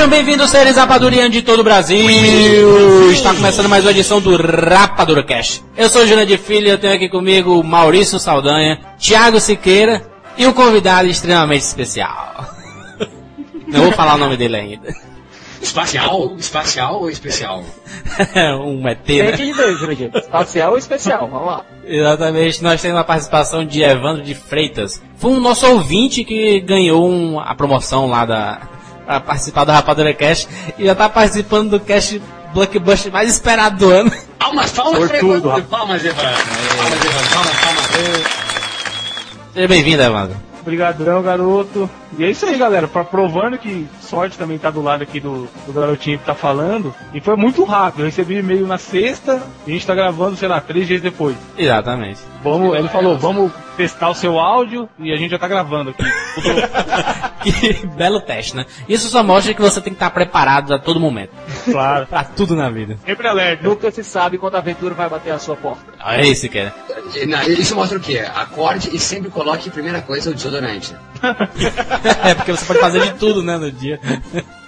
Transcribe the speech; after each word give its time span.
Sejam 0.00 0.08
bem-vindos, 0.16 0.48
seres 0.48 0.76
rapadurianos 0.76 1.30
de 1.30 1.42
todo 1.42 1.60
o 1.60 1.62
Brasil. 1.62 2.08
Está 3.10 3.34
começando 3.34 3.68
mais 3.68 3.84
uma 3.84 3.90
edição 3.90 4.18
do 4.18 4.34
Rapadura 4.34 5.22
Cash. 5.22 5.62
Eu 5.76 5.90
sou 5.90 6.04
o 6.04 6.06
Júnior 6.06 6.24
de 6.26 6.38
Filho 6.38 6.68
e 6.68 6.70
eu 6.70 6.78
tenho 6.78 6.94
aqui 6.94 7.06
comigo 7.06 7.62
Maurício 7.62 8.18
Saldanha, 8.18 8.80
Thiago 8.98 9.38
Siqueira 9.38 10.00
e 10.38 10.46
um 10.46 10.54
convidado 10.54 11.06
extremamente 11.06 11.60
especial. 11.64 12.46
Não 13.68 13.82
vou 13.82 13.92
falar 13.92 14.14
o 14.14 14.18
nome 14.18 14.38
dele 14.38 14.56
ainda. 14.56 14.88
Espacial? 15.60 16.34
Espacial 16.38 17.00
ou 17.02 17.10
especial? 17.10 17.62
um 18.64 18.88
ET, 18.88 19.00
Tem 19.04 19.22
né? 19.22 19.32
dizer, 19.32 19.76
Jurandir. 19.76 20.10
Espacial 20.14 20.72
ou 20.72 20.78
especial? 20.78 21.28
Vamos 21.30 21.46
lá. 21.46 21.62
Exatamente, 21.84 22.62
nós 22.62 22.80
temos 22.80 22.98
a 22.98 23.04
participação 23.04 23.66
de 23.66 23.82
Evandro 23.82 24.22
de 24.22 24.34
Freitas. 24.34 25.02
Foi 25.18 25.30
um 25.30 25.40
nosso 25.40 25.66
ouvinte 25.66 26.24
que 26.24 26.58
ganhou 26.60 27.06
um- 27.06 27.38
a 27.38 27.54
promoção 27.54 28.08
lá 28.08 28.24
da 28.24 28.62
para 29.10 29.18
participar 29.18 29.64
do 29.64 29.72
Rapadura 29.72 30.14
Cash 30.14 30.46
e 30.78 30.84
já 30.84 30.94
tá 30.94 31.08
participando 31.08 31.70
do 31.70 31.80
Cash 31.80 32.20
Blockbuster 32.54 33.10
mais 33.10 33.28
esperado 33.28 33.76
do 33.76 33.90
ano. 33.90 34.12
Palmas, 34.38 34.70
palmas, 34.70 34.98
Por 35.00 35.08
pra 35.08 35.18
tudo. 35.18 35.62
Palmas, 35.64 36.04
Evandro. 36.04 36.22
Palmas, 36.22 37.04
Evandro. 37.04 37.30
Palmas, 37.34 37.56
palmas. 37.60 37.86
Seja 39.52 39.66
bem-vindo, 39.68 40.00
Evandro. 40.00 40.36
Obrigadão, 40.60 41.22
garoto. 41.22 41.90
E 42.16 42.24
é 42.24 42.30
isso 42.30 42.46
aí, 42.46 42.56
galera. 42.56 42.86
Pra, 42.86 43.02
provando 43.02 43.58
que 43.58 43.88
sorte 44.10 44.36
também 44.36 44.58
tá 44.58 44.70
do 44.70 44.82
lado 44.82 45.02
aqui 45.02 45.20
do, 45.20 45.48
do 45.66 45.72
garotinho 45.72 46.18
que 46.18 46.24
tá 46.24 46.34
falando. 46.34 46.92
E 47.14 47.20
foi 47.20 47.36
muito 47.36 47.62
rápido. 47.62 48.00
Eu 48.00 48.06
recebi 48.06 48.38
e-mail 48.38 48.66
na 48.66 48.76
sexta 48.76 49.40
e 49.66 49.70
a 49.70 49.72
gente 49.72 49.86
tá 49.86 49.94
gravando, 49.94 50.36
sei 50.36 50.48
lá, 50.48 50.60
três 50.60 50.88
dias 50.88 51.00
depois. 51.00 51.36
Exatamente. 51.56 52.18
Vamos, 52.42 52.76
ele 52.76 52.88
falou, 52.88 53.16
vamos 53.16 53.52
testar 53.76 54.10
o 54.10 54.14
seu 54.14 54.38
áudio 54.38 54.88
e 54.98 55.12
a 55.12 55.16
gente 55.16 55.30
já 55.30 55.38
tá 55.38 55.46
gravando 55.46 55.90
aqui. 55.90 56.02
Que 57.42 57.86
belo 57.86 58.20
teste, 58.20 58.54
né? 58.54 58.66
Isso 58.86 59.08
só 59.08 59.22
mostra 59.22 59.54
que 59.54 59.62
você 59.62 59.80
tem 59.80 59.94
que 59.94 59.96
estar 59.96 60.10
preparado 60.10 60.74
a 60.74 60.78
todo 60.78 61.00
momento. 61.00 61.30
claro. 61.64 62.06
Pra 62.06 62.22
tudo 62.22 62.54
na 62.54 62.68
vida. 62.68 62.98
Sempre 63.06 63.26
alerta. 63.26 63.66
Nunca 63.66 63.90
se 63.90 64.04
sabe 64.04 64.36
quando 64.36 64.56
a 64.56 64.58
aventura 64.58 64.94
vai 64.94 65.08
bater 65.08 65.30
a 65.32 65.38
sua 65.38 65.56
porta. 65.56 65.82
É 66.04 66.26
isso 66.26 66.48
que 66.50 66.58
é. 66.58 66.72
Isso 67.58 67.74
mostra 67.74 67.96
o 67.96 68.00
quê? 68.00 68.18
Acorde 68.34 68.94
e 68.94 68.98
sempre 68.98 69.30
coloque, 69.30 69.70
primeira 69.70 70.02
coisa, 70.02 70.30
o 70.30 70.34
desodorante. 70.34 70.94
É 72.24 72.34
porque 72.34 72.52
você 72.52 72.64
pode 72.64 72.80
fazer 72.80 73.00
de 73.00 73.12
tudo, 73.14 73.42
né, 73.42 73.56
no 73.56 73.70
dia. 73.70 74.00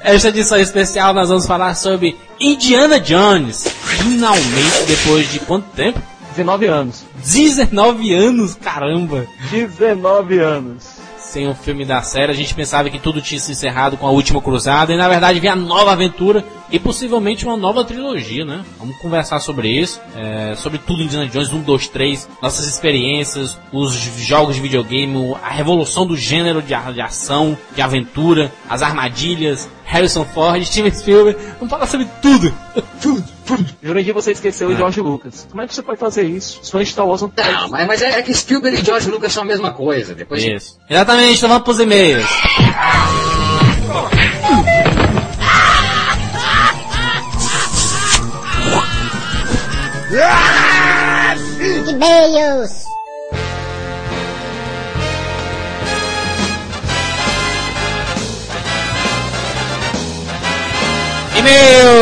Esta 0.00 0.28
edição 0.28 0.58
especial 0.58 1.14
nós 1.14 1.28
vamos 1.28 1.46
falar 1.46 1.74
sobre 1.74 2.16
Indiana 2.40 2.98
Jones. 2.98 3.66
Finalmente, 3.68 4.84
depois 4.86 5.30
de 5.30 5.38
quanto 5.40 5.68
tempo? 5.70 6.00
19 6.30 6.66
anos. 6.66 7.04
19 7.24 8.14
anos, 8.14 8.54
caramba! 8.54 9.26
19 9.50 10.38
anos. 10.38 11.01
Sem 11.32 11.48
o 11.48 11.54
filme 11.54 11.86
da 11.86 12.02
série, 12.02 12.30
a 12.30 12.34
gente 12.34 12.54
pensava 12.54 12.90
que 12.90 12.98
tudo 12.98 13.22
tinha 13.22 13.40
se 13.40 13.52
encerrado 13.52 13.96
com 13.96 14.06
a 14.06 14.10
última 14.10 14.38
cruzada 14.42 14.92
e 14.92 14.98
na 14.98 15.08
verdade 15.08 15.40
vem 15.40 15.48
a 15.48 15.56
nova 15.56 15.92
aventura 15.92 16.44
e 16.70 16.78
possivelmente 16.78 17.46
uma 17.46 17.56
nova 17.56 17.82
trilogia, 17.86 18.44
né? 18.44 18.62
Vamos 18.78 18.98
conversar 18.98 19.40
sobre 19.40 19.68
isso, 19.68 19.98
é, 20.14 20.54
sobre 20.54 20.76
tudo 20.76 21.02
Indiana 21.02 21.26
Jones 21.26 21.50
1, 21.50 21.62
2, 21.62 21.88
3, 21.88 22.28
nossas 22.42 22.68
experiências, 22.68 23.58
os 23.72 23.94
jogos 23.94 24.56
de 24.56 24.60
videogame, 24.60 25.34
a 25.42 25.48
revolução 25.48 26.06
do 26.06 26.18
gênero 26.18 26.60
de, 26.60 26.74
ação, 26.74 27.56
de 27.74 27.80
aventura, 27.80 28.52
as 28.68 28.82
armadilhas, 28.82 29.70
Harrison 29.86 30.26
Ford, 30.26 30.62
Steven 30.62 30.92
Spielberg, 30.92 31.40
vamos 31.54 31.70
falar 31.70 31.86
sobre 31.86 32.08
tudo! 32.20 32.52
Jurandir, 33.82 34.14
você 34.14 34.32
esqueceu 34.32 34.68
o 34.68 34.76
George 34.76 35.00
Lucas. 35.00 35.46
Como 35.50 35.62
é 35.62 35.66
que 35.66 35.74
você 35.74 35.82
pode 35.82 35.98
fazer 35.98 36.24
isso? 36.24 36.60
Os 36.62 36.70
fãs 36.70 36.86
de 36.86 36.92
Star 36.92 37.06
Wars 37.06 37.22
não 37.22 37.32
Não, 37.36 37.68
mas, 37.68 37.86
mas 37.86 38.02
é, 38.02 38.18
é 38.18 38.22
que 38.22 38.32
Spielberg 38.34 38.80
e 38.80 38.84
George 38.84 39.10
Lucas 39.10 39.32
são 39.32 39.42
a 39.42 39.46
mesma 39.46 39.72
coisa. 39.72 40.14
Depois 40.14 40.42
Isso. 40.42 40.78
Exatamente, 40.88 41.36
então 41.36 41.48
vamos 41.48 41.64
pros 41.64 41.80
e-mails. 41.80 42.26
E-mails. 51.88 52.82
E-mails! 61.38 62.01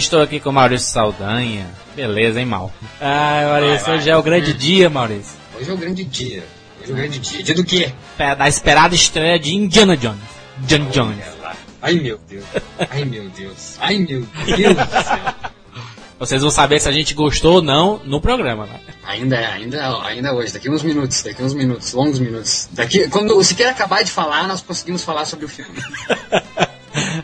Estou 0.00 0.22
aqui 0.22 0.40
com 0.40 0.48
o 0.48 0.52
Maurício 0.52 0.90
Saldanha. 0.90 1.66
Beleza, 1.94 2.40
hein, 2.40 2.46
Mal? 2.46 2.72
Ah, 2.98 3.42
Maurício, 3.50 3.86
vai. 3.86 3.98
hoje 3.98 4.08
é 4.08 4.16
o 4.16 4.22
grande 4.22 4.54
dia, 4.54 4.88
Maurício. 4.88 5.36
Hoje 5.58 5.68
é 5.70 5.72
o 5.74 5.76
grande 5.76 6.04
dia. 6.04 6.42
Hoje 6.80 6.90
é 6.90 6.92
o 6.94 6.96
grande 6.96 7.18
dia. 7.18 7.42
Dia 7.42 7.54
do 7.54 7.62
quê? 7.64 7.92
É 8.18 8.34
Da 8.34 8.48
esperada 8.48 8.94
estreia 8.94 9.38
de 9.38 9.54
Indiana 9.54 9.94
Jones. 9.98 10.18
Indiana 10.62 10.90
Jones. 10.90 11.18
Olha 11.22 11.42
lá. 11.42 11.56
Ai, 11.82 11.94
meu 11.96 12.18
Deus. 12.26 12.44
Ai, 12.90 13.04
meu 13.04 13.28
Deus. 13.28 13.76
Ai, 13.78 13.98
meu 13.98 14.26
Deus 14.46 14.74
do 14.74 15.04
céu. 15.04 15.34
Vocês 16.18 16.40
vão 16.40 16.50
saber 16.50 16.80
se 16.80 16.88
a 16.88 16.92
gente 16.92 17.12
gostou 17.12 17.56
ou 17.56 17.62
não 17.62 18.00
no 18.04 18.22
programa, 18.22 18.64
né? 18.64 18.80
Ainda, 19.04 19.38
ainda, 19.38 20.02
ainda 20.02 20.34
hoje, 20.34 20.54
daqui 20.54 20.70
uns 20.70 20.82
minutos, 20.82 21.22
daqui 21.22 21.42
uns 21.42 21.52
minutos, 21.52 21.92
longos 21.92 22.18
minutos. 22.18 22.68
Daqui, 22.72 23.06
quando 23.08 23.36
o 23.36 23.44
Siqueira 23.44 23.72
acabar 23.72 24.02
de 24.02 24.10
falar, 24.10 24.48
nós 24.48 24.62
conseguimos 24.62 25.04
falar 25.04 25.26
sobre 25.26 25.44
o 25.44 25.48
filme. 25.48 25.72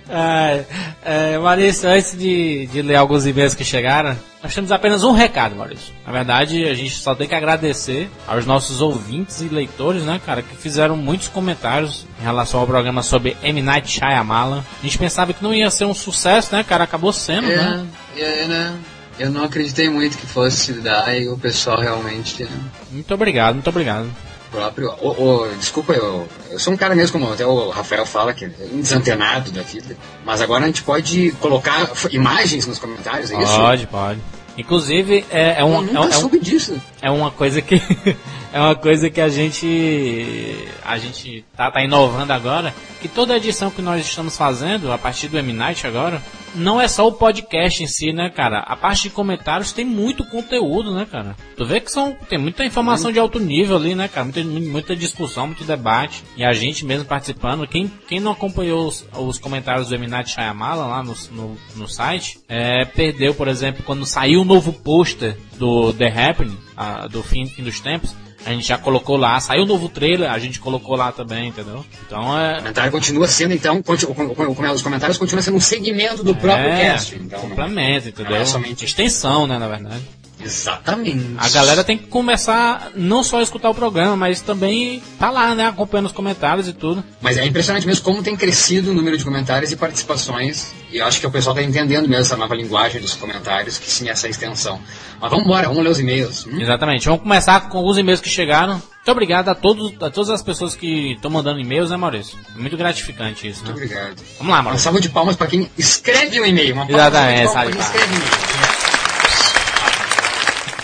Ah, 0.08 0.60
é, 1.04 1.38
Maurício, 1.38 1.88
antes 1.88 2.16
de, 2.16 2.66
de 2.66 2.82
ler 2.82 2.96
alguns 2.96 3.26
e-mails 3.26 3.54
que 3.54 3.64
chegaram, 3.64 4.16
nós 4.42 4.54
temos 4.54 4.70
apenas 4.70 5.02
um 5.02 5.12
recado, 5.12 5.56
Maurício. 5.56 5.92
Na 6.06 6.12
verdade, 6.12 6.64
a 6.64 6.74
gente 6.74 6.94
só 6.94 7.14
tem 7.14 7.26
que 7.26 7.34
agradecer 7.34 8.08
aos 8.26 8.46
nossos 8.46 8.80
ouvintes 8.80 9.40
e 9.40 9.48
leitores, 9.48 10.02
né, 10.04 10.20
cara, 10.24 10.42
que 10.42 10.56
fizeram 10.56 10.96
muitos 10.96 11.28
comentários 11.28 12.06
em 12.20 12.24
relação 12.24 12.60
ao 12.60 12.66
programa 12.66 13.02
sobre 13.02 13.36
M. 13.42 13.60
Night 13.62 13.90
Shyamalan. 13.90 14.64
A 14.80 14.84
gente 14.84 14.98
pensava 14.98 15.32
que 15.32 15.42
não 15.42 15.52
ia 15.52 15.70
ser 15.70 15.84
um 15.84 15.94
sucesso, 15.94 16.54
né, 16.54 16.62
cara, 16.62 16.84
acabou 16.84 17.12
sendo, 17.12 17.48
né? 17.48 17.86
É, 18.16 18.44
é, 18.44 18.46
né? 18.46 18.76
Eu 19.18 19.30
não 19.30 19.44
acreditei 19.44 19.88
muito 19.88 20.18
que 20.18 20.26
fosse 20.26 20.74
dar 20.74 21.18
e 21.18 21.26
o 21.28 21.38
pessoal 21.38 21.80
realmente. 21.80 22.44
né, 22.44 22.50
Muito 22.92 23.12
obrigado, 23.14 23.54
muito 23.54 23.70
obrigado. 23.70 24.08
Próprio. 24.56 24.94
Ô, 25.00 25.08
ô, 25.10 25.48
desculpa, 25.58 25.92
eu, 25.92 26.26
eu 26.50 26.58
sou 26.58 26.72
um 26.72 26.76
cara 26.76 26.94
mesmo, 26.94 27.18
como 27.18 27.32
até 27.32 27.46
o 27.46 27.68
Rafael 27.68 28.06
fala, 28.06 28.32
que 28.32 28.44
é 28.46 28.50
um 28.72 28.80
desantenado 28.80 29.50
da 29.50 29.62
vida. 29.62 29.96
Mas 30.24 30.40
agora 30.40 30.64
a 30.64 30.66
gente 30.66 30.82
pode 30.82 31.32
colocar 31.40 31.90
imagens 32.10 32.66
nos 32.66 32.78
comentários, 32.78 33.30
é 33.30 33.42
isso? 33.42 33.56
Pode, 33.56 33.86
pode. 33.86 34.20
Inclusive, 34.58 35.24
é, 35.30 35.58
é, 35.58 35.60
Eu 35.60 35.66
um, 35.66 35.82
nunca 35.82 35.96
é, 35.98 36.00
um- 36.00 36.04
é 36.04 36.08
um- 36.08 36.12
soube 36.12 36.40
disso. 36.40 36.80
é 37.02 37.10
uma 37.10 37.30
coisa 37.30 37.60
que 37.60 37.74
é 38.54 38.58
uma 38.58 38.74
coisa 38.74 39.10
que 39.10 39.20
a 39.20 39.28
gente 39.28 40.66
a 40.82 40.96
gente 40.96 41.44
tá, 41.54 41.70
tá 41.70 41.84
inovando 41.84 42.32
agora 42.32 42.74
que 43.02 43.06
toda 43.08 43.36
edição 43.36 43.70
que 43.70 43.82
nós 43.82 44.04
estamos 44.06 44.34
fazendo 44.34 44.90
a 44.90 44.96
partir 44.96 45.28
do 45.28 45.36
M 45.38 45.52
Night 45.52 45.86
agora 45.86 46.22
não 46.54 46.80
é 46.80 46.88
só 46.88 47.06
o 47.06 47.12
podcast 47.12 47.82
em 47.82 47.86
si 47.86 48.12
né 48.12 48.30
cara? 48.30 48.60
A 48.60 48.76
parte 48.76 49.02
de 49.04 49.10
comentários 49.10 49.72
tem 49.72 49.84
muito 49.84 50.24
conteúdo 50.24 50.94
né 50.94 51.06
cara? 51.10 51.36
Tu 51.56 51.64
vê 51.64 51.80
que 51.80 51.90
são 51.90 52.16
tem 52.28 52.38
muita 52.38 52.64
informação 52.64 53.10
de 53.12 53.18
alto 53.18 53.38
nível 53.38 53.76
ali 53.76 53.94
né 53.94 54.08
cara? 54.08 54.24
Muita, 54.24 54.42
muita 54.44 54.96
discussão 54.96 55.46
muito 55.48 55.64
debate. 55.64 56.22
E 56.36 56.44
a 56.44 56.52
gente 56.52 56.84
mesmo 56.84 57.04
participando. 57.06 57.66
Quem, 57.66 57.90
quem 58.08 58.20
não 58.20 58.32
acompanhou 58.32 58.86
os, 58.88 59.06
os 59.16 59.38
comentários 59.38 59.88
do 59.88 59.94
M 59.94 60.06
Night 60.06 60.30
Shyamalan 60.30 60.86
lá 60.86 61.02
no, 61.02 61.14
no, 61.32 61.56
no 61.76 61.88
site 61.88 62.38
é, 62.48 62.84
perdeu 62.84 63.34
por 63.34 63.48
exemplo 63.48 63.82
quando 63.84 64.06
saiu 64.06 64.42
o 64.42 64.44
novo 64.44 64.72
pôster 64.72 65.36
do 65.58 65.92
The 65.92 66.08
Happening 66.08 66.56
a- 66.76 67.06
do 67.06 67.22
fim, 67.22 67.46
fim 67.46 67.62
dos 67.62 67.80
tempos, 67.80 68.14
a 68.44 68.50
gente 68.50 68.66
já 68.68 68.76
colocou 68.78 69.16
lá, 69.16 69.38
saiu 69.40 69.62
o 69.62 69.66
novo 69.66 69.88
trailer, 69.88 70.30
a 70.30 70.38
gente 70.38 70.60
colocou 70.60 70.94
lá 70.96 71.10
também, 71.12 71.48
entendeu? 71.48 71.84
Então 72.06 72.28
O 72.30 72.38
é. 72.38 72.56
comentário 72.56 72.92
continua 72.92 73.26
sendo, 73.26 73.54
então, 73.54 73.82
conti- 73.82 74.06
o- 74.06 74.10
o- 74.10 74.52
o- 74.52 74.72
os 74.72 74.82
comentários 74.82 75.18
continuam 75.18 75.42
sendo 75.42 75.56
um 75.56 75.60
segmento 75.60 76.22
do 76.22 76.34
próprio 76.34 76.68
é, 76.68 76.80
cast. 76.80 77.14
Então, 77.16 77.40
não- 77.40 77.48
complemento, 77.48 78.08
entendeu? 78.08 78.32
não 78.32 78.38
é 78.40 78.44
somente- 78.44 78.84
Extensão, 78.84 79.46
né, 79.46 79.58
na 79.58 79.68
verdade. 79.68 80.02
Exatamente. 80.46 81.34
A 81.38 81.48
galera 81.48 81.84
tem 81.84 81.98
que 81.98 82.06
começar 82.06 82.90
não 82.94 83.22
só 83.22 83.38
a 83.38 83.42
escutar 83.42 83.68
o 83.70 83.74
programa, 83.74 84.16
mas 84.16 84.40
também 84.40 85.02
tá 85.18 85.30
lá, 85.30 85.54
né? 85.54 85.66
Acompanhando 85.66 86.06
os 86.06 86.12
comentários 86.12 86.68
e 86.68 86.72
tudo. 86.72 87.04
Mas 87.20 87.36
é 87.36 87.44
impressionante 87.44 87.86
mesmo 87.86 88.02
como 88.04 88.22
tem 88.22 88.36
crescido 88.36 88.90
o 88.90 88.94
número 88.94 89.18
de 89.18 89.24
comentários 89.24 89.72
e 89.72 89.76
participações. 89.76 90.72
E 90.90 90.98
eu 90.98 91.06
acho 91.06 91.20
que 91.20 91.26
o 91.26 91.30
pessoal 91.30 91.54
tá 91.54 91.62
entendendo 91.62 92.08
mesmo 92.08 92.22
essa 92.22 92.36
nova 92.36 92.54
linguagem 92.54 93.00
dos 93.00 93.14
comentários, 93.14 93.76
que 93.78 93.90
sim, 93.90 94.08
essa 94.08 94.28
extensão. 94.28 94.80
Mas 95.20 95.30
vamos 95.30 95.44
embora, 95.44 95.68
vamos 95.68 95.82
ler 95.82 95.90
os 95.90 95.98
e-mails. 96.00 96.46
Hum? 96.46 96.60
Exatamente. 96.60 97.06
Vamos 97.06 97.22
começar 97.22 97.68
com 97.68 97.78
alguns 97.78 97.98
e-mails 97.98 98.20
que 98.20 98.28
chegaram. 98.28 98.74
Muito 98.74 99.12
obrigado 99.12 99.48
a, 99.48 99.54
todos, 99.54 99.92
a 100.02 100.10
todas 100.10 100.30
as 100.30 100.42
pessoas 100.42 100.74
que 100.74 101.12
estão 101.12 101.30
mandando 101.30 101.60
e-mails, 101.60 101.90
né, 101.90 101.96
Maurício? 101.96 102.36
É 102.56 102.58
muito 102.60 102.76
gratificante 102.76 103.46
isso, 103.46 103.62
né? 103.64 103.70
Muito 103.70 103.84
obrigado. 103.84 104.16
Vamos 104.38 104.52
lá, 104.52 104.56
Uma 104.56 104.62
Maurício. 104.62 104.84
salva 104.84 105.00
de 105.00 105.08
palmas 105.08 105.36
para 105.36 105.46
quem 105.46 105.70
escreve 105.78 106.40
um 106.40 106.44
e-mail. 106.44 106.74
Uma 106.74 106.90
Exatamente, 106.90 107.46
de 107.46 107.52
palmas 107.52 107.66
de 107.66 107.72
quem 107.72 107.80
escreve 107.82 108.14
e-mail. 108.14 108.55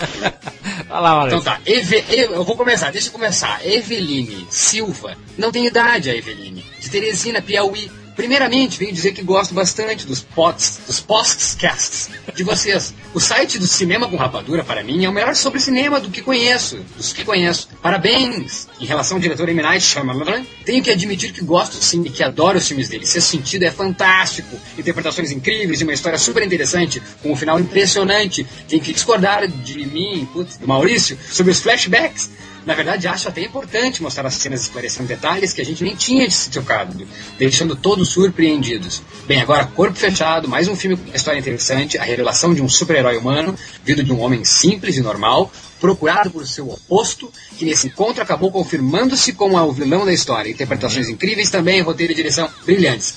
Vai 0.87 1.01
lá. 1.01 1.27
Então 1.27 1.41
tá, 1.41 1.59
Eve- 1.65 2.03
eu 2.09 2.43
vou 2.43 2.55
começar, 2.55 2.91
deixa 2.91 3.07
eu 3.07 3.11
começar. 3.11 3.65
Eveline 3.65 4.47
Silva. 4.49 5.17
Não 5.37 5.51
tem 5.51 5.65
idade 5.65 6.09
a 6.09 6.15
Eveline. 6.15 6.63
De 6.79 6.89
Teresina, 6.89 7.41
Piauí. 7.41 7.89
Primeiramente, 8.15 8.77
venho 8.77 8.93
dizer 8.93 9.13
que 9.13 9.23
gosto 9.23 9.53
bastante 9.53 10.05
dos 10.05 10.21
pods, 10.21 10.81
dos 10.85 10.99
podcasts 10.99 12.09
de 12.35 12.43
vocês. 12.43 12.93
O 13.13 13.19
site 13.19 13.57
do 13.57 13.67
Cinema 13.67 14.07
com 14.07 14.15
Rapadura, 14.15 14.63
para 14.63 14.83
mim, 14.83 15.03
é 15.03 15.09
o 15.09 15.11
melhor 15.11 15.35
sobre 15.35 15.59
cinema 15.59 15.99
do 15.99 16.09
que 16.09 16.21
conheço, 16.21 16.77
dos 16.95 17.11
que 17.11 17.25
conheço. 17.25 17.69
Parabéns! 17.81 18.67
Em 18.79 18.85
relação 18.85 19.17
ao 19.17 19.21
diretor 19.21 19.49
M. 19.49 19.61
Night 19.61 19.85
Shyamalan, 19.85 20.45
tenho 20.65 20.83
que 20.83 20.91
admitir 20.91 21.31
que 21.31 21.43
gosto 21.43 21.75
sim 21.83 22.03
e 22.03 22.09
que 22.09 22.23
adoro 22.23 22.57
os 22.57 22.67
filmes 22.67 22.89
dele. 22.89 23.05
Seu 23.05 23.21
sentido 23.21 23.63
é 23.63 23.71
fantástico, 23.71 24.59
interpretações 24.77 25.31
incríveis 25.31 25.81
e 25.81 25.83
uma 25.83 25.93
história 25.93 26.17
super 26.17 26.43
interessante, 26.43 27.01
com 27.21 27.31
um 27.31 27.35
final 27.35 27.59
impressionante. 27.59 28.45
Tem 28.67 28.79
que 28.79 28.93
discordar 28.93 29.47
de 29.47 29.85
mim, 29.85 30.27
putz, 30.31 30.57
do 30.57 30.67
Maurício, 30.67 31.17
sobre 31.31 31.51
os 31.51 31.61
flashbacks. 31.61 32.29
Na 32.65 32.73
verdade, 32.73 33.07
acho 33.07 33.27
até 33.27 33.41
importante 33.41 34.01
mostrar 34.01 34.25
as 34.25 34.35
cenas 34.35 34.61
esclarecendo 34.61 35.07
detalhes 35.07 35.51
que 35.51 35.61
a 35.61 35.65
gente 35.65 35.83
nem 35.83 35.95
tinha 35.95 36.29
se 36.31 36.49
tocado, 36.49 37.05
deixando 37.37 37.75
todos 37.75 38.09
surpreendidos. 38.09 39.01
Bem, 39.27 39.41
agora, 39.41 39.65
Corpo 39.65 39.97
Fechado, 39.97 40.47
mais 40.47 40.67
um 40.69 40.75
filme 40.75 40.95
com 40.95 41.03
uma 41.03 41.15
história 41.15 41.39
interessante, 41.39 41.97
a 41.97 42.03
revelação 42.03 42.53
de 42.53 42.61
um 42.61 42.69
super-herói 42.69 43.17
humano, 43.17 43.53
vindo 43.83 44.01
de 44.01 44.13
um 44.13 44.21
homem 44.21 44.45
simples 44.45 44.95
e 44.95 45.01
normal, 45.01 45.51
procurado 45.79 46.31
por 46.31 46.47
seu 46.47 46.69
oposto, 46.69 47.29
que 47.57 47.65
nesse 47.65 47.87
encontro 47.87 48.23
acabou 48.23 48.49
confirmando-se 48.49 49.33
como 49.33 49.57
o 49.57 49.71
vilão 49.73 50.05
da 50.05 50.13
história. 50.13 50.49
Interpretações 50.49 51.09
incríveis 51.09 51.49
também, 51.49 51.81
roteiro 51.81 52.13
e 52.13 52.15
direção 52.15 52.49
brilhantes. 52.65 53.15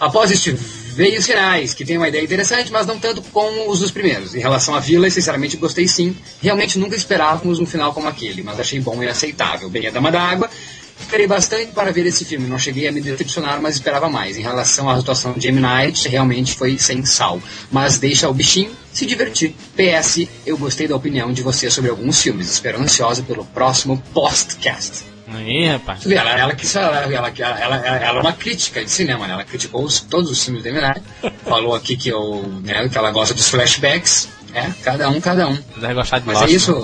Após 0.00 0.30
este 0.30 0.56
veio 0.94 1.20
finais, 1.20 1.74
que 1.74 1.84
tem 1.84 1.96
uma 1.96 2.08
ideia 2.08 2.22
interessante, 2.22 2.70
mas 2.70 2.86
não 2.86 2.98
tanto 2.98 3.20
como 3.22 3.70
os 3.70 3.80
dos 3.80 3.90
primeiros. 3.90 4.34
Em 4.34 4.38
relação 4.38 4.74
à 4.74 4.80
vila, 4.80 5.10
sinceramente 5.10 5.56
gostei 5.56 5.88
sim. 5.88 6.16
Realmente 6.40 6.78
nunca 6.78 6.96
esperávamos 6.96 7.58
um 7.58 7.66
final 7.66 7.92
como 7.92 8.08
aquele, 8.08 8.42
mas 8.42 8.58
achei 8.60 8.80
bom 8.80 9.02
e 9.02 9.08
aceitável. 9.08 9.68
Bem, 9.68 9.88
a 9.88 9.90
Dama 9.90 10.10
da 10.10 10.22
Água, 10.22 10.48
esperei 10.98 11.26
bastante 11.26 11.72
para 11.72 11.92
ver 11.92 12.06
esse 12.06 12.24
filme. 12.24 12.46
Não 12.46 12.58
cheguei 12.58 12.86
a 12.86 12.92
me 12.92 13.00
decepcionar, 13.00 13.60
mas 13.60 13.74
esperava 13.74 14.08
mais. 14.08 14.38
Em 14.38 14.42
relação 14.42 14.88
à 14.88 14.96
atuação 14.96 15.32
de 15.32 15.48
M. 15.48 15.60
Night, 15.60 16.08
realmente 16.08 16.54
foi 16.54 16.78
sem 16.78 17.04
sal. 17.04 17.40
Mas 17.70 17.98
deixa 17.98 18.28
o 18.28 18.34
bichinho 18.34 18.70
se 18.92 19.04
divertir. 19.04 19.54
PS, 19.76 20.28
eu 20.46 20.56
gostei 20.56 20.86
da 20.86 20.96
opinião 20.96 21.32
de 21.32 21.42
você 21.42 21.70
sobre 21.70 21.90
alguns 21.90 22.22
filmes. 22.22 22.50
Espero 22.50 22.80
ansiosa 22.80 23.22
pelo 23.22 23.44
próximo 23.44 24.02
podcast. 24.12 25.13
Aí, 25.36 25.66
rapaz. 25.68 26.06
Ela, 26.10 26.30
ela, 26.30 26.54
quis- 26.54 26.74
ela, 26.76 26.96
ela, 27.12 27.32
ela, 27.36 27.76
ela, 27.86 28.18
é 28.18 28.20
uma 28.20 28.32
crítica 28.32 28.84
de 28.84 28.90
cinema, 28.90 29.26
né? 29.26 29.34
Ela 29.34 29.44
criticou 29.44 29.82
os- 29.84 30.00
todos 30.00 30.30
os 30.30 30.42
filmes 30.44 30.62
da 30.62 30.70
Eminem. 30.70 30.94
Falou 31.44 31.74
aqui 31.74 31.96
que, 31.96 32.08
eu, 32.08 32.42
né, 32.62 32.88
que 32.88 32.96
ela 32.98 33.10
gosta 33.10 33.34
dos 33.34 33.48
flashbacks. 33.48 34.28
É, 34.54 34.70
cada 34.82 35.08
um, 35.08 35.20
cada 35.20 35.48
um. 35.48 35.58
Deve 35.78 35.94
gostar 35.94 36.20
de 36.20 36.26
Mas 36.26 36.40
é 36.42 36.46
isso, 36.50 36.72
né? 36.72 36.78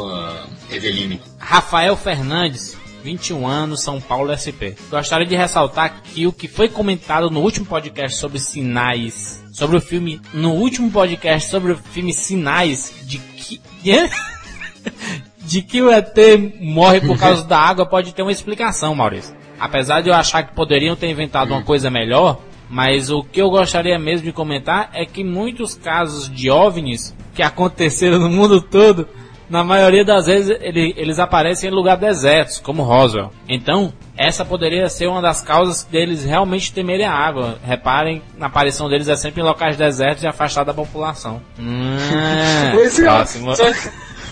uh, 0.71 0.75
Eveline. 0.75 1.21
Rafael 1.39 1.97
Fernandes, 1.97 2.77
21 3.05 3.47
anos, 3.47 3.83
São 3.83 4.01
Paulo 4.01 4.33
SP. 4.35 4.75
Gostaria 4.91 5.25
de 5.27 5.37
ressaltar 5.37 6.03
que 6.03 6.27
o 6.27 6.33
que 6.33 6.49
foi 6.49 6.69
comentado 6.69 7.31
no 7.31 7.41
último 7.41 7.65
podcast 7.67 8.19
sobre 8.19 8.41
sinais, 8.41 9.41
sobre 9.53 9.77
o 9.77 9.81
filme, 9.81 10.21
no 10.35 10.53
último 10.55 10.91
podcast 10.91 11.49
sobre 11.49 11.73
o 11.73 11.79
filme 11.79 12.13
Sinais, 12.13 12.93
de 13.03 13.19
que. 13.19 13.61
de 15.51 15.63
que 15.63 15.83
o 15.83 15.91
ET 15.91 16.15
morre 16.61 17.01
por 17.01 17.19
causa 17.19 17.45
da 17.45 17.59
água 17.59 17.85
pode 17.85 18.15
ter 18.15 18.23
uma 18.23 18.31
explicação, 18.31 18.95
Maurício. 18.95 19.35
Apesar 19.59 20.01
de 20.01 20.09
eu 20.09 20.15
achar 20.15 20.45
que 20.45 20.55
poderiam 20.55 20.95
ter 20.95 21.11
inventado 21.11 21.51
uma 21.51 21.63
coisa 21.63 21.91
melhor, 21.91 22.39
mas 22.69 23.11
o 23.11 23.25
que 23.25 23.43
eu 23.43 23.51
gostaria 23.51 23.99
mesmo 23.99 24.25
de 24.27 24.33
comentar 24.33 24.91
é 24.95 25.05
que 25.05 25.25
muitos 25.25 25.75
casos 25.75 26.31
de 26.31 26.49
OVNIs 26.51 27.15
que 27.35 27.43
aconteceram 27.43 28.21
no 28.21 28.31
mundo 28.31 28.61
todo, 28.63 29.09
na 29.51 29.65
maioria 29.65 30.05
das 30.05 30.27
vezes 30.27 30.57
ele- 30.63 30.95
eles 30.97 31.19
aparecem 31.19 31.69
em 31.69 31.75
lugares 31.75 32.01
desertos, 32.01 32.61
como 32.61 32.85
Roswell. 32.85 33.33
Então, 33.49 33.93
essa 34.17 34.45
poderia 34.45 34.89
ser 34.89 35.09
uma 35.09 35.21
das 35.21 35.43
causas 35.43 35.83
deles 35.83 36.25
realmente 36.25 36.73
temerem 36.73 37.05
a 37.07 37.13
água. 37.13 37.59
Reparem, 37.65 38.23
na 38.39 38.47
aparição 38.47 38.89
deles 38.89 39.09
é 39.09 39.17
sempre 39.17 39.41
em 39.43 39.45
locais 39.45 39.77
desertos 39.77 40.23
e 40.23 40.29
afastados 40.29 40.73
da 40.73 40.81
população. 40.83 41.43
Hum, 41.59 41.97
é, 42.15 43.03
próximo. 43.03 43.53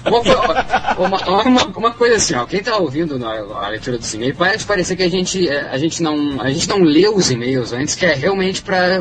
Uma, 0.09 1.43
uma, 1.45 1.65
uma, 1.77 1.91
coisa 1.93 2.17
assim, 2.17 2.35
ó, 2.35 2.45
quem 2.47 2.63
tá 2.63 2.77
ouvindo 2.77 3.19
a 3.25 3.69
leitura 3.69 3.99
dos 3.99 4.13
e-mails, 4.15 4.37
pode 4.37 4.65
parecer 4.65 4.97
que 4.97 5.03
a 5.03 5.09
gente, 5.09 5.49
é, 5.49 5.69
a 5.71 5.79
gente, 5.79 6.03
não, 6.03 6.41
a 6.41 6.51
gente 6.51 6.69
não 6.69 6.83
leu 6.83 7.17
os 7.17 7.31
e-mails 7.31 7.73
antes, 7.73 7.95
que 7.95 8.07
é 8.07 8.15
realmente 8.15 8.63
para 8.63 8.99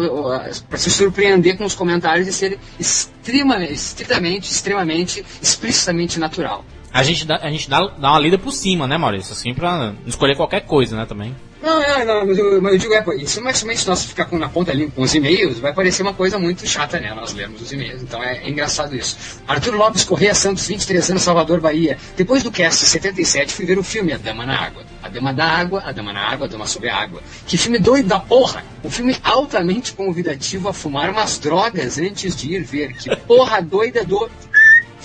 se 0.75 0.89
surpreender 0.89 1.57
com 1.57 1.65
os 1.65 1.75
comentários 1.75 2.27
e 2.27 2.33
ser 2.33 2.59
extremamente, 2.79 3.73
estritamente, 3.73 4.51
extremamente, 4.51 5.25
explicitamente 5.41 6.19
natural. 6.19 6.63
A 6.93 7.03
gente, 7.03 7.25
dá, 7.27 7.37
a 7.41 7.49
gente 7.49 7.69
dá, 7.69 7.79
dá 7.99 8.11
uma 8.11 8.19
lida 8.19 8.37
por 8.37 8.51
cima, 8.51 8.87
né, 8.87 8.97
Maurício? 8.97 9.33
Assim, 9.33 9.53
pra 9.53 9.93
escolher 10.05 10.35
qualquer 10.35 10.61
coisa, 10.61 10.95
né, 10.95 11.05
também. 11.05 11.35
Não, 11.67 11.81
não, 11.81 12.05
não, 12.05 12.25
mas 12.25 12.37
eu, 12.37 12.61
mas 12.61 12.71
eu 12.71 12.79
digo, 12.79 12.93
é, 12.93 13.15
isso 13.17 13.41
mas 13.41 13.57
somente 13.57 13.85
nós 13.85 14.05
ficar 14.05 14.31
na 14.31 14.47
ponta 14.47 14.71
ali 14.71 14.89
com 14.89 15.01
os 15.01 15.13
e-mails, 15.13 15.59
vai 15.59 15.73
parecer 15.73 16.01
uma 16.01 16.13
coisa 16.13 16.39
muito 16.39 16.65
chata, 16.65 16.97
né? 16.97 17.13
Nós 17.13 17.33
lemos 17.33 17.61
os 17.61 17.69
e-mails, 17.73 18.01
então 18.01 18.23
é, 18.23 18.37
é 18.37 18.49
engraçado 18.49 18.95
isso. 18.95 19.17
Arthur 19.45 19.75
Lopes 19.75 20.05
Correia 20.05 20.33
Santos, 20.33 20.65
23 20.65 21.09
anos, 21.09 21.23
Salvador, 21.23 21.59
Bahia. 21.59 21.97
Depois 22.15 22.41
do 22.41 22.49
cast 22.51 22.85
77, 22.85 23.51
fui 23.51 23.65
ver 23.65 23.77
o 23.77 23.83
filme 23.83 24.13
A 24.13 24.17
Dama 24.17 24.45
na 24.45 24.57
Água. 24.57 24.83
A 25.03 25.09
Dama 25.09 25.33
da 25.33 25.45
Água, 25.45 25.83
A 25.85 25.91
Dama 25.91 26.13
na 26.13 26.21
Água, 26.21 26.47
A 26.47 26.49
Dama 26.49 26.65
sobre 26.67 26.87
a 26.87 26.95
Água. 26.95 27.21
Que 27.45 27.57
filme 27.57 27.79
doido 27.79 28.07
da 28.07 28.19
porra! 28.21 28.63
Um 28.81 28.89
filme 28.89 29.17
altamente 29.21 29.91
convidativo 29.91 30.69
a 30.69 30.73
fumar 30.73 31.09
umas 31.09 31.37
drogas 31.37 31.97
antes 31.97 32.33
de 32.33 32.53
ir 32.53 32.63
ver. 32.63 32.93
Que 32.93 33.13
porra 33.13 33.61
doida 33.61 34.05
do... 34.05 34.29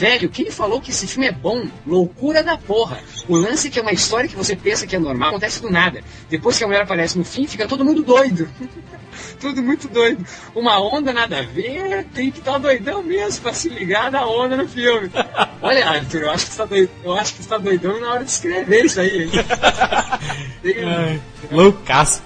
Velho, 0.03 0.29
quem 0.29 0.51
falou 0.51 0.81
que 0.81 0.91
esse 0.91 1.07
filme 1.07 1.29
é 1.29 1.31
bom? 1.31 1.65
Loucura 1.87 2.43
da 2.43 2.59
porra. 2.59 2.99
O 3.29 3.37
lance 3.37 3.71
que 3.71 3.79
é 3.79 3.83
uma 3.83 3.93
história 3.93 4.29
que 4.29 4.35
você 4.35 4.57
pensa 4.57 4.85
que 4.85 4.97
é 4.97 4.99
normal, 4.99 5.29
acontece 5.29 5.63
do 5.63 5.71
nada. 5.71 6.03
Depois 6.29 6.59
que 6.59 6.65
a 6.65 6.67
mulher 6.67 6.83
aparece 6.83 7.17
no 7.17 7.25
fim, 7.25 7.47
fica 7.47 7.69
todo 7.69 7.85
mundo 7.85 8.03
doido. 8.03 8.49
Tudo 9.39 9.63
muito 9.63 9.87
doido. 9.87 10.27
Uma 10.57 10.81
onda 10.81 11.13
nada 11.13 11.39
a 11.39 11.43
ver, 11.43 12.05
tem 12.15 12.33
que 12.33 12.41
estar 12.41 12.59
doidão 12.59 13.01
mesmo 13.01 13.43
pra 13.43 13.55
se 13.55 13.69
ligar 13.69 14.11
na 14.11 14.27
onda 14.27 14.57
no 14.57 14.67
filme. 14.67 15.09
Olha, 15.61 15.89
Arthur, 15.89 16.23
eu 16.23 16.31
acho 16.33 16.47
que 16.47 16.53
você 16.53 16.59
tá, 16.59 16.65
doido, 16.65 16.91
eu 17.05 17.15
acho 17.15 17.35
que 17.35 17.47
tá 17.47 17.59
doidão 17.59 18.01
na 18.01 18.13
hora 18.13 18.25
de 18.25 18.31
escrever 18.31 18.87
isso 18.87 19.01
aí. 19.01 19.23
hein? 19.23 19.31
Loucaço. 21.53 22.23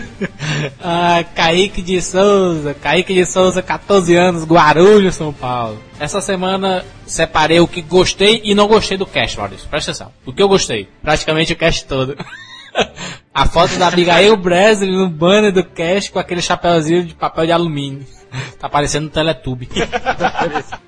ah, 0.80 1.24
Kaique 1.34 1.82
de 1.82 2.00
Souza, 2.00 2.74
Kaique 2.74 3.14
de 3.14 3.24
Souza, 3.24 3.62
14 3.62 4.14
anos, 4.16 4.44
Guarulhos, 4.44 5.14
São 5.14 5.32
Paulo. 5.32 5.78
Essa 5.98 6.20
semana 6.20 6.84
separei 7.06 7.60
o 7.60 7.68
que 7.68 7.82
gostei 7.82 8.40
e 8.44 8.54
não 8.54 8.66
gostei 8.66 8.96
do 8.96 9.06
cast, 9.06 9.38
Maurício. 9.38 9.68
Presta 9.68 9.90
atenção. 9.90 10.12
O 10.26 10.32
que 10.32 10.42
eu 10.42 10.48
gostei? 10.48 10.88
Praticamente 11.02 11.52
o 11.52 11.56
cast 11.56 11.84
todo. 11.84 12.16
A 13.34 13.46
foto 13.46 13.76
da 13.78 13.88
Abigail 13.88 14.36
Bresley 14.36 14.90
no 14.90 15.08
banner 15.08 15.52
do 15.52 15.64
cast 15.64 16.10
com 16.10 16.18
aquele 16.18 16.42
chapéuzinho 16.42 17.04
de 17.04 17.14
papel 17.14 17.46
de 17.46 17.52
alumínio. 17.52 18.04
Tá 18.58 18.66
parecendo 18.66 19.08
um 19.08 19.10
Teletube. 19.10 19.68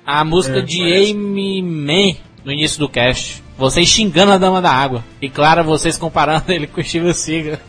A 0.03 0.23
música 0.23 0.63
de 0.63 0.81
Amy 0.81 1.61
Man 1.61 2.17
no 2.43 2.51
início 2.51 2.79
do 2.79 2.89
cast. 2.89 3.43
Vocês 3.55 3.87
xingando 3.87 4.31
a 4.31 4.37
Dama 4.37 4.61
da 4.61 4.71
Água. 4.71 5.03
E 5.21 5.29
claro, 5.29 5.63
vocês 5.63 5.95
comparando 5.95 6.51
ele 6.51 6.65
com 6.65 6.81
o 6.81 6.83
Steven 6.83 7.13
Seagal. 7.13 7.59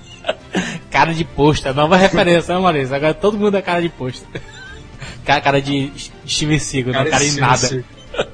Cara 0.90 1.12
de 1.12 1.24
posta, 1.24 1.72
nova 1.72 1.96
referência, 1.96 2.54
né, 2.54 2.60
Maurício? 2.60 2.94
Agora 2.94 3.14
todo 3.14 3.38
mundo 3.38 3.56
é 3.56 3.62
cara 3.62 3.80
de 3.80 3.88
posta. 3.88 4.26
Cara, 5.24 5.40
cara 5.40 5.62
de 5.62 5.90
Steven 6.26 6.58
Seagal, 6.58 7.04
não 7.04 7.10
cara 7.10 7.24
de 7.24 7.40
nada. 7.40 7.84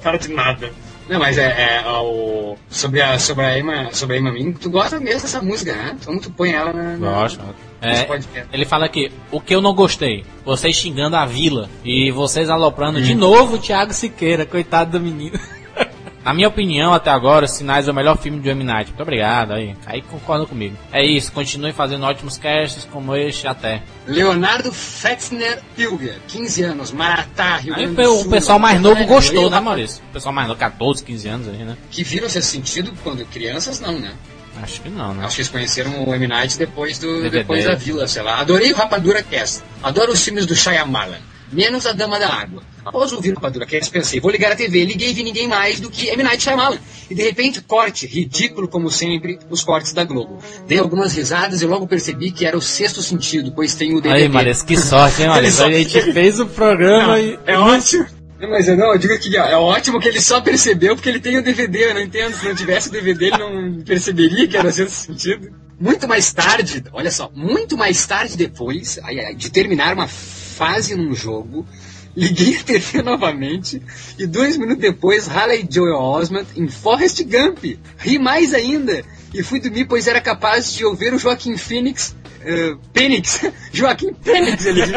Cara 0.03 0.19
de 0.19 0.29
nada. 0.29 0.73
Não, 1.09 1.19
mas 1.19 1.37
é, 1.37 1.81
é, 1.83 1.89
o, 1.89 2.57
sobre 2.71 3.03
a 3.03 3.19
sobre 3.19 3.45
a 3.45 3.59
Emma, 3.59 3.89
sobre 3.93 4.17
a 4.17 4.19
Emma 4.19 4.33
Min, 4.33 4.53
tu 4.53 4.71
gosta 4.71 5.01
mesmo 5.01 5.23
dessa 5.23 5.43
música, 5.43 5.75
né? 5.75 5.97
Então 6.01 6.19
tu 6.19 6.31
põe 6.31 6.53
ela 6.53 6.73
na, 6.73 6.97
na 6.97 7.23
Gosto. 7.23 7.41
É, 7.81 8.07
ele 8.53 8.65
fala 8.65 8.87
aqui, 8.87 9.11
o 9.31 9.41
que 9.41 9.55
eu 9.55 9.61
não 9.61 9.75
gostei, 9.75 10.25
vocês 10.45 10.77
xingando 10.77 11.17
a 11.17 11.27
vila 11.27 11.69
e 11.85 12.13
vocês 12.13 12.49
aloprando 12.49 13.01
Hum. 13.01 13.03
de 13.03 13.15
novo 13.15 13.57
o 13.57 13.59
Thiago 13.59 13.93
Siqueira, 13.93 14.47
coitado 14.47 14.93
do 14.93 15.01
menino. 15.01 15.39
Na 16.25 16.33
minha 16.33 16.47
opinião, 16.49 16.93
até 16.93 17.11
agora, 17.11 17.49
Sinais 17.49 17.89
é 17.89 17.91
o 17.91 17.95
melhor 17.95 18.17
filme 18.17 18.41
de 18.41 18.49
M. 18.49 18.63
Night. 18.63 18.91
Muito 18.91 19.03
obrigado 19.03 19.53
aí. 19.53 19.75
Aí 19.87 20.03
concordam 20.03 20.47
comigo. 20.47 20.77
É 20.93 21.05
isso, 21.05 21.33
continue 21.33 21.73
fazendo 21.73 22.05
ótimos 22.05 22.39
casts 22.39 22.87
como 22.91 23.17
este 23.17 23.47
até. 23.49 23.83
Leonardo 24.07 24.73
Fetzner 24.73 25.61
Pilger, 25.75 26.21
15 26.29 26.63
anos, 26.63 26.93
Maratá, 26.93 27.57
Rio 27.57 27.75
Aí 27.75 27.83
Grande 27.83 27.97
do 28.03 28.15
o 28.15 28.23
Sul. 28.23 28.31
pessoal 28.31 28.59
mais 28.59 28.81
novo 28.81 29.05
gostou, 29.05 29.51
né, 29.51 29.59
Maurício? 29.59 30.03
O 30.11 30.13
pessoal 30.13 30.33
mais 30.33 30.47
novo, 30.47 30.61
14, 30.61 31.03
15 31.05 31.29
anos 31.29 31.49
aí, 31.49 31.65
né? 31.65 31.77
Que 31.91 32.05
viram 32.05 32.27
esse 32.27 32.43
sentido 32.43 32.93
quando 33.03 33.25
crianças, 33.27 33.81
não, 33.81 33.99
né? 33.99 34.13
Acho 34.63 34.81
que 34.81 34.89
não, 34.91 35.15
né? 35.15 35.25
Acho 35.25 35.37
que 35.37 35.41
eles 35.41 35.51
conheceram 35.51 36.05
o 36.05 36.15
M. 36.15 36.27
Night 36.27 36.57
depois, 36.59 36.99
do, 36.99 37.15
DVD. 37.17 37.39
depois 37.39 37.65
da 37.65 37.75
Vila, 37.75 38.07
sei 38.07 38.23
lá. 38.23 38.39
Adorei 38.39 38.73
o 38.73 38.77
Rapadura 38.77 39.23
Cast. 39.23 39.63
Adoro 39.83 40.13
os 40.13 40.23
filmes 40.23 40.47
do 40.47 40.55
Shyamalan. 40.55 41.19
Menos 41.53 41.87
a 41.87 41.93
Dama 41.93 42.19
da 42.19 42.29
Água. 42.29 42.63
Após 42.85 43.13
ouvir 43.13 43.31
o 43.31 43.35
Rapadura 43.35 43.67
Cast, 43.67 43.91
pensei, 43.93 44.19
vou 44.19 44.31
ligar 44.31 44.51
a 44.51 44.57
TV. 44.57 44.85
Liguei 44.85 45.11
e 45.11 45.13
vi 45.13 45.23
ninguém 45.23 45.47
mais 45.47 45.79
do 45.79 45.91
que 45.91 46.09
M. 46.09 46.23
Night 46.23 46.43
Shyamalan. 46.43 46.79
E 47.11 47.15
de 47.15 47.23
repente, 47.23 47.61
corte, 47.61 48.07
ridículo 48.07 48.67
como 48.67 48.91
sempre, 48.91 49.39
os 49.51 49.63
cortes 49.63 49.93
da 49.93 50.03
Globo. 50.03 50.39
Dei 50.67 50.79
algumas 50.79 51.15
risadas 51.15 51.63
e 51.63 51.67
logo 51.67 51.87
percebi 51.87 52.33
que 52.33 52.47
era 52.47 52.57
o 52.57 52.61
sexto 52.63 53.03
sentido, 53.03 53.53
pois 53.53 53.75
tem 53.75 53.95
o 53.95 54.01
DVD. 54.01 54.23
Aí, 54.23 54.29
Maurício, 54.29 54.67
que 54.67 54.77
sorte, 54.77 55.23
hein, 55.23 55.29
Maurício? 55.29 55.65
A 55.65 55.71
gente 55.71 56.13
fez 56.13 56.41
o 56.41 56.47
programa 56.47 57.21
e. 57.21 57.39
É 57.47 57.59
ótimo. 57.59 58.07
Não, 58.41 58.51
mas 58.51 58.67
eu 58.67 58.77
não, 58.77 58.93
eu 58.93 58.99
digo 58.99 59.17
que 59.21 59.37
é 59.37 59.57
ótimo 59.57 60.01
que 60.01 60.09
ele 60.09 60.21
só 60.21 60.41
percebeu 60.41 60.97
porque 60.97 61.09
ele 61.09 61.21
tem 61.21 61.39
o 61.39 61.45
DVD, 61.45 61.91
eu 61.91 61.95
não 61.95 62.01
entendo. 62.01 62.35
Se 62.35 62.45
não 62.45 62.55
tivesse 62.57 62.89
o 62.89 62.91
DVD, 62.91 63.27
ele 63.27 63.39
não 63.39 63.85
perceberia 63.85 64.49
que 64.49 64.57
era 64.57 64.67
o 64.67 64.73
sexto 64.73 64.95
sentido. 64.95 65.53
Muito 65.79 66.09
mais 66.09 66.33
tarde, 66.33 66.83
olha 66.93 67.11
só, 67.11 67.31
muito 67.35 67.77
mais 67.77 68.05
tarde 68.05 68.37
depois 68.37 68.99
de 69.37 69.51
terminar 69.51 69.95
uma 69.95 70.09
fase 70.63 70.95
num 70.95 71.15
jogo, 71.15 71.67
liguei 72.17 72.57
a 72.61 72.63
TV 72.63 73.03
novamente 73.03 73.83
e 74.19 74.27
dois 74.27 74.57
minutos 74.57 74.83
depois, 74.83 75.29
Haley 75.29 75.67
Joel 75.69 75.97
Osment 75.97 76.47
em 76.57 76.69
Forrest 76.69 77.23
Gump. 77.25 77.65
Ri 77.99 78.19
mais 78.19 78.55
ainda 78.55 79.03
e 79.35 79.43
fui 79.43 79.61
dormir, 79.61 79.87
pois 79.87 80.07
era 80.07 80.21
capaz 80.21 80.73
de 80.73 80.85
ouvir 80.85 81.13
o 81.13 81.19
Joaquim 81.19 81.57
Phoenix. 81.57 82.15
eh, 82.45 82.77
Phoenix, 82.95 83.41
Joaquim 83.73 84.15
Phoenix, 84.23 84.65
ele 84.65 84.83
diz. 84.83 84.93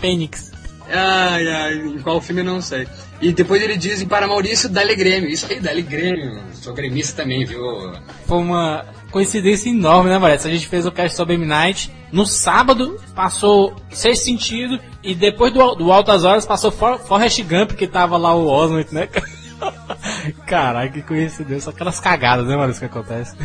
Fênix. 0.00 0.52
Ai, 0.86 1.48
ai, 1.48 1.74
em 1.78 1.98
qual 2.00 2.20
filme 2.20 2.42
eu 2.42 2.44
não 2.44 2.60
sei. 2.60 2.86
E 3.20 3.32
depois 3.32 3.62
ele 3.62 3.76
diz 3.76 4.04
para 4.04 4.26
Maurício, 4.26 4.68
dá-lhe 4.68 4.94
Grêmio. 4.94 5.30
Isso 5.30 5.46
aí, 5.50 5.58
dá-lhe 5.58 5.80
Grêmio. 5.80 6.42
Sou 6.52 6.74
gremista 6.74 7.22
também, 7.22 7.44
viu? 7.46 7.62
Foi 8.26 8.36
uma 8.38 8.84
coincidência 9.14 9.70
enorme, 9.70 10.10
né, 10.10 10.18
Maurício? 10.18 10.50
A 10.50 10.52
gente 10.52 10.66
fez 10.66 10.84
o 10.84 10.90
cast 10.90 11.16
sobre 11.16 11.34
M. 11.34 11.46
Night. 11.46 11.88
No 12.10 12.26
sábado, 12.26 13.00
passou 13.14 13.72
Seis 13.88 14.24
Sentido. 14.24 14.80
E 15.04 15.14
depois 15.14 15.52
do, 15.52 15.76
do 15.76 15.92
Altas 15.92 16.24
Horas, 16.24 16.44
passou 16.44 16.72
For, 16.72 16.98
Forrest 16.98 17.40
Gump, 17.42 17.72
que 17.72 17.86
tava 17.86 18.16
lá 18.16 18.34
o 18.34 18.48
Osmond, 18.48 18.88
né? 18.92 19.08
Caralho, 20.44 20.92
que 20.92 21.00
coincidência. 21.00 21.70
Aquelas 21.70 22.00
cagadas, 22.00 22.44
né, 22.48 22.56
Maurício, 22.56 22.80
que 22.80 22.86
acontece. 22.86 23.36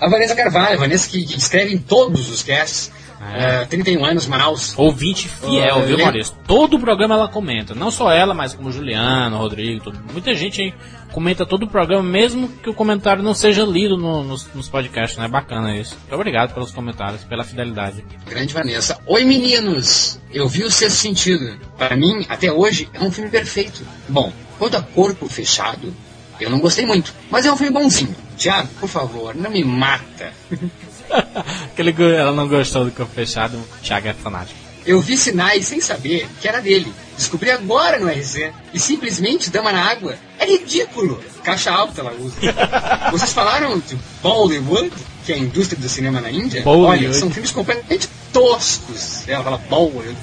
A 0.00 0.08
Vanessa 0.08 0.34
Carvalho, 0.34 0.76
a 0.76 0.80
Vanessa 0.80 1.10
que, 1.10 1.22
que 1.22 1.38
escreve 1.38 1.74
em 1.74 1.78
todos 1.78 2.30
os 2.30 2.42
casts. 2.42 2.90
Eh, 3.20 3.66
31 3.66 4.04
anos, 4.04 4.26
Manaus. 4.26 4.74
Ouvinte 4.78 5.28
fiel, 5.28 5.82
viu, 5.82 5.94
ele- 5.96 6.02
Maurício? 6.02 6.34
Todo 6.46 6.76
o 6.76 6.80
programa 6.80 7.14
ela 7.14 7.28
comenta. 7.28 7.74
Não 7.74 7.90
só 7.90 8.10
ela, 8.10 8.32
mas 8.34 8.54
como 8.54 8.72
Juliano, 8.72 9.36
Rodrigo, 9.36 9.84
tudo. 9.84 9.98
muita 10.12 10.34
gente 10.34 10.60
aí 10.62 10.74
comenta 11.12 11.44
todo 11.44 11.64
o 11.64 11.68
programa, 11.68 12.02
mesmo 12.02 12.48
que 12.48 12.70
o 12.70 12.74
comentário 12.74 13.22
não 13.22 13.34
seja 13.34 13.64
lido 13.64 13.96
no- 13.96 14.22
nos, 14.24 14.46
nos 14.54 14.68
podcasts, 14.68 15.18
né? 15.18 15.28
Bacana 15.28 15.76
isso. 15.76 15.96
Muito 16.00 16.14
obrigado 16.14 16.54
pelos 16.54 16.70
comentários, 16.70 17.22
pela 17.24 17.44
fidelidade. 17.44 18.04
Grande 18.26 18.54
Vanessa. 18.54 18.98
Oi, 19.06 19.24
meninos! 19.24 20.20
Eu 20.32 20.48
vi 20.48 20.62
o 20.64 20.70
Sexto 20.70 20.96
Sentido. 20.96 21.58
Para 21.76 21.96
mim, 21.96 22.24
até 22.28 22.50
hoje, 22.52 22.88
é 22.94 23.00
um 23.00 23.10
filme 23.10 23.28
perfeito. 23.30 23.84
Bom, 24.08 24.32
quanto 24.58 24.76
a 24.76 24.82
Corpo 24.82 25.28
Fechado, 25.28 25.92
eu 26.40 26.48
não 26.48 26.60
gostei 26.60 26.86
muito. 26.86 27.12
Mas 27.30 27.44
é 27.44 27.52
um 27.52 27.56
filme 27.56 27.72
bonzinho. 27.72 28.14
Tiago, 28.36 28.68
por 28.80 28.88
favor, 28.88 29.34
não 29.34 29.50
me 29.50 29.62
mata. 29.64 30.32
Aquele, 31.72 31.94
ela 32.14 32.32
não 32.32 32.48
gostou 32.48 32.84
do 32.84 32.90
corpo 32.90 33.12
fechado, 33.14 33.56
o 33.56 33.82
Thiago 33.82 34.08
é 34.08 34.14
fanático. 34.14 34.58
Eu 34.86 35.00
vi 35.00 35.16
sinais 35.16 35.66
sem 35.66 35.80
saber 35.80 36.26
que 36.40 36.48
era 36.48 36.60
dele. 36.60 36.92
Descobri 37.16 37.50
agora 37.50 37.98
no 37.98 38.08
RZ. 38.08 38.50
E 38.72 38.80
simplesmente 38.80 39.50
Dama 39.50 39.72
na 39.72 39.84
Água 39.84 40.16
é 40.38 40.46
ridículo. 40.46 41.22
Caixa 41.44 41.70
alta 41.70 42.00
ela 42.00 42.14
usa. 42.18 42.36
Vocês 43.12 43.32
falaram 43.32 43.78
de 43.78 43.96
Bollywood, 44.22 44.90
que 45.24 45.32
é 45.32 45.34
a 45.36 45.38
indústria 45.38 45.78
do 45.78 45.88
cinema 45.88 46.20
na 46.20 46.30
Índia? 46.30 46.62
Bollywood. 46.62 47.06
Olha, 47.06 47.12
são 47.12 47.30
filmes 47.30 47.50
completamente 47.50 48.08
toscos. 48.32 49.28
Ela 49.28 49.44
fala 49.44 49.58
Bollywood. 49.68 50.16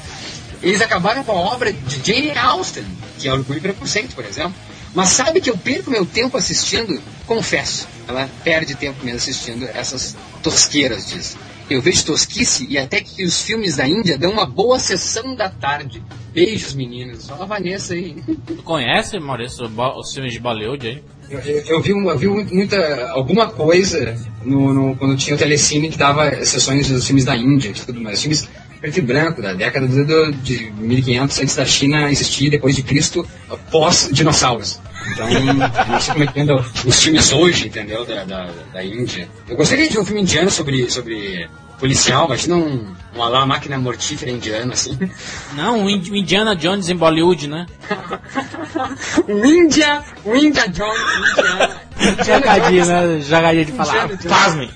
Eles 0.64 0.82
acabaram 0.82 1.24
com 1.24 1.34
a 1.34 1.54
obra 1.54 1.72
de 1.72 2.02
Jane 2.04 2.36
Austen, 2.36 2.86
que 3.20 3.28
é 3.28 3.34
Orgulho 3.34 3.60
e 3.60 3.62
Preconceito, 3.62 4.16
por 4.16 4.26
exemplo. 4.26 4.56
Mas 4.98 5.10
sabe 5.10 5.40
que 5.40 5.52
eu 5.52 5.56
perco 5.56 5.92
meu 5.92 6.04
tempo 6.08 6.36
assistindo? 6.38 7.00
Confesso, 7.28 7.88
ela 8.08 8.28
perde 8.44 8.74
tempo 8.74 8.98
mesmo 9.06 9.18
assistindo 9.18 9.64
essas 9.72 10.16
tosqueiras 10.42 11.08
disso. 11.08 11.38
Eu 11.70 11.80
vejo 11.84 12.04
tosquice 12.04 12.66
e 12.68 12.80
até 12.80 13.00
que 13.02 13.24
os 13.24 13.44
filmes 13.44 13.76
da 13.76 13.88
Índia 13.88 14.18
dão 14.18 14.32
uma 14.32 14.48
boa 14.48 14.80
sessão 14.80 15.36
da 15.36 15.50
tarde. 15.50 16.02
Beijos, 16.34 16.74
meninos. 16.74 17.30
Olha 17.30 17.44
a 17.44 17.46
Vanessa 17.46 17.94
aí. 17.94 18.16
Tu 18.48 18.56
conhece, 18.64 19.20
Maurício, 19.20 19.66
os 20.00 20.12
filmes 20.14 20.34
de 20.34 20.40
Bollywood 20.40 20.88
aí? 20.88 21.04
Eu, 21.30 21.40
eu- 21.42 21.64
eu 21.68 21.82
vi, 21.82 21.94
um- 21.94 22.10
eu 22.10 22.18
vi 22.18 22.28
muita, 22.28 23.10
alguma 23.12 23.48
coisa 23.50 24.18
no, 24.44 24.74
no- 24.74 24.96
quando 24.96 25.16
tinha 25.16 25.36
o 25.36 25.38
Telecine 25.38 25.90
que 25.92 25.98
dava 25.98 26.44
sessões 26.44 26.88
dos 26.88 27.06
filmes 27.06 27.24
da 27.24 27.36
Índia 27.36 27.70
e 27.70 27.74
tudo 27.74 28.02
mais. 28.02 28.20
Filmes 28.20 28.48
preto 28.80 28.98
e 28.98 29.02
branco, 29.02 29.42
da 29.42 29.54
década 29.54 29.88
do, 29.88 30.32
de 30.32 30.72
1500, 30.72 31.40
antes 31.40 31.56
da 31.56 31.66
China 31.66 32.12
existir, 32.12 32.50
depois 32.50 32.76
de 32.76 32.84
Cristo, 32.84 33.28
pós-dinossauros. 33.72 34.80
Então, 35.14 35.30
eu 35.30 35.54
não 35.88 36.00
sei 36.00 36.14
como 36.14 36.24
é 36.24 36.28
que 36.28 36.88
os 36.88 37.02
filmes 37.04 37.32
hoje, 37.32 37.68
entendeu, 37.68 38.06
da, 38.06 38.24
da, 38.24 38.50
da 38.74 38.84
Índia. 38.84 39.28
Eu 39.48 39.56
gostaria 39.56 39.90
de 39.90 39.98
um 40.00 40.06
filme 40.06 40.22
indiano 40.22 40.50
sobre, 40.50 40.90
sobre 40.90 41.50
policial, 41.80 42.26
imagina 42.26 42.56
um, 42.56 42.94
um 43.16 43.22
alá 43.24 43.46
máquina 43.46 43.78
mortífera 43.78 44.32
indiana, 44.32 44.74
assim. 44.74 44.98
Não, 45.54 45.86
o 45.86 45.90
Ind- 45.90 46.10
o 46.10 46.16
Indiana 46.16 46.56
Jones 46.56 46.90
em 46.90 46.96
Bollywood, 46.96 47.48
né? 47.48 47.66
Um 49.28 49.46
Índia, 49.46 50.04
um 50.26 50.36
Índia 50.36 50.68
Jones, 50.68 51.00
indiana. 51.32 51.82
Jogadinha, 52.26 52.86
né? 52.86 53.22
Jogadinha 53.22 53.66
de 53.66 53.72
falar. 53.72 54.10
Pasmem! 54.28 54.70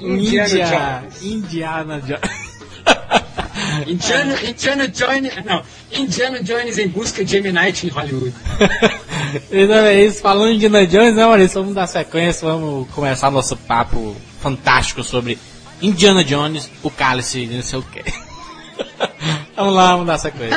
Indiana 0.00 0.48
Índia, 0.48 1.00
Jones. 1.02 1.22
Indiana 1.22 2.00
Jones. 2.00 2.43
Indiana, 3.86 4.36
Indiana 4.42 4.88
Jones, 4.88 5.32
não, 5.44 5.62
Indiana 5.92 6.42
Jones 6.42 6.78
em 6.78 6.88
busca 6.88 7.24
de 7.24 7.36
M. 7.36 7.52
Night 7.52 7.86
em 7.86 7.90
Hollywood. 7.90 8.34
Então 9.50 9.76
é 9.76 10.00
isso, 10.00 10.20
falando 10.20 10.50
de 10.50 10.66
Indiana 10.66 10.86
Jones, 10.86 11.16
né, 11.16 11.26
Maurício? 11.26 11.60
Vamos 11.60 11.74
dar 11.74 11.88
sequência, 11.88 12.46
vamos 12.46 12.88
começar 12.90 13.32
nosso 13.32 13.56
papo 13.56 14.14
fantástico 14.40 15.02
sobre 15.02 15.36
Indiana 15.82 16.22
Jones, 16.22 16.70
o 16.84 16.90
cálice 16.90 17.44
de 17.44 17.56
não 17.56 17.62
sei 17.62 17.80
o 17.80 17.82
quê. 17.82 18.04
vamos 19.56 19.74
lá, 19.74 19.90
vamos 19.92 20.06
dar 20.06 20.18
sequência. 20.18 20.56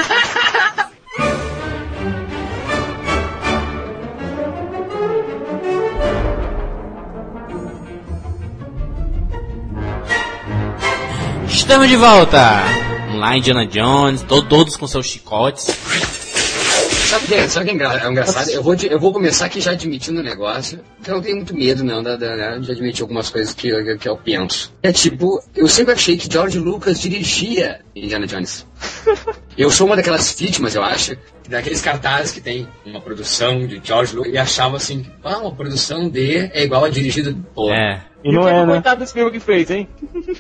Estamos 11.48 11.90
de 11.90 11.96
volta! 11.96 12.87
Lá, 13.18 13.36
Indiana 13.38 13.66
Jones, 13.66 14.22
to- 14.22 14.44
todos 14.44 14.76
com 14.76 14.88
seus 14.88 15.06
chicotes. 15.08 15.68
Sabe 17.08 17.24
o 17.26 17.28
que, 17.28 17.34
é- 17.36 17.48
sabe 17.48 17.64
o 17.64 17.66
que 17.66 17.72
é 17.72 17.76
engra- 17.76 18.02
é 18.06 18.10
engraçado? 18.10 18.50
Eu 18.50 18.62
vou, 18.62 18.76
de- 18.76 18.88
eu 18.92 19.00
vou 19.00 19.14
começar 19.14 19.46
aqui 19.46 19.62
já 19.62 19.72
admitindo 19.72 20.20
o 20.20 20.24
negócio. 20.24 20.80
que 21.04 21.10
Eu 21.10 21.16
não 21.16 21.22
tenho 21.22 21.38
muito 21.38 21.56
medo, 21.56 21.84
não, 21.84 22.04
da, 22.04 22.16
da- 22.18 22.36
né, 22.36 22.60
de 22.60 22.72
admitir 22.72 23.02
algumas 23.02 23.30
coisas 23.30 23.54
que, 23.54 23.70
eu- 23.70 23.98
que 23.98 24.10
eu 24.10 24.18
penso. 24.18 24.74
É 24.84 24.92
tipo, 24.92 25.42
eu 25.56 25.68
sempre 25.68 25.94
achei 25.94 26.18
que 26.18 26.32
George 26.32 26.60
Lucas 26.60 27.00
dirigia 27.00 27.80
Indiana 27.96 28.28
Jones. 28.28 28.66
Eu 29.58 29.72
sou 29.72 29.88
uma 29.88 29.96
daquelas 29.96 30.32
vítimas, 30.40 30.76
eu 30.76 30.84
acho, 30.84 31.18
daqueles 31.50 31.82
cartazes 31.82 32.32
que 32.32 32.40
tem 32.40 32.68
uma 32.86 33.02
produção 33.02 33.66
de 33.66 33.82
George 33.84 34.16
Lucas 34.16 34.32
e 34.32 34.38
achava 34.38 34.78
assim, 34.78 35.04
ah, 35.24 35.40
uma 35.40 35.52
produção 35.56 36.08
de 36.08 36.38
é 36.54 36.64
igual 36.64 36.84
a 36.86 36.90
dirigida. 36.90 37.36
Pô, 37.56 37.72
É. 37.74 38.04
E 38.24 38.32
não 38.32 38.48
é, 38.48 38.64
né? 38.66 38.74
Coitado 38.74 39.00
desse 39.00 39.14
filme 39.14 39.32
que 39.32 39.40
fez, 39.40 39.72
hein? 39.72 39.88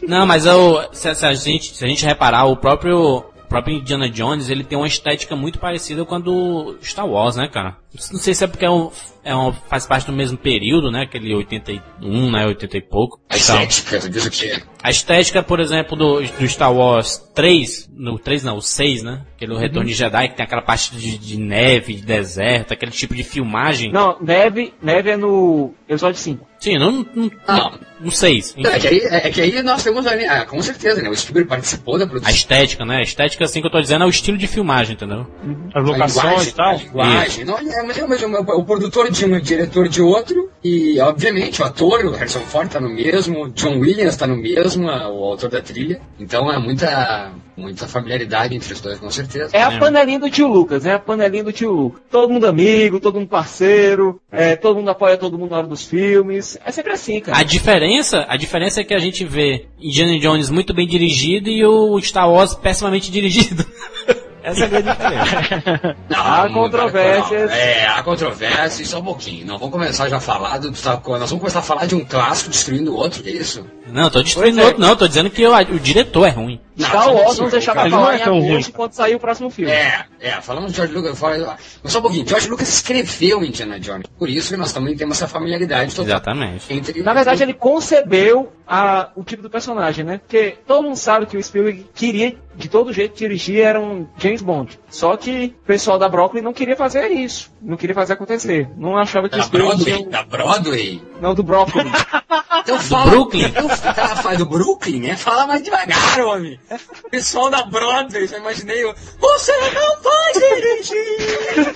Não, 0.07 0.25
mas 0.27 0.45
eu, 0.45 0.79
se, 0.93 1.15
se 1.15 1.25
a 1.25 1.33
gente, 1.33 1.75
se 1.75 1.83
a 1.83 1.87
gente 1.87 2.05
reparar, 2.05 2.45
o 2.45 2.57
próprio, 2.57 3.23
próprio 3.47 3.77
Indiana 3.77 4.09
Jones, 4.09 4.49
ele 4.49 4.63
tem 4.63 4.77
uma 4.77 4.87
estética 4.87 5.35
muito 5.35 5.59
parecida 5.59 6.05
com 6.05 6.15
a 6.15 6.19
do 6.19 6.77
Star 6.81 7.07
Wars, 7.07 7.35
né, 7.35 7.47
cara? 7.47 7.77
Não 8.11 8.19
sei 8.19 8.33
se 8.33 8.43
é 8.43 8.47
porque 8.47 8.65
é 8.65 8.69
um, 8.69 8.91
é 9.23 9.35
um, 9.35 9.51
faz 9.51 9.85
parte 9.85 10.05
do 10.05 10.13
mesmo 10.13 10.37
período, 10.37 10.91
né, 10.91 11.03
aquele 11.03 11.33
81, 11.33 12.31
né, 12.31 12.45
80 12.45 12.77
e 12.77 12.81
pouco. 12.81 13.19
a 13.29 13.37
Então, 13.37 13.63
estética, 13.63 14.67
a 14.83 14.89
estética, 14.89 15.43
por 15.43 15.59
exemplo, 15.59 15.97
do, 15.97 16.21
do 16.21 16.47
Star 16.47 16.73
Wars 16.73 17.17
3, 17.33 17.89
no 17.95 18.19
3 18.19 18.43
não, 18.43 18.57
o 18.57 18.61
6, 18.61 19.03
né? 19.03 19.25
Aquele 19.35 19.57
Retorno 19.57 19.87
de 19.87 19.93
Jedi, 19.93 20.29
que 20.29 20.35
tem 20.35 20.43
aquela 20.45 20.61
parte 20.61 20.95
de, 20.95 21.17
de 21.17 21.37
neve, 21.37 21.95
de 21.95 22.03
deserto, 22.03 22.73
aquele 22.73 22.91
tipo 22.91 23.15
de 23.15 23.23
filmagem. 23.23 23.91
Não, 23.91 24.17
neve, 24.21 24.73
neve 24.81 25.11
é 25.11 25.17
no 25.17 25.73
episódio 25.87 26.19
5. 26.19 26.47
Sim, 26.59 26.77
não, 26.77 27.05
não, 27.13 27.31
Não. 27.47 27.79
Não, 27.99 28.05
no 28.05 28.11
6. 28.11 28.55
enfim. 28.57 28.67
É 28.67 28.79
que, 28.79 28.87
aí, 28.87 28.99
é 29.03 29.29
que 29.31 29.41
aí 29.41 29.63
nós 29.63 29.83
temos 29.83 30.05
ali, 30.07 30.25
ah, 30.25 30.45
com 30.45 30.61
certeza, 30.61 31.01
né? 31.01 31.09
O 31.09 31.15
Spielberg 31.15 31.49
participou 31.49 31.97
da 31.97 32.05
A 32.05 32.07
produção. 32.07 32.33
estética, 32.33 32.85
né? 32.85 32.97
A 32.97 33.01
estética, 33.01 33.45
assim 33.45 33.61
que 33.61 33.67
eu 33.67 33.71
tô 33.71 33.81
dizendo, 33.81 34.03
é 34.03 34.07
o 34.07 34.09
estilo 34.09 34.37
de 34.37 34.47
filmagem, 34.47 34.93
entendeu? 34.95 35.25
As 35.73 35.83
A 35.83 35.85
locações 35.85 36.47
e 36.47 36.51
tal. 36.53 36.69
A 36.69 36.73
linguagem. 36.77 37.45
Não, 37.45 37.57
É, 37.57 37.83
mas, 37.83 37.97
mas 38.07 38.23
o, 38.23 38.27
o 38.59 38.65
produtor 38.65 39.11
de 39.11 39.25
um, 39.25 39.35
o 39.35 39.41
diretor 39.41 39.87
de 39.87 40.01
outro, 40.01 40.49
e 40.63 40.99
obviamente 40.99 41.61
o 41.61 41.65
ator, 41.65 42.05
o 42.05 42.11
Harrison 42.11 42.39
Ford 42.41 42.69
tá 42.69 42.79
no 42.79 42.89
mesmo, 42.89 43.49
John 43.51 43.79
Williams 43.79 44.15
tá 44.15 44.27
no 44.27 44.37
mesmo, 44.37 44.89
a- 44.89 45.09
o 45.09 45.23
autor 45.23 45.49
da 45.49 45.61
trilha. 45.61 45.99
Então 46.19 46.51
é 46.51 46.57
muita, 46.59 47.31
muita 47.57 47.87
familiaridade 47.87 48.55
entre 48.55 48.71
os 48.71 48.79
dois, 48.79 48.99
com 48.99 49.09
certeza. 49.09 49.49
É 49.51 49.63
a 49.63 49.73
É. 49.73 49.79
panelinha 49.79 50.19
do 50.19 50.29
tio 50.29 50.47
Lucas, 50.47 50.85
é 50.85 50.93
a 50.93 50.99
panelinha 50.99 51.43
do 51.43 51.51
tio 51.51 51.71
Lucas. 51.71 52.01
Todo 52.11 52.31
mundo 52.31 52.45
amigo, 52.45 52.99
todo 52.99 53.15
mundo 53.19 53.27
parceiro, 53.27 54.21
é, 54.31 54.55
todo 54.55 54.77
mundo 54.77 54.89
apoia 54.89 55.17
todo 55.17 55.37
mundo 55.37 55.51
na 55.51 55.57
hora 55.57 55.67
dos 55.67 55.83
filmes. 55.83 56.57
É 56.63 56.71
sempre 56.71 56.93
assim, 56.93 57.19
cara. 57.19 57.37
A 57.39 57.43
diferença, 57.43 58.25
a 58.29 58.37
diferença 58.37 58.81
é 58.81 58.83
que 58.83 58.93
a 58.93 58.99
gente 58.99 59.25
vê 59.25 59.65
Indiana 59.79 60.17
Jones 60.19 60.49
muito 60.49 60.73
bem 60.73 60.87
dirigido 60.87 61.49
e 61.49 61.65
o 61.65 61.99
Star 62.01 62.31
Wars 62.31 62.53
pessimamente 62.53 63.11
dirigido. 63.11 63.65
Essa 64.43 64.61
é 64.61 64.63
a 64.63 64.67
grande 64.69 64.91
diferença. 64.91 65.97
Não, 66.09 66.19
Há 66.21 66.49
controvérsias. 66.49 67.51
É, 67.51 67.85
há 67.85 68.01
controvérsias, 68.01 68.87
só 68.87 68.99
um 68.99 69.03
pouquinho. 69.03 69.45
Não 69.45 69.57
vamos 69.57 69.73
começar 69.73 70.07
já 70.07 70.17
a 70.17 70.19
falar 70.21 70.57
do. 70.59 70.69
Nós 70.69 70.81
vamos 70.83 71.29
começar 71.39 71.59
a 71.59 71.63
falar 71.63 71.85
de 71.85 71.95
um 71.95 72.05
clássico 72.05 72.49
destruindo 72.49 72.93
o 72.93 72.95
outro, 72.95 73.21
é 73.27 73.29
isso? 73.31 73.65
Não, 73.91 74.09
tô 74.09 74.21
destruindo 74.23 74.55
Pois 74.55 74.65
é. 74.65 74.67
outro, 74.69 74.81
não, 74.81 74.95
tô 74.95 75.05
dizendo 75.05 75.29
que 75.29 75.45
o, 75.45 75.53
o 75.53 75.79
diretor 75.79 76.25
é 76.25 76.29
ruim. 76.29 76.61
Star 76.79 77.13
Wars 77.13 77.39
não 77.39 77.49
falar 77.49 78.13
é 78.13 78.17
em 78.17 78.21
agosto 78.21 78.29
ruim. 78.31 78.63
quando 78.75 78.93
sair 78.93 79.15
o 79.15 79.19
próximo 79.19 79.49
filme. 79.49 79.71
É, 79.71 80.05
é, 80.19 80.31
falamos 80.41 80.71
de 80.71 80.77
George 80.77 80.93
Lucas, 80.93 81.17
fala, 81.17 81.57
mas 81.83 81.91
só 81.91 81.99
um 81.99 82.01
pouquinho. 82.03 82.27
George 82.27 82.47
Lucas 82.49 82.67
escreveu 82.69 83.43
Indiana 83.43 83.79
Jones. 83.79 84.05
Por 84.17 84.29
isso 84.29 84.49
que 84.53 84.57
nós 84.57 84.71
também 84.71 84.95
temos 84.95 85.17
essa 85.17 85.27
familiaridade 85.27 85.91
total. 85.95 86.05
Exatamente. 86.05 86.71
Entre 86.73 87.01
Na 87.01 87.13
verdade, 87.13 87.41
ele 87.43 87.53
concebeu 87.53 88.51
a- 88.67 89.09
o 89.15 89.23
tipo 89.23 89.41
do 89.41 89.49
personagem, 89.49 90.03
né? 90.05 90.17
Porque 90.19 90.57
todo 90.67 90.83
mundo 90.83 90.95
sabe 90.97 91.25
que 91.25 91.37
o 91.37 91.43
Spielberg 91.43 91.85
queria, 91.95 92.35
de 92.55 92.67
todo 92.67 92.91
jeito, 92.93 93.17
dirigir 93.17 93.61
era 93.61 93.79
um 93.79 94.07
James 94.17 94.41
Bond. 94.41 94.79
Só 94.89 95.15
que 95.17 95.55
o 95.63 95.65
pessoal 95.65 95.97
da 95.97 96.07
Broccoli 96.09 96.41
não 96.41 96.53
queria 96.53 96.75
fazer 96.75 97.07
isso. 97.11 97.51
Não 97.61 97.77
queria 97.77 97.95
fazer 97.95 98.13
acontecer. 98.13 98.69
Não 98.77 98.97
achava 98.97 99.29
que 99.29 99.35
o 99.35 99.37
da 99.37 99.43
Spielberg 99.45 99.83
Broadway, 99.83 99.97
tinha... 99.97 100.09
da 100.09 100.23
Broadway. 100.23 101.01
Não, 101.21 101.33
do 101.33 101.43
Broccoli. 101.43 101.89
Então 102.67 102.79
fala. 102.79 103.11
Brooklyn? 103.11 103.43
Eu, 103.55 103.69
ela 103.69 104.15
faz 104.17 104.37
do 104.39 104.45
Brooklyn, 104.45 104.99
né? 104.99 105.15
Fala 105.15 105.47
mais 105.47 105.63
devagar, 105.63 106.19
homem. 106.19 106.59
Pessoal 107.11 107.49
da 107.49 107.63
Broadway, 107.63 108.27
já 108.27 108.37
imaginei. 108.37 108.83
o, 108.85 108.93
Você 109.19 109.51
não 109.51 110.01
vai 110.01 110.33
dirigir! 110.33 111.75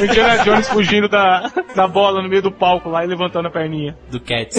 o 0.00 0.04
Indiana 0.04 0.44
Jones 0.44 0.68
fugindo 0.68 1.08
da, 1.08 1.50
da 1.74 1.86
bola 1.88 2.22
no 2.22 2.28
meio 2.28 2.42
do 2.42 2.52
palco 2.52 2.88
lá 2.88 3.04
e 3.04 3.06
levantando 3.06 3.48
a 3.48 3.50
perninha. 3.50 3.96
Do 4.10 4.20
Cats. 4.20 4.56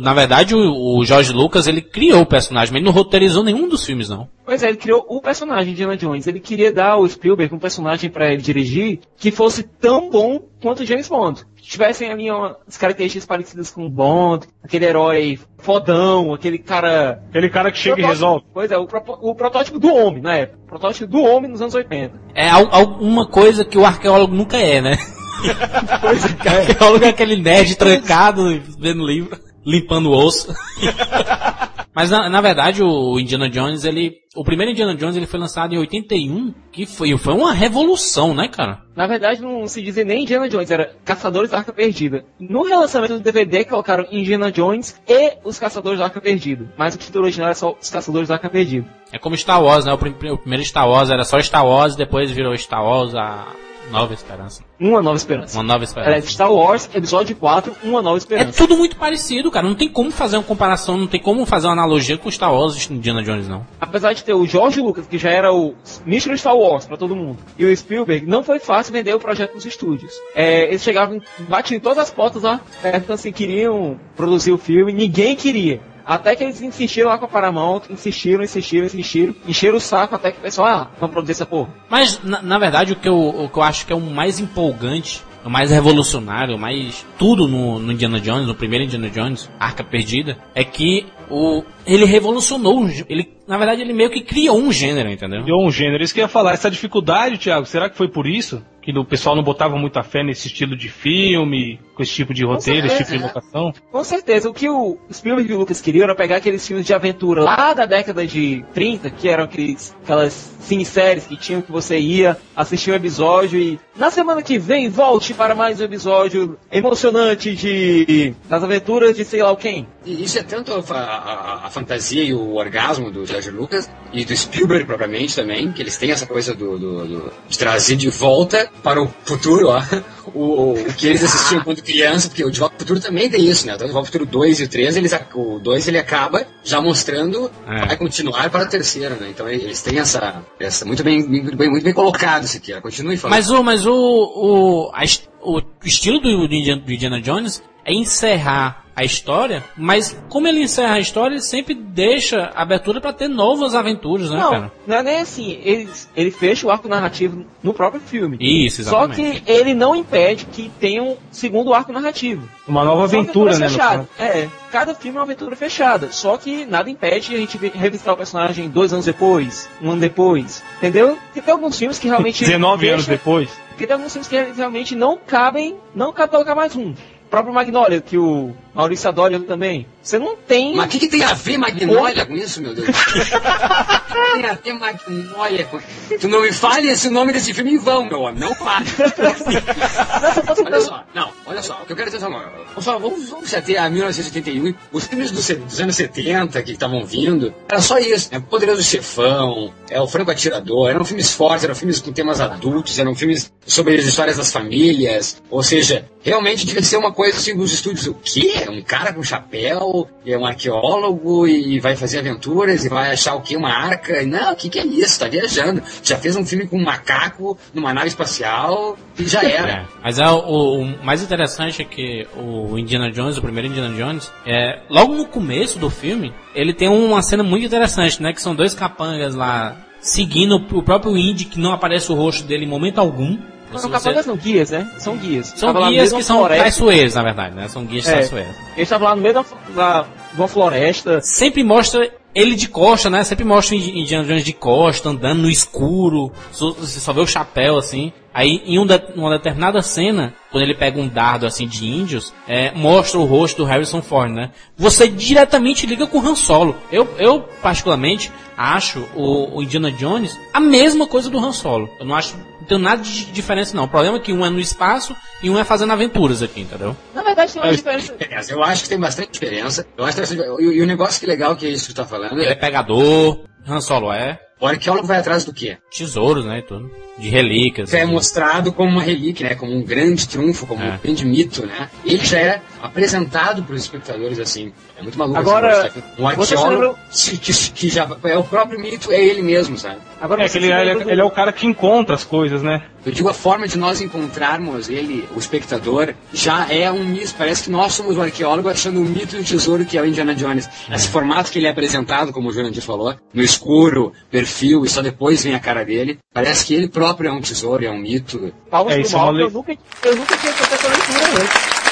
Na 0.00 0.14
verdade, 0.14 0.54
o, 0.54 0.98
o 0.98 1.04
George 1.04 1.32
Lucas, 1.32 1.66
ele 1.66 1.82
criou 1.82 2.22
o 2.22 2.26
personagem, 2.26 2.72
mas 2.72 2.78
ele 2.80 2.86
não 2.86 2.92
roteirizou 2.92 3.44
nenhum 3.44 3.68
dos 3.68 3.84
filmes, 3.84 4.08
não. 4.08 4.28
Pois 4.44 4.62
é, 4.62 4.68
ele 4.68 4.78
criou 4.78 5.04
o 5.08 5.20
personagem 5.20 5.66
de 5.66 5.72
Indiana 5.72 5.96
Jones. 5.96 6.26
Ele 6.26 6.40
queria 6.40 6.72
dar 6.72 6.92
ao 6.92 7.06
Spielberg 7.06 7.54
um 7.54 7.58
personagem 7.58 8.08
pra 8.08 8.32
ele 8.32 8.40
dirigir 8.40 9.00
que 9.16 9.30
fosse 9.30 9.62
tão 9.62 10.08
bom 10.10 10.40
quanto 10.62 10.82
o 10.82 10.86
James 10.86 11.08
Bond. 11.08 11.44
Tivessem 11.66 12.10
ali 12.12 12.30
umas 12.30 12.76
características 12.78 13.24
parecidas 13.26 13.70
com 13.70 13.86
o 13.86 13.88
Bond, 13.88 14.46
aquele 14.62 14.84
herói 14.84 15.40
fodão, 15.58 16.34
aquele 16.34 16.58
cara 16.58 17.22
Aquele 17.30 17.48
cara 17.48 17.72
que 17.72 17.78
chega 17.78 18.00
e 18.00 18.04
resolve. 18.04 18.44
Pois 18.52 18.70
é, 18.70 18.76
o, 18.76 18.86
o 19.22 19.34
protótipo 19.34 19.78
do 19.78 19.92
homem, 19.92 20.22
na 20.22 20.36
época. 20.36 20.58
O 20.64 20.66
protótipo 20.68 21.06
do 21.06 21.22
homem 21.22 21.50
nos 21.50 21.62
anos 21.62 21.74
80. 21.74 22.12
É 22.34 22.48
al- 22.50 22.68
alguma 22.70 23.26
coisa 23.26 23.64
que 23.64 23.78
o 23.78 23.84
arqueólogo 23.86 24.34
nunca 24.34 24.58
é, 24.58 24.80
né? 24.82 24.98
Pois 26.00 26.24
O 26.44 26.48
arqueólogo 26.70 27.04
é 27.04 27.08
aquele 27.08 27.36
nerd 27.36 27.74
trancado, 27.76 28.44
vendo 28.78 29.06
livro, 29.06 29.38
limpando 29.64 30.10
o 30.10 30.12
osso. 30.12 30.54
Mas 31.94 32.10
na, 32.10 32.28
na 32.28 32.40
verdade 32.40 32.82
o 32.82 33.18
Indiana 33.20 33.48
Jones, 33.48 33.84
ele. 33.84 34.14
O 34.36 34.42
primeiro 34.42 34.72
Indiana 34.72 34.96
Jones 34.96 35.14
ele 35.16 35.26
foi 35.26 35.38
lançado 35.38 35.72
em 35.74 35.78
81, 35.78 36.52
que 36.72 36.86
foi, 36.86 37.16
foi 37.16 37.32
uma 37.34 37.52
revolução, 37.52 38.34
né, 38.34 38.48
cara? 38.48 38.80
Na 38.96 39.06
verdade, 39.06 39.40
não 39.40 39.64
se 39.68 39.80
dizia 39.80 40.04
nem 40.04 40.22
Indiana 40.24 40.48
Jones, 40.48 40.70
era 40.72 40.92
Caçadores 41.04 41.50
da 41.52 41.58
Arca 41.58 41.72
Perdida. 41.72 42.24
No 42.40 42.64
relançamento 42.64 43.14
do 43.14 43.20
DVD, 43.20 43.64
colocaram 43.64 44.06
Indiana 44.10 44.50
Jones 44.50 45.00
e 45.08 45.34
os 45.44 45.56
Caçadores 45.58 46.00
da 46.00 46.06
Arca 46.06 46.20
Perdida. 46.20 46.72
Mas 46.76 46.96
o 46.96 46.98
título 46.98 47.24
original 47.24 47.46
era 47.46 47.54
só 47.54 47.76
Os 47.80 47.90
Caçadores 47.90 48.28
da 48.28 48.34
Arca 48.34 48.50
Perdida. 48.50 48.88
É 49.12 49.18
como 49.18 49.36
Star 49.36 49.62
Wars, 49.62 49.84
né? 49.84 49.92
O, 49.92 49.98
prim- 49.98 50.30
o 50.30 50.38
primeiro 50.38 50.64
Star 50.64 50.88
Wars 50.88 51.10
era 51.10 51.22
só 51.24 51.38
Star 51.40 51.64
Wars, 51.64 51.94
depois 51.94 52.28
virou 52.32 52.56
Star 52.56 52.84
Wars 52.84 53.14
a 53.14 53.46
Nova 53.90 54.14
Esperança. 54.14 54.62
Uma 54.80 55.00
Nova 55.02 55.16
Esperança. 55.16 55.56
Uma 55.56 55.62
Nova 55.62 55.84
Era 55.84 56.18
Esperança. 56.18 56.28
Star 56.28 56.52
Wars, 56.52 56.90
episódio 56.94 57.36
4, 57.36 57.74
Uma 57.84 58.02
Nova 58.02 58.16
É 58.16 58.18
Esperança. 58.18 58.58
tudo 58.58 58.76
muito 58.76 58.96
parecido, 58.96 59.50
cara. 59.50 59.66
Não 59.66 59.74
tem 59.74 59.88
como 59.88 60.10
fazer 60.10 60.36
uma 60.36 60.42
comparação, 60.42 60.96
não 60.96 61.06
tem 61.06 61.20
como 61.20 61.44
fazer 61.46 61.66
uma 61.66 61.74
analogia 61.74 62.18
com 62.18 62.30
Star 62.30 62.52
Wars 62.52 62.88
e 62.88 62.92
Indiana 62.92 63.22
Jones, 63.22 63.46
não. 63.48 63.66
Apesar 63.80 64.12
de 64.12 64.24
ter 64.24 64.34
o 64.34 64.46
George 64.46 64.80
Lucas, 64.80 65.06
que 65.06 65.18
já 65.18 65.30
era 65.30 65.52
o 65.52 65.74
Mr. 66.06 66.36
Star 66.38 66.56
Wars 66.56 66.86
pra 66.86 66.96
todo 66.96 67.14
mundo, 67.14 67.38
e 67.58 67.64
o 67.64 67.76
Spielberg, 67.76 68.26
não 68.26 68.42
foi 68.42 68.58
fácil 68.58 68.92
vender 68.92 69.14
o 69.14 69.20
projeto 69.20 69.54
nos 69.54 69.64
estúdios. 69.66 70.12
É, 70.34 70.64
eles 70.68 70.82
chegavam, 70.82 71.20
batiam 71.48 71.76
em 71.76 71.80
todas 71.80 71.98
as 71.98 72.10
portas 72.10 72.42
lá, 72.42 72.60
perguntando 72.82 73.18
se 73.18 73.30
queriam 73.32 73.98
produzir 74.16 74.52
o 74.52 74.58
filme, 74.58 74.92
ninguém 74.92 75.36
queria. 75.36 75.80
Até 76.04 76.36
que 76.36 76.44
eles 76.44 76.60
insistiram 76.60 77.08
lá 77.08 77.18
com 77.18 77.24
a 77.24 77.28
Paramount, 77.28 77.82
insistiram, 77.88 78.42
insistiram, 78.42 78.86
insistiram, 78.86 79.34
encheram 79.46 79.76
o 79.76 79.80
saco 79.80 80.14
até 80.14 80.30
que 80.30 80.38
o 80.38 80.42
pessoal, 80.42 80.68
ah, 80.68 80.90
vamos 81.00 81.12
produzir 81.12 81.32
essa 81.32 81.46
porra. 81.46 81.70
Mas, 81.88 82.22
na, 82.22 82.42
na 82.42 82.58
verdade, 82.58 82.92
o 82.92 82.96
que, 82.96 83.08
eu, 83.08 83.16
o 83.16 83.48
que 83.48 83.58
eu 83.58 83.62
acho 83.62 83.86
que 83.86 83.92
é 83.92 83.96
o 83.96 84.00
mais 84.00 84.38
empolgante, 84.38 85.22
o 85.44 85.50
mais 85.50 85.70
revolucionário, 85.70 86.56
o 86.56 86.58
mais 86.58 87.06
tudo 87.18 87.46
no, 87.46 87.78
no 87.78 87.92
Indiana 87.92 88.20
Jones, 88.20 88.46
no 88.46 88.54
primeiro 88.54 88.84
Indiana 88.84 89.10
Jones, 89.10 89.50
Arca 89.58 89.84
Perdida, 89.84 90.38
é 90.54 90.64
que 90.64 91.06
o, 91.30 91.62
ele 91.86 92.04
revolucionou, 92.04 92.88
ele, 93.08 93.32
na 93.46 93.56
verdade, 93.58 93.80
ele 93.82 93.92
meio 93.92 94.10
que 94.10 94.20
criou 94.22 94.58
um 94.58 94.72
gênero, 94.72 95.10
entendeu? 95.10 95.42
Deu 95.42 95.56
um 95.56 95.70
gênero. 95.70 96.02
Isso 96.02 96.14
que 96.14 96.20
eu 96.20 96.24
ia 96.24 96.28
falar. 96.28 96.52
Essa 96.52 96.70
dificuldade, 96.70 97.38
Thiago, 97.38 97.66
será 97.66 97.88
que 97.90 97.96
foi 97.96 98.08
por 98.08 98.26
isso? 98.26 98.62
Que 98.80 98.92
o 98.98 99.04
pessoal 99.04 99.34
não 99.34 99.42
botava 99.42 99.76
muita 99.78 100.02
fé 100.02 100.22
nesse 100.22 100.46
estilo 100.48 100.76
de 100.76 100.90
filme, 100.90 101.80
com 101.94 102.02
esse 102.02 102.12
tipo 102.12 102.34
de 102.34 102.44
roteiro, 102.44 102.86
esse 102.86 102.98
tipo 102.98 103.12
de 103.12 103.18
locação? 103.22 103.72
Com 103.90 104.04
certeza, 104.04 104.48
o 104.50 104.52
que 104.52 104.68
o 104.68 104.98
Spielberg 105.10 105.50
e 105.50 105.54
o 105.54 105.58
Lucas 105.58 105.80
queriam 105.80 106.04
era 106.04 106.14
pegar 106.14 106.36
aqueles 106.36 106.66
filmes 106.66 106.84
de 106.84 106.92
aventura 106.92 107.42
lá 107.42 107.72
da 107.72 107.86
década 107.86 108.26
de 108.26 108.62
30, 108.74 109.08
que 109.08 109.26
eram 109.26 109.44
aqueles, 109.44 109.96
aquelas 110.04 110.32
cineséries 110.60 111.26
que 111.26 111.36
tinham 111.36 111.62
que 111.62 111.72
você 111.72 111.98
ia 111.98 112.36
assistir 112.54 112.90
um 112.90 112.94
episódio 112.94 113.58
e 113.58 113.78
na 113.96 114.10
semana 114.10 114.42
que 114.42 114.58
vem 114.58 114.88
volte 114.90 115.32
para 115.32 115.54
mais 115.54 115.80
um 115.80 115.84
episódio 115.84 116.58
emocionante 116.70 117.54
de 117.54 118.34
das 118.48 118.62
aventuras 118.62 119.16
de 119.16 119.24
sei 119.24 119.42
lá 119.42 119.50
o 119.50 119.56
quem. 119.56 119.86
E 120.04 120.24
isso 120.24 120.38
é 120.38 120.42
tanto 120.42 120.72
a, 120.74 120.94
a- 120.96 121.66
a 121.66 121.70
fantasia 121.74 122.22
e 122.24 122.32
o 122.32 122.54
orgasmo 122.54 123.10
do 123.10 123.26
George 123.26 123.50
Lucas 123.50 123.90
e 124.12 124.24
do 124.24 124.36
Spielberg 124.36 124.84
propriamente 124.86 125.34
também, 125.36 125.70
que 125.72 125.82
eles 125.82 125.96
têm 125.96 126.10
essa 126.12 126.26
coisa 126.26 126.54
do, 126.54 126.78
do- 126.78 127.04
do- 127.06 127.32
de 127.48 127.58
trazer 127.58 127.96
de 127.96 128.08
volta 128.08 128.70
para 128.82 129.02
o 129.02 129.08
futuro, 129.24 129.68
ó, 129.68 129.82
o, 130.32 130.72
o 130.72 130.94
que 130.94 131.06
eles 131.06 131.22
assistiam 131.22 131.62
quando 131.62 131.82
criança, 131.82 132.28
porque 132.28 132.44
o 132.44 132.50
De 132.50 132.58
Volta 132.60 132.74
ao 132.76 132.78
Futuro 132.78 133.00
também 133.00 133.28
tem 133.28 133.44
isso, 133.44 133.66
né? 133.66 133.74
Então, 133.74 133.84
o 133.86 133.88
De 133.88 133.92
Volta 133.92 134.08
ao 134.08 134.12
Futuro 134.12 134.26
2 134.26 134.60
e 134.60 134.64
o 134.64 134.68
3, 134.68 134.96
eles, 134.96 135.12
o 135.34 135.58
2 135.58 135.88
ele 135.88 135.98
acaba 135.98 136.46
já 136.62 136.80
mostrando, 136.80 137.50
É. 137.66 137.86
vai 137.86 137.96
continuar 137.96 138.48
para 138.50 138.64
o 138.64 138.68
terceiro, 138.68 139.16
né? 139.16 139.28
Então 139.30 139.48
eles 139.48 139.82
têm 139.82 139.98
essa, 139.98 140.42
essa 140.60 140.84
muito, 140.84 141.02
bem, 141.02 141.26
muito, 141.26 141.56
bem, 141.56 141.68
muito 141.70 141.84
bem 141.84 141.92
colocado 141.92 142.44
isso 142.44 142.56
aqui, 142.56 142.72
ó. 142.72 142.80
continue 142.80 143.16
falando. 143.16 143.36
Mas 143.36 143.50
o, 143.50 143.62
mas 143.62 143.84
o, 143.86 143.92
o, 143.94 144.90
a 144.94 145.02
o 145.42 145.60
estilo 145.84 146.20
do, 146.20 146.48
do 146.48 146.54
Indiana 146.54 147.20
Jones 147.20 147.62
é 147.84 147.92
encerrar 147.92 148.83
a 148.96 149.02
história, 149.04 149.64
mas 149.76 150.16
como 150.28 150.46
ele 150.46 150.62
encerra 150.62 150.94
a 150.94 151.00
história, 151.00 151.34
ele 151.34 151.42
sempre 151.42 151.74
deixa 151.74 152.50
abertura 152.54 153.00
pra 153.00 153.12
ter 153.12 153.28
novas 153.28 153.74
aventuras, 153.74 154.30
né, 154.30 154.38
Não, 154.38 154.50
cara? 154.50 154.72
não 154.86 154.96
é 154.96 155.02
nem 155.02 155.20
assim, 155.20 155.58
ele, 155.64 155.88
ele 156.16 156.30
fecha 156.30 156.66
o 156.66 156.70
arco 156.70 156.86
narrativo 156.88 157.44
no 157.62 157.74
próprio 157.74 158.00
filme. 158.00 158.36
Isso, 158.40 158.84
Só 158.84 159.04
exatamente. 159.06 159.40
que 159.42 159.50
ele 159.50 159.74
não 159.74 159.96
impede 159.96 160.44
que 160.46 160.70
tenha 160.78 161.02
um 161.02 161.16
segundo 161.30 161.74
arco 161.74 161.92
narrativo. 161.92 162.48
Uma 162.68 162.84
nova 162.84 163.08
São 163.08 163.20
aventura, 163.20 163.58
né? 163.58 163.68
caso. 163.76 164.08
É, 164.18 164.48
cada 164.70 164.94
filme 164.94 165.16
é 165.16 165.20
uma 165.20 165.24
aventura 165.24 165.56
fechada. 165.56 166.12
Só 166.12 166.36
que 166.36 166.64
nada 166.64 166.88
impede 166.88 167.34
a 167.34 167.38
gente 167.38 167.56
revistar 167.58 168.14
o 168.14 168.16
personagem 168.16 168.68
dois 168.68 168.92
anos 168.92 169.04
depois, 169.06 169.68
um 169.82 169.90
ano 169.90 170.00
depois. 170.00 170.62
Entendeu? 170.78 171.18
Porque 171.26 171.40
tem 171.42 171.52
alguns 171.52 171.78
filmes 171.78 171.98
que 171.98 172.06
realmente. 172.06 172.44
19 172.44 172.80
deixa- 172.80 172.94
anos 172.94 173.06
depois. 173.06 173.50
Porque 173.70 173.86
tem 173.86 173.94
alguns 173.94 174.12
filmes 174.12 174.28
que 174.28 174.36
realmente 174.56 174.94
não 174.94 175.16
cabem. 175.18 175.76
Não 175.94 176.12
cabe 176.12 176.30
colocar 176.30 176.54
mais 176.54 176.76
um. 176.76 176.90
O 176.90 176.96
próprio 177.28 177.52
Magnolia, 177.52 178.00
que 178.00 178.16
o 178.16 178.54
Maurício 178.74 179.08
adora 179.08 179.38
também. 179.40 179.86
Você 180.02 180.18
não 180.18 180.36
tem. 180.36 180.74
Mas 180.74 180.86
o 180.86 180.88
que, 180.88 180.98
que 180.98 181.08
tem 181.08 181.22
a 181.22 181.32
ver 181.32 181.56
Magnolia 181.56 182.26
com 182.26 182.34
isso, 182.34 182.60
meu 182.60 182.74
Deus? 182.74 182.88
tem 184.12 184.46
a 184.46 184.54
ver 184.54 184.72
Magnolia 184.74 185.64
com... 185.66 185.80
Tu 186.18 186.28
não 186.28 186.42
me 186.42 186.52
fale 186.52 186.88
esse 186.88 187.08
nome 187.08 187.32
desse 187.32 187.54
filme 187.54 187.72
em 187.72 187.78
vão, 187.78 188.04
meu 188.04 188.20
homem. 188.22 188.40
Não 188.40 188.54
fale. 188.54 188.84
olha 190.66 190.80
só, 190.80 191.04
não, 191.14 191.30
olha 191.46 191.62
só. 191.62 191.80
O 191.82 191.86
que 191.86 191.92
eu 191.92 191.96
quero 191.96 192.10
dizer 192.10 192.20
só, 192.20 192.28
vamos, 192.28 192.84
só, 192.84 192.98
vamos, 192.98 193.28
vamos 193.28 193.48
se 193.48 193.56
ater 193.56 193.80
a 193.80 193.88
1981. 193.88 194.74
Os 194.92 195.06
filmes 195.06 195.30
dos 195.30 195.80
anos 195.80 195.96
70 195.96 196.62
que 196.62 196.72
estavam 196.72 197.04
vindo, 197.06 197.54
era 197.68 197.80
só 197.80 197.98
isso. 197.98 198.28
Né? 198.32 198.42
Poderoso 198.50 198.82
Chefão, 198.82 199.72
é, 199.88 200.00
o 200.00 200.08
Franco 200.08 200.32
Atirador. 200.32 200.90
Eram 200.90 201.04
filmes 201.04 201.32
fortes, 201.32 201.64
eram 201.64 201.74
filmes 201.74 202.00
com 202.00 202.12
temas 202.12 202.40
adultos, 202.40 202.98
eram 202.98 203.14
filmes 203.14 203.52
sobre 203.64 203.96
as 203.96 204.04
histórias 204.04 204.36
das 204.36 204.52
famílias. 204.52 205.40
Ou 205.48 205.62
seja, 205.62 206.06
realmente 206.20 206.66
devia 206.66 206.82
ser 206.82 206.96
uma 206.96 207.12
coisa 207.12 207.38
assim 207.38 207.56
dos 207.56 207.72
estúdios. 207.72 208.06
O 208.06 208.14
quê? 208.14 208.63
É 208.66 208.70
um 208.70 208.82
cara 208.82 209.12
com 209.12 209.22
chapéu, 209.22 210.08
é 210.26 210.36
um 210.36 210.46
arqueólogo 210.46 211.46
e 211.46 211.78
vai 211.78 211.96
fazer 211.96 212.18
aventuras 212.18 212.84
e 212.84 212.88
vai 212.88 213.12
achar 213.12 213.34
o 213.34 213.40
que? 213.40 213.56
Uma 213.56 213.70
arca? 213.70 214.22
Não, 214.24 214.52
o 214.52 214.56
que, 214.56 214.68
que 214.68 214.78
é 214.78 214.86
isso? 214.86 215.20
Tá 215.20 215.28
viajando. 215.28 215.82
Já 216.02 216.16
fez 216.16 216.36
um 216.36 216.44
filme 216.44 216.66
com 216.66 216.78
um 216.78 216.84
macaco 216.84 217.56
numa 217.72 217.92
nave 217.92 218.08
espacial 218.08 218.96
e 219.18 219.24
já 219.24 219.42
era. 219.42 219.72
É, 219.72 219.84
mas 220.02 220.18
é, 220.18 220.28
o, 220.28 220.80
o 220.80 221.04
mais 221.04 221.22
interessante 221.22 221.82
é 221.82 221.84
que 221.84 222.26
o 222.36 222.78
Indiana 222.78 223.10
Jones, 223.10 223.38
o 223.38 223.42
primeiro 223.42 223.68
Indiana 223.68 223.94
Jones, 223.94 224.32
é, 224.46 224.80
logo 224.88 225.14
no 225.14 225.26
começo 225.26 225.78
do 225.78 225.90
filme, 225.90 226.32
ele 226.54 226.72
tem 226.72 226.88
uma 226.88 227.22
cena 227.22 227.42
muito 227.42 227.66
interessante, 227.66 228.22
né? 228.22 228.32
Que 228.32 228.40
são 228.40 228.54
dois 228.54 228.74
capangas 228.74 229.34
lá 229.34 229.76
seguindo 230.04 230.56
o 230.56 230.82
próprio 230.82 231.16
Indy, 231.16 231.46
que 231.46 231.58
não 231.58 231.72
aparece 231.72 232.12
o 232.12 232.14
rosto 232.14 232.46
dele 232.46 232.64
em 232.64 232.68
momento 232.68 232.98
algum. 232.98 233.38
Não 233.82 233.90
você- 233.90 234.04
capangas, 234.04 234.26
não, 234.26 234.36
guias, 234.36 234.70
né? 234.70 234.90
São 234.98 235.16
guias. 235.16 235.46
São 235.56 235.72
Tava 235.72 235.88
guias 235.90 236.08
que 236.10 236.14
uma 236.16 236.22
são 236.22 236.38
floresta. 236.38 236.62
traiçoeiros, 236.62 237.14
na 237.14 237.22
verdade, 237.22 237.54
né? 237.54 237.68
São 237.68 237.84
guias 237.84 238.06
É. 238.08 238.12
traiçoeiros. 238.12 238.56
Eles 238.76 238.78
estavam 238.78 239.08
lá 239.08 239.16
no 239.16 239.22
meio 239.22 239.34
da, 239.34 239.44
da, 239.74 240.06
uma 240.36 240.48
floresta. 240.48 241.20
Sempre 241.20 241.62
mostra 241.64 242.10
ele 242.34 242.54
de 242.56 242.68
costa, 242.68 243.08
né? 243.08 243.22
Sempre 243.24 243.44
mostra 243.44 243.76
o 243.76 243.78
Indi- 243.78 243.98
Indiana 244.00 244.24
Jones 244.24 244.44
de 244.44 244.52
costa, 244.52 245.08
andando 245.08 245.42
no 245.42 245.48
escuro. 245.50 246.32
Só- 246.50 246.72
Você 246.72 246.98
só 247.00 247.12
vê 247.12 247.20
o 247.20 247.26
chapéu, 247.26 247.76
assim. 247.78 248.12
Aí, 248.32 248.60
em 248.66 248.80
um 248.80 248.84
de- 248.86 249.00
uma 249.14 249.30
determinada 249.30 249.80
cena, 249.80 250.34
quando 250.50 250.64
ele 250.64 250.74
pega 250.74 251.00
um 251.00 251.06
dardo, 251.06 251.46
assim, 251.46 251.68
de 251.68 251.86
índios, 251.86 252.34
é, 252.48 252.72
mostra 252.72 253.20
o 253.20 253.24
rosto 253.24 253.58
do 253.58 253.64
Harrison 253.64 254.02
Ford, 254.02 254.32
né? 254.32 254.50
Você 254.76 255.06
diretamente 255.06 255.86
liga 255.86 256.04
com 256.08 256.18
o 256.18 256.26
Han 256.28 256.34
Solo. 256.34 256.74
Eu, 256.90 257.08
eu 257.18 257.44
particularmente, 257.62 258.32
acho 258.56 259.06
o, 259.14 259.58
o 259.58 259.62
Indiana 259.62 259.92
Jones 259.92 260.36
a 260.52 260.58
mesma 260.58 261.06
coisa 261.06 261.30
do 261.30 261.38
Han 261.38 261.52
Solo. 261.52 261.88
Eu 262.00 262.06
não 262.06 262.16
acho... 262.16 262.34
Não 262.64 262.68
tem 262.68 262.78
nada 262.78 263.02
de 263.02 263.26
diferença, 263.26 263.76
não. 263.76 263.84
O 263.84 263.88
problema 263.88 264.16
é 264.16 264.20
que 264.20 264.32
um 264.32 264.44
é 264.44 264.48
no 264.50 264.58
espaço 264.58 265.14
e 265.42 265.50
um 265.50 265.58
é 265.58 265.64
fazendo 265.64 265.92
aventuras 265.92 266.42
aqui, 266.42 266.62
entendeu? 266.62 266.96
Na 267.14 267.22
verdade, 267.22 267.52
tem 267.52 267.62
uma 267.62 267.72
diferença. 267.74 268.14
Eu 268.50 268.62
acho 268.62 268.82
que 268.84 268.88
tem 268.88 268.98
bastante 268.98 269.32
diferença. 269.32 269.86
Eu 269.96 270.04
acho 270.04 270.16
que 270.20 270.26
tem 270.26 270.36
bastante- 270.38 270.62
e, 270.62 270.64
e 270.78 270.82
o 270.82 270.86
negócio 270.86 271.20
que 271.20 271.26
legal 271.26 271.54
que 271.56 271.66
é 271.66 271.70
isso 271.70 271.88
que 271.88 271.92
tu 271.94 271.96
tá 271.96 272.04
falando 272.06 272.32
Ele 272.32 272.46
é 272.46 272.52
é 272.52 272.54
pegador, 272.54 273.40
Han 273.66 273.80
Solo 273.80 274.12
é. 274.12 274.40
o 274.60 274.66
arqueólogo 274.66 275.06
vai 275.06 275.18
atrás 275.18 275.44
do 275.44 275.52
quê? 275.52 275.76
Tesouros, 275.94 276.44
né, 276.44 276.60
e 276.60 276.62
tudo. 276.62 276.90
De 277.18 277.28
relíquias. 277.28 277.92
é 277.94 278.04
mostrado 278.04 278.72
como 278.72 278.90
uma 278.90 279.02
relíquia, 279.02 279.48
né? 279.50 279.54
Como 279.54 279.72
um 279.72 279.82
grande 279.84 280.26
triunfo, 280.26 280.66
como 280.66 280.82
É. 280.82 280.94
um 280.94 280.98
grande 280.98 281.24
mito, 281.24 281.64
né? 281.66 281.88
Ele 282.04 282.24
já 282.24 282.38
é 282.38 282.62
apresentado 282.86 283.62
para 283.62 283.74
os 283.74 283.82
espectadores 283.82 284.38
assim. 284.38 284.72
É 284.98 285.02
muito 285.02 285.18
maluco. 285.18 285.38
Agora, 285.38 285.68
esse 285.86 285.96
negócio, 285.96 286.02
tá? 286.02 286.22
um 286.22 286.26
arqueólogo 286.28 286.98
que, 287.10 287.38
que- 287.38 287.70
que 287.72 287.88
já 287.88 288.08
é 288.24 288.38
o 288.38 288.44
próprio 288.44 288.78
mito, 288.80 289.10
é 289.12 289.22
ele 289.24 289.42
mesmo, 289.42 289.76
sabe? 289.78 289.96
Agora 290.20 290.42
É 290.42 290.46
ele, 290.54 290.70
ele, 290.72 290.94
do- 290.94 291.08
é, 291.08 291.12
ele 291.12 291.20
é 291.20 291.24
o 291.24 291.30
cara 291.30 291.52
que 291.52 291.66
encontra 291.66 292.14
as 292.14 292.24
coisas, 292.24 292.62
né? 292.62 292.82
Eu 293.04 293.12
digo 293.12 293.28
a 293.28 293.34
forma 293.34 293.68
de 293.68 293.76
nós 293.76 294.00
encontrarmos 294.00 294.88
ele, 294.88 295.28
o 295.34 295.38
espectador, 295.38 296.14
já 296.32 296.66
é 296.72 296.90
um 296.90 297.04
mito. 297.04 297.34
Parece 297.36 297.64
que 297.64 297.70
nós 297.70 297.92
somos 297.92 298.16
o 298.16 298.22
arqueólogo 298.22 298.68
achando 298.68 298.98
o 299.00 299.04
mito 299.04 299.36
e 299.36 299.40
o 299.40 299.44
tesouro 299.44 299.84
que 299.84 299.98
é 299.98 300.00
o 300.00 300.06
Indiana 300.06 300.34
Jones. 300.34 300.68
Esse 300.90 301.08
formato 301.08 301.50
que 301.52 301.58
ele 301.58 301.66
é 301.66 301.70
apresentado, 301.70 302.32
como 302.32 302.48
o 302.48 302.52
Jurandir 302.52 302.82
falou, 302.82 303.14
no 303.32 303.42
escuro, 303.42 304.12
perfil, 304.30 304.84
e 304.84 304.88
só 304.88 305.02
depois 305.02 305.44
vem 305.44 305.54
a 305.54 305.60
cara 305.60 305.84
dele. 305.84 306.18
Parece 306.32 306.64
que 306.64 306.74
ele 306.74 306.88
próprio 306.88 307.28
é 307.28 307.32
um 307.32 307.40
tesouro, 307.42 307.84
é 307.84 307.90
um 307.90 307.98
mito. 307.98 308.52
Palmas 308.70 308.94
É, 308.94 309.00
é 309.02 309.16
uma 309.16 309.40
eu 309.40 309.50
nunca, 309.50 309.76
eu 310.04 310.16
nunca 310.16 310.36
tinha 310.38 310.52
feito 310.52 310.74
essa 310.74 310.88
leitura 310.88 311.42
antes. 311.42 311.83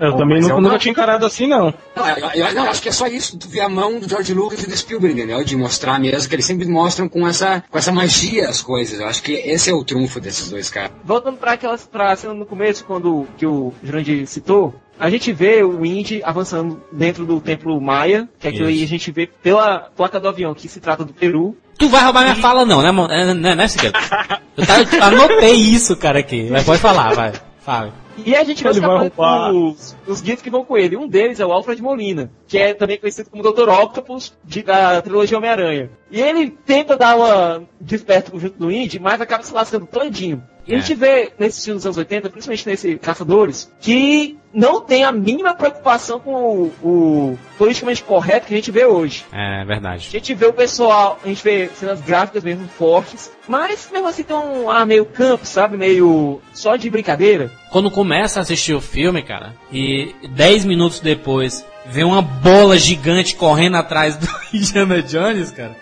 Eu 0.00 0.16
também 0.16 0.40
nunca, 0.40 0.52
é 0.52 0.54
uma- 0.56 0.62
nunca 0.62 0.78
tinha 0.78 0.92
encarado 0.92 1.26
assim, 1.26 1.46
não. 1.46 1.72
Não, 1.94 2.08
eu, 2.08 2.30
eu- 2.34 2.54
não, 2.54 2.64
eu 2.64 2.70
acho 2.70 2.80
que 2.82 2.88
é 2.88 2.92
só 2.92 3.06
isso, 3.06 3.38
tu 3.38 3.48
vê 3.48 3.60
a 3.60 3.68
mão 3.68 3.98
do 4.00 4.08
George 4.08 4.32
Lucas 4.34 4.62
e 4.62 4.66
do 4.68 4.76
Spielberg, 4.76 5.18
entendeu? 5.18 5.44
De 5.44 5.56
mostrar 5.56 5.98
mesmo, 6.00 6.28
que 6.28 6.34
eles 6.34 6.46
sempre 6.46 6.66
mostram 6.66 7.08
com 7.08 7.26
essa, 7.28 7.62
com 7.70 7.76
essa 7.78 7.92
magia 7.92 8.48
as 8.48 8.62
coisas. 8.62 8.98
Eu 8.98 9.06
acho 9.06 9.22
que 9.22 9.32
esse 9.32 9.70
é 9.70 9.74
o 9.74 9.84
trunfo 9.84 10.20
desses 10.20 10.48
dois 10.50 10.70
caras. 10.70 10.90
Voltando 11.04 11.36
para 11.36 11.52
aquelas 11.52 11.86
pra 11.86 12.16
cena 12.16 12.32
no 12.34 12.46
começo, 12.46 12.84
quando 12.84 13.26
que 13.36 13.44
o 13.46 13.72
Jurandir 13.82 14.26
citou, 14.26 14.74
a 14.98 15.08
gente 15.10 15.32
vê 15.32 15.62
o 15.62 15.84
Indy 15.84 16.20
avançando 16.24 16.82
dentro 16.92 17.24
do 17.24 17.40
templo 17.40 17.80
Maia, 17.80 18.28
que 18.38 18.46
é 18.46 18.50
aquilo 18.50 18.68
aí 18.68 18.82
a 18.82 18.86
gente 18.86 19.10
vê 19.12 19.26
pela 19.26 19.90
placa 19.96 20.18
do 20.20 20.28
avião, 20.28 20.54
que 20.54 20.68
se 20.68 20.80
trata 20.80 21.04
do 21.04 21.12
Peru. 21.12 21.56
Tu 21.78 21.88
vai 21.88 22.02
roubar 22.04 22.22
minha 22.22 22.34
fala 22.36 22.66
não, 22.66 22.82
né, 22.82 22.90
é, 23.10 23.34
né, 23.34 23.54
né 23.54 23.68
Cigueiro? 23.68 23.96
Eu, 24.56 24.66
tá, 24.66 24.80
eu 24.96 25.02
anotei 25.02 25.54
isso, 25.54 25.96
cara, 25.96 26.18
aqui. 26.18 26.48
Mas 26.50 26.64
pode 26.64 26.80
falar, 26.80 27.14
vai. 27.14 27.32
Fala. 27.60 27.92
E 28.24 28.34
a 28.36 28.44
gente 28.44 28.66
os, 28.66 28.76
Ele 28.76 28.86
vai 28.86 28.98
roubar. 28.98 29.52
os, 29.52 29.96
os 30.06 30.20
guias 30.20 30.40
que 30.42 30.50
vão 30.50 30.64
com 30.64 30.76
ele. 30.76 30.96
Um 30.96 31.08
deles 31.08 31.40
é 31.40 31.46
o 31.46 31.52
Alfred 31.52 31.80
Molina, 31.82 32.30
que 32.46 32.58
é 32.58 32.74
também 32.74 32.98
conhecido 32.98 33.30
como 33.30 33.42
Dr. 33.42 33.68
Octopus 33.68 34.32
de- 34.44 34.62
da 34.62 35.00
trilogia 35.02 35.38
Homem-Aranha. 35.38 35.90
E 36.10 36.20
ele 36.20 36.50
tenta 36.50 36.96
dar 36.96 37.16
uma 37.16 37.62
desperto 37.80 38.38
junto 38.38 38.58
do 38.58 38.70
Indy, 38.70 38.98
mas 38.98 39.20
acaba 39.20 39.42
se 39.42 39.52
lascando 39.54 39.86
todinho. 39.86 40.42
E 40.66 40.74
a 40.74 40.78
É. 40.78 40.80
gente 40.80 40.94
vê 40.94 41.32
nesses 41.38 41.64
filmes 41.64 41.80
dos 41.82 41.86
anos 41.86 41.96
80, 41.98 42.28
principalmente 42.30 42.66
nesse 42.68 42.96
Caçadores, 42.98 43.70
que 43.80 44.38
não 44.52 44.80
tem 44.80 45.04
a 45.04 45.12
mínima 45.12 45.54
preocupação 45.54 46.18
com 46.20 46.32
o, 46.34 46.72
o 46.82 47.38
politicamente 47.56 48.02
correto 48.02 48.46
que 48.46 48.54
a 48.54 48.56
gente 48.56 48.70
vê 48.70 48.84
hoje. 48.84 49.24
É 49.32 49.62
A 49.62 49.64
verdade. 49.64 50.08
gente 50.10 50.34
vê 50.34 50.46
o 50.46 50.52
pessoal, 50.52 51.18
a 51.24 51.28
gente 51.28 51.42
vê 51.42 51.68
cenas 51.74 52.00
gráficas 52.00 52.42
mesmo 52.44 52.66
fortes, 52.68 53.30
mas 53.48 53.88
mesmo 53.92 54.08
assim 54.08 54.22
tem 54.22 54.36
um 54.36 54.68
ar 54.70 54.84
meio 54.86 55.04
campo, 55.04 55.46
sabe? 55.46 55.76
Meio 55.76 56.40
só 56.52 56.76
de 56.76 56.90
brincadeira. 56.90 57.50
Quando 57.70 57.90
começa 57.90 58.40
a 58.40 58.42
assistir 58.42 58.74
o 58.74 58.80
filme, 58.80 59.22
cara, 59.22 59.54
e 59.72 60.14
10 60.30 60.64
minutos 60.64 61.00
depois 61.00 61.64
vem 61.86 62.04
uma 62.04 62.20
bola 62.22 62.76
gigante 62.76 63.34
correndo 63.36 63.76
atrás 63.76 64.16
do 64.16 64.28
Indiana 64.52 65.00
Jones, 65.02 65.50
cara. 65.52 65.76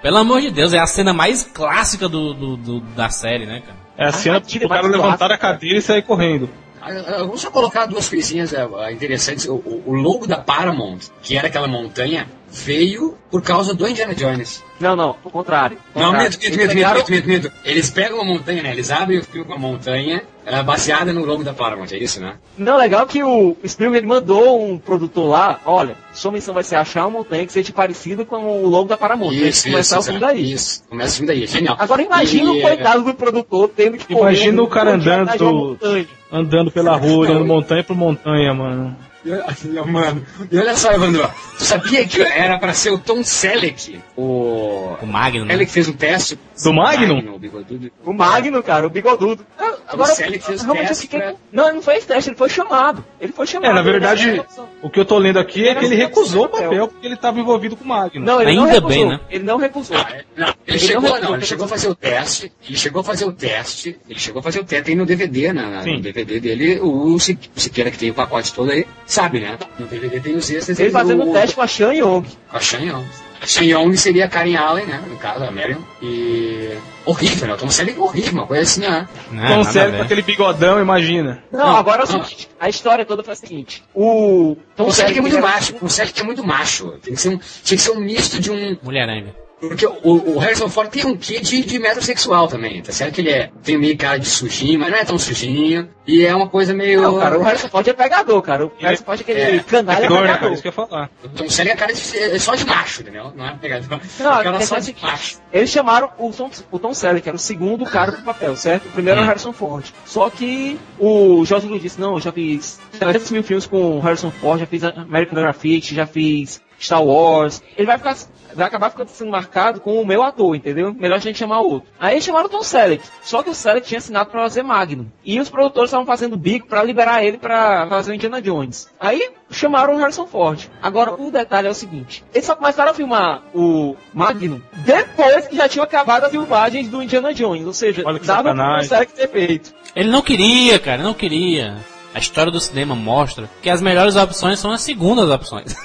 Pelo 0.00 0.18
amor 0.18 0.40
de 0.40 0.50
Deus, 0.50 0.72
é 0.72 0.78
a 0.78 0.86
cena 0.86 1.12
mais 1.12 1.42
clássica 1.44 2.08
do, 2.08 2.32
do- 2.32 2.56
do- 2.56 2.80
da 2.80 3.08
série, 3.08 3.46
né, 3.46 3.62
cara? 3.66 3.85
É 3.98 4.06
a 4.06 4.12
cena 4.12 4.40
tira 4.40 4.60
tipo, 4.60 4.66
o 4.66 4.68
cara 4.68 4.86
levantar 4.86 5.30
a 5.32 5.38
cadeira 5.38 5.78
e 5.78 5.82
sair 5.82 6.02
correndo. 6.02 6.48
Ah, 6.80 6.88
ah, 6.90 7.18
Vamos 7.20 7.40
só 7.40 7.50
colocar 7.50 7.86
duas 7.86 8.08
coisinhas 8.08 8.54
ah, 8.54 8.68
ah, 8.78 8.92
interessantes. 8.92 9.46
O, 9.46 9.54
o- 9.54 9.82
o 9.86 9.92
logo 9.94 10.26
da 10.26 10.36
Paramount, 10.38 11.00
que 11.22 11.36
era 11.36 11.48
aquela 11.48 11.66
montanha, 11.66 12.28
veio 12.50 13.14
por 13.30 13.42
causa 13.42 13.74
do 13.74 13.86
Indiana 13.86 14.14
Jones. 14.14 14.62
Não, 14.78 14.94
não, 14.94 15.16
ao 15.24 15.30
contrário. 15.30 15.78
Não, 15.94 16.14
Eles 16.20 16.36
minto, 16.36 16.56
pegaram- 16.56 17.00
minto, 17.00 17.10
minto, 17.10 17.28
minto. 17.28 17.52
Eles 17.64 17.90
pegam 17.90 18.20
a 18.20 18.24
montanha, 18.24 18.62
né? 18.62 18.70
Eles 18.72 18.90
abrem 18.90 19.18
o 19.18 19.24
filme 19.24 19.46
com 19.46 19.54
a 19.54 19.58
montanha, 19.58 20.22
ah, 20.46 20.62
baseada 20.62 21.12
no 21.12 21.24
logo 21.24 21.42
da 21.42 21.52
Paramount, 21.54 21.88
é 21.92 21.98
isso, 21.98 22.20
né? 22.20 22.36
Não, 22.56 22.76
legal 22.76 23.06
que 23.06 23.22
o 23.22 23.56
Spielberg 23.66 24.04
ele 24.04 24.06
mandou 24.06 24.62
um 24.70 24.78
produtor 24.78 25.28
lá, 25.28 25.60
olha, 25.64 25.96
sua 26.12 26.30
missão 26.30 26.54
vai 26.54 26.62
ser 26.62 26.76
achar 26.76 27.06
uma 27.06 27.18
montanha 27.18 27.46
que 27.46 27.52
seja 27.52 27.72
parecida 27.72 28.24
com 28.24 28.36
o 28.62 28.68
logo 28.68 28.88
da 28.88 28.96
Paramount. 28.96 29.30
Que 29.30 29.62
começar 29.70 29.98
o 29.98 30.02
filme 30.02 30.20
daí. 30.20 30.52
Isso, 30.52 30.84
começa 30.88 31.12
o 31.14 31.16
filme 31.16 31.26
daí, 31.28 31.46
genial. 31.46 31.76
Agora 31.78 32.02
imagina 32.02 32.52
E, 32.52 32.58
o 32.58 32.62
coitado 32.62 33.02
do 33.02 33.14
produtor 33.14 33.70
tendo 33.74 33.96
que 33.96 34.12
Imagina 34.12 34.56
correr 34.56 34.60
o 34.60 34.68
cara 34.68 34.90
um 34.90 34.94
andando 34.94 35.50
uma. 35.50 36.06
Andando 36.30 36.70
pela 36.70 36.96
rua, 36.96 37.18
olhando 37.18 37.44
montanha 37.46 37.84
por 37.84 37.96
montanha, 37.96 38.52
mano. 38.52 38.96
E, 39.26 39.90
Mano, 39.90 40.24
e 40.50 40.58
olha 40.58 40.76
só, 40.76 40.92
Evandro, 40.92 41.28
tu 41.58 41.64
sabia 41.64 42.06
que 42.06 42.22
era 42.22 42.58
pra 42.58 42.72
ser 42.72 42.90
o 42.90 42.98
Tom 42.98 43.22
Selleck, 43.24 43.98
o... 44.16 44.94
O 45.02 45.06
Magnum, 45.06 45.44
né? 45.44 45.54
Ele 45.54 45.66
que 45.66 45.72
fez 45.72 45.88
um 45.88 45.92
teste. 45.92 46.38
Do 46.62 46.72
Magnum? 46.72 47.34
o 47.34 47.38
bigodudo. 47.38 47.90
O 48.04 48.12
Magno, 48.12 48.62
cara, 48.62 48.86
o 48.86 48.90
bigodudo. 48.90 49.44
Ah, 49.58 49.74
Agora, 49.88 50.12
Selleck 50.14 50.44
fez 50.44 50.62
realmente 50.62 50.84
eu 50.84 50.88
teste 50.88 51.02
fiquei... 51.04 51.20
pra- 51.20 51.34
Não, 51.52 51.64
ele 51.66 51.74
não 51.74 51.82
fez 51.82 52.04
teste, 52.04 52.30
ele 52.30 52.36
foi 52.36 52.48
chamado. 52.48 53.04
Ele 53.20 53.32
foi 53.32 53.46
chamado. 53.46 53.70
É, 53.70 53.74
na 53.74 53.82
verdade, 53.82 54.42
o 54.82 54.88
que 54.90 54.98
eu 55.00 55.04
tô 55.04 55.18
lendo 55.18 55.38
aqui 55.38 55.66
é 55.68 55.74
que 55.74 55.84
ele 55.84 55.94
recusou 55.96 56.44
o 56.46 56.48
papel. 56.48 56.88
porque 56.88 57.06
ele 57.06 57.14
estava 57.14 57.38
envolvido 57.38 57.76
com 57.76 57.84
o 57.84 57.88
Magno. 57.88 58.24
Não, 58.24 58.40
ele 58.40 58.54
não 58.54 58.64
Ainda 58.64 58.74
recusou. 58.74 58.88
bem, 58.88 59.08
né? 59.08 59.20
Ele 59.30 59.44
não 59.44 59.56
recusou. 59.58 59.96
Ah, 59.96 60.06
é? 60.12 60.24
Não, 60.36 60.48
ele, 60.48 60.56
Ele 60.66 60.78
chegou, 60.78 61.02
não 61.02 61.20
não, 61.20 61.34
ele 61.34 61.44
chegou 61.46 61.64
a 61.66 61.68
fazer 61.68 61.88
o 61.88 61.94
teste, 61.94 62.52
ele 62.68 62.78
chegou 62.78 63.00
a 63.00 63.04
fazer 63.04 63.24
o 63.26 63.32
teste, 63.32 63.98
ele 64.08 64.18
chegou 64.18 64.40
a 64.40 64.42
fazer 64.42 64.60
o 64.60 64.64
teste, 64.64 64.84
tem 64.84 64.94
no 64.96 65.06
DVD, 65.06 65.52
na, 65.52 65.84
no 65.84 66.00
DVD 66.00 66.40
dele, 66.40 66.78
o 66.80 67.14
o 67.16 67.20
Siqueira 67.20 67.90
que 67.90 67.98
tem 67.98 68.10
o 68.10 68.14
pacote 68.14 68.52
todo 68.52 68.70
aí, 68.70 68.86
sabe, 69.16 69.40
né? 69.40 69.58
No 69.78 69.86
DVD 69.86 70.20
tem 70.20 70.36
os 70.36 70.50
extras 70.50 70.78
Ele 70.78 70.90
do- 70.90 70.92
fazendo 70.92 71.28
o 71.28 71.32
teste 71.32 71.56
com 71.56 71.62
a 71.62 71.66
Shan 71.66 71.92
Yong. 71.94 72.26
Com 72.50 72.56
a 72.56 72.60
Shan 72.60 72.78
Yong. 72.80 73.06
A 73.42 73.46
Shan 73.46 73.64
Yong 73.64 73.96
seria 73.96 74.24
a 74.24 74.28
Karen 74.28 74.56
Allen, 74.56 74.86
né? 74.86 75.02
No 75.06 75.16
caso, 75.16 75.44
a 75.44 75.50
Marion. 75.50 75.78
E... 76.02 76.76
Horrível, 77.04 77.46
né? 77.48 77.54
O 77.54 77.56
Tom 77.56 77.70
Selleck 77.70 77.96
é 77.98 78.02
horrível, 78.02 78.32
uma 78.32 78.46
coisa 78.46 78.62
assim, 78.62 78.80
né? 78.80 79.06
A 79.40 79.64
sério 79.64 79.92
ver. 79.92 79.98
com 79.98 80.02
aquele 80.04 80.22
bigodão, 80.22 80.80
imagina. 80.80 81.42
Não, 81.52 81.60
Não, 81.60 81.76
agora 81.76 82.02
é 82.02 82.04
o 82.04 82.12
não. 82.12 82.24
seguinte, 82.24 82.48
a 82.58 82.68
história 82.68 83.04
toda 83.04 83.22
foi 83.22 83.32
a 83.34 83.36
seguinte. 83.36 83.84
O 83.94 84.56
Tom 84.74 84.86
O 84.88 84.92
Selleck 84.92 85.18
é 85.18 85.20
muito 85.22 85.38
macho, 85.38 85.74
o 85.80 85.88
Selleck 85.88 86.20
é 86.20 86.24
muito 86.24 86.44
macho. 86.44 86.92
Tem 87.02 87.14
que 87.14 87.20
ser 87.20 87.28
um, 87.28 87.38
tinha 87.62 87.76
que 87.76 87.82
ser 87.82 87.90
um 87.92 88.00
misto 88.00 88.40
de 88.40 88.50
um, 88.50 88.76
Mulherenga. 88.82 89.34
Porque 89.58 89.86
o, 89.86 90.34
o 90.34 90.38
Harrison 90.38 90.68
Ford 90.68 90.90
tem 90.90 91.06
um 91.06 91.16
quê 91.16 91.40
de, 91.40 91.62
de 91.64 91.78
metrosexual 91.78 92.46
também, 92.46 92.82
tá 92.82 92.92
certo? 92.92 93.14
Que 93.14 93.22
ele 93.22 93.30
é, 93.30 93.50
tem 93.62 93.78
meio 93.78 93.96
cara 93.96 94.18
de 94.18 94.26
sujinho, 94.28 94.78
mas 94.78 94.90
não 94.90 94.98
é 94.98 95.04
tão 95.04 95.18
sujinho. 95.18 95.88
E 96.06 96.24
é 96.26 96.34
uma 96.34 96.46
coisa 96.48 96.74
meio. 96.74 97.00
Não, 97.00 97.18
cara, 97.18 97.38
o 97.38 97.42
Harrison 97.42 97.68
Ford 97.68 97.88
é 97.88 97.92
pegador, 97.94 98.42
cara. 98.42 98.66
O 98.66 98.72
Harrison 98.78 99.04
Ford 99.04 99.18
é 99.18 99.22
aquele 99.22 99.40
É, 99.40 99.58
canalha 99.60 100.00
Pegador, 100.02 100.18
cara? 100.26 100.34
pegador. 100.34 100.52
Isso 100.52 100.62
que 100.62 100.68
eu 100.68 100.70
ia 100.70 100.74
falar. 100.74 101.10
O 101.24 101.28
Tom 101.30 101.48
Selleck 101.48 101.74
é 101.74 101.80
cara 101.80 101.92
de, 101.94 102.18
é 102.18 102.38
só 102.38 102.54
de 102.54 102.66
macho, 102.66 103.00
entendeu? 103.00 103.32
Não 103.34 103.46
é 103.46 103.56
pegador. 103.56 103.88
Não, 104.20 104.40
é 104.40 104.44
cara 104.44 104.58
tem 104.58 104.66
só 104.66 104.78
de 104.78 104.94
macho. 105.02 105.38
Eles 105.52 105.70
chamaram 105.70 106.10
o 106.18 106.30
Tom, 106.30 106.50
o 106.70 106.78
Tom 106.78 106.92
Selleck, 106.94 107.22
que 107.22 107.28
era 107.30 107.36
o 107.36 107.40
segundo 107.40 107.84
cara 107.86 108.12
pro 108.12 108.22
papel, 108.22 108.54
certo? 108.56 108.86
O 108.86 108.92
primeiro 108.92 109.18
era 109.18 109.22
o 109.22 109.24
Hum. 109.24 109.28
Harrison 109.28 109.52
Ford. 109.54 109.84
Só 110.04 110.28
que 110.30 110.78
o 110.98 111.44
Jorge 111.46 111.66
Lucas 111.66 111.82
disse, 111.82 112.00
não, 112.00 112.14
eu 112.14 112.20
já 112.20 112.30
fiz 112.30 112.78
300 113.00 113.30
mil 113.30 113.42
filmes 113.42 113.66
com 113.66 113.96
o 113.96 114.00
Harrison 114.00 114.30
Ford, 114.30 114.60
já 114.60 114.66
fiz 114.66 114.84
American 114.84 115.34
Graffiti, 115.40 115.94
já 115.94 116.06
fiz 116.06 116.60
Star 116.78 117.04
Wars. 117.04 117.62
Ele 117.76 117.86
vai 117.86 117.98
ficar 117.98 118.14
vai 118.56 118.66
acabar 118.66 118.90
ficando 118.90 119.08
sendo 119.08 119.30
marcado 119.30 119.80
com 119.80 120.00
o 120.00 120.06
meu 120.06 120.22
ator, 120.22 120.56
entendeu? 120.56 120.92
Melhor 120.94 121.16
a 121.16 121.20
gente 121.20 121.38
chamar 121.38 121.60
outro. 121.60 121.88
Aí 122.00 122.20
chamaram 122.20 122.46
o 122.46 122.48
Tom 122.48 122.62
Selleck, 122.62 123.04
só 123.22 123.42
que 123.42 123.50
o 123.50 123.54
Selleck 123.54 123.86
tinha 123.86 123.98
assinado 123.98 124.30
para 124.30 124.42
fazer 124.42 124.62
Magnum. 124.62 125.06
E 125.24 125.38
os 125.38 125.50
produtores 125.50 125.90
estavam 125.90 126.06
fazendo 126.06 126.36
bico 126.36 126.66
para 126.66 126.82
liberar 126.82 127.22
ele 127.22 127.36
para 127.36 127.86
fazer 127.88 128.12
o 128.12 128.14
Indiana 128.14 128.40
Jones. 128.40 128.88
Aí 128.98 129.30
chamaram 129.50 129.94
o 129.94 129.98
Harrison 129.98 130.26
Ford. 130.26 130.68
Agora, 130.82 131.12
o 131.14 131.30
detalhe 131.30 131.68
é 131.68 131.70
o 131.70 131.74
seguinte: 131.74 132.24
eles 132.32 132.46
só 132.46 132.56
começaram 132.56 132.90
a 132.90 132.94
filmar 132.94 133.42
o 133.54 133.94
Magnum 134.14 134.60
depois 134.78 135.46
que 135.46 135.56
já 135.56 135.68
tinham 135.68 135.84
acabado 135.84 136.24
as 136.24 136.30
filmagens 136.30 136.88
do 136.88 137.02
Indiana 137.02 137.34
Jones. 137.34 137.66
Ou 137.66 137.74
seja, 137.74 138.02
Olha 138.06 138.18
que 138.18 138.26
dava 138.26 138.42
para 138.42 138.52
o 138.52 138.56
sacanagem. 138.56 138.88
Selleck 138.88 139.12
ter 139.12 139.28
feito. 139.28 139.74
Ele 139.94 140.10
não 140.10 140.22
queria, 140.22 140.78
cara, 140.78 141.02
não 141.02 141.14
queria. 141.14 141.76
A 142.16 142.18
história 142.18 142.50
do 142.50 142.58
cinema 142.58 142.94
mostra 142.94 143.46
que 143.60 143.68
as 143.68 143.82
melhores 143.82 144.16
opções 144.16 144.58
são 144.58 144.72
as 144.72 144.80
segundas 144.80 145.28
opções. 145.28 145.76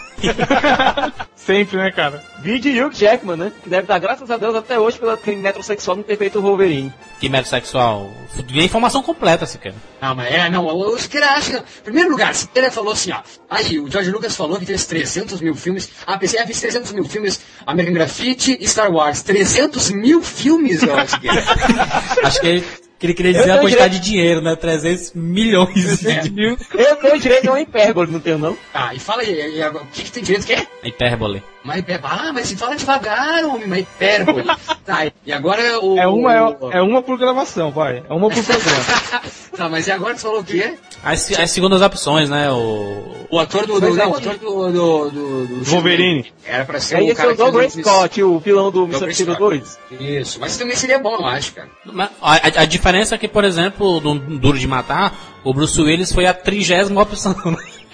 Sempre, 1.35 1.75
né, 1.75 1.91
cara? 1.91 2.23
Vídeo 2.39 2.87
Hugh 2.87 2.93
Jackman, 2.93 3.35
né? 3.35 3.51
Que 3.61 3.69
deve 3.69 3.85
dar 3.85 3.99
graças 3.99 4.31
a 4.31 4.37
Deus 4.37 4.55
até 4.55 4.79
hoje 4.79 4.97
pelo 4.97 5.17
crime 5.17 5.41
metrosexual 5.41 5.97
não 5.97 6.03
ter 6.03 6.15
feito 6.15 6.39
o 6.39 6.41
Wolverine. 6.41 6.93
que 7.19 7.27
metrosexual. 7.27 8.09
E 8.47 8.61
a 8.61 8.63
informação 8.63 9.03
completa, 9.03 9.45
se 9.45 9.57
quer. 9.57 9.73
Não, 10.01 10.15
mas 10.15 10.33
é, 10.33 10.49
não, 10.49 10.65
o 10.67 10.97
Siqueira 10.97 11.31
acha 11.31 11.51
que... 11.51 11.57
Em 11.57 11.83
primeiro 11.83 12.09
lugar, 12.09 12.33
Siqueira 12.33 12.71
falou 12.71 12.93
assim, 12.93 13.11
ó. 13.11 13.19
Aí, 13.49 13.77
o 13.77 13.91
George 13.91 14.09
Lucas 14.09 14.33
falou 14.33 14.57
que 14.57 14.65
fez 14.65 14.85
300 14.85 15.41
mil 15.41 15.53
filmes. 15.53 15.89
Ah, 16.07 16.17
pensei, 16.17 16.39
ah, 16.39 16.47
fiz 16.47 16.61
300 16.61 16.93
mil 16.93 17.03
filmes. 17.03 17.41
American 17.65 17.93
Graffiti 17.93 18.57
e 18.57 18.65
Star 18.69 18.89
Wars. 18.89 19.21
300 19.21 19.91
mil 19.91 20.21
filmes, 20.21 20.81
ó, 20.83 21.05
Siqueira. 21.05 21.43
Acho 22.23 22.39
que 22.39 22.47
ele, 22.47 22.65
que 23.01 23.07
ele 23.07 23.13
queria 23.15 23.33
dizer 23.33 23.49
Eu 23.49 23.55
a 23.55 23.57
quantidade 23.57 23.99
de 23.99 24.05
dinheiro, 24.11 24.41
né? 24.41 24.55
300 24.55 25.13
milhões 25.15 25.99
de 25.99 26.29
mil. 26.29 26.55
Eu 26.75 26.95
tenho 26.97 27.19
direito 27.19 27.47
a 27.49 27.51
uma 27.53 27.59
hipérbole, 27.61 28.11
não 28.11 28.19
tenho 28.19 28.37
não? 28.37 28.55
Ah, 28.71 28.93
e 28.93 28.99
fala 28.99 29.23
aí, 29.23 29.57
e 29.57 29.61
agora, 29.63 29.83
o 29.83 29.87
que, 29.87 30.03
que 30.03 30.11
tem 30.11 30.21
direito? 30.23 30.43
O 30.43 30.47
quê? 30.47 30.67
Hipérbole. 30.83 31.41
Uma 31.63 31.79
hipérbole. 31.79 32.13
Ah, 32.15 32.31
mas 32.31 32.47
se 32.47 32.55
fala 32.55 32.75
devagar, 32.75 33.43
homem, 33.43 33.65
uma 33.65 33.79
hipérbole. 33.79 34.45
tá, 34.85 35.11
e 35.25 35.33
agora 35.33 35.79
o... 35.83 35.97
É 35.97 36.05
uma, 36.05 36.49
o- 36.59 36.71
é, 36.71 36.77
é 36.77 36.81
uma 36.83 37.01
por 37.01 37.17
gravação, 37.17 37.71
vai. 37.71 38.03
É 38.07 38.13
uma 38.13 38.29
por 38.29 38.43
programa. 38.43 38.83
tá, 39.57 39.67
mas 39.67 39.87
e 39.87 39.91
agora 39.91 40.15
você 40.15 40.21
falou 40.21 40.41
o 40.41 40.43
quê? 40.43 40.75
As, 41.03 41.31
as 41.31 41.49
segundas 41.51 41.81
opções, 41.81 42.29
né? 42.29 42.51
O. 42.51 43.21
O 43.31 43.39
ator 43.39 43.65
do... 43.65 43.79
do 43.79 43.93
não, 43.95 44.03
é 44.03 44.07
o 44.07 44.13
que- 44.13 44.27
ator 44.29 44.37
do... 44.37 44.71
do, 44.71 45.09
do, 45.09 45.47
do 45.47 45.63
Wolverine. 45.63 46.31
Era 46.45 46.65
pra 46.65 46.79
ser 46.79 46.97
Aí 46.97 47.07
o 47.07 47.11
é 47.11 47.15
cara 47.15 47.33
o 47.33 47.53
fez 47.59 47.73
Scott, 47.73 48.21
o 48.23 48.39
vilão 48.39 48.69
do 48.69 48.85
Missão 48.87 49.11
Scott. 49.11 49.39
2. 49.39 49.79
Isso, 49.99 50.39
mas 50.39 50.57
também 50.57 50.75
seria 50.75 50.99
bom, 50.99 51.15
eu 51.15 51.25
acho, 51.25 51.53
cara. 51.53 51.69
Mas 51.85 52.09
A, 52.21 52.35
a- 52.35 52.61
a 52.61 52.65
diferença 52.65 53.15
é 53.15 53.17
que, 53.17 53.27
por 53.27 53.43
exemplo, 53.45 53.99
do 53.99 54.15
Duro 54.15 54.59
de 54.59 54.67
Matar, 54.67 55.15
o 55.43 55.53
Bruce 55.53 55.79
Willis 55.81 56.11
foi 56.11 56.25
a 56.25 56.33
trigésima 56.33 57.01
opção. 57.01 57.33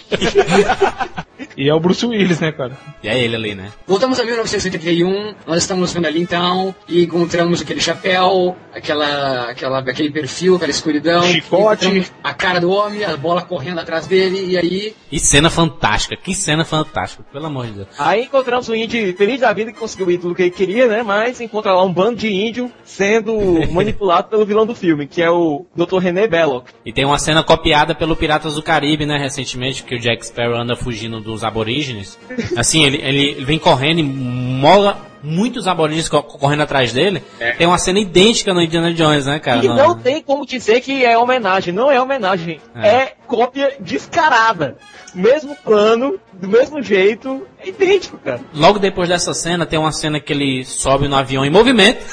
E 1.58 1.68
é 1.68 1.74
o 1.74 1.80
Bruce 1.80 2.06
Willis, 2.06 2.40
né, 2.40 2.52
cara? 2.52 2.78
E 3.02 3.10
é 3.10 3.20
ele 3.20 3.36
ali, 3.36 3.56
né? 3.56 3.72
Voltamos 3.88 4.20
a 4.20 4.24
1981, 4.24 5.34
nós 5.48 5.64
estamos 5.64 5.92
vendo 5.92 6.06
ali 6.06 6.22
então, 6.22 6.74
e 6.88 7.04
encontramos 7.04 7.62
aquele 7.62 7.82
chapéu, 7.82 8.56
aquela, 8.72 9.50
aquela, 9.50 9.80
aquele 9.80 10.12
perfil, 10.12 10.56
aquela 10.56 10.70
escuridão. 10.70 11.24
Chicote. 11.24 12.12
A 12.24 12.34
cara 12.34 12.60
do 12.60 12.70
homem, 12.70 13.04
a 13.04 13.18
bola 13.18 13.42
correndo 13.42 13.80
atrás 13.80 14.06
dele, 14.06 14.46
e 14.46 14.58
aí. 14.58 14.96
Que 15.10 15.20
cena 15.20 15.50
fantástica, 15.50 16.16
que 16.16 16.36
cena 16.36 16.64
fantástica, 16.64 17.24
pelo 17.34 17.48
amor 17.48 17.66
de 17.66 17.72
Deus. 17.72 17.88
Aí 17.98 18.26
encontramos 18.26 18.70
o 18.70 18.76
índio 18.76 19.18
feliz 19.18 19.40
da 19.40 19.52
vida 19.52 19.72
que 19.72 19.80
conseguiu 19.80 20.08
o 20.08 20.12
ídolo 20.12 20.36
que 20.36 20.44
ele 20.44 20.52
queria, 20.52 20.88
né? 20.88 21.02
Mas 21.02 21.42
encontra 21.42 21.74
lá 21.74 21.84
um 21.84 21.92
bando 21.92 22.18
de 22.18 22.32
índio 22.32 22.72
sendo 22.84 23.36
manipulado 23.74 24.30
pelo 24.30 24.46
vilão 24.46 24.66
do 24.66 24.76
filme, 24.76 25.08
que 25.08 25.24
é 25.24 25.32
o 25.32 25.66
Dr. 25.76 25.98
René 25.98 26.28
Belloc. 26.28 26.68
E 26.86 26.94
tem 26.94 27.04
uma 27.04 27.18
cena 27.18 27.44
copiada 27.44 27.96
pelo 27.96 28.16
Piratas 28.16 28.54
do 28.54 28.62
Caribe, 28.62 29.08
né, 29.08 29.18
recentemente, 29.18 29.84
que 29.84 29.96
o 29.96 30.00
Jack 30.00 30.24
Sparrow 30.24 30.56
anda 30.56 30.76
fugindo 30.76 31.20
dos 31.20 31.44
aborígenes. 31.48 32.18
Assim, 32.56 32.84
ele, 32.86 32.98
ele, 33.02 33.30
ele 33.32 33.46
vem 33.46 33.58
correndo 33.60 34.00
e 34.00 34.04
mola 34.04 35.06
muitos 35.24 35.68
aborígenes 35.68 36.08
co- 36.08 36.22
correndo 36.24 36.62
atrás 36.62 36.94
dele. 36.94 37.24
Tem 37.58 37.66
uma 37.68 37.78
cena 37.78 38.00
idêntica 38.00 38.54
no 38.54 38.62
Indiana 38.62 38.94
Jones, 38.94 39.26
né, 39.26 39.40
cara? 39.40 39.66
E 39.66 39.68
No- 39.68 39.76
não 39.76 39.98
tem 39.98 40.22
como 40.22 40.46
dizer 40.46 40.82
que 40.82 41.04
é 41.04 41.18
homenagem, 41.18 41.74
não 41.74 41.92
é 41.92 42.00
homenagem, 42.02 42.60
É. 42.76 42.88
é, 42.88 43.14
cópia 43.26 43.74
descarada. 43.80 44.78
Mesmo 45.16 45.56
plano, 45.56 46.20
do 46.34 46.48
mesmo 46.48 46.82
jeito, 46.82 47.46
é 47.60 47.70
idêntico, 47.70 48.18
cara. 48.20 48.40
Logo 48.54 48.78
depois 48.78 49.10
dessa 49.10 49.34
cena, 49.34 49.66
tem 49.66 49.80
uma 49.80 49.92
cena 49.92 50.20
que 50.20 50.32
ele 50.32 50.64
sobe 50.64 51.08
no 51.08 51.16
avião 51.16 51.44
em 51.44 51.50
movimento. 51.50 52.06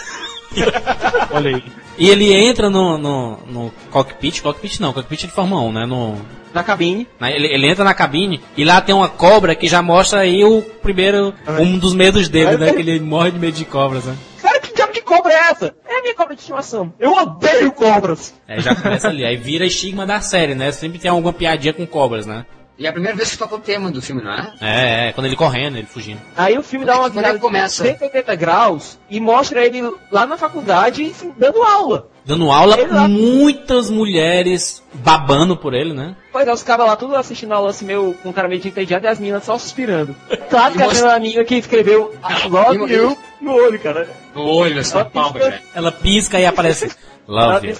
Olha 1.30 1.56
aí. 1.56 1.62
E 1.96 2.08
ele 2.08 2.32
entra 2.32 2.68
no, 2.68 2.98
no, 2.98 3.38
no 3.46 3.72
cockpit, 3.90 4.40
cockpit 4.42 4.80
não, 4.80 4.92
cockpit 4.92 5.20
de 5.26 5.28
Fórmula 5.32 5.60
1, 5.62 5.72
né? 5.72 5.86
No, 5.86 6.16
Na 6.52 6.62
cabine. 6.64 7.06
ele, 7.22 7.46
ele 7.46 7.68
entra 7.68 7.84
na 7.84 7.94
cabine 7.94 8.40
e 8.56 8.64
lá 8.64 8.80
tem 8.80 8.94
uma 8.94 9.08
cobra 9.08 9.54
que 9.54 9.68
já 9.68 9.80
mostra 9.80 10.20
aí 10.20 10.44
o 10.44 10.60
primeiro, 10.60 11.32
um 11.60 11.78
dos 11.78 11.94
medos 11.94 12.28
dele, 12.28 12.56
né? 12.56 12.72
Que 12.72 12.80
ele 12.80 12.98
morre 13.00 13.30
de 13.30 13.38
medo 13.38 13.56
de 13.56 13.64
cobras, 13.64 14.04
né? 14.04 14.16
Cara, 14.42 14.58
que 14.60 14.74
diabo 14.74 14.92
de 14.92 15.02
cobra 15.02 15.32
é 15.32 15.50
essa? 15.50 15.74
É 15.88 15.98
a 15.98 16.02
minha 16.02 16.14
cobra 16.14 16.34
de 16.34 16.40
estimação. 16.40 16.92
Eu 16.98 17.12
odeio 17.12 17.70
cobras. 17.72 18.34
Aí 18.48 18.60
já 18.60 18.74
começa 18.74 19.08
ali, 19.08 19.24
aí 19.24 19.36
vira 19.36 19.64
estigma 19.64 20.04
da 20.04 20.20
série, 20.20 20.54
né? 20.54 20.72
Sempre 20.72 20.98
tem 20.98 21.10
alguma 21.10 21.32
piadinha 21.32 21.72
com 21.72 21.86
cobras, 21.86 22.26
né? 22.26 22.44
E 22.76 22.86
é 22.86 22.88
a 22.88 22.92
primeira 22.92 23.16
vez 23.16 23.30
que 23.30 23.38
toca 23.38 23.54
o 23.54 23.60
tema 23.60 23.88
do 23.90 24.02
filme, 24.02 24.20
não 24.20 24.32
é? 24.32 24.52
É, 24.60 25.08
é, 25.08 25.12
quando 25.12 25.26
ele 25.26 25.36
correndo, 25.36 25.76
ele 25.78 25.86
fugindo. 25.86 26.20
Aí 26.36 26.58
o 26.58 26.62
filme 26.62 26.84
dá 26.84 26.98
uma 26.98 27.08
virada 27.08 27.38
começa? 27.38 27.84
de 27.84 27.90
180 27.90 28.34
graus 28.34 28.98
e 29.08 29.20
mostra 29.20 29.64
ele 29.64 29.80
lá 30.10 30.26
na 30.26 30.36
faculdade 30.36 31.04
enfim, 31.04 31.32
dando 31.38 31.62
aula. 31.62 32.08
Dando 32.24 32.50
aula, 32.50 32.76
lá- 32.90 33.06
muitas 33.06 33.90
mulheres 33.90 34.82
babando 34.94 35.56
por 35.56 35.72
ele, 35.74 35.92
né? 35.92 36.16
Pois 36.32 36.48
é, 36.48 36.52
os 36.52 36.62
caras 36.64 36.86
lá 36.86 36.96
tudo 36.96 37.14
assistindo 37.14 37.52
a 37.52 37.56
aula 37.56 37.70
assim, 37.70 37.84
meio, 37.84 38.14
com 38.22 38.32
cara 38.32 38.48
meio 38.48 38.60
de 38.60 38.68
entediado 38.68 39.04
e 39.04 39.08
as 39.08 39.20
meninas 39.20 39.44
só 39.44 39.56
suspirando. 39.58 40.14
Claro 40.50 40.74
que 40.74 40.82
a 40.82 40.86
mostra- 40.86 41.02
mesma 41.04 41.16
amiga 41.16 41.44
que 41.44 41.56
escreveu 41.56 42.14
I 42.24 42.48
love 42.48 42.92
you 42.92 43.16
no 43.40 43.52
olho, 43.52 43.78
cara. 43.78 44.08
No 44.34 44.42
olho, 44.42 44.78
essa 44.80 45.04
palma, 45.04 45.38
velho. 45.38 45.60
Ela 45.74 45.92
pisca 45.92 46.40
e 46.40 46.46
aparece. 46.46 46.90
Love. 47.26 47.74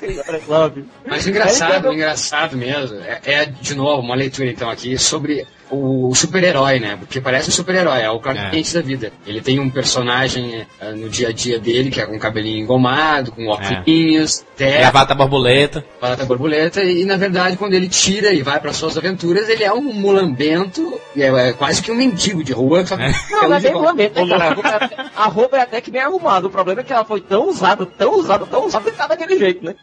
Love. 0.48 0.84
Mas 1.06 1.26
o 1.26 1.30
engraçado, 1.30 1.92
engraçado 1.92 2.56
mesmo, 2.56 2.98
é, 3.00 3.20
é, 3.24 3.46
de 3.46 3.74
novo 3.74 4.00
uma 4.00 4.14
leitura 4.14 4.50
então 4.50 4.70
aqui 4.70 4.96
sobre 4.96 5.46
o 5.70 6.14
super-herói, 6.14 6.78
né? 6.78 6.96
Porque 6.98 7.20
parece 7.20 7.48
um 7.48 7.52
super-herói, 7.52 8.02
é 8.02 8.10
o 8.10 8.20
Clark 8.20 8.40
É. 8.40 8.50
Kent 8.50 8.72
da 8.74 8.80
vida. 8.80 9.12
Ele 9.26 9.40
tem 9.40 9.58
um 9.58 9.70
personagem 9.70 10.66
eh, 10.80 10.92
no 10.92 11.08
dia 11.08 11.28
a 11.28 11.32
dia 11.32 11.58
dele, 11.58 11.90
que 11.90 12.00
é 12.00 12.06
com 12.06 12.18
cabelinho 12.18 12.58
engomado, 12.62 13.32
com 13.32 13.46
óculos, 13.48 14.44
terra, 14.56 14.78
Gravata 14.78 15.14
borboleta. 15.14 15.84
barata 16.00 16.24
borboleta, 16.24 16.82
e 16.82 17.04
na 17.04 17.16
verdade 17.16 17.56
quando 17.56 17.74
ele 17.74 17.88
tira 17.88 18.32
e 18.32 18.42
vai 18.42 18.60
para 18.60 18.72
suas 18.72 18.96
aventuras, 18.96 19.48
ele 19.48 19.64
é 19.64 19.72
um 19.72 19.82
mulambento, 19.92 21.00
é, 21.16 21.26
é 21.48 21.52
quase 21.52 21.82
que 21.82 21.90
um 21.90 21.94
mendigo 21.94 22.42
de 22.44 22.52
rua. 22.52 22.84
Só 22.86 22.96
que 22.96 23.02
Não, 23.30 23.48
não 23.48 23.56
é 23.56 23.60
bem 23.60 23.74
lamento, 23.74 24.24
né, 24.24 24.38
cara? 24.62 25.10
A 25.16 25.26
roupa, 25.26 25.56
é 25.56 25.60
até, 25.62 25.76
é 25.78 25.80
que 25.80 25.90
bem 25.90 26.00
arrumada. 26.02 26.46
O 26.46 26.50
problema 26.50 26.80
é 26.80 26.84
que 26.84 26.92
ela 26.92 27.04
foi 27.04 27.20
tão 27.20 27.48
usada, 27.48 27.86
tão 27.86 28.18
usada, 28.18 28.46
tão 28.46 28.66
usada 28.66 28.90
que 28.90 28.96
tá 28.96 29.06
daquele 29.06 29.38
jeito, 29.38 29.64
né? 29.64 29.74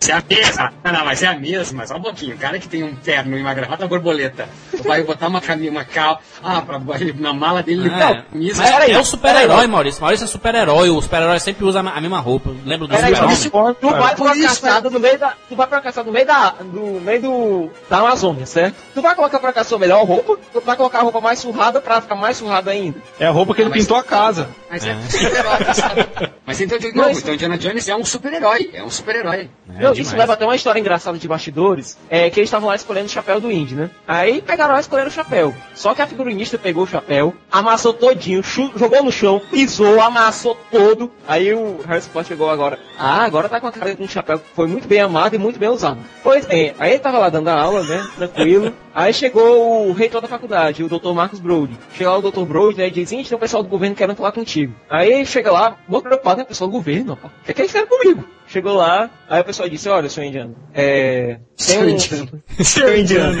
Se 0.00 0.10
é 0.10 0.14
a 0.14 0.22
mesma. 0.28 0.72
Não, 0.84 0.92
não, 0.92 1.04
mas 1.04 1.22
é 1.22 1.26
a 1.26 1.38
mesma, 1.38 1.86
só 1.86 1.96
um 1.96 2.02
pouquinho. 2.02 2.34
O 2.34 2.38
cara 2.38 2.58
que 2.58 2.68
tem 2.68 2.82
um 2.82 2.94
terno 2.94 3.36
e 3.36 3.40
uma 3.40 3.54
gravata 3.54 3.86
borboleta, 3.86 4.48
vai 4.84 5.02
botar 5.02 5.27
uma 5.28 5.40
camisa, 5.40 5.70
uma 5.70 5.84
cal, 5.84 6.20
ah, 6.42 6.60
pra, 6.62 6.80
na 7.18 7.32
mala 7.32 7.62
dele, 7.62 7.86
ele 7.86 7.94
É, 7.94 8.24
mas 8.32 8.70
peraí, 8.70 8.92
é 8.92 8.98
o 8.98 9.04
super-herói. 9.04 9.66
Maurício. 9.66 10.00
Maurício 10.00 10.24
é 10.24 10.26
super-herói. 10.26 10.90
O 10.90 11.00
super-herói 11.02 11.38
sempre 11.40 11.64
usa 11.64 11.80
a 11.80 12.00
mesma 12.00 12.20
roupa. 12.20 12.50
Lembra 12.64 12.86
do 12.88 12.94
super-homem? 12.96 13.74
tu, 13.80 13.90
vai 13.90 14.14
pra 14.14 14.24
uma 14.24 14.36
caçada 14.42 14.90
no 14.90 15.00
meio 15.00 15.18
da. 15.18 15.32
Tu 15.48 15.56
vai 15.56 15.66
pra 15.66 15.76
uma 15.78 15.82
caçada 15.82 16.06
no 16.06 16.12
meio 16.12 16.26
da. 16.26 16.50
Do 16.50 17.00
meio 17.00 17.20
do. 17.22 17.70
da 17.88 17.98
Amazônia, 17.98 18.46
certo? 18.46 18.76
Tu 18.94 19.02
vai 19.02 19.14
colocar 19.14 19.38
pra 19.38 19.64
sua 19.64 19.78
melhor 19.78 20.04
roupa, 20.04 20.32
ou 20.54 20.60
tu 20.60 20.66
vai 20.66 20.76
colocar 20.76 20.98
a 20.98 21.02
roupa 21.02 21.20
mais 21.20 21.38
surrada 21.38 21.80
pra 21.80 22.00
ficar 22.00 22.14
mais 22.14 22.36
surrada 22.36 22.70
ainda. 22.70 22.98
É 23.18 23.26
a 23.26 23.30
roupa 23.30 23.54
que 23.54 23.60
ele 23.62 23.70
Ah, 23.70 23.72
pintou 23.74 23.96
a 23.96 24.02
casa. 24.02 24.48
Mas 24.70 24.86
é, 24.86 24.96
super-herói, 25.08 25.58
sabe? 25.74 26.08
Mas 26.46 26.60
então, 26.60 26.78
de 26.78 26.92
novo, 26.94 27.08
Mas- 27.08 27.18
então 27.18 27.34
Indiana 27.34 27.58
Jones 27.58 27.88
é 27.88 27.96
um 27.96 28.04
super-herói, 28.04 28.70
é 28.72 28.82
um 28.82 28.90
super-herói. 28.90 29.50
É, 29.78 29.92
isso 30.00 30.16
leva 30.16 30.32
até 30.32 30.44
uma 30.44 30.56
história 30.56 30.78
engraçada 30.80 31.18
de 31.18 31.28
bastidores, 31.28 31.98
é 32.08 32.30
que 32.30 32.40
eles 32.40 32.48
estavam 32.48 32.68
lá 32.68 32.76
escolhendo 32.76 33.06
o 33.06 33.10
chapéu 33.10 33.40
do 33.40 33.50
Indy, 33.50 33.74
né? 33.74 33.90
Aí 34.06 34.40
pegaram 34.42 34.72
lá 34.72 34.78
e 34.78 34.80
escolheram 34.80 35.08
o 35.08 35.12
chapéu. 35.18 35.54
Só 35.74 35.94
que 35.94 36.02
a 36.02 36.06
figurinista 36.06 36.56
pegou 36.56 36.84
o 36.84 36.86
chapéu, 36.86 37.34
amassou 37.50 37.92
todinho, 37.92 38.42
jogou 38.42 39.02
no 39.02 39.10
chão, 39.10 39.40
pisou, 39.50 40.00
amassou 40.00 40.56
todo. 40.70 41.10
Aí 41.26 41.52
o 41.52 41.80
Harrison 41.86 42.10
Ford 42.10 42.26
chegou 42.26 42.50
agora. 42.50 42.78
Ah, 42.98 43.24
agora 43.24 43.48
tá 43.48 43.60
com 43.60 43.66
a 43.66 43.72
cara 43.72 43.94
de 43.94 44.02
um 44.02 44.08
chapéu 44.08 44.38
que 44.38 44.46
foi 44.54 44.66
muito 44.66 44.86
bem 44.86 45.00
amado 45.00 45.34
e 45.34 45.38
muito 45.38 45.58
bem 45.58 45.68
usado. 45.68 45.98
Pois 46.22 46.46
bem, 46.46 46.74
aí 46.78 46.92
ele 46.92 47.00
tava 47.00 47.18
lá 47.18 47.28
dando 47.28 47.48
a 47.48 47.60
aula, 47.60 47.82
né? 47.82 48.06
Tranquilo. 48.16 48.72
Aí 48.94 49.12
chegou 49.12 49.88
o 49.88 49.92
reitor 49.92 50.20
da 50.20 50.28
faculdade, 50.28 50.82
o 50.82 50.88
Dr. 50.88 51.12
Marcos 51.12 51.40
Brody. 51.40 51.76
Chega 51.94 52.10
lá 52.10 52.18
o 52.18 52.30
Dr. 52.30 52.44
Brody, 52.44 52.78
né? 52.78 52.86
E 52.88 52.90
diz, 52.90 53.10
gente, 53.10 53.28
tem 53.28 53.36
o 53.36 53.40
pessoal 53.40 53.62
do 53.62 53.68
governo 53.68 53.96
querendo 53.96 54.16
falar 54.16 54.32
contigo. 54.32 54.74
Aí 54.88 55.24
chega 55.26 55.50
lá, 55.50 55.76
muito 55.88 56.04
preocupado, 56.04 56.38
né? 56.38 56.44
Pessoal 56.44 56.68
do 56.68 56.72
governo, 56.72 57.14
rapaz. 57.14 57.32
O 57.32 57.44
que 57.44 57.50
é 57.50 57.54
que 57.54 57.60
eles 57.62 57.72
querem 57.72 57.88
comigo? 57.88 58.37
Chegou 58.48 58.74
lá, 58.74 59.10
aí 59.28 59.42
o 59.42 59.44
pessoal 59.44 59.68
disse, 59.68 59.90
olha, 59.90 60.08
senhor 60.08 60.26
indiano, 60.26 60.56
é... 60.72 61.38
Tem 61.54 61.66
Seu 61.66 61.80
um... 61.82 61.88
indiano. 61.88 62.42
Seu 62.64 62.98
indiano. 62.98 63.38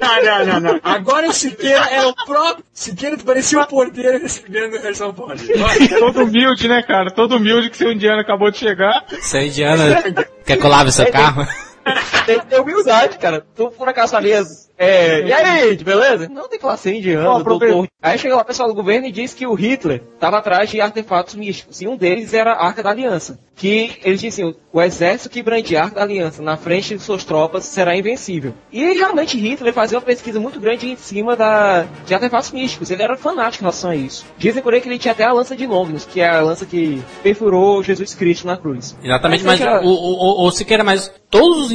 não, 0.00 0.22
não, 0.22 0.46
não, 0.46 0.60
não. 0.60 0.80
Agora 0.84 1.28
o 1.28 1.32
Siqueira 1.32 1.84
é 1.90 2.06
o 2.06 2.14
próprio. 2.14 2.64
Siqueira 2.72 3.16
parecia 3.18 3.60
o 3.60 3.66
porteiro 3.66 4.20
recebendo 4.20 4.74
o 4.74 4.80
Harrison 4.80 5.12
Ford. 5.12 5.40
Todo 5.98 6.22
humilde, 6.22 6.68
né, 6.68 6.80
cara? 6.82 7.10
Todo 7.10 7.36
humilde 7.36 7.70
que 7.70 7.76
seu 7.76 7.90
indiano 7.90 8.20
acabou 8.20 8.52
de 8.52 8.58
chegar. 8.58 9.04
Você 9.08 9.38
é 9.38 9.46
indiana. 9.46 10.02
Quer 10.46 10.56
que 10.56 10.64
eu 10.64 10.70
lave 10.70 10.92
seu 10.92 11.10
carro? 11.10 11.44
Tem 12.24 12.38
que 12.38 12.46
ter 12.46 12.60
humildade, 12.60 13.18
cara. 13.18 13.44
Tu 13.56 13.68
por 13.72 13.88
acaso 13.88 14.16
ali 14.16 14.32
as, 14.32 14.67
É, 14.78 15.26
e 15.26 15.32
aí, 15.32 15.76
beleza? 15.76 16.28
Não 16.28 16.42
tem 16.48 16.58
que 16.58 16.62
falar 16.62 16.74
assim, 16.74 16.96
indiano, 16.98 17.28
Ó, 17.28 17.40
profe- 17.40 17.66
doutor. 17.66 17.88
Aí 18.00 18.16
chega 18.16 18.36
lá 18.36 18.42
o 18.42 18.44
pessoal 18.44 18.68
do 18.68 18.74
governo 18.76 19.08
e 19.08 19.12
diz 19.12 19.34
que 19.34 19.44
o 19.44 19.54
Hitler 19.54 20.02
estava 20.14 20.38
atrás 20.38 20.70
de 20.70 20.80
artefatos 20.80 21.34
místicos. 21.34 21.80
E 21.82 21.88
um 21.88 21.96
deles 21.96 22.32
era 22.32 22.52
a 22.52 22.64
Arca 22.66 22.80
da 22.82 22.90
Aliança. 22.90 23.40
Que 23.56 23.98
eles 24.04 24.20
diziam, 24.20 24.54
o 24.72 24.80
exército 24.80 25.30
que 25.30 25.42
brande 25.42 25.76
a 25.76 25.82
Arca 25.82 25.96
da 25.96 26.02
Aliança 26.02 26.40
na 26.40 26.56
frente 26.56 26.94
de 26.94 27.02
suas 27.02 27.24
tropas 27.24 27.64
será 27.64 27.96
invencível. 27.96 28.54
E 28.72 28.92
realmente 28.92 29.36
Hitler 29.36 29.72
fazia 29.74 29.98
uma 29.98 30.04
pesquisa 30.04 30.38
muito 30.38 30.60
grande 30.60 30.88
em 30.88 30.94
cima 30.96 31.34
da, 31.34 31.82
de 32.06 32.14
artefatos 32.14 32.52
místicos. 32.52 32.88
Ele 32.92 33.02
era 33.02 33.16
fanático 33.16 33.64
em 33.64 33.66
relação 33.66 33.90
a 33.90 33.96
isso. 33.96 34.24
Dizem 34.38 34.62
por 34.62 34.72
aí 34.72 34.80
que 34.80 34.88
ele 34.88 34.98
tinha 34.98 35.10
até 35.10 35.24
a 35.24 35.32
lança 35.32 35.56
de 35.56 35.66
Longinus, 35.66 36.04
que 36.06 36.20
é 36.20 36.28
a 36.28 36.40
lança 36.40 36.64
que 36.64 37.02
perfurou 37.20 37.82
Jesus 37.82 38.14
Cristo 38.14 38.46
na 38.46 38.56
cruz. 38.56 38.96
Exatamente, 39.02 39.42
Mas 39.42 39.58
mas 39.58 39.68
é 39.74 39.78
que 39.80 39.84
o, 39.86 39.88
o, 39.90 40.44
o, 40.44 40.46
o 40.46 40.50
Siqueira, 40.52 40.84
mas 40.84 41.12
todas 41.28 41.72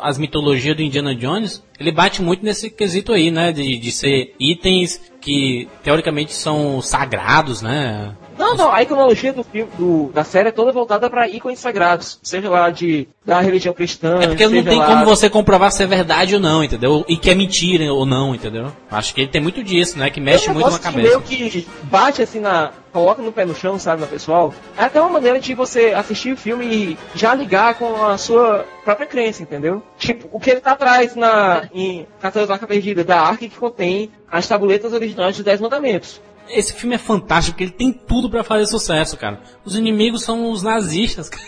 as 0.00 0.16
mitologias 0.16 0.76
do 0.76 0.82
Indiana 0.82 1.12
Jones, 1.12 1.60
ele 1.78 1.92
bate 1.92 2.22
muito 2.22 2.44
nesse 2.44 2.70
quesito 2.70 3.12
aí, 3.12 3.30
né? 3.30 3.52
De, 3.52 3.78
de 3.78 3.92
ser 3.92 4.34
itens 4.38 5.00
que 5.20 5.68
teoricamente 5.82 6.32
são 6.32 6.80
sagrados, 6.80 7.62
né? 7.62 8.14
Não, 8.38 8.54
não, 8.56 8.72
a 8.72 8.82
iconologia 8.82 9.32
do 9.32 9.42
filme, 9.42 9.70
do- 9.78 10.10
da 10.12 10.22
série 10.24 10.48
é 10.48 10.52
toda 10.52 10.72
voltada 10.72 11.08
para 11.08 11.26
ícones 11.28 11.58
sagrados, 11.58 12.18
seja 12.22 12.48
lá 12.50 12.70
de 12.70 13.08
da 13.24 13.40
religião 13.40 13.74
cristã, 13.74 14.20
É 14.20 14.28
porque 14.28 14.46
não 14.46 14.62
tem 14.62 14.78
lá- 14.78 14.86
como 14.86 15.04
você 15.04 15.28
comprovar 15.28 15.72
se 15.72 15.82
é 15.82 15.86
verdade 15.86 16.34
ou 16.34 16.40
não, 16.40 16.62
entendeu? 16.62 17.04
E 17.08 17.16
que 17.16 17.28
é 17.30 17.34
mentira 17.34 17.92
ou 17.92 18.06
não, 18.06 18.34
entendeu? 18.34 18.70
Acho 18.90 19.12
que 19.14 19.22
ele 19.22 19.30
tem 19.30 19.40
muito 19.40 19.64
disso, 19.64 19.98
né? 19.98 20.10
Que 20.10 20.20
mexe 20.20 20.48
muito 20.50 20.70
na 20.70 20.78
cabeça. 20.78 21.08
meio 21.08 21.20
que 21.22 21.66
bate 21.84 22.22
assim 22.22 22.38
na. 22.40 22.70
coloca 22.92 23.20
no 23.20 23.30
pé 23.32 23.44
no 23.44 23.54
chão, 23.54 23.78
sabe, 23.78 24.00
na 24.00 24.06
pessoal. 24.06 24.54
É 24.78 24.84
até 24.84 25.00
uma 25.00 25.10
maneira 25.10 25.38
de 25.40 25.52
você 25.54 25.92
assistir 25.94 26.32
o 26.32 26.36
filme 26.36 26.64
e 26.66 26.98
já 27.14 27.34
ligar 27.34 27.74
com 27.74 28.06
a 28.06 28.16
sua 28.16 28.64
própria 28.84 29.06
crença, 29.06 29.42
entendeu? 29.42 29.82
Tipo, 29.98 30.28
o 30.32 30.38
que 30.40 30.50
ele 30.50 30.60
tá 30.60 30.72
atrás 30.72 31.14
na. 31.16 31.68
em 31.74 32.06
Arca 32.22 32.66
Perdida, 32.66 33.02
da 33.04 33.20
arca 33.20 33.48
que 33.48 33.56
contém 33.56 34.10
as 34.30 34.46
tabuletas 34.48 34.92
originais 34.92 35.36
dos 35.36 35.44
Dez 35.44 35.60
Mandamentos. 35.60 36.20
Esse 36.48 36.72
filme 36.72 36.94
é 36.94 36.98
fantástico, 36.98 37.54
porque 37.54 37.64
ele 37.64 37.72
tem 37.72 37.92
tudo 37.92 38.30
pra 38.30 38.44
fazer 38.44 38.66
sucesso, 38.66 39.16
cara. 39.16 39.40
Os 39.64 39.76
inimigos 39.76 40.22
são 40.22 40.50
os 40.50 40.62
nazistas, 40.62 41.28
cara. 41.30 41.44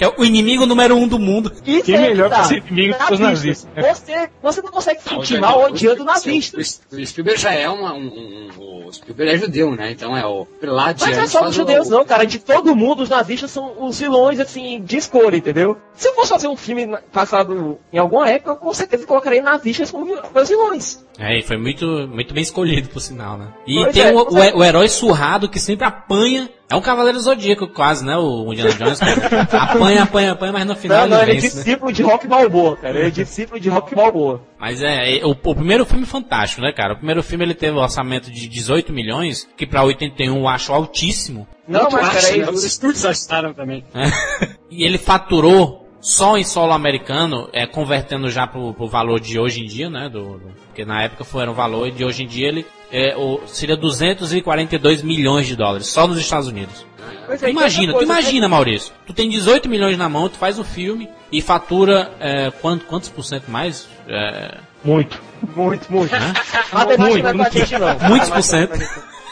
Que 0.00 0.04
é 0.04 0.14
o 0.16 0.24
inimigo 0.24 0.64
número 0.64 0.96
um 0.96 1.06
do 1.06 1.18
mundo. 1.18 1.52
Isso 1.66 1.82
Que 1.84 1.94
é 1.94 2.00
melhor 2.00 2.30
tá. 2.30 2.40
que 2.40 2.48
ser 2.48 2.64
inimigo 2.66 2.94
que 3.06 3.12
os 3.12 3.20
nazistas. 3.20 3.68
Você, 3.76 4.30
você 4.42 4.62
não 4.62 4.70
consegue 4.72 4.98
o 5.04 5.08
sentir 5.10 5.38
mal 5.38 5.60
odiando 5.62 6.00
o- 6.00 6.06
nazistas. 6.06 6.80
O, 6.90 6.96
o 6.96 7.06
Spielberg 7.06 7.38
já 7.38 7.52
é 7.52 7.68
uma, 7.68 7.92
um, 7.92 7.98
um- 8.06 8.48
um- 8.58 8.86
O 8.86 8.92
Spielberg 8.94 9.30
é 9.34 9.36
judeu, 9.38 9.76
né? 9.76 9.90
Então 9.92 10.16
é 10.16 10.24
o. 10.26 10.46
Lá 10.62 10.94
Mas 10.98 11.16
não 11.16 11.22
é 11.24 11.26
só 11.26 11.40
dos 11.42 11.50
o- 11.50 11.52
judeus, 11.52 11.90
não, 11.90 12.02
cara. 12.06 12.24
De 12.24 12.38
todo 12.38 12.74
mundo, 12.74 13.02
os 13.02 13.10
nazistas 13.10 13.50
são 13.50 13.74
os 13.86 14.00
vilões, 14.00 14.40
assim, 14.40 14.80
de 14.82 14.96
escolha, 14.96 15.36
entendeu? 15.36 15.76
Se 15.94 16.08
eu 16.08 16.14
fosse 16.14 16.30
fazer 16.30 16.48
um 16.48 16.56
filme 16.56 16.96
passado 17.12 17.78
em 17.92 17.98
alguma 17.98 18.26
época, 18.26 18.52
eu 18.52 18.56
com 18.56 18.72
certeza 18.72 19.06
colocaria 19.06 19.42
nazistas 19.42 19.90
como 19.90 20.06
meus 20.34 20.48
vilões. 20.48 21.04
É, 21.18 21.38
e 21.38 21.42
foi 21.42 21.58
muito, 21.58 21.84
muito 22.10 22.32
bem 22.32 22.42
escolhido, 22.42 22.88
por 22.88 23.00
sinal, 23.00 23.36
né? 23.36 23.48
E 23.66 23.74
Pois 23.74 23.92
tem 23.94 24.02
é, 24.06 24.12
o, 24.14 24.32
o, 24.32 24.38
é. 24.38 24.54
o 24.54 24.64
herói 24.64 24.88
surrado 24.88 25.46
que 25.46 25.58
sempre 25.60 25.84
apanha. 25.86 26.48
É 26.70 26.76
um 26.76 26.80
cavaleiro 26.80 27.18
zodíaco, 27.18 27.66
quase, 27.66 28.04
né? 28.06 28.16
O 28.16 28.52
Indiana 28.52 28.72
Jones. 28.72 29.00
que 29.00 29.04
apanha, 29.98 30.02
apanha, 30.32 30.32
apanha, 30.32 30.52
mas 30.52 30.66
no 30.66 30.76
final 30.76 31.02
Não, 31.02 31.08
não, 31.16 31.22
ele 31.22 31.32
ele 31.32 31.38
é 31.38 31.40
vence, 31.42 31.56
né? 31.56 31.62
discípulo 31.64 31.92
de 31.92 32.02
Rock 32.02 32.26
Balboa, 32.26 32.76
cara. 32.76 32.98
Ele 32.98 33.06
é 33.08 33.10
discípulo 33.10 33.60
de 33.60 33.68
Rock 33.68 33.94
Balboa. 33.94 34.42
Mas 34.58 34.82
é, 34.82 35.18
é, 35.18 35.24
o, 35.24 35.30
o 35.30 35.54
primeiro 35.54 35.84
filme 35.84 36.04
é 36.04 36.06
fantástico, 36.06 36.62
né, 36.62 36.72
cara? 36.72 36.92
O 36.94 36.96
primeiro 36.96 37.22
filme 37.22 37.44
ele 37.44 37.54
teve 37.54 37.76
um 37.76 37.80
orçamento 37.80 38.30
de 38.30 38.48
18 38.48 38.92
milhões, 38.92 39.48
que 39.56 39.66
pra 39.66 39.82
81 39.82 40.36
eu 40.36 40.48
acho 40.48 40.72
altíssimo. 40.72 41.46
Não, 41.68 41.82
Muito 41.82 41.92
mas 41.96 42.08
acha, 42.08 42.26
peraí, 42.28 42.40
né? 42.40 42.50
Os 42.50 42.64
estúdios 42.64 43.04
acharam 43.04 43.52
também. 43.54 43.84
e 44.70 44.84
ele 44.84 44.98
faturou 44.98 45.80
só 46.00 46.38
em 46.38 46.44
solo 46.44 46.72
americano, 46.72 47.48
é, 47.52 47.66
convertendo 47.66 48.30
já 48.30 48.46
pro, 48.46 48.72
pro 48.72 48.88
valor 48.88 49.20
de 49.20 49.38
hoje 49.38 49.60
em 49.62 49.66
dia, 49.66 49.90
né? 49.90 50.08
Do, 50.08 50.38
do- 50.38 50.60
porque 50.66 50.84
na 50.84 51.02
época 51.02 51.24
foi 51.24 51.42
era 51.42 51.50
um 51.50 51.54
valor 51.54 51.88
e 51.88 51.90
de 51.90 52.04
hoje 52.04 52.22
em 52.22 52.26
dia 52.26 52.48
ele 52.48 52.64
é, 52.90 53.14
o, 53.16 53.40
seria 53.46 53.76
242 53.76 55.02
milhões 55.02 55.46
de 55.46 55.54
dólares, 55.56 55.88
só 55.88 56.06
nos 56.06 56.18
Estados 56.18 56.48
Unidos. 56.48 56.86
É, 57.42 57.50
imagina, 57.50 57.92
tu 57.94 58.02
imagina, 58.02 58.48
Maurício. 58.48 58.92
Tu 59.06 59.12
tem 59.12 59.28
18 59.28 59.68
milhões 59.68 59.96
na 59.96 60.08
mão, 60.08 60.28
tu 60.28 60.36
faz 60.36 60.58
o 60.58 60.64
filme 60.64 61.08
e 61.30 61.40
fatura 61.40 62.12
é, 62.18 62.50
quanto, 62.60 62.84
quantos 62.86 63.08
por 63.08 63.24
cento 63.24 63.50
mais? 63.50 63.88
É, 64.08 64.58
Muito. 64.84 65.20
Muito, 65.54 65.90
muito. 65.92 66.12
né? 66.12 66.32
Muito, 66.98 67.26
é 67.26 67.32
não. 67.78 68.08
Muitos 68.08 68.28
por 68.28 68.42
cento. 68.42 68.78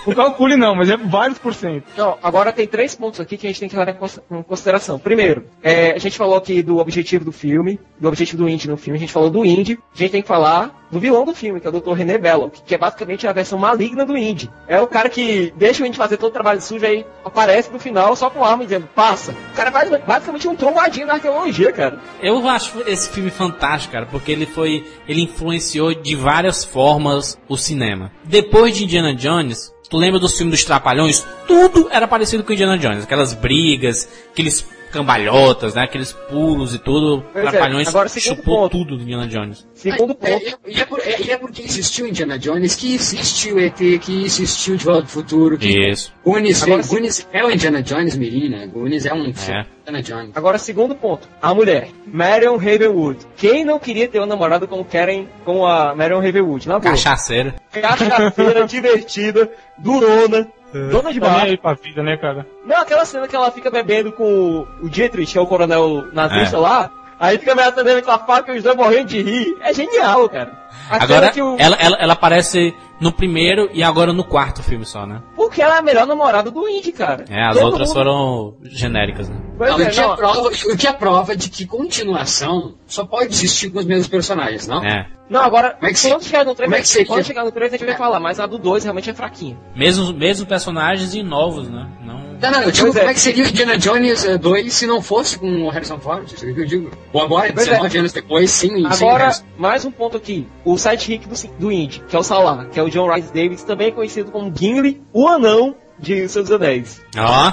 Não 0.09 0.15
calcule 0.15 0.57
não, 0.57 0.75
mas 0.75 0.91
é 0.91 0.97
vários 0.97 1.39
por 1.39 1.55
cento. 1.55 1.85
Não, 1.97 2.17
agora 2.23 2.53
tem 2.53 2.67
três 2.67 2.95
pontos 2.95 3.21
aqui 3.21 3.37
que 3.37 3.47
a 3.47 3.51
gente 3.51 3.61
tem 3.61 3.69
que 3.69 3.77
levar 3.77 3.93
em 3.93 3.95
cons- 3.97 4.21
em 4.31 4.43
consideração. 4.43 4.99
Primeiro, 4.99 5.45
é, 5.63 5.93
a 5.93 5.99
gente 5.99 6.17
falou 6.17 6.37
aqui 6.37 6.63
do 6.63 6.79
objetivo 6.79 7.25
do 7.25 7.33
filme, 7.33 7.79
do 8.01 8.09
objetivo 8.09 8.43
do 8.43 8.49
Indy 8.49 8.69
no 8.69 8.77
filme, 8.77 8.97
a 8.97 9.01
gente 9.01 9.13
falou 9.13 9.31
do 9.31 9.45
Indy, 9.45 9.79
a 9.95 9.99
gente 9.99 10.11
tem 10.11 10.23
que 10.23 10.29
falar 10.29 10.77
do 10.91 10.99
vilão 10.99 11.25
do 11.27 11.35
filme, 11.35 11.61
que 11.61 11.67
é 11.67 11.71
o 11.71 11.73
Dr. 11.81 11.93
René 11.93 12.17
Belloc, 12.17 12.55
que 12.65 12.75
é 12.75 12.79
basicamente 12.79 13.27
a 13.27 13.33
versão 13.33 13.59
maligna 13.59 14.07
do 14.07 14.17
Indy. 14.17 14.51
É 14.67 14.81
o 14.81 14.87
cara 14.87 15.11
que 15.11 15.53
deixa 15.57 15.83
o 15.83 15.87
Indy 15.87 15.99
fazer 15.99 16.17
todo 16.17 16.31
o 16.31 16.33
trabalho 16.33 16.63
sujo 16.63 16.87
aí 16.87 17.05
aparece 17.25 17.71
no 17.71 17.79
final 17.79 18.17
só 18.17 18.31
com 18.31 18.43
arma 18.43 18.65
dizendo, 18.65 18.89
passa. 18.95 19.33
O 19.53 19.57
cara 19.57 19.69
é 19.69 19.99
basicamente 19.99 20.49
um 20.49 20.57
trombadinho 20.57 21.07
da 21.07 21.15
arqueologia, 21.15 21.73
cara. 21.73 21.99
Eu 22.23 22.49
acho 22.49 22.81
esse 22.87 23.11
filme 23.11 23.31
fantástico, 23.31 23.93
cara, 23.93 24.07
porque 24.07 24.33
ele 24.33 24.47
foi, 24.47 24.87
ele 25.07 25.23
influenciou 25.25 25.93
de 25.95 26.17
várias 26.17 26.65
formas 26.65 27.39
o 27.49 27.57
cinema. 27.57 28.11
Depois 28.25 28.75
de 28.77 28.85
Indiana 28.85 29.15
Jones, 29.15 29.75
tu 29.89 29.97
lembra 29.97 30.19
dos 30.21 30.37
filmes 30.37 30.59
dos 30.59 30.65
Trapalhões? 30.65 31.27
Tudo 31.47 31.89
era 31.91 32.07
parecido 32.07 32.45
com 32.45 32.53
Indiana 32.53 32.79
Jones, 32.79 33.05
aquelas 33.05 33.33
brigas, 33.35 34.09
aqueles 34.31 34.67
cambalhotas, 34.89 35.75
né, 35.75 35.83
aqueles 35.83 36.13
pulos 36.13 36.75
e 36.75 36.79
tudo. 36.79 37.25
Pois 37.33 37.47
é, 37.47 37.51
Trapalhões 37.51 37.89
agora, 37.89 38.09
segundo 38.09 38.37
chupou 38.39 38.57
ponto. 38.63 38.79
tudo 38.79 38.97
do 38.97 39.03
Indiana 39.03 39.27
Jones. 39.27 39.67
Segundo 39.75 40.17
É, 40.23 40.31
ponto. 40.33 40.47
é, 40.47 40.55
e, 40.71 40.81
é 40.81 40.85
por- 40.85 41.01
é- 41.01 41.31
é 41.33 41.37
porque 41.37 41.63
existiu 41.63 42.07
Indiana 42.07 42.39
Jones, 42.39 42.75
que 42.75 42.95
existiu 42.95 43.59
ET, 43.59 43.99
que 43.99 44.25
existiu 44.25 44.77
De 44.77 44.85
Volta 44.85 45.03
ao 45.03 45.07
Futuro, 45.09 45.57
que 45.59 45.69
Isso. 45.91 46.13
Goonies, 46.25 46.63
Agora, 46.63 46.83
veio- 46.83 46.93
Goonies 46.95 47.29
é 47.33 47.45
o 47.45 47.51
Indiana 47.51 47.83
Jones 47.83 48.17
Mirim, 48.17 48.49
né? 48.49 48.67
Goonies 48.67 49.07
é 49.07 49.13
um 49.15 49.21
É. 49.21 49.23
do 49.23 49.29
Indiana 49.31 50.03
Jones. 50.03 50.31
Agora, 50.35 50.59
segundo 50.59 50.95
ponto. 50.95 51.29
A 51.41 51.55
mulher, 51.55 51.89
Marion 52.07 52.57
Ravenwood. 52.57 53.19
Quem 53.37 53.65
não 53.65 53.79
queria 53.79 54.09
ter 54.09 54.19
uma 54.19 54.27
namorada 54.27 54.67
como 54.67 54.85
Karen, 54.85 55.27
como 55.45 55.65
a 55.67 55.95
Marion 55.95 56.21
Ravenwood? 56.21 56.67
Na 56.69 56.79
boa. 56.79 56.91
Cachaceira. 56.91 57.55
Cachaceira, 57.71 58.67
divertida, 58.67 59.49
durona, 59.79 60.49
dona 60.73 61.13
de 61.13 61.21
bar. 61.21 61.47
pra 61.61 61.75
vida, 61.75 62.03
né, 62.03 62.17
cara? 62.17 62.47
Não, 62.65 62.77
aquela 62.83 63.05
cena 63.05 63.27
que 63.29 63.35
ela 63.37 63.51
fica 63.51 63.71
bebendo 63.71 64.13
com 64.13 64.67
o 64.83 64.89
Dietrich, 64.89 65.33
que 65.33 65.39
é 65.39 65.41
o 65.41 65.47
coronel 65.47 66.07
nazista 66.13 66.57
É. 66.57 66.61
lá. 66.61 66.91
Aí 67.21 67.37
fica 67.37 67.53
me 67.53 67.63
atendendo 67.63 68.01
com 68.03 68.13
a 68.13 68.19
faca 68.21 68.53
e 68.55 68.59
os 68.59 68.63
dois 68.63 68.77
morrendo 68.77 69.07
de 69.09 69.21
rir. 69.21 69.57
É 69.61 69.75
genial, 69.75 70.29
cara. 70.29 70.53
A 70.89 71.03
Agora, 71.03 71.31
que 71.31 71.43
o... 71.43 71.57
ela, 71.59 71.75
ela, 71.81 71.97
ela 71.99 72.13
aparece 72.13 72.73
no 73.01 73.11
primeiro 73.11 73.69
e 73.73 73.83
agora 73.83 74.13
no 74.13 74.23
quarto 74.23 74.63
filme 74.63 74.85
só, 74.87 75.05
né? 75.05 75.21
Porque 75.35 75.61
ela 75.61 75.75
é 75.75 75.79
a 75.79 75.83
melhor 75.83 76.07
namorada 76.07 76.49
do 76.49 76.69
Indy, 76.69 76.93
cara. 76.93 77.25
É, 77.29 77.43
as 77.45 77.55
Todo 77.57 77.65
outras 77.67 77.89
mundo- 77.89 77.97
foram 77.97 78.55
genéricas, 78.63 79.29
né? 79.29 79.37
Pois 79.57 79.69
Não, 79.71 79.81
é, 79.81 79.89
o, 79.89 79.91
que 79.91 79.99
é 80.01 80.17
prova, 80.17 80.49
o 80.49 80.77
que 80.77 80.87
é 80.87 80.93
prova 80.93 81.37
de 81.37 81.51
que 81.51 81.67
continuação 81.67 82.75
só 82.87 83.05
pode 83.05 83.33
existir 83.35 83.71
com 83.71 83.81
os 83.81 83.85
mesmos 83.85 84.07
personagens, 84.07 84.69
não? 84.69 84.85
É. 84.85 85.09
Não, 85.29 85.43
agora, 85.43 85.73
Como 85.73 85.87
é 85.87 85.93
que 85.93 86.09
quando 86.09 86.25
chegar 86.25 86.45
no 86.45 86.55
3, 86.55 86.69
como 86.71 86.77
é 86.77 86.83
que 86.83 87.05
quando 87.05 87.25
chegar 87.25 87.45
no 87.45 87.53
3 87.53 87.73
a 87.73 87.77
gente 87.77 87.87
vai 87.87 87.97
falar, 87.97 88.19
mas 88.21 88.41
a 88.41 88.47
do 88.47 88.59
2 88.59 88.85
realmente 88.85 89.11
é 89.11 89.15
fraquinha. 89.15 89.59
Mesmo, 89.77 90.13
mesmo 90.13 90.47
personagens 90.47 91.15
e 91.15 91.23
novos, 91.23 91.69
né? 91.69 91.87
Não... 92.05 92.29
Não, 92.41 92.53
não, 92.53 92.63
eu 92.63 92.71
digo 92.71 92.87
Pois 92.87 92.97
é. 92.97 93.01
como 93.01 93.11
é 93.11 93.15
que 93.15 93.21
seria 93.21 93.45
o 93.45 93.49
Indiana 93.49 93.77
Jones 93.77 94.25
eh, 94.25 94.39
2 94.39 94.73
se 94.73 94.87
não 94.87 95.03
fosse 95.03 95.37
com 95.37 95.65
o 95.65 95.71
Harrison 95.71 95.99
Ford, 95.99 96.25
isso 96.33 96.47
é 96.47 96.51
o 96.51 96.55
que 96.55 96.61
eu 96.61 96.67
digo. 96.67 96.91
Ou 97.13 97.21
agora, 97.21 97.53
Pois 97.53 97.67
é. 97.67 97.71
19 97.73 97.99
anos 97.99 98.13
depois, 98.13 98.51
sem 98.53 98.87
Agora, 98.87 99.25
Harrison. 99.25 99.45
mais 99.59 99.85
um 99.85 99.91
ponto 99.91 100.17
aqui. 100.17 100.47
O 100.65 100.79
sidekick 100.79 101.27
do, 101.29 101.35
do 101.59 101.73
Indy, 101.73 102.01
que 102.09 102.15
é 102.15 102.19
o 102.19 102.23
Salah, 102.23 102.67
que 102.67 102.79
é 102.79 102.83
o 102.83 102.89
John 102.89 103.13
Rice 103.13 103.33
Davis, 103.35 103.65
também 103.65 103.91
conhecido 103.93 104.31
como 104.31 104.53
Gimli, 104.57 105.03
o 105.13 105.27
anão 105.27 105.75
de 105.99 106.29
Seus 106.29 106.49
Anéis. 106.53 107.03
Ó, 107.19 107.53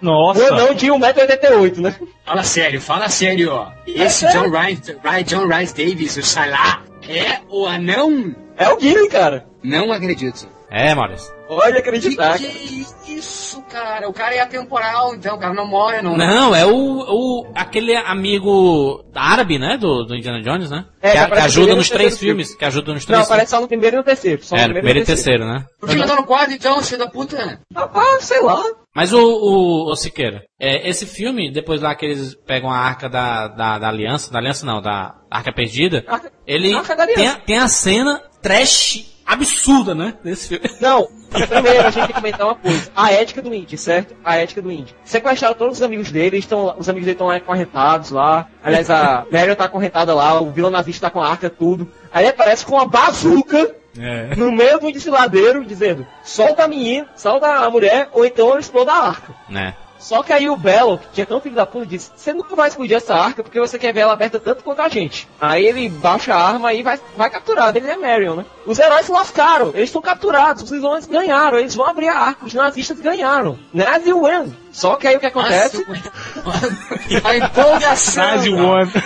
Nossa. 0.00 0.40
O 0.40 0.46
anão 0.46 0.74
de 0.74 0.86
1,88m, 0.86 1.78
né? 1.78 1.96
Fala 2.24 2.42
sério, 2.42 2.80
fala 2.80 3.08
sério, 3.08 3.52
ó. 3.52 3.68
Esse 3.86 4.26
É 4.26 4.32
John 4.32 4.50
Rice, 4.50 4.96
John 5.24 5.46
Rice 5.48 5.74
Davis, 5.74 6.16
o 6.16 6.22
Salah, 6.22 6.82
é 7.08 7.40
o 7.48 7.66
anão? 7.66 8.34
É 8.56 8.68
o 8.68 8.80
Gimli, 8.80 9.08
cara. 9.08 9.46
Não 9.62 9.92
acredito. 9.92 10.48
É, 10.70 10.94
Maurício. 10.94 11.34
Pode 11.46 11.72
Que, 11.74 11.78
acreditar. 11.78 12.38
que 12.38 12.96
isso, 13.06 13.62
cara? 13.70 14.08
O 14.08 14.12
cara 14.12 14.34
é 14.34 14.40
atemporal, 14.40 15.14
então 15.14 15.36
o 15.36 15.38
cara 15.38 15.54
não 15.54 15.64
morre, 15.66 16.02
não. 16.02 16.16
Não, 16.16 16.52
é 16.54 16.66
o, 16.66 16.72
o 16.74 17.46
aquele 17.54 17.94
amigo 17.96 19.04
árabe, 19.14 19.58
né, 19.58 19.76
do, 19.78 20.04
do 20.04 20.16
Indiana 20.16 20.42
Jones, 20.42 20.70
né? 20.70 20.84
É, 21.00 21.12
que, 21.12 21.12
que 21.12 21.18
a- 21.18 21.30
que 21.30 21.38
ajuda 21.38 21.74
nos 21.76 21.88
três 21.88 22.10
terceiro 22.14 22.18
filmes, 22.34 22.54
que 22.54 22.64
ajuda 22.64 22.92
nos 22.92 23.06
Não, 23.06 23.14
três 23.14 23.26
aparece 23.26 23.50
só 23.52 23.60
no 23.60 23.68
primeiro 23.68 23.96
e 23.96 23.98
no 23.98 24.02
terceiro. 24.04 24.42
Só. 24.44 24.56
É, 24.56 24.66
no 24.66 24.74
primeiro 24.74 24.98
e 24.98 25.04
terceiro, 25.04 25.44
né? 25.46 25.64
Por 25.78 25.88
que 25.88 25.94
não 25.94 26.06
tá 26.06 26.16
no 26.16 26.24
quadro, 26.26 26.52
então, 26.52 26.82
filho 26.82 26.98
da 26.98 27.08
puta? 27.08 27.60
Ah, 27.74 28.18
sei 28.20 28.42
lá. 28.42 28.60
Mas 28.94 29.12
o, 29.12 29.20
o, 29.20 29.92
o 29.92 29.94
Siqueira, 29.96 30.42
é, 30.58 30.88
esse 30.88 31.06
filme, 31.06 31.52
depois 31.52 31.80
lá 31.80 31.94
que 31.94 32.06
eles 32.06 32.34
pegam 32.46 32.70
a 32.70 32.78
arca 32.78 33.08
da, 33.08 33.46
da, 33.46 33.78
da 33.78 33.88
aliança, 33.88 34.32
da 34.32 34.38
aliança 34.38 34.66
não, 34.66 34.80
da 34.82 35.14
arca 35.30 35.52
perdida, 35.52 36.02
Arca- 36.08 36.32
ele 36.46 36.74
Arca 36.74 36.96
da 36.96 37.02
Aliança. 37.04 37.20
tem, 37.20 37.28
a- 37.28 37.36
tem 37.36 37.58
a 37.58 37.68
cena 37.68 38.20
trash 38.42 39.14
absurda, 39.26 39.94
né, 39.94 40.14
desse 40.22 40.48
filme. 40.48 40.70
Não, 40.80 41.08
primeiro 41.48 41.80
a 41.80 41.90
gente 41.90 41.94
tem 41.94 42.06
que 42.06 42.12
comentar 42.12 42.46
uma 42.46 42.54
coisa. 42.54 42.90
A 42.94 43.12
ética 43.12 43.42
do 43.42 43.52
Indy, 43.52 43.76
certo? 43.76 44.14
A 44.24 44.36
ética 44.36 44.62
do 44.62 44.70
Indy. 44.70 44.94
Sequestraram 45.04 45.54
todos 45.54 45.78
os 45.78 45.82
amigos 45.82 46.10
dele, 46.10 46.38
estão, 46.38 46.74
os 46.78 46.88
amigos 46.88 47.04
dele 47.06 47.14
estão 47.14 47.26
lá 47.26 47.36
acorrentados 47.36 48.10
lá. 48.10 48.46
Aliás, 48.62 48.88
a 48.90 49.26
Marion 49.30 49.54
tá 49.54 49.64
acorrentada 49.64 50.14
lá, 50.14 50.40
o 50.40 50.50
vilão 50.50 50.70
nazista 50.70 51.06
tá 51.08 51.10
com 51.10 51.20
a 51.20 51.28
arca, 51.28 51.50
tudo. 51.50 51.90
Aí 52.12 52.24
ele 52.24 52.30
aparece 52.30 52.64
com 52.64 52.74
uma 52.76 52.86
bazuca 52.86 53.74
É. 53.98 54.34
no 54.36 54.52
meio 54.52 54.78
do 54.78 54.92
desfiladeiro, 54.92 55.64
dizendo: 55.64 56.06
solta 56.22 56.64
a 56.64 56.68
menina, 56.68 57.08
solta 57.16 57.46
a 57.46 57.70
mulher, 57.70 58.08
ou 58.12 58.24
então 58.24 58.50
eu 58.50 58.58
explodo 58.58 58.90
a 58.90 58.94
arca. 59.08 59.34
Né? 59.48 59.74
Só 59.98 60.22
que 60.22 60.32
aí 60.32 60.48
o 60.48 60.56
Belo, 60.56 61.00
que 61.12 61.22
é 61.22 61.24
tão 61.24 61.40
filho 61.40 61.54
da 61.54 61.66
puta, 61.66 61.86
disse: 61.86 62.10
Você 62.16 62.32
nunca 62.32 62.54
vai 62.54 62.68
explodir 62.68 62.96
essa 62.96 63.14
arca 63.14 63.42
porque 63.42 63.58
você 63.58 63.78
quer 63.78 63.92
ver 63.92 64.00
ela 64.00 64.12
aberta 64.12 64.38
tanto 64.38 64.62
quanto 64.62 64.82
a 64.82 64.88
gente. 64.88 65.28
Aí 65.40 65.64
ele 65.66 65.88
baixa 65.88 66.34
a 66.34 66.48
arma 66.48 66.72
e 66.72 66.82
vai, 66.82 67.00
vai 67.16 67.30
capturar. 67.30 67.74
Ele 67.76 67.88
é 67.90 67.96
Marion, 67.96 68.36
né? 68.36 68.44
Os 68.66 68.78
heróis 68.78 69.06
se 69.06 69.12
lascaram, 69.12 69.68
eles 69.74 69.88
estão 69.88 70.02
capturados, 70.02 70.64
os 70.64 70.70
vilões 70.70 71.06
ganharam, 71.06 71.58
eles 71.58 71.74
vão 71.74 71.86
abrir 71.86 72.08
a 72.08 72.18
arca, 72.18 72.44
os 72.46 72.54
nazistas 72.54 73.00
ganharam. 73.00 73.58
Nazi 73.72 74.12
win. 74.12 74.54
Só 74.72 74.96
que 74.96 75.06
aí 75.08 75.16
o 75.16 75.20
que 75.20 75.26
acontece? 75.26 75.84
a 77.24 77.36
empolgação. 77.36 78.24
Nazi. 78.24 78.50
One. 78.52 78.90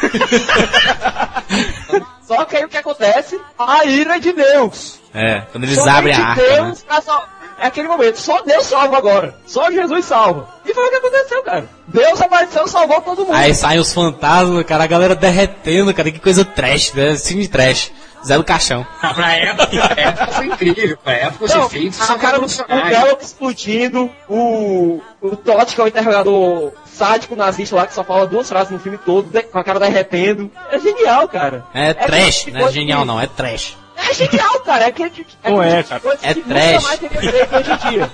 Só 2.22 2.44
que 2.44 2.56
aí 2.56 2.64
o 2.64 2.68
que 2.68 2.76
acontece? 2.76 3.40
A 3.58 3.84
ira 3.84 4.18
de 4.20 4.32
Deus. 4.32 5.00
É, 5.12 5.40
quando 5.52 5.64
eles 5.64 5.76
Somente 5.76 5.96
abrem 5.96 6.14
a 6.14 6.28
arca, 6.28 6.42
né? 6.42 6.48
Deus 6.62 6.82
pra 6.82 7.00
sal- 7.00 7.24
É 7.60 7.66
aquele 7.66 7.88
momento, 7.88 8.16
só 8.16 8.40
Deus 8.42 8.64
salva 8.64 8.96
agora. 8.96 9.34
Só 9.46 9.70
Jesus 9.70 10.06
salva. 10.06 10.48
E 10.64 10.72
foi 10.72 10.86
o 10.86 10.90
que 10.90 10.96
aconteceu, 10.96 11.42
cara. 11.42 11.68
Deus 11.86 12.20
apareceu 12.20 12.64
e 12.64 12.68
salvou 12.68 13.00
todo 13.02 13.24
mundo. 13.26 13.34
Aí 13.34 13.54
saem 13.54 13.78
os 13.78 13.92
fantasmas, 13.92 14.64
cara, 14.64 14.84
a 14.84 14.86
galera 14.86 15.14
derretendo, 15.14 15.92
cara, 15.92 16.10
que 16.10 16.18
coisa 16.18 16.42
trash, 16.42 16.94
né? 16.94 17.16
Filme 17.16 17.46
trash. 17.46 17.92
Zé 18.24 18.36
do 18.36 18.44
caixão. 18.44 18.86
Pra 19.00 19.32
época, 19.34 20.00
época 20.00 20.26
foi 20.28 20.46
incrível. 20.46 20.98
Pra 21.02 21.12
época 21.12 21.44
os 21.44 21.54
Não, 21.54 21.66
efeitos 21.66 22.10
a 22.10 22.18
cara 22.18 22.38
do 22.38 22.46
explodindo, 23.20 24.10
o, 24.28 25.00
o 25.20 25.36
Todd, 25.36 25.74
que 25.74 25.80
é 25.80 25.84
o 25.84 25.88
interrogador 25.88 26.72
sádico 26.84 27.34
nazista 27.34 27.76
lá, 27.76 27.86
que 27.86 27.94
só 27.94 28.04
fala 28.04 28.26
duas 28.26 28.48
frases 28.48 28.70
no 28.70 28.78
filme 28.78 28.98
todo, 28.98 29.30
com 29.50 29.58
a 29.58 29.64
cara 29.64 29.80
derretendo. 29.80 30.50
É 30.70 30.78
genial, 30.78 31.26
cara. 31.28 31.64
É 31.72 31.94
trash, 31.94 32.40
tipo 32.40 32.50
de 32.50 32.58
não 32.58 32.68
é 32.68 32.72
genial 32.72 33.04
não, 33.06 33.20
é 33.20 33.26
trash. 33.26 33.76
É 34.10 34.14
genial, 34.14 34.60
cara. 34.60 34.84
É 34.84 34.86
Não 34.86 34.88
aquele 34.88 35.08
é, 35.08 35.12
tipo 35.12 35.30
de 35.30 35.36
cara. 35.36 36.18
É 36.22 36.34
que 36.34 36.40
trash. 36.42 36.82
mais 36.82 37.00
hoje 37.00 37.72
em 37.72 37.90
dia. 37.90 38.10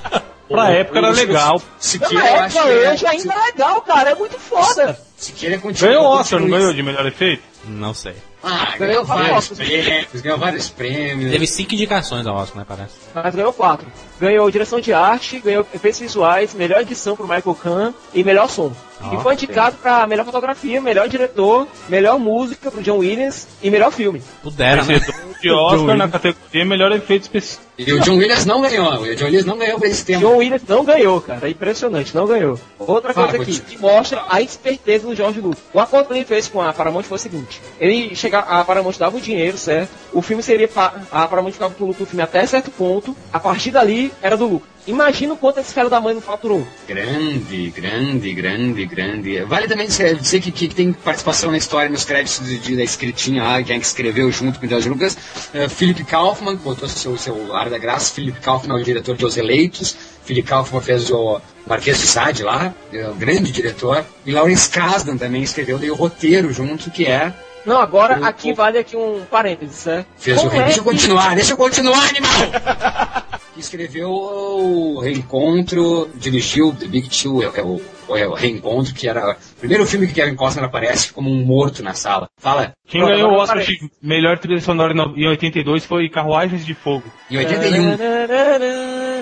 Pra 0.49 0.71
época 0.71 0.99
era 0.99 1.11
legal. 1.11 1.61
Siqueira, 1.79 2.15
Na 2.23 2.31
eu 2.31 2.37
acho 2.41 2.59
época, 2.59 2.73
que 2.73 2.85
é- 2.85 2.93
hoje 2.93 3.07
ainda 3.07 3.35
é 3.35 3.47
legal, 3.47 3.81
cara. 3.83 4.11
É 4.11 4.15
muito 4.15 4.39
foda. 4.39 4.99
Siqueira 5.17 5.59
continua. 5.59 5.91
Ganhou 5.91 6.05
o 6.05 6.09
Oscar, 6.21 6.39
não 6.41 6.49
ganhou 6.49 6.73
de 6.73 6.83
melhor 6.83 7.05
efeito? 7.07 7.43
Não 7.65 7.93
sei. 7.95 8.15
Ah, 8.45 8.75
Ganhou 8.79 8.79
ganhou 8.79 9.05
vários 9.05 9.49
vários 9.49 9.49
prêmios, 9.59 10.21
ganhou 10.23 10.39
vários 10.39 10.69
prêmios. 10.69 11.33
Teve 11.33 11.47
cinco 11.49 11.75
indicações 11.75 12.25
ao 12.29 12.37
Oscar, 12.37 12.59
né, 12.59 12.65
parece. 12.69 12.95
Mas 13.13 13.35
ganhou 13.35 13.53
quatro. 13.53 13.89
Ganhou 14.21 14.49
direção 14.53 14.79
de 14.79 14.93
arte, 14.93 15.41
ganhou 15.41 15.67
efeitos 15.75 15.99
visuais, 15.99 16.55
melhor 16.55 16.81
edição 16.83 17.17
pro 17.17 17.27
Michael 17.27 17.57
Kahn 17.61 17.93
e 18.15 18.23
melhor 18.23 18.49
som. 18.49 18.73
E 19.13 19.23
foi 19.23 19.35
indicado 19.35 19.77
pra 19.77 20.07
melhor 20.07 20.25
fotografia, 20.25 20.81
melhor 20.81 21.09
diretor, 21.09 21.69
melhor 21.89 22.19
música 22.19 22.71
pro 22.71 22.83
John 22.83 22.99
Williams 22.99 23.47
e 23.63 23.71
melhor 23.71 23.93
filme. 23.93 24.23
Puderam, 24.43 24.85
né? 24.85 24.99
De 25.41 25.51
Oscar 25.51 25.97
na 25.97 26.09
categoria 26.09 26.65
melhor 26.65 26.91
efeito 26.93 27.23
especial. 27.25 27.63
E 27.79 27.93
o 27.93 28.01
John 28.01 28.17
Williams 28.17 28.47
não 28.47 28.63
ganhou. 28.63 28.91
O 29.03 29.15
John 29.15 29.25
Williams 29.27 29.45
não 29.45 29.59
ganhou 29.59 29.79
por 29.79 29.87
esse 29.87 30.03
tempo. 30.05 30.21
John 30.21 30.37
Williams 30.39 30.63
não 30.67 30.83
ganhou, 30.85 31.21
cara. 31.21 31.47
É 31.47 31.51
impressionante, 31.51 32.15
não 32.15 32.27
ganhou. 32.27 32.59
Outra 32.79 33.13
coisa 33.13 33.31
Fala, 33.33 33.43
aqui, 33.43 33.61
que 33.61 33.79
mostra 33.79 34.25
a 34.31 34.41
esperteza 34.41 35.07
do 35.07 35.15
George 35.15 35.41
Lucas. 35.41 35.59
O 35.75 35.79
acordo 35.79 36.09
que 36.09 36.15
ele 36.15 36.25
fez 36.25 36.49
com 36.49 36.63
a 36.63 36.73
Paramount 36.73 37.03
foi 37.05 37.17
o 37.17 37.21
seguinte: 37.21 37.61
ele 37.79 38.15
chega, 38.17 38.39
a 38.39 38.65
Paramount 38.65 38.95
dava 38.99 39.17
o 39.19 39.21
dinheiro, 39.21 39.59
certo? 39.59 39.91
O 40.13 40.23
filme 40.23 40.43
seria. 40.43 40.67
pa- 40.69 40.95
A 41.13 41.29
Paramount 41.29 41.53
ficava 41.53 41.75
com 41.75 41.85
o 41.85 41.89
lucro 41.89 42.05
do 42.05 42.09
filme 42.09 42.23
até 42.23 42.47
certo 42.47 42.71
ponto. 42.71 43.15
A 43.31 43.39
partir 43.39 43.71
dali 43.73 44.11
era 44.23 44.39
do 44.39 44.47
lucro. 44.47 44.69
Imagina 44.87 45.35
o 45.35 45.37
quanto 45.37 45.59
esse 45.61 45.75
cara 45.75 45.89
da 45.91 46.01
mãe 46.01 46.15
não 46.15 46.21
faturou. 46.21 46.67
Grande, 46.87 47.71
grande, 47.71 48.33
grande, 48.33 48.87
grande. 48.87 49.41
Vale 49.43 49.67
também 49.67 49.87
dizer 49.89 50.41
que, 50.41 50.53
que 50.53 50.69
tem 50.69 50.93
participação 50.93 51.51
na 51.51 51.59
história, 51.59 51.89
nos 51.91 52.05
créditos 52.05 52.47
de, 52.47 52.59
de- 52.59 52.77
da 52.77 52.85
escritinha 52.85 53.43
lá, 53.43 53.63
quem 53.63 53.77
é 53.77 53.81
que 53.81 53.87
escreveu 53.87 54.31
junto 54.31 54.61
com 54.61 54.67
o 54.67 54.69
George 54.69 54.89
Lucas. 54.89 55.17
Uh, 55.53 55.69
Philip 55.69 56.05
Kaufman, 56.05 56.57
botou 56.57 56.89
seu, 56.89 57.17
seu 57.19 57.55
ar 57.55 57.69
da 57.69 57.79
graça. 57.79 58.15
Philip 58.15 58.39
Kaufman 58.41 58.79
é 58.79 58.81
o 58.81 58.85
diretor 58.85 59.17
de 59.17 59.25
Os 59.27 59.37
Eleitos. 59.37 59.97
Philip 60.25 60.47
Kaufman 60.49 60.81
fez 60.81 61.11
o 61.11 61.41
Marquês 61.67 61.99
de 61.99 62.07
Sade 62.07 62.43
lá, 62.45 62.73
é 62.93 63.09
um 63.09 63.17
grande 63.17 63.51
diretor. 63.51 64.05
E 64.25 64.31
Lawrence 64.33 64.69
Kasdan 64.71 65.17
também 65.17 65.43
escreveu 65.43 65.79
daí 65.79 65.91
o 65.91 65.95
roteiro 65.97 66.53
junto, 66.53 66.91
que 66.91 67.07
é. 67.07 67.33
Não, 67.65 67.81
agora 67.81 68.25
aqui 68.25 68.53
vale 68.53 68.79
aqui 68.79 68.97
um 68.97 69.23
parênteses, 69.29 69.75
certo? 69.77 70.07
Fez 70.17 70.39
o 70.39 70.43
Como 70.43 70.53
re... 70.53 70.59
é 70.61 70.65
Deixa 70.67 70.79
eu 70.81 70.85
continuar, 70.85 71.35
deixa 71.35 71.53
eu 71.53 71.57
continuar, 71.57 72.09
animal! 72.09 73.27
escreveu 73.61 74.11
o 74.11 75.01
Reencontro, 75.01 76.09
dirigiu 76.15 76.75
The 76.75 76.87
Big 76.87 77.09
Two, 77.09 77.43
é, 77.43 77.63
o, 77.63 77.81
o 78.09 78.35
Reencontro, 78.35 78.95
que 78.95 79.09
era 79.09 79.33
o 79.33 79.59
primeiro 79.59 79.85
filme 79.87 80.07
que 80.07 80.15
Kevin 80.15 80.35
Costner 80.37 80.65
aparece 80.65 81.13
como 81.13 81.31
um 81.31 81.45
morto 81.45 81.83
na 81.83 81.95
sala. 81.95 82.29
Fala, 82.39 82.73
Quem 82.87 83.01
Pronto, 83.01 83.15
ganhou 83.15 83.33
o 83.33 83.37
Oscar 83.37 83.59
de 83.63 83.91
melhor 84.01 84.39
trilha 84.39 84.61
sonora 84.61 84.93
em 84.93 84.97
no- 84.97 85.15
em 85.17 85.27
82 85.29 85.85
foi 85.85 86.09
Carruagens 86.09 86.65
de 86.65 86.75
Fogo. 86.75 87.05
em 87.31 87.37
81. 87.39 87.97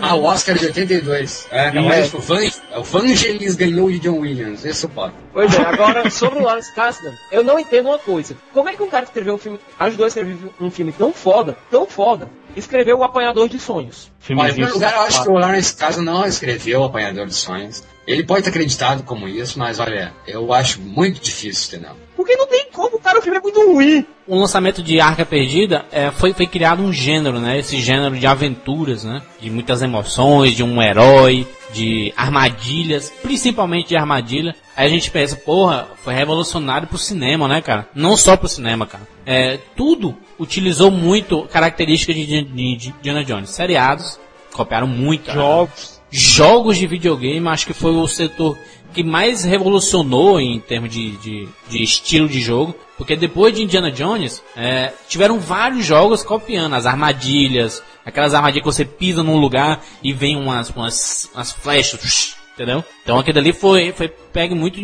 Ah, 0.03 0.15
o 0.17 0.25
Oscar 0.25 0.57
de 0.59 0.67
82. 0.67 1.49
É, 1.51 1.71
não, 1.73 1.85
É. 1.85 1.89
mas 2.01 2.13
o 2.13 2.19
Van, 2.19 2.41
o 2.77 2.83
Vangelis 2.83 3.55
ganhou 3.55 3.91
de 3.91 3.99
John 4.01 4.19
Williams, 4.19 4.65
esse 4.65 4.85
é 4.85 4.89
o 4.89 4.91
ponto. 4.91 5.15
Pois 5.33 5.55
é, 5.59 5.63
agora 5.63 6.11
sobre 6.11 6.41
o 6.41 6.43
Lawrence 6.43 6.75
Kasdan, 6.75 7.13
eu 7.33 7.43
não 7.43 7.59
entendo 7.59 7.89
uma 7.89 7.99
coisa. 7.99 8.37
Como 8.53 8.69
é 8.69 8.75
que 8.75 8.83
um 8.83 8.89
cara 8.91 9.05
que 9.05 9.11
escreveu 9.11 9.35
um 9.35 9.39
filme, 9.39 9.59
ajudou 9.79 10.05
a 10.05 10.09
escrever 10.09 10.37
um 10.61 10.71
filme 10.71 10.93
tão 10.93 11.13
foda, 11.13 11.57
tão 11.71 11.87
foda, 11.87 12.29
escreveu 12.55 12.99
O 12.99 13.05
Apanhador 13.05 13.49
de 13.49 13.59
Sonhos? 13.59 14.11
Olha, 14.31 14.49
em 14.49 14.53
primeiro 14.53 14.75
lugar, 14.75 14.93
eu 14.95 15.01
acho 15.03 15.23
que 15.23 15.29
o 15.31 15.39
Lawrence 15.39 15.75
Kasdan 15.75 16.03
não 16.03 16.27
escreveu 16.27 16.81
O 16.81 16.85
Apanhador 16.85 17.27
de 17.27 17.35
Sonhos. 17.35 17.83
Ele 18.07 18.23
pode 18.23 18.43
ter 18.43 18.51
acreditado 18.51 19.03
como 19.03 19.27
isso, 19.29 19.59
mas 19.59 19.81
olha, 19.81 20.13
eu 20.27 20.53
acho 20.53 20.81
muito 20.81 21.21
difícil, 21.21 21.79
entendeu? 21.79 21.97
Porque 22.17 22.37
não 22.37 22.47
tem 22.47 22.67
como, 22.73 22.99
cara, 22.99 23.19
o 23.19 23.23
filme 23.23 23.39
é 23.39 23.41
muito 23.41 23.61
ruim. 23.73 24.07
O 24.27 24.39
lançamento 24.39 24.83
de 24.83 25.01
Arca 25.01 25.25
Perdida 25.25 25.85
é, 25.91 26.11
foi, 26.11 26.33
foi 26.33 26.47
criado 26.47 26.83
um 26.83 26.93
gênero, 26.93 27.41
né? 27.41 27.59
Esse 27.59 27.81
gênero 27.81 28.17
de 28.17 28.27
aventuras, 28.27 29.05
né? 29.05 29.23
De 29.41 29.51
muitas 29.51 29.83
emoções, 29.83 30.55
de 30.55 30.63
um 30.63 30.81
herói, 30.81 31.47
de 31.73 32.13
armadilhas, 32.17 33.13
principalmente 33.23 33.89
de 33.89 33.97
armadilha. 33.97 34.55
Aí 34.77 34.87
a 34.87 34.91
gente 34.91 35.11
pensa, 35.11 35.37
porra, 35.37 35.89
foi 36.03 36.15
revolucionário 36.15 36.87
pro 36.87 36.99
cinema, 36.99 37.49
né, 37.49 37.61
cara? 37.61 37.89
Não 37.95 38.17
só 38.17 38.37
pro 38.37 38.49
cinema, 38.49 38.87
cara. 38.87 39.07
É, 39.27 39.59
tudo 39.77 40.17
utilizou 40.39 40.91
muito 40.91 41.43
características 41.43 42.15
de, 42.15 42.43
de, 42.43 42.77
de 42.77 42.89
Indiana 42.91 43.25
Jones. 43.25 43.51
Seriados, 43.51 44.19
copiaram 44.53 44.87
muito. 44.87 45.31
Jogos. 45.33 45.94
Jogos 46.17 46.79
de 46.79 46.87
videogame, 46.87 47.49
acho 47.49 47.67
que 47.67 47.75
foi 47.75 47.91
o 47.91 48.07
setor 48.07 48.57
que 48.93 49.03
mais 49.03 49.43
revolucionou 49.43 50.41
em 50.41 50.61
termos 50.61 50.89
de, 50.91 51.11
de, 51.17 51.49
de 51.69 51.83
estilo 51.83 52.29
de 52.29 52.41
jogo, 52.41 52.77
porque 52.97 53.17
depois 53.17 53.53
de 53.53 53.65
Indiana 53.65 53.91
Jones, 53.91 54.41
é, 54.57 54.93
tiveram 55.09 55.41
vários 55.41 55.85
jogos 55.85 56.23
copiando 56.23 56.75
as 56.75 56.87
armadilhas, 56.87 57.83
aquelas 58.07 58.33
armadilhas 58.33 58.63
que 58.63 58.73
você 58.73 58.85
pisa 58.85 59.25
num 59.25 59.39
lugar 59.39 59.83
e 60.01 60.13
vem 60.13 60.37
umas, 60.37 60.71
umas, 60.71 61.29
umas 61.35 61.51
flechas, 61.51 62.37
entendeu? 62.55 62.83
Então 63.03 63.19
aquele 63.19 63.39
ali 63.39 63.53
foi, 63.53 63.93
foi 63.93 64.09
pegue 64.09 64.55
muito 64.55 64.81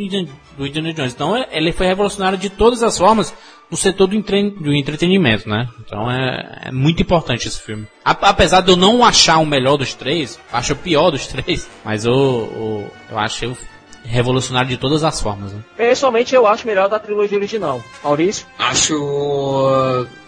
do 0.57 0.67
Indiana 0.67 0.93
Jones. 0.93 1.15
Então 1.15 1.37
é- 1.37 1.49
ele 1.53 1.73
foi 1.73 1.87
revolucionário 1.87 2.37
de 2.39 2.51
todas 2.51 2.83
as 2.83 2.99
formas 2.99 3.33
no 3.71 3.77
setor 3.77 4.09
do, 4.09 4.17
entre- 4.17 4.51
do 4.51 4.75
entretenimento, 4.75 5.49
né? 5.49 5.69
Então 5.87 6.11
é, 6.11 6.63
é 6.67 6.73
muito 6.73 7.01
importante 7.01 7.47
esse 7.49 7.61
filme. 7.61 7.87
A- 8.05 8.11
apesar 8.11 8.61
de 8.61 8.71
eu 8.71 8.77
não 8.77 9.05
achar 9.05 9.39
o 9.39 9.47
melhor 9.47 9.77
dos 9.77 9.95
três, 9.95 10.39
acho 10.53 10.73
o 10.73 10.77
pior 10.77 11.11
dos 11.11 11.27
três, 11.29 11.69
mas 11.85 12.05
o, 12.07 12.13
o- 12.13 12.91
eu 13.11 13.19
achei 13.19 13.49
o 13.49 13.57
revolucionário 14.05 14.69
de 14.69 14.77
todas 14.77 15.05
as 15.05 15.21
formas, 15.21 15.53
né? 15.53 15.61
Pessoalmente, 15.77 16.35
eu 16.35 16.47
acho 16.47 16.67
melhor 16.67 16.89
da 16.89 16.99
trilogia 16.99 17.37
original. 17.39 17.83
Maurício? 18.03 18.47
Acho. 18.59 18.95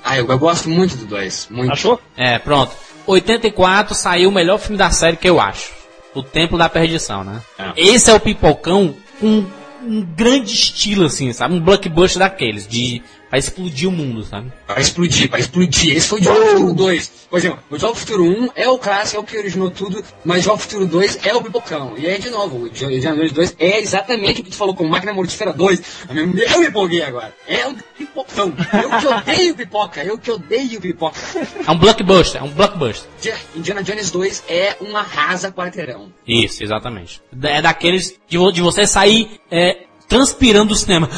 Ah, 0.05 0.19
eu, 0.19 0.27
eu 0.29 0.39
gosto 0.39 0.69
muito 0.69 0.97
do 0.97 1.07
dois. 1.07 1.49
Muito. 1.51 1.73
Achou? 1.73 2.01
É, 2.17 2.39
pronto. 2.39 2.73
84 3.07 3.95
saiu 3.95 4.29
o 4.29 4.33
melhor 4.33 4.59
filme 4.59 4.77
da 4.77 4.91
série 4.91 5.17
que 5.17 5.29
eu 5.29 5.41
acho. 5.41 5.73
O 6.15 6.23
Templo 6.23 6.59
da 6.59 6.69
Perdição, 6.69 7.25
né? 7.25 7.41
É. 7.59 7.73
Esse 7.77 8.11
é 8.11 8.15
o 8.15 8.21
pipocão 8.21 8.95
com 9.21 9.45
um 9.83 10.01
grande 10.03 10.53
estilo, 10.53 11.07
assim, 11.07 11.33
sabe? 11.33 11.55
Um 11.55 11.61
blockbuster 11.61 12.19
daqueles, 12.19 12.67
de 12.67 13.03
pra 13.33 13.39
explodir 13.39 13.89
o 13.89 13.93
mundo, 13.93 14.23
sabe? 14.25 14.53
Pra 14.67 14.79
explodir, 14.79 15.31
pra 15.31 15.39
explodir. 15.39 15.97
Esse 15.97 16.07
foi 16.07 16.21
o 16.21 16.23
Jogo 16.23 16.39
do 16.39 16.47
Futuro 16.49 16.75
2. 16.75 17.13
Por 17.31 17.39
exemplo, 17.39 17.59
o 17.71 17.79
Jogo 17.79 17.95
Futuro 17.95 18.25
1 18.25 18.51
é 18.55 18.69
o 18.69 18.77
clássico, 18.77 19.17
é 19.17 19.21
o 19.21 19.25
que 19.25 19.39
originou 19.39 19.71
tudo, 19.71 20.05
mas 20.23 20.41
o 20.41 20.43
Jogo 20.43 20.59
Futuro 20.59 20.87
2 20.87 21.25
é 21.25 21.35
o 21.35 21.41
pipocão. 21.41 21.95
E 21.97 22.07
aí, 22.07 22.19
de 22.19 22.29
novo, 22.29 22.59
o 22.59 22.67
Indiana 22.67 23.17
Jones 23.17 23.33
2 23.33 23.57
é 23.59 23.81
exatamente 23.81 24.43
o 24.43 24.45
que 24.45 24.51
tu 24.51 24.57
falou 24.57 24.75
com 24.75 24.87
Máquina 24.87 25.15
Mortífera 25.15 25.51
2. 25.51 25.83
Eu 26.11 26.27
me 26.27 26.43
eu 26.43 26.61
me 26.61 26.67
empolguei 26.67 27.03
agora. 27.03 27.35
É 27.49 27.67
um 27.67 27.75
pipocão. 27.97 28.53
Eu 28.83 29.01
que 29.01 29.07
odeio 29.07 29.55
pipoca, 29.55 30.05
eu 30.05 30.19
que 30.19 30.31
odeio 30.31 30.79
pipoca. 30.79 31.19
É 31.67 31.71
um 31.71 31.79
blockbuster, 31.79 32.43
é 32.43 32.45
um 32.45 32.51
blockbuster. 32.51 33.09
Indiana 33.57 33.83
Jones 33.83 34.11
2 34.11 34.45
é 34.47 34.77
um 34.79 34.95
arrasa 34.95 35.51
quarteirão. 35.51 36.13
Isso, 36.29 36.63
exatamente. 36.63 37.23
É 37.45 37.63
daqueles 37.63 38.21
de, 38.29 38.53
de 38.53 38.61
você 38.61 38.87
sair 38.87 39.41
é, 39.51 39.87
transpirando 40.09 40.69
do 40.71 40.75
cinema. 40.75 41.09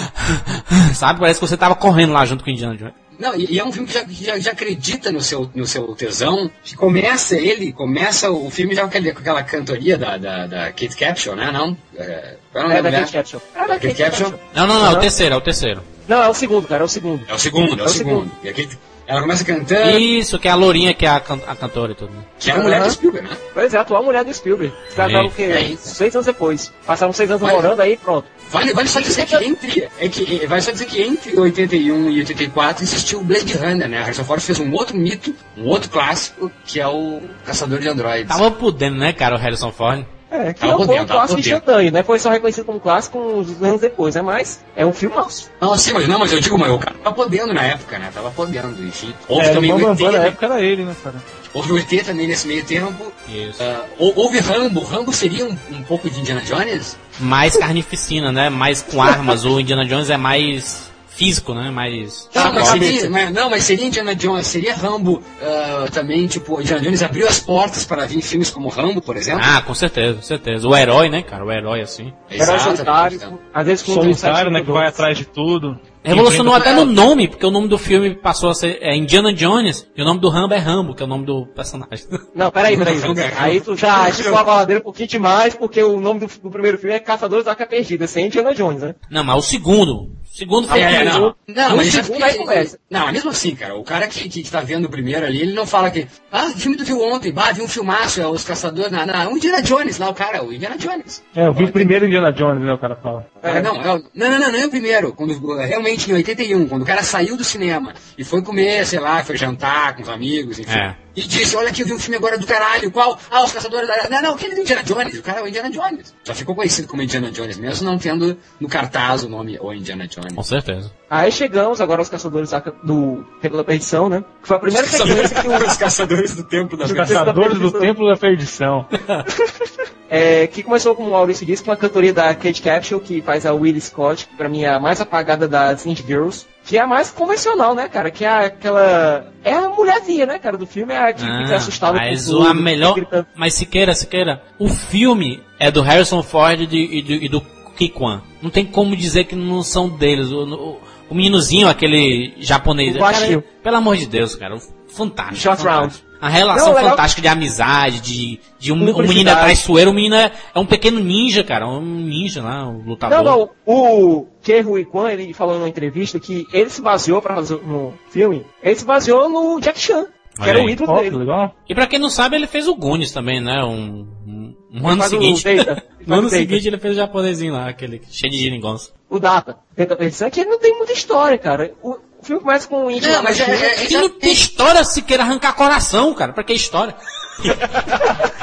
Sabe? 0.95 1.21
Parece 1.21 1.41
que 1.41 1.47
você 1.47 1.57
tava 1.57 1.75
correndo 1.75 2.13
lá 2.13 2.25
junto 2.25 2.45
com 2.45 2.51
o 2.51 2.53
Indiana 2.53 2.77
Jones. 2.77 2.95
Não, 3.19 3.33
e, 3.37 3.47
e 3.53 3.59
é 3.61 3.65
um 3.65 3.71
filme 3.71 3.87
que 3.87 3.95
já, 3.95 4.05
já, 4.09 4.39
já 4.41 4.51
acredita 4.51 5.13
no 5.13 5.21
seu, 5.21 5.49
no 5.55 5.65
seu 5.67 5.87
tesão, 5.95 6.51
que 6.65 6.75
começa 6.75 7.37
ele, 7.37 7.73
começa 7.73 8.29
o 8.31 8.51
filme 8.51 8.75
já 8.75 8.83
com, 8.89 8.99
aquela 8.99 9.43
cantoria 9.45 9.97
da, 9.97 10.17
da, 10.17 10.47
da 10.49 10.65
Kate 10.73 10.97
Capshaw, 10.97 11.37
né? 11.37 11.51
Não? 11.53 11.77
É, 11.97 12.35
qual 12.51 12.65
é 12.65 12.67
o 12.67 12.69
nome 12.71 12.81
É 12.81 12.83
da 12.83 12.91
Kate? 13.01 13.13
Capshaw. 13.13 13.43
É 13.55 13.69
da 13.69 13.79
Kate 13.79 13.95
Capshaw? 13.95 14.35
Não, 14.55 14.67
não, 14.67 14.81
não, 14.81 14.87
é 14.91 14.95
o 14.97 15.01
terceiro, 15.01 15.35
é 15.35 15.39
o 15.39 15.41
terceiro. 15.41 15.81
Não, 16.09 16.23
é 16.25 16.29
o 16.29 16.35
segundo, 16.35 16.67
cara, 16.67 16.83
é 16.83 16.87
o 16.87 16.89
segundo. 16.89 17.25
É 17.29 17.35
o 17.35 17.39
segundo, 17.39 17.73
é 17.81 17.83
o 17.83 17.87
É 17.87 17.87
o 17.87 17.89
segundo. 17.89 18.31
E 18.43 18.49
a 18.49 18.53
Kate, 18.53 18.77
Ela 19.07 19.21
começa 19.21 19.45
cantando, 19.45 19.97
Isso, 19.99 20.37
que 20.39 20.49
é 20.49 20.51
a 20.51 20.55
Lourinha, 20.57 20.93
que 20.93 21.07
é 21.07 21.11
a, 21.11 21.21
can- 21.21 21.41
a 21.47 21.55
cantora 21.55 21.93
e 21.93 21.95
tudo. 21.95 22.11
né? 22.13 22.19
que 22.41 22.51
era 22.51 22.59
a 22.59 22.63
mulher 22.65 22.79
Aham. 22.81 22.89
do 22.89 22.93
Spielberg, 22.95 23.29
né? 23.29 23.37
Pois 23.55 23.73
é, 23.73 23.79
a 23.79 23.81
atual 23.83 24.03
mulher 24.03 24.25
do 24.25 24.35
Spielberg. 24.35 24.75
Os 24.89 24.95
caras 24.95 25.13
É, 25.13 25.17
estavam 25.19 25.29
o 25.31 25.35
quê? 25.35 25.43
é 25.45 25.61
isso. 25.63 25.95
Seis 25.95 26.15
anos 26.17 26.27
depois. 26.27 26.73
Passaram 26.85 27.13
seis 27.13 27.31
anos 27.31 27.43
Mas- 27.43 27.53
namorando 27.53 27.81
aí 27.81 27.97
pronto. 27.97 28.27
Vale, 28.51 28.73
vale 28.73 28.89
só 28.89 29.01
dizer 29.01 29.27
que 29.27 29.35
entre. 29.37 29.89
É 29.99 30.09
que, 30.09 30.47
vale 30.47 30.63
só 30.63 30.71
dizer 30.71 30.87
que 30.87 31.03
entre 31.03 31.39
81 31.39 32.11
e 32.11 32.19
84 32.21 32.85
existiu 32.85 33.21
o 33.21 33.25
Blade 33.25 33.53
Runner, 33.55 33.89
né? 33.89 33.99
A 33.99 34.03
Harrison 34.03 34.25
Ford 34.25 34.41
fez 34.41 34.61
um 34.61 34.73
outro 34.73 34.97
mito, 34.97 35.35
um 35.57 35.67
outro 35.67 35.91
clássico, 35.91 36.51
que 36.65 36.81
é 36.81 36.87
o 36.87 37.21
Caçador 37.45 37.81
de 37.81 37.89
Androides. 37.89 38.29
Tava 38.29 38.51
podendo, 38.51 38.97
né, 38.97 39.13
cara, 39.13 39.35
o 39.35 39.39
Harrison 39.39 39.73
Ford. 39.73 40.05
É, 40.31 40.53
que 40.53 40.67
não 40.67 40.85
foi 40.85 40.99
um 40.99 41.07
clássico 41.07 41.39
instantâneo, 41.39 41.93
né? 41.93 42.03
Foi 42.03 42.19
só 42.19 42.29
reconhecido 42.31 42.65
como 42.65 42.81
clássico 42.81 43.19
uns 43.19 43.63
anos 43.63 43.81
depois, 43.81 44.17
né? 44.17 44.23
Mas 44.23 44.65
é 44.75 44.85
um 44.85 44.93
filmaço. 44.93 45.49
Não, 45.61 45.77
sim, 45.79 45.93
mas 45.93 46.09
não, 46.09 46.19
mas 46.19 46.33
eu 46.33 46.41
digo, 46.41 46.59
mas 46.59 46.71
o 46.73 46.79
cara 46.79 46.97
tava 47.03 47.15
podendo 47.15 47.53
na 47.55 47.63
época, 47.63 47.99
né? 48.01 48.11
Tava 48.13 48.31
podendo, 48.33 48.85
enfim. 48.85 49.15
Houve 49.29 49.47
É, 49.47 49.53
também 49.53 49.73
o 49.73 49.79
Bambam 49.79 50.11
na 50.11 50.19
né? 50.19 50.29
época 50.29 50.47
era 50.47 50.61
ele, 50.61 50.85
né, 50.85 50.95
cara? 51.05 51.17
Houve 51.55 51.73
o 51.73 51.79
ET 51.79 52.05
também 52.05 52.27
nesse 52.27 52.47
meio 52.49 52.65
tempo. 52.65 53.13
Isso. 53.29 53.63
Hou- 53.99 54.13
houve 54.17 54.41
Rambo. 54.41 54.83
Rambo 54.83 55.13
seria 55.13 55.47
um, 55.47 55.57
um 55.71 55.83
pouco 55.85 56.11
de 56.11 56.21
Indiana 56.21 56.41
Jones? 56.43 56.99
Mais 57.21 57.57
carnificina, 57.57 58.33
né? 58.33 58.51
Mais 58.51 58.83
com 58.83 59.01
armas. 59.01 59.45
o 59.45 59.61
Indiana 59.61 59.87
Jones 59.87 60.11
é 60.11 60.17
mais 60.17 60.93
físico, 61.09 61.55
né? 61.55 61.71
Mais. 61.71 62.29
Não, 62.35 62.53
mas 62.53 62.67
seria, 62.69 63.09
mas- 63.09 63.33
não, 63.33 63.49
mas 63.49 63.63
seria 63.63 63.87
Indiana 63.87 64.17
Jones, 64.17 64.49
seria 64.49 64.75
Rambo 64.75 65.23
ah, 65.41 65.87
também, 65.93 66.27
tipo, 66.27 66.61
Indiana 66.61 66.83
Jones 66.83 67.03
abriu 67.05 67.29
as 67.29 67.39
portas 67.39 67.85
para 67.85 68.05
vir 68.05 68.21
filmes 68.21 68.51
como 68.51 68.69
Rambo, 68.69 69.01
por 69.01 69.17
exemplo? 69.17 69.41
Ah, 69.45 69.63
com 69.63 69.75
certeza, 69.75 70.17
com 70.17 70.23
certeza. 70.23 70.67
O 70.67 70.77
herói, 70.77 71.09
né, 71.09 71.23
cara? 71.23 71.45
O 71.45 71.53
herói, 71.53 71.83
assim. 71.83 72.13
Herói 72.29 72.57
Exatamente, 72.57 72.65
solitário, 72.65 73.17
então. 73.17 73.39
às 73.55 73.65
vezes 73.65 73.85
com 73.85 73.95
Solitário, 73.95 74.51
né, 74.51 74.61
que 74.63 74.73
vai 74.73 74.89
atrás 74.89 75.17
de 75.17 75.25
tudo. 75.25 75.79
Revolucionou 76.05 76.55
até 76.55 76.75
no 76.75 76.85
nome, 76.85 77.29
porque 77.29 77.47
o 77.47 77.51
nome 77.51 77.67
do 77.67 77.79
filme 77.79 78.15
passou 78.15 78.51
a 78.51 78.55
ser 78.55 78.79
é 78.83 78.95
Indiana 78.95 79.33
Jones 79.33 79.89
e 79.97 80.03
o 80.03 80.05
nome 80.05 80.21
do 80.21 80.29
Rambo 80.29 80.53
é 80.53 80.59
Rambo, 80.59 80.95
que 80.95 81.03
é 81.03 81.07
o 81.07 81.09
nome 81.09 81.25
do 81.25 81.47
personagem. 81.47 82.07
Não, 82.35 82.51
peraí, 82.51 82.77
peraí. 82.77 82.99
Aí 83.39 83.61
tu 83.61 83.75
já 83.75 84.09
esticou 84.09 84.37
a 84.37 84.45
baladeira 84.45 84.81
um 84.81 84.85
pouquinho 84.85 85.09
demais, 85.09 85.55
porque 85.55 85.83
o 85.83 86.01
nome 86.01 86.21
do, 86.21 86.27
do 86.27 86.51
primeiro 86.51 86.77
filme 86.77 86.95
é 86.95 87.01
Caçadores 87.01 87.47
da 87.47 87.53
Arca 87.53 87.67
Perdida, 87.67 88.07
sem 88.07 88.27
Indiana 88.27 88.55
Jones, 88.55 88.83
né? 88.83 88.95
Não, 89.11 89.25
mas 89.25 89.39
o 89.39 89.43
segundo. 89.43 90.11
Segundo 90.35 90.67
foi 90.67 90.81
É, 90.81 90.99
que- 90.99 91.05
não, 91.05 91.35
não, 91.47 91.77
mas 91.77 91.93
segundo 91.93 92.25
aí 92.25 92.35
começa. 92.35 92.77
Não, 92.91 93.13
mesmo 93.13 93.31
assim, 93.31 93.55
cara, 93.55 93.77
o 93.77 93.85
cara 93.85 94.09
que, 94.09 94.29
que 94.29 94.51
tá 94.51 94.61
vendo 94.61 94.87
o 94.87 94.91
primeiro 94.91 95.25
ali, 95.25 95.41
ele 95.43 95.53
não 95.53 95.65
fala 95.65 95.93
que, 95.93 96.09
ah, 96.33 96.47
o 96.47 96.59
filme 96.59 96.77
tu 96.77 96.85
viu 96.85 97.01
ontem, 97.01 97.31
bah, 97.31 97.53
vi 97.53 97.63
um 97.63 97.69
filmaço, 97.69 98.21
é 98.21 98.27
os 98.27 98.43
caçadores, 98.43 98.91
não, 98.91 99.07
não, 99.07 99.33
o 99.33 99.37
Indiana 99.37 99.63
Jones 99.63 99.97
lá, 99.97 100.09
o 100.09 100.15
cara, 100.15 100.43
o 100.43 100.53
Indiana 100.53 100.77
Jones. 100.77 101.23
É, 101.37 101.47
eu 101.47 101.53
vi 101.55 101.65
o 101.65 101.73
primeiro 101.73 102.05
Indiana 102.07 102.33
Jones, 102.33 102.65
né, 102.65 102.73
o 102.73 102.79
cara 102.79 102.97
fala. 102.97 103.25
Ah, 103.45 103.61
não, 103.61 103.77
é 103.77 103.85
não, 103.85 104.03
não, 104.13 104.31
não, 104.41 104.53
não 104.53 104.59
é 104.59 104.67
o 104.67 104.71
primeiro. 104.71 105.13
Quando, 105.13 105.57
realmente, 105.57 106.11
em 106.11 106.15
81, 106.15 106.67
quando 106.67 106.83
o 106.83 106.87
cara 106.87 107.05
saiu 107.05 107.37
do 107.37 107.45
cinema 107.45 107.95
e 108.19 108.25
foi 108.25 108.43
comer, 108.43 108.85
sei 108.87 108.99
lá, 108.99 109.23
foi 109.23 109.37
jantar 109.37 109.95
com 109.95 110.03
os 110.03 110.09
amigos, 110.09 110.59
enfim. 110.59 110.77
É. 110.77 110.97
E 111.17 111.23
disse, 111.23 111.57
olha 111.57 111.69
aqui, 111.69 111.83
eu 111.83 111.87
vi 111.87 111.93
um 111.93 111.99
filme 111.99 112.17
agora 112.17 112.37
do 112.37 112.47
caralho, 112.47 112.91
qual? 112.91 113.19
Ah, 113.31 113.45
os 113.45 113.53
caçadores 113.53 113.87
da... 113.87 114.09
Não, 114.11 114.23
não, 114.23 114.35
aquele 114.35 114.55
do 114.57 114.61
Indiana 114.63 114.83
Jones, 114.83 115.19
o 115.19 115.23
cara 115.23 115.41
é 115.41 115.43
o 115.43 115.49
Indiana 115.49 115.71
Jones. 115.71 116.15
Já 116.25 116.35
ficou 116.35 116.55
conhecido 116.55 116.89
como 116.89 117.03
Indiana 117.03 117.31
Jones, 117.31 117.57
mesmo 117.57 117.89
não 117.89 117.97
tendo 117.99 118.37
no 118.61 118.69
cartaz 118.69 119.23
o 119.23 119.29
nome 119.29 119.57
o 119.61 119.73
Indiana 119.73 120.09
Jones. 120.09 120.35
Com 120.35 120.43
certeza. 120.43 120.91
Aí 121.09 121.31
chegamos 121.31 121.81
agora 121.81 122.01
aos 122.01 122.09
Caçadores 122.09 122.51
da 122.51 122.59
do 122.59 123.25
Templo 123.41 123.59
da 123.59 123.65
Perdição, 123.65 124.09
né? 124.09 124.25
Que 124.43 124.49
foi 124.49 124.57
a 124.57 124.61
primeira 124.61 124.87
sequência 124.89 125.43
que 125.43 125.49
Os 125.49 125.77
caçadores 125.77 126.35
do 126.35 126.43
Templo 126.43 126.77
da 126.77 126.87
Os 126.87 126.93
Perdição. 126.93 127.19
Caçadores 127.19 127.59
do 127.59 127.71
Templo 127.73 128.09
da 128.09 128.17
Perdição. 128.17 128.87
É, 130.17 130.47
que 130.47 130.63
começou, 130.63 130.95
como 130.95 131.09
o 131.09 131.13
Maurício 131.13 131.45
disse, 131.45 131.65
com 131.65 131.73
a 131.73 131.77
cantoria 131.77 132.13
da 132.13 132.33
Kate 132.35 132.63
Capshaw, 132.63 133.01
que 133.01 133.21
faz 133.21 133.45
a 133.45 133.53
Willie 133.53 133.81
Scott, 133.81 134.29
que 134.29 134.37
pra 134.37 134.49
mim 134.49 134.63
é 134.63 134.69
a 134.69 134.79
mais 134.79 135.01
apagada 135.01 135.49
das 135.49 135.87
Indie 135.87 136.05
Girls. 136.07 136.47
Que 136.67 136.79
é 136.79 136.81
a 136.81 136.87
mais 136.87 137.11
convencional, 137.11 137.75
né, 137.75 137.89
cara? 137.89 138.11
Que 138.11 138.25
é 138.25 138.47
aquela. 138.47 139.31
É 139.45 139.53
a 139.53 139.69
mulherzinha, 139.69 140.25
né, 140.25 140.39
cara, 140.39 140.57
do 140.57 140.67
filme. 140.67 140.95
É 140.95 140.99
a 140.99 141.13
que 141.13 141.21
fica 141.21 141.57
assustada 141.57 141.99
Ah, 141.99 142.03
mas 142.09 142.25
com 142.27 142.33
o, 142.33 142.37
tudo, 142.39 142.49
a 142.49 142.55
melhor. 142.55 142.95
gritando. 142.95 143.27
Mas 143.37 143.53
Siqueira, 143.55 143.95
Siqueira, 143.95 144.43
o 144.59 144.69
filme 144.69 145.43
é 145.59 145.71
do 145.71 145.83
Harrison 145.83 146.23
Ford 146.23 146.61
e, 146.61 146.67
de- 146.67 147.25
e 147.25 147.29
do, 147.29 147.41
Kikwan. 147.77 148.23
Não 148.41 148.49
tem 148.51 148.65
como 148.65 148.97
dizer 148.97 149.25
que 149.25 149.35
não 149.37 149.63
são 149.63 149.89
deles. 149.91 150.31
O, 150.31 150.43
o, 150.45 150.81
o 151.11 151.15
meninozinho, 151.15 151.69
aquele 151.69 152.35
japonês. 152.39 152.97
Cara, 152.97 153.45
pelo 153.63 153.77
amor 153.77 153.97
de 153.97 154.07
Deus, 154.07 154.35
cara. 154.35 154.57
Fantástico. 154.89 155.41
Short 155.41 155.63
fantástico. 155.63 156.09
A 156.25 156.29
relação 156.31 156.73
Não, 156.73 156.81
fantástica 156.81 157.21
de 157.21 157.29
amizade, 157.29 158.01
de, 158.01 158.41
de 158.59 158.73
um, 158.73 158.77
um 158.77 159.03
menino 159.07 159.29
é 159.29 159.35
traiçoeiro, 159.35 159.91
o 159.91 159.95
menino 159.95 160.15
é, 160.15 160.33
é 160.55 160.59
um 160.59 160.65
pequeno 160.65 160.99
ninja, 160.99 161.45
cara. 161.45 161.69
Um 161.69 161.83
ninja 161.83 162.43
lá, 162.43 162.67
um 162.67 162.79
lutador. 162.79 163.23
Não, 163.23 163.25
não. 163.41 163.51
O 163.67 164.27
Ke 164.43 164.63
Huy 164.63 164.87
Kwan, 164.87 165.11
ele 165.13 165.35
falou 165.35 165.57
numa 165.59 165.69
entrevista 165.69 166.19
que 166.19 166.47
ele 166.51 166.71
se 166.71 166.81
baseou 166.81 167.21
pra 167.21 167.35
fazer 167.35 167.61
no 167.63 167.93
filme. 168.09 168.43
Ele 168.63 168.75
se 168.75 168.87
baseou 168.87 169.29
no 169.29 169.61
Jack 169.61 169.79
Chan, 169.79 170.07
que 170.35 170.41
Olha 170.41 170.49
era 170.49 170.59
aí. 170.61 170.65
o 170.65 170.71
ídolo 170.71 170.99
dele. 170.99 171.17
legal. 171.17 171.55
E 171.69 171.75
pra 171.75 171.87
quem 171.87 171.99
não 171.99 172.09
sabe, 172.09 172.37
ele 172.37 172.47
fez 172.47 172.67
o 172.69 172.75
Goonies 172.75 173.13
também, 173.13 173.43
né? 173.43 173.63
Um, 173.63 174.09
um, 174.27 174.55
um 174.81 174.89
ano 174.89 175.03
seguinte. 175.03 175.45
No 176.07 176.17
ano 176.17 176.29
seguinte 176.29 176.69
ele 176.69 176.77
fez 176.79 176.93
o 176.93 176.97
japonesinho 176.97 177.55
lá, 177.55 177.69
aquele 177.69 178.01
cheio 178.11 178.31
de 178.31 178.39
geringonça. 178.39 178.93
O 179.09 179.19
Data. 179.19 179.57
Tenta 179.75 179.97
perdição, 179.97 180.29
que 180.31 180.41
ele 180.41 180.51
não 180.51 180.59
tem 180.59 180.77
muita 180.77 180.93
história, 180.93 181.39
cara. 181.39 181.73
O 181.83 181.97
filme 182.25 182.43
começa 182.43 182.69
com 182.69 182.85
um 182.87 182.91
índio. 182.91 183.09
Não, 183.09 183.17
lá 183.17 183.23
mas 183.23 183.41
é, 183.41 183.45
é, 183.45 183.85
é, 183.85 183.91
E 183.91 183.95
não 183.95 184.09
tem 184.09 184.33
história 184.33 184.85
se 184.85 185.03
queira 185.03 185.23
arrancar 185.23 185.53
coração, 185.55 186.15
cara. 186.15 186.33
Pra 186.33 186.45
que 186.45 186.53
história? 186.53 186.95
Ah, 186.97 188.35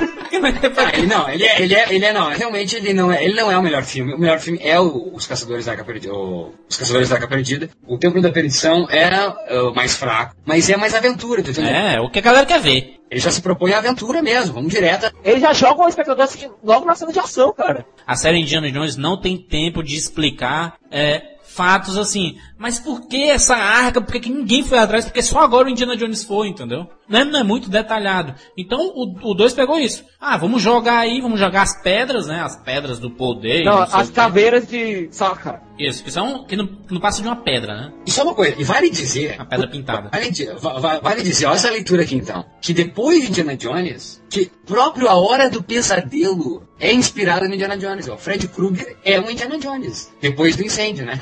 ele 0.93 1.07
não, 1.07 1.29
ele 1.29 1.43
é, 1.45 1.61
ele 1.61 1.75
é, 1.75 1.93
ele 1.93 2.05
é 2.05 2.13
não, 2.13 2.29
realmente 2.29 2.75
ele 2.75 2.93
não 2.93 3.11
é, 3.11 3.23
ele 3.23 3.33
não 3.35 3.51
é 3.51 3.57
o 3.57 3.61
melhor 3.61 3.83
filme. 3.83 4.13
O 4.13 4.19
melhor 4.19 4.39
filme 4.39 4.59
é 4.61 4.79
o, 4.79 5.11
Os 5.13 5.27
Caçadores 5.27 5.65
da 5.65 5.71
Arca 5.73 5.83
Perdida, 5.83 6.13
o- 6.13 6.53
Os 6.69 6.77
Caçadores 6.77 7.09
da 7.09 7.15
Arca 7.15 7.27
Perdida. 7.27 7.69
O 7.87 7.97
Templo 7.97 8.21
da 8.21 8.31
Perdição 8.31 8.87
é, 8.89 9.09
é 9.47 9.61
o 9.61 9.73
mais 9.73 9.95
fraco, 9.95 10.35
mas 10.45 10.69
é 10.69 10.77
mais 10.77 10.93
aventura, 10.95 11.43
tu 11.43 11.51
entendeu? 11.51 11.71
É, 11.71 11.99
o 12.01 12.09
que 12.09 12.19
a 12.19 12.21
galera 12.21 12.45
quer 12.45 12.59
ver. 12.59 12.95
Ele 13.09 13.19
já 13.19 13.29
se 13.29 13.41
propõe 13.41 13.73
a 13.73 13.79
aventura 13.79 14.21
mesmo, 14.21 14.53
vamos 14.53 14.71
direto. 14.71 15.11
Ele 15.23 15.39
já 15.41 15.51
joga 15.53 15.83
o 15.83 15.89
espectador 15.89 16.23
assim, 16.23 16.49
logo 16.63 16.85
na 16.85 16.95
cena 16.95 17.11
de 17.11 17.19
ação, 17.19 17.53
cara. 17.53 17.85
A 18.07 18.15
série 18.15 18.39
Indiana 18.39 18.71
Jones 18.71 18.95
não 18.95 19.19
tem 19.19 19.37
tempo 19.37 19.83
de 19.83 19.97
explicar 19.97 20.75
é, 20.89 21.21
fatos 21.55 21.97
assim. 21.97 22.37
Mas 22.57 22.79
por 22.79 23.07
que 23.07 23.29
essa 23.29 23.55
arca? 23.55 24.01
Por 24.01 24.19
que, 24.19 24.29
ninguém 24.29 24.63
foi 24.63 24.77
atrás? 24.77 25.05
Porque 25.05 25.21
só 25.21 25.39
agora 25.39 25.67
o 25.67 25.71
Indiana 25.71 25.95
Jones 25.97 26.23
foi, 26.23 26.47
entendeu? 26.47 26.87
Não 27.07 27.19
é, 27.19 27.25
não 27.25 27.39
é 27.39 27.43
muito 27.43 27.69
detalhado. 27.69 28.35
Então 28.57 28.79
o 28.95 29.33
2 29.33 29.53
pegou 29.53 29.79
isso. 29.79 30.03
Ah, 30.19 30.37
vamos 30.37 30.61
jogar 30.61 30.99
aí, 30.99 31.21
vamos 31.21 31.39
jogar 31.39 31.63
as 31.63 31.81
pedras, 31.81 32.27
né? 32.27 32.41
As 32.41 32.55
pedras 32.63 32.99
do 32.99 33.09
poder. 33.11 33.63
Não, 33.63 33.75
não 33.75 33.81
as 33.83 34.09
caveiras 34.09 34.67
de 34.67 35.09
saca. 35.11 35.61
Isso, 35.87 36.03
que, 36.03 36.11
são, 36.11 36.43
que, 36.45 36.55
não, 36.55 36.67
que 36.67 36.93
não 36.93 37.01
passa 37.01 37.21
de 37.21 37.27
uma 37.27 37.35
pedra, 37.35 37.73
né? 37.75 37.93
E 38.05 38.11
só 38.11 38.23
uma 38.23 38.35
coisa, 38.35 38.55
e 38.59 38.63
vale 38.63 38.89
dizer. 38.89 39.35
Uma 39.35 39.45
pedra 39.45 39.67
pintada. 39.67 40.09
Vale, 40.11 40.99
vale 41.01 41.23
dizer, 41.23 41.45
olha 41.47 41.55
essa 41.55 41.69
leitura 41.69 42.03
aqui 42.03 42.15
então. 42.15 42.45
Que 42.61 42.73
depois 42.73 43.23
de 43.23 43.29
Indiana 43.29 43.55
Jones, 43.55 44.21
que 44.29 44.51
próprio 44.65 45.07
A 45.07 45.15
Hora 45.15 45.49
do 45.49 45.63
Pesadelo 45.63 46.67
é 46.79 46.93
inspirado 46.93 47.47
no 47.47 47.55
Indiana 47.55 47.77
Jones. 47.77 48.07
O 48.07 48.17
Fred 48.17 48.47
Krueger 48.47 48.95
é 49.03 49.19
um 49.19 49.29
Indiana 49.29 49.57
Jones. 49.57 50.11
Depois 50.21 50.55
do 50.55 50.63
incêndio, 50.63 51.05
né? 51.05 51.19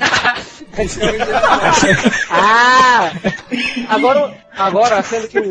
É 0.76 0.82
um. 0.84 0.86
Ah! 2.30 3.12
Agora, 3.88 4.38
agora 4.56 4.98
a 4.98 5.02
cena 5.02 5.26
que 5.26 5.38
o. 5.38 5.44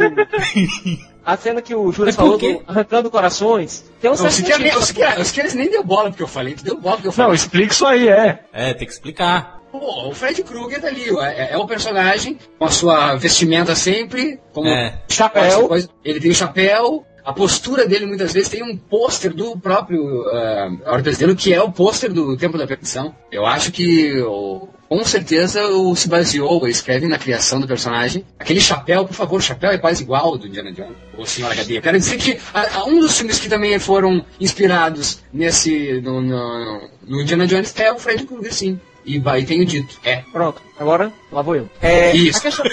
A 1.33 1.37
cena 1.37 1.61
que 1.61 1.75
o 1.75 1.91
Júlio 1.91 2.13
por 2.13 2.21
falou 2.21 2.37
do 2.39 2.63
arrancando 2.67 3.09
corações. 3.11 3.83
Tem 4.01 4.09
um 4.09 4.15
Não, 4.15 4.29
Siqueira 4.31 4.57
nem- 4.57 4.67
sentido. 4.71 4.81
o 4.83 4.85
Siqueira- 4.85 5.21
o 5.21 5.25
Siqueira 5.25 5.53
nem 5.53 5.69
deu 5.69 5.83
bola 5.83 6.09
porque 6.09 6.23
eu 6.23 6.27
falei, 6.27 6.55
tu 6.55 6.63
deu 6.63 6.77
bola 6.77 6.95
porque 6.95 7.07
eu 7.07 7.11
Não, 7.11 7.15
falei. 7.25 7.35
explica 7.35 7.71
isso 7.73 7.85
aí, 7.85 8.07
é. 8.07 8.39
É, 8.51 8.73
tem 8.73 8.87
que 8.87 8.93
explicar. 8.93 9.59
Pô, 9.71 10.09
o 10.09 10.13
Fred 10.15 10.41
Krueger 10.41 10.81
tá 10.81 10.87
ali, 10.87 11.11
ó, 11.11 11.23
é, 11.23 11.49
é 11.51 11.57
o 11.57 11.67
personagem 11.67 12.39
com 12.57 12.65
a 12.65 12.71
sua 12.71 13.13
vestimenta 13.15 13.75
sempre, 13.75 14.39
como 14.51 14.67
É. 14.67 14.99
Chapéu. 15.07 15.69
ele 16.03 16.19
tem 16.19 16.31
o 16.31 16.35
chapéu, 16.35 17.05
a 17.29 17.33
postura 17.33 17.87
dele 17.87 18.05
muitas 18.05 18.33
vezes 18.33 18.49
tem 18.49 18.63
um 18.63 18.75
pôster 18.75 19.33
do 19.33 19.57
próprio 19.57 20.03
uh, 20.03 20.97
do 20.97 21.03
Pesadelo, 21.03 21.35
que 21.35 21.53
é 21.53 21.61
o 21.61 21.71
pôster 21.71 22.11
do 22.11 22.35
Templo 22.37 22.57
da 22.59 22.65
Perdição. 22.67 23.13
Eu 23.31 23.45
acho 23.45 23.71
que 23.71 24.19
o- 24.21 24.67
com 24.89 25.03
certeza 25.05 25.67
o 25.67 25.95
se 25.95 26.09
baseou, 26.09 26.63
o 26.63 26.67
escreve 26.67 27.07
na 27.07 27.19
criação 27.19 27.59
do 27.61 27.67
personagem. 27.67 28.25
Aquele 28.39 28.59
chapéu, 28.59 29.05
por 29.05 29.13
favor, 29.13 29.37
o 29.37 29.41
chapéu 29.43 29.69
é 29.69 29.77
quase 29.77 30.01
igual 30.01 30.25
ao 30.25 30.37
do 30.39 30.47
Indiana 30.47 30.71
Jones, 30.71 30.95
ou 31.15 31.25
Senhora 31.27 31.53
HD. 31.53 31.77
Eu 31.77 31.81
quero 31.83 31.99
dizer 31.99 32.17
que 32.17 32.39
a- 32.53 32.79
a- 32.79 32.85
um 32.85 32.99
dos 32.99 33.15
filmes 33.15 33.37
que 33.39 33.47
também 33.47 33.77
foram 33.77 34.25
inspirados 34.39 35.21
nesse 35.31 36.01
no, 36.01 36.19
no- 36.21 36.89
no 37.07 37.21
Indiana 37.21 37.45
Jones 37.45 37.73
é 37.79 37.91
o 37.93 37.99
Fred 37.99 38.25
Krueger, 38.25 38.51
sim. 38.53 38.79
E 39.05 39.17
vai, 39.19 39.43
tenho 39.43 39.65
dito. 39.65 39.97
É. 40.03 40.23
Pronto, 40.31 40.61
agora 40.79 41.11
lá 41.31 41.41
vou 41.41 41.55
eu. 41.55 41.69
É, 41.81 42.15
Isso. 42.15 42.39
A, 42.39 42.41
questão, 42.41 42.65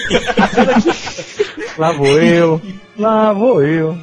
Lá 1.77 1.91
vou 1.93 2.19
eu. 2.19 2.61
Lá 2.97 3.33
vou 3.33 3.63
eu. 3.63 3.97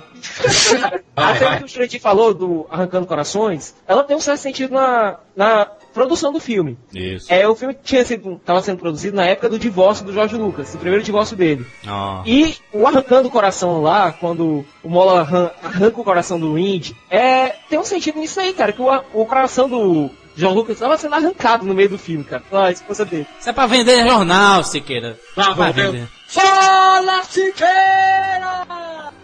A 1.16 1.22
Vai, 1.22 1.34
cena 1.38 1.50
vai. 1.50 1.58
que 1.58 1.64
o 1.64 1.68
Shreddy 1.68 1.98
falou 1.98 2.32
do 2.34 2.66
Arrancando 2.70 3.06
Corações, 3.06 3.74
ela 3.86 4.02
tem 4.04 4.16
um 4.16 4.20
certo 4.20 4.40
sentido 4.40 4.74
na, 4.74 5.18
na 5.36 5.66
produção 5.92 6.32
do 6.32 6.40
filme. 6.40 6.76
Isso. 6.92 7.32
É, 7.32 7.46
o 7.46 7.54
filme 7.54 7.74
tinha 7.84 8.04
sido, 8.04 8.40
tava 8.44 8.60
sendo 8.62 8.78
produzido 8.78 9.16
na 9.16 9.24
época 9.26 9.48
do 9.48 9.58
divórcio 9.58 10.04
do 10.04 10.12
Jorge 10.12 10.36
Lucas, 10.36 10.72
do 10.72 10.78
primeiro 10.78 11.04
divórcio 11.04 11.36
dele. 11.36 11.64
Ó. 11.86 12.22
E 12.26 12.56
o 12.72 12.86
arrancando 12.86 13.28
o 13.28 13.30
coração 13.30 13.80
lá, 13.82 14.12
quando 14.12 14.64
o 14.82 14.88
Mola 14.88 15.20
arran- 15.20 15.50
arranca 15.62 16.00
o 16.00 16.04
coração 16.04 16.38
do 16.40 16.58
Indy, 16.58 16.96
é, 17.10 17.48
tem 17.68 17.78
um 17.78 17.84
sentido 17.84 18.18
nisso 18.18 18.40
aí, 18.40 18.52
cara, 18.52 18.72
que 18.72 18.82
o, 18.82 18.88
o 19.12 19.24
coração 19.26 19.68
do, 19.68 20.10
João 20.36 20.54
Lucas 20.54 20.74
estava 20.76 20.96
sendo 20.98 21.14
arrancado 21.14 21.64
no 21.64 21.74
meio 21.74 21.90
do 21.90 21.98
filme, 21.98 22.24
cara. 22.24 22.42
Ah, 22.52 22.66
a 22.66 22.72
esposa 22.72 23.04
dele. 23.04 23.26
Isso 23.38 23.48
é 23.48 23.52
pra 23.52 23.66
vender 23.66 24.06
jornal, 24.06 24.64
Siqueira. 24.64 25.18
Lá, 25.36 25.54
Pra 25.54 25.54
vamos 25.54 25.76
vender. 25.76 26.08
Fala, 26.26 27.22
Siqueira! 27.24 28.64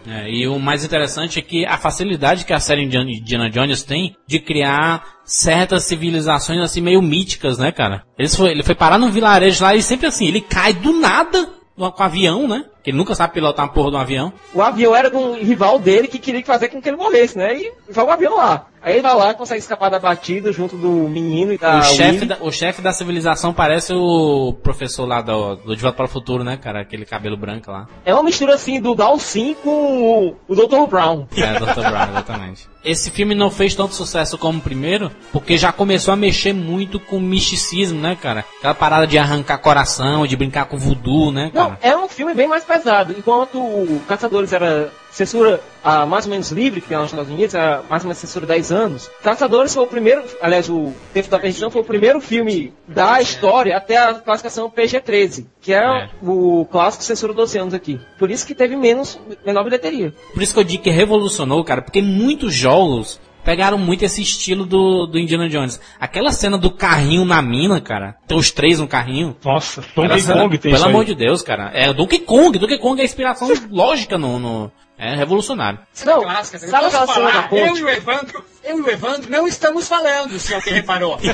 É, 0.07 0.29
e 0.29 0.47
o 0.47 0.57
mais 0.59 0.83
interessante 0.83 1.37
é 1.37 1.41
que 1.41 1.65
a 1.65 1.77
facilidade 1.77 2.43
que 2.43 2.53
a 2.53 2.59
série 2.59 2.83
Indiana 2.83 3.11
Indiana 3.11 3.49
Jones 3.49 3.83
tem 3.83 4.15
de 4.27 4.39
criar 4.39 5.03
certas 5.23 5.83
civilizações 5.83 6.59
assim 6.59 6.81
meio 6.81 7.01
míticas, 7.01 7.57
né, 7.59 7.71
cara? 7.71 8.03
Ele 8.17 8.27
foi, 8.27 8.51
ele 8.51 8.63
foi 8.63 8.73
parar 8.73 8.97
num 8.97 9.11
vilarejo 9.11 9.63
lá 9.63 9.75
e 9.75 9.81
sempre 9.81 10.07
assim, 10.07 10.27
ele 10.27 10.41
cai 10.41 10.73
do 10.73 10.93
nada 10.99 11.47
com 11.75 11.83
o 11.83 12.03
avião, 12.03 12.47
né? 12.47 12.65
Que 12.83 12.89
ele 12.89 12.97
nunca 12.97 13.13
sabe 13.15 13.33
pilotar 13.33 13.65
uma 13.65 13.71
porra 13.71 13.91
de 13.91 13.95
um 13.97 13.99
avião. 13.99 14.33
O 14.53 14.61
avião 14.61 14.95
era 14.95 15.09
de 15.09 15.15
um 15.15 15.35
rival 15.35 15.77
dele 15.79 16.07
que 16.07 16.17
queria 16.19 16.43
fazer 16.43 16.69
com 16.69 16.81
que 16.81 16.89
ele 16.89 16.97
morresse, 16.97 17.37
né? 17.37 17.55
E 17.55 17.71
joga 17.89 18.11
o 18.11 18.13
avião 18.13 18.37
lá. 18.37 18.65
Aí 18.83 18.93
ele 18.93 19.03
vai 19.03 19.15
lá 19.15 19.33
consegue 19.35 19.59
escapar 19.59 19.89
da 19.91 19.99
batida 19.99 20.51
junto 20.51 20.75
do 20.75 20.89
menino 20.89 21.53
e 21.53 21.57
da 21.57 21.77
o, 21.77 21.83
chefe 21.83 22.25
da, 22.25 22.37
o 22.41 22.51
chefe 22.51 22.81
da 22.81 22.91
civilização 22.91 23.53
parece 23.53 23.93
o 23.93 24.53
professor 24.63 25.05
lá 25.05 25.21
do, 25.21 25.55
do 25.57 25.75
De 25.75 25.81
Volta 25.83 25.97
para 25.97 26.05
o 26.05 26.09
Futuro, 26.09 26.43
né, 26.43 26.57
cara? 26.57 26.81
Aquele 26.81 27.05
cabelo 27.05 27.37
branco 27.37 27.69
lá. 27.69 27.87
É 28.03 28.11
uma 28.11 28.23
mistura 28.23 28.55
assim 28.55 28.81
do 28.81 28.95
Dalsin 28.95 29.55
com 29.63 29.69
o, 29.69 30.35
o 30.47 30.55
Dr. 30.55 30.89
Brown. 30.89 31.27
É, 31.37 31.59
Dr. 31.59 31.75
Brown, 31.75 32.09
exatamente. 32.09 32.67
Esse 32.83 33.11
filme 33.11 33.35
não 33.35 33.51
fez 33.51 33.75
tanto 33.75 33.93
sucesso 33.93 34.39
como 34.39 34.57
o 34.57 34.61
primeiro, 34.61 35.11
porque 35.31 35.55
já 35.55 35.71
começou 35.71 36.11
a 36.15 36.17
mexer 36.17 36.51
muito 36.51 36.99
com 36.99 37.19
misticismo, 37.19 38.01
né, 38.01 38.17
cara? 38.19 38.43
Aquela 38.57 38.73
parada 38.73 39.05
de 39.05 39.19
arrancar 39.19 39.59
coração, 39.59 40.25
de 40.25 40.35
brincar 40.35 40.65
com 40.65 40.79
voodoo, 40.79 41.31
né, 41.31 41.51
Não, 41.53 41.67
cara? 41.67 41.79
é 41.83 41.95
um 41.95 42.09
filme 42.09 42.33
bem 42.33 42.47
mais 42.47 42.63
pesado. 42.71 43.13
Enquanto 43.17 43.57
o 43.59 44.01
Caçadores 44.07 44.53
era 44.53 44.89
censura 45.11 45.59
ah, 45.83 46.05
mais 46.05 46.25
ou 46.25 46.31
menos 46.31 46.51
livre, 46.51 46.79
que 46.79 46.93
é 46.93 46.97
nos 46.97 47.07
Estados 47.11 47.29
Unidos, 47.31 47.53
era 47.53 47.83
mais 47.89 48.03
ou 48.03 48.07
menos 48.07 48.17
censura 48.19 48.45
10 48.45 48.71
anos. 48.71 49.11
Caçadores 49.21 49.73
foi 49.73 49.83
o 49.83 49.87
primeiro, 49.87 50.23
aliás, 50.41 50.69
o 50.69 50.93
Tempo 51.13 51.29
da 51.29 51.37
Perdição 51.39 51.69
foi 51.69 51.81
o 51.81 51.85
primeiro 51.85 52.21
filme 52.21 52.73
da 52.87 53.21
história 53.21 53.75
até 53.75 53.97
a 53.97 54.13
classificação 54.13 54.69
PG-13, 54.69 55.45
que 55.59 55.73
é, 55.73 55.81
É. 55.81 56.09
o 56.23 56.65
clássico 56.71 57.03
censura 57.03 57.33
12 57.33 57.57
anos 57.57 57.73
aqui. 57.73 57.99
Por 58.17 58.31
isso 58.31 58.45
que 58.47 58.55
teve 58.55 58.75
menos, 58.75 59.19
menor 59.45 59.63
bilheteria. 59.63 60.13
Por 60.33 60.41
isso 60.41 60.53
que 60.53 60.59
eu 60.59 60.63
digo 60.63 60.83
que 60.83 60.89
revolucionou, 60.89 61.63
cara, 61.63 61.81
porque 61.81 62.01
muitos 62.01 62.53
jogos 62.53 63.19
pegaram 63.43 63.77
muito 63.77 64.03
esse 64.03 64.21
estilo 64.21 64.65
do, 64.65 65.05
do 65.05 65.19
Indiana 65.19 65.47
Jones. 65.49 65.79
Aquela 65.99 66.31
cena 66.31 66.57
do 66.57 66.71
carrinho 66.71 67.25
na 67.25 67.41
mina, 67.41 67.79
cara, 67.81 68.15
tem 68.27 68.37
os 68.37 68.51
três 68.51 68.79
no 68.79 68.87
carrinho. 68.87 69.35
Nossa, 69.43 69.81
Donkey 69.95 70.19
cena- 70.21 70.41
Kong 70.41 70.57
tem 70.57 70.71
Pelo 70.71 70.75
isso 70.75 70.85
amor 70.89 70.99
aí. 71.01 71.05
de 71.07 71.15
Deus, 71.15 71.41
cara. 71.41 71.71
É 71.73 71.89
o 71.89 71.93
Donkey 71.93 72.19
Kong. 72.19 72.57
Donkey 72.59 72.77
Kong 72.79 72.99
é 72.99 73.03
a 73.03 73.05
inspiração 73.05 73.49
lógica 73.71 74.17
no, 74.17 74.39
no- 74.39 74.71
É 74.97 75.15
revolucionário. 75.15 75.79
Não, 76.05 76.21
Clássica, 76.21 76.63
eu 76.63 76.69
sabe 76.69 76.85
aquela 76.85 77.07
cena 77.07 77.25
da 77.31 77.31
falar? 77.43 77.43
Eu 77.51 77.67
ponte? 77.67 77.79
e 77.79 77.83
o 77.83 77.89
Evandro, 77.89 78.45
eu 78.63 78.77
e 78.77 78.81
o 78.81 78.89
Evandro 78.89 79.31
não 79.31 79.47
estamos 79.47 79.87
falando, 79.87 80.37
se 80.39 80.53
alguém 80.53 80.73
reparou. 80.75 81.17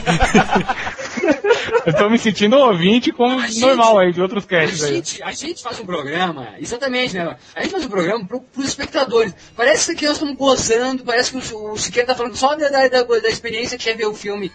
Eu 1.86 1.93
tô 1.95 2.10
me 2.10 2.18
sentindo 2.18 2.55
um 2.55 2.60
ouvinte 2.62 3.12
como 3.12 3.39
A 3.39 3.47
gente- 3.47 3.60
normal 3.60 3.99
aí, 3.99 4.12
de 4.12 4.22
outros 4.22 4.43
A 4.45 4.47
casts 4.47 4.84
aí. 4.84 4.95
gente, 4.95 5.24
a 5.24 5.32
gente 5.32 5.62
faz 5.64 5.80
um 5.80 5.86
programa, 5.86 6.49
exatamente, 6.60 7.16
né? 7.16 7.36
A 7.55 7.62
gente 7.62 7.72
faz 7.72 7.86
um 7.86 7.89
programa 7.89 8.26
pro, 8.26 8.41
pros 8.41 8.68
espectadores. 8.68 9.34
Parece 9.55 9.95
que 9.95 10.05
nós 10.05 10.14
estamos 10.16 10.36
gozando, 10.36 11.03
parece 11.03 11.32
que 11.32 11.53
o, 11.55 11.72
o 11.74 11.78
Siqueira 11.78 12.08
tá 12.08 12.16
falando 12.16 12.36
só 12.36 12.55
da, 12.55 12.70
da, 12.70 12.88
da, 12.88 13.03
da 13.03 13.30
experiência 13.30 13.78
que 13.78 13.89
é 13.89 13.93
ver 13.93 14.05
o 14.08 14.14
filme. 14.14 14.51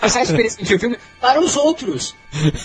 Passar 0.00 0.20
a 0.20 0.22
experiência 0.22 0.62
de 0.62 0.68
ver 0.68 0.76
o 0.76 0.80
filme 0.80 0.98
para 1.20 1.40
os 1.40 1.56
outros. 1.56 2.14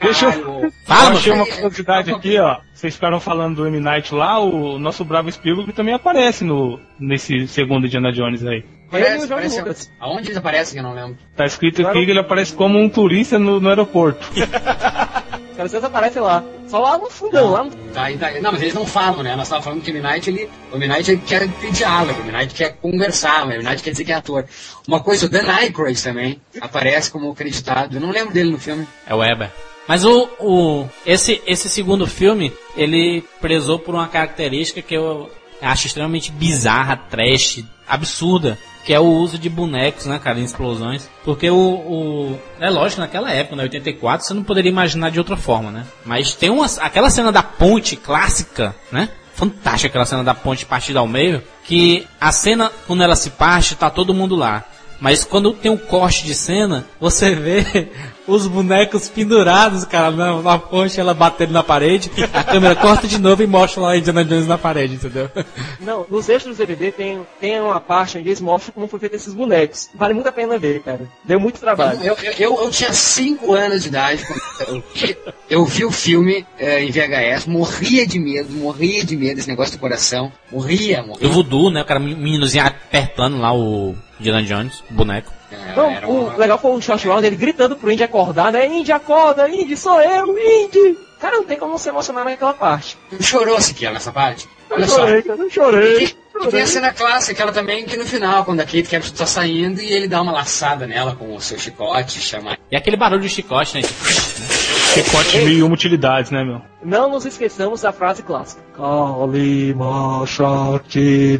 Deixa 0.00 0.26
eu-. 0.26 0.70
Fala, 0.84 1.10
eu 1.12 1.16
achei 1.16 1.32
uma 1.32 1.46
curiosidade 1.46 2.12
aqui, 2.12 2.38
ó. 2.38 2.58
Vocês 2.74 2.94
ficaram 2.94 3.18
falando 3.18 3.56
do 3.56 3.66
M. 3.66 3.80
Night 3.80 4.14
lá, 4.14 4.38
o 4.38 4.78
nosso 4.78 5.04
bravo 5.04 5.32
Spielberg 5.32 5.72
também 5.72 5.94
aparece 5.94 6.44
no, 6.44 6.78
nesse 7.00 7.48
segundo 7.48 7.86
Indiana 7.86 8.12
Jones 8.12 8.44
aí. 8.44 8.62
Ele 8.92 9.02
e 9.02 9.04
o 9.04 9.06
Parece, 9.06 9.18
Jorge 9.18 9.28
parece, 9.28 9.58
Lucas. 9.60 9.90
aonde 10.00 10.26
eles 10.28 10.36
aparecem 10.36 10.74
que 10.74 10.78
eu 10.78 10.82
não 10.82 10.94
lembro. 10.94 11.16
Tá 11.36 11.44
escrito 11.44 11.86
aqui 11.86 12.04
que 12.04 12.10
ele 12.10 12.20
aparece 12.20 12.52
como 12.54 12.78
um 12.78 12.88
turista 12.88 13.38
no, 13.38 13.60
no 13.60 13.68
aeroporto. 13.68 14.26
Os 15.50 15.56
caras 15.72 15.84
aparecem 15.84 16.20
lá. 16.20 16.44
Só 16.68 16.78
lá 16.80 16.98
no 16.98 17.08
fundão, 17.08 17.50
lá 17.50 17.64
no... 17.64 17.70
Tá, 17.70 18.08
tá- 18.20 18.40
não, 18.42 18.52
mas 18.52 18.60
eles 18.60 18.74
não 18.74 18.84
falam, 18.84 19.22
né? 19.22 19.34
Nós 19.34 19.44
estávamos 19.46 19.64
falando 19.64 19.82
que 19.82 19.90
o 19.90 19.94
Midnight, 19.94 20.28
ele, 20.28 20.50
o 20.70 20.76
Midnight 20.78 21.10
ele 21.10 21.22
quer 21.26 21.48
ter 21.48 21.72
diálogo, 21.72 22.20
o 22.20 22.24
Midnight 22.24 22.54
quer 22.54 22.76
conversar, 22.76 23.44
o 23.44 23.48
Midnight 23.48 23.82
quer 23.82 23.90
dizer 23.90 24.04
que 24.04 24.12
é 24.12 24.16
ator. 24.16 24.44
Uma 24.86 25.00
coisa, 25.00 25.24
o 25.26 25.28
Dan 25.30 25.50
Aykroyd 25.50 26.02
também 26.02 26.40
aparece 26.60 27.10
como 27.10 27.30
acreditado. 27.30 27.96
Eu 27.96 28.00
não 28.00 28.10
lembro 28.10 28.34
dele 28.34 28.50
no 28.50 28.58
filme. 28.58 28.86
É 29.06 29.14
o 29.14 29.18
Weber. 29.18 29.50
Mas 29.88 30.04
o, 30.04 30.28
o 30.40 30.88
esse, 31.06 31.40
esse 31.46 31.70
segundo 31.70 32.06
filme, 32.06 32.52
ele 32.76 33.24
prezou 33.40 33.78
por 33.78 33.94
uma 33.94 34.08
característica 34.08 34.82
que 34.82 34.94
eu 34.94 35.30
acho 35.62 35.86
extremamente 35.86 36.30
bizarra, 36.32 36.96
trash, 36.96 37.64
absurda, 37.88 38.58
que 38.86 38.94
é 38.94 39.00
o 39.00 39.04
uso 39.04 39.36
de 39.36 39.50
bonecos, 39.50 40.06
né, 40.06 40.16
cara, 40.16 40.38
em 40.38 40.44
explosões. 40.44 41.10
Porque 41.24 41.50
o, 41.50 41.56
o 41.56 42.40
é 42.60 42.70
lógico, 42.70 43.00
naquela 43.00 43.32
época, 43.32 43.56
na 43.56 43.64
84, 43.64 44.24
você 44.24 44.32
não 44.32 44.44
poderia 44.44 44.70
imaginar 44.70 45.10
de 45.10 45.18
outra 45.18 45.36
forma, 45.36 45.72
né? 45.72 45.84
Mas 46.04 46.36
tem 46.36 46.50
uma, 46.50 46.66
aquela 46.80 47.10
cena 47.10 47.32
da 47.32 47.42
ponte 47.42 47.96
clássica, 47.96 48.76
né? 48.92 49.08
Fantástica 49.34 49.88
aquela 49.88 50.06
cena 50.06 50.22
da 50.22 50.34
ponte 50.34 50.64
partida 50.64 51.00
ao 51.00 51.08
meio, 51.08 51.42
que 51.64 52.06
a 52.20 52.30
cena, 52.30 52.70
quando 52.86 53.02
ela 53.02 53.16
se 53.16 53.30
parte, 53.30 53.74
tá 53.74 53.90
todo 53.90 54.14
mundo 54.14 54.36
lá. 54.36 54.64
Mas 55.00 55.24
quando 55.24 55.52
tem 55.52 55.70
um 55.70 55.76
corte 55.76 56.24
de 56.24 56.34
cena, 56.34 56.86
você 57.00 57.34
vê 57.34 57.88
os 58.26 58.46
bonecos 58.46 59.08
pendurados, 59.08 59.84
cara, 59.84 60.10
na, 60.10 60.42
na 60.42 60.58
ponte, 60.58 60.98
ela 60.98 61.14
batendo 61.14 61.52
na 61.52 61.62
parede. 61.62 62.10
A 62.32 62.42
câmera 62.42 62.74
corta 62.74 63.06
de 63.06 63.18
novo 63.18 63.42
e 63.42 63.46
mostra 63.46 63.82
lá 63.82 63.90
a 63.92 63.98
Indiana 63.98 64.24
Jones 64.24 64.46
na 64.46 64.58
parede, 64.58 64.94
entendeu? 64.94 65.30
Não, 65.80 66.06
nos 66.10 66.28
extras 66.28 66.56
do 66.56 66.58
DVD 66.58 66.90
tem, 66.90 67.20
tem 67.40 67.60
uma 67.60 67.80
parte 67.80 68.18
onde 68.18 68.28
eles 68.28 68.40
mostram 68.40 68.72
como 68.72 68.88
foi 68.88 69.00
feito 69.00 69.16
esses 69.16 69.34
bonecos. 69.34 69.90
Vale 69.94 70.14
muito 70.14 70.28
a 70.28 70.32
pena 70.32 70.58
ver, 70.58 70.82
cara. 70.82 71.02
Deu 71.24 71.38
muito 71.38 71.60
trabalho. 71.60 72.00
Eu, 72.02 72.16
eu, 72.22 72.32
eu, 72.38 72.64
eu 72.64 72.70
tinha 72.70 72.92
5 72.92 73.52
anos 73.52 73.82
de 73.82 73.88
idade 73.88 74.26
eu, 75.48 75.64
vi 75.64 75.84
o 75.84 75.90
filme 75.90 76.46
eh, 76.58 76.84
em 76.84 76.90
VHS, 76.90 77.46
morria 77.46 78.06
de 78.06 78.18
medo, 78.18 78.52
morria 78.52 79.04
de 79.04 79.16
medo 79.16 79.36
desse 79.36 79.48
negócio 79.48 79.76
do 79.76 79.80
coração. 79.80 80.32
Morria, 80.50 81.02
o 81.02 81.08
morria. 81.08 81.28
voodoo, 81.28 81.70
né? 81.70 81.82
O 81.82 81.84
cara, 81.84 82.00
meninozinho 82.00 82.64
apertando 82.64 83.38
lá 83.38 83.52
o 83.52 83.94
Indiana 84.18 84.42
Jones, 84.42 84.82
boneco. 84.90 85.32
É, 85.50 85.76
Não, 85.76 86.10
o 86.10 86.36
legal 86.36 86.58
foi 86.58 86.72
o 86.72 86.80
Short 86.80 87.06
Round, 87.06 87.26
ele 87.26 87.36
gritando 87.36 87.76
pro 87.76 87.90
Indy 87.90 88.02
acordar, 88.02 88.50
né? 88.52 88.66
Indy, 88.66 88.92
acorda, 88.92 89.48
Indy, 89.48 89.76
sou 89.76 90.00
eu, 90.00 90.36
Indy! 90.36 90.98
Cara, 91.20 91.36
não 91.36 91.44
tem 91.44 91.58
como 91.58 91.72
não 91.72 91.78
se 91.78 91.88
emocionar 91.88 92.24
naquela 92.24 92.52
parte. 92.52 92.98
Chorou 93.20 93.60
Siqueira 93.60 93.94
nessa 93.94 94.12
parte? 94.12 94.48
Olha 94.70 94.82
eu 94.84 94.88
só. 94.88 94.96
chorei, 94.96 95.22
cara, 95.22 95.38
eu 95.40 95.50
chorei. 95.50 96.04
E, 96.04 96.16
e 96.44 96.48
tem 96.48 96.60
a 96.60 96.66
cena 96.66 96.92
clássica, 96.92 97.32
aquela 97.32 97.52
também, 97.52 97.86
que 97.86 97.96
no 97.96 98.04
final, 98.04 98.44
quando 98.44 98.60
a 98.60 98.64
Kate 98.64 98.82
Capshaw 98.82 99.14
tá 99.14 99.24
saindo 99.26 99.80
e 99.80 99.90
ele 99.92 100.08
dá 100.08 100.20
uma 100.20 100.32
laçada 100.32 100.86
nela 100.86 101.14
com 101.14 101.34
o 101.34 101.40
seu 101.40 101.58
chicote, 101.58 102.20
chama. 102.20 102.58
E 102.70 102.76
aquele 102.76 102.96
barulho 102.96 103.22
de 103.22 103.28
chicote, 103.30 103.76
né? 103.76 103.82
Chicote 103.82 105.38
mil 105.38 105.58
e 105.58 105.62
uma 105.62 105.74
utilidades, 105.74 106.30
né, 106.30 106.44
meu? 106.44 106.60
Não 106.82 107.08
nos 107.10 107.24
esqueçamos 107.24 107.80
da 107.82 107.92
frase 107.92 108.22
clássica. 108.22 108.62
Kalima 108.76 110.26
Shakti 110.26 111.38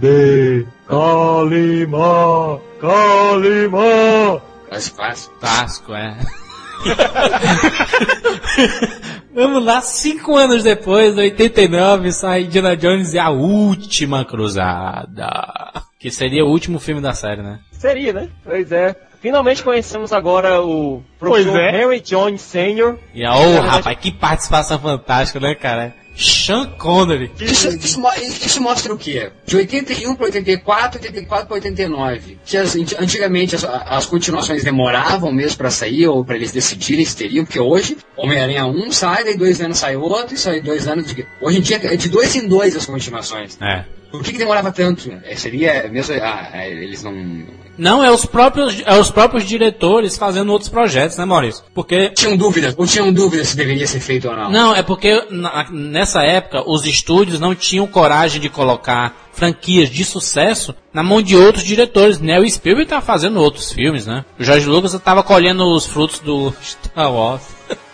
Kalima, 0.88 2.60
Kalima. 2.80 4.40
Frase 4.68 4.90
clássica. 4.92 5.34
Clássico, 5.40 5.94
é. 5.94 6.16
Vamos 9.34 9.64
lá, 9.64 9.80
cinco 9.82 10.36
anos 10.36 10.62
depois, 10.62 11.16
89, 11.16 12.12
sai 12.12 12.44
Indiana 12.44 12.76
Jones 12.76 13.14
e 13.14 13.18
a 13.18 13.30
última 13.30 14.24
cruzada. 14.24 15.28
Que 15.98 16.10
seria 16.10 16.44
o 16.44 16.48
último 16.48 16.78
filme 16.78 17.00
da 17.00 17.12
série, 17.12 17.42
né? 17.42 17.58
Seria, 17.72 18.12
né? 18.12 18.28
Pois 18.44 18.70
é. 18.72 18.94
Finalmente 19.26 19.60
conhecemos 19.60 20.12
agora 20.12 20.62
o 20.62 21.02
professor 21.18 21.58
é. 21.58 21.82
Henry 21.82 21.98
Jones 21.98 22.40
Sr. 22.40 22.94
E 23.12 23.24
a, 23.24 23.36
oh, 23.36 23.58
rapaz, 23.60 23.98
que 23.98 24.12
participação 24.12 24.78
fantástica, 24.78 25.40
né, 25.40 25.52
cara? 25.56 25.92
Sean 26.16 26.66
Connery. 26.78 27.32
Isso, 27.40 27.68
isso, 27.76 28.00
isso 28.46 28.62
mostra 28.62 28.94
o 28.94 28.96
quê? 28.96 29.32
De 29.44 29.56
81 29.56 30.14
para 30.14 30.26
84, 30.26 31.00
84 31.00 31.46
para 31.48 31.54
89. 31.56 32.38
Que 32.46 32.56
as- 32.56 32.76
antigamente 32.76 33.56
as, 33.56 33.64
as 33.64 34.06
continuações 34.06 34.62
demoravam 34.62 35.32
mesmo 35.32 35.58
para 35.58 35.70
sair, 35.72 36.06
ou 36.06 36.24
para 36.24 36.36
eles 36.36 36.52
decidirem 36.52 37.04
se 37.04 37.16
teriam, 37.16 37.44
porque 37.44 37.58
hoje, 37.58 37.96
Homem-Aranha 38.16 38.64
1 38.64 38.92
sai, 38.92 39.24
daí 39.24 39.36
dois 39.36 39.60
anos 39.60 39.76
sai 39.78 39.96
outro, 39.96 40.36
e 40.36 40.38
sai 40.38 40.60
dois 40.60 40.86
anos 40.86 41.12
de. 41.12 41.26
Hoje 41.40 41.58
em 41.58 41.62
dia 41.62 41.80
é 41.82 41.96
de 41.96 42.08
dois 42.08 42.36
em 42.36 42.46
dois 42.46 42.76
as 42.76 42.86
continuações. 42.86 43.58
É. 43.60 43.84
Por 44.08 44.22
que, 44.22 44.30
que 44.30 44.38
demorava 44.38 44.70
tanto? 44.70 45.12
É, 45.24 45.34
seria 45.34 45.88
mesmo. 45.88 46.14
Ah, 46.22 46.48
é, 46.52 46.70
eles 46.70 47.02
não. 47.02 47.65
Não, 47.78 48.02
é 48.02 48.10
os 48.10 48.24
próprios, 48.24 48.82
é 48.84 48.98
os 48.98 49.10
próprios 49.10 49.44
diretores 49.44 50.16
fazendo 50.16 50.50
outros 50.52 50.68
projetos, 50.70 51.16
né, 51.16 51.24
Maurício? 51.24 51.64
Porque 51.74 52.10
Tinham 52.10 52.36
dúvidas, 52.36 52.74
ou 52.76 52.86
tinham 52.86 53.12
dúvidas 53.12 53.48
se 53.48 53.56
deveria 53.56 53.86
ser 53.86 54.00
feito 54.00 54.28
ou 54.28 54.36
não. 54.36 54.50
Não, 54.50 54.74
é 54.74 54.82
porque 54.82 55.26
na- 55.30 55.66
nessa 55.70 56.22
época 56.22 56.62
os 56.66 56.86
estúdios 56.86 57.38
não 57.40 57.54
tinham 57.54 57.86
coragem 57.86 58.40
de 58.40 58.48
colocar 58.48 59.14
franquias 59.32 59.90
de 59.90 60.04
sucesso 60.04 60.74
na 60.94 61.02
mão 61.02 61.20
de 61.20 61.36
outros 61.36 61.62
diretores, 61.64 62.18
né? 62.18 62.40
O 62.40 62.48
Spielberg 62.50 62.88
tá 62.88 63.00
fazendo 63.02 63.38
outros 63.40 63.70
filmes, 63.70 64.06
né? 64.06 64.24
O 64.40 64.44
George 64.44 64.66
Lucas 64.66 64.94
estava 64.94 65.22
colhendo 65.22 65.62
os 65.74 65.84
frutos 65.86 66.20
do 66.20 66.54
Star 66.62 67.12
Wars. 67.12 67.42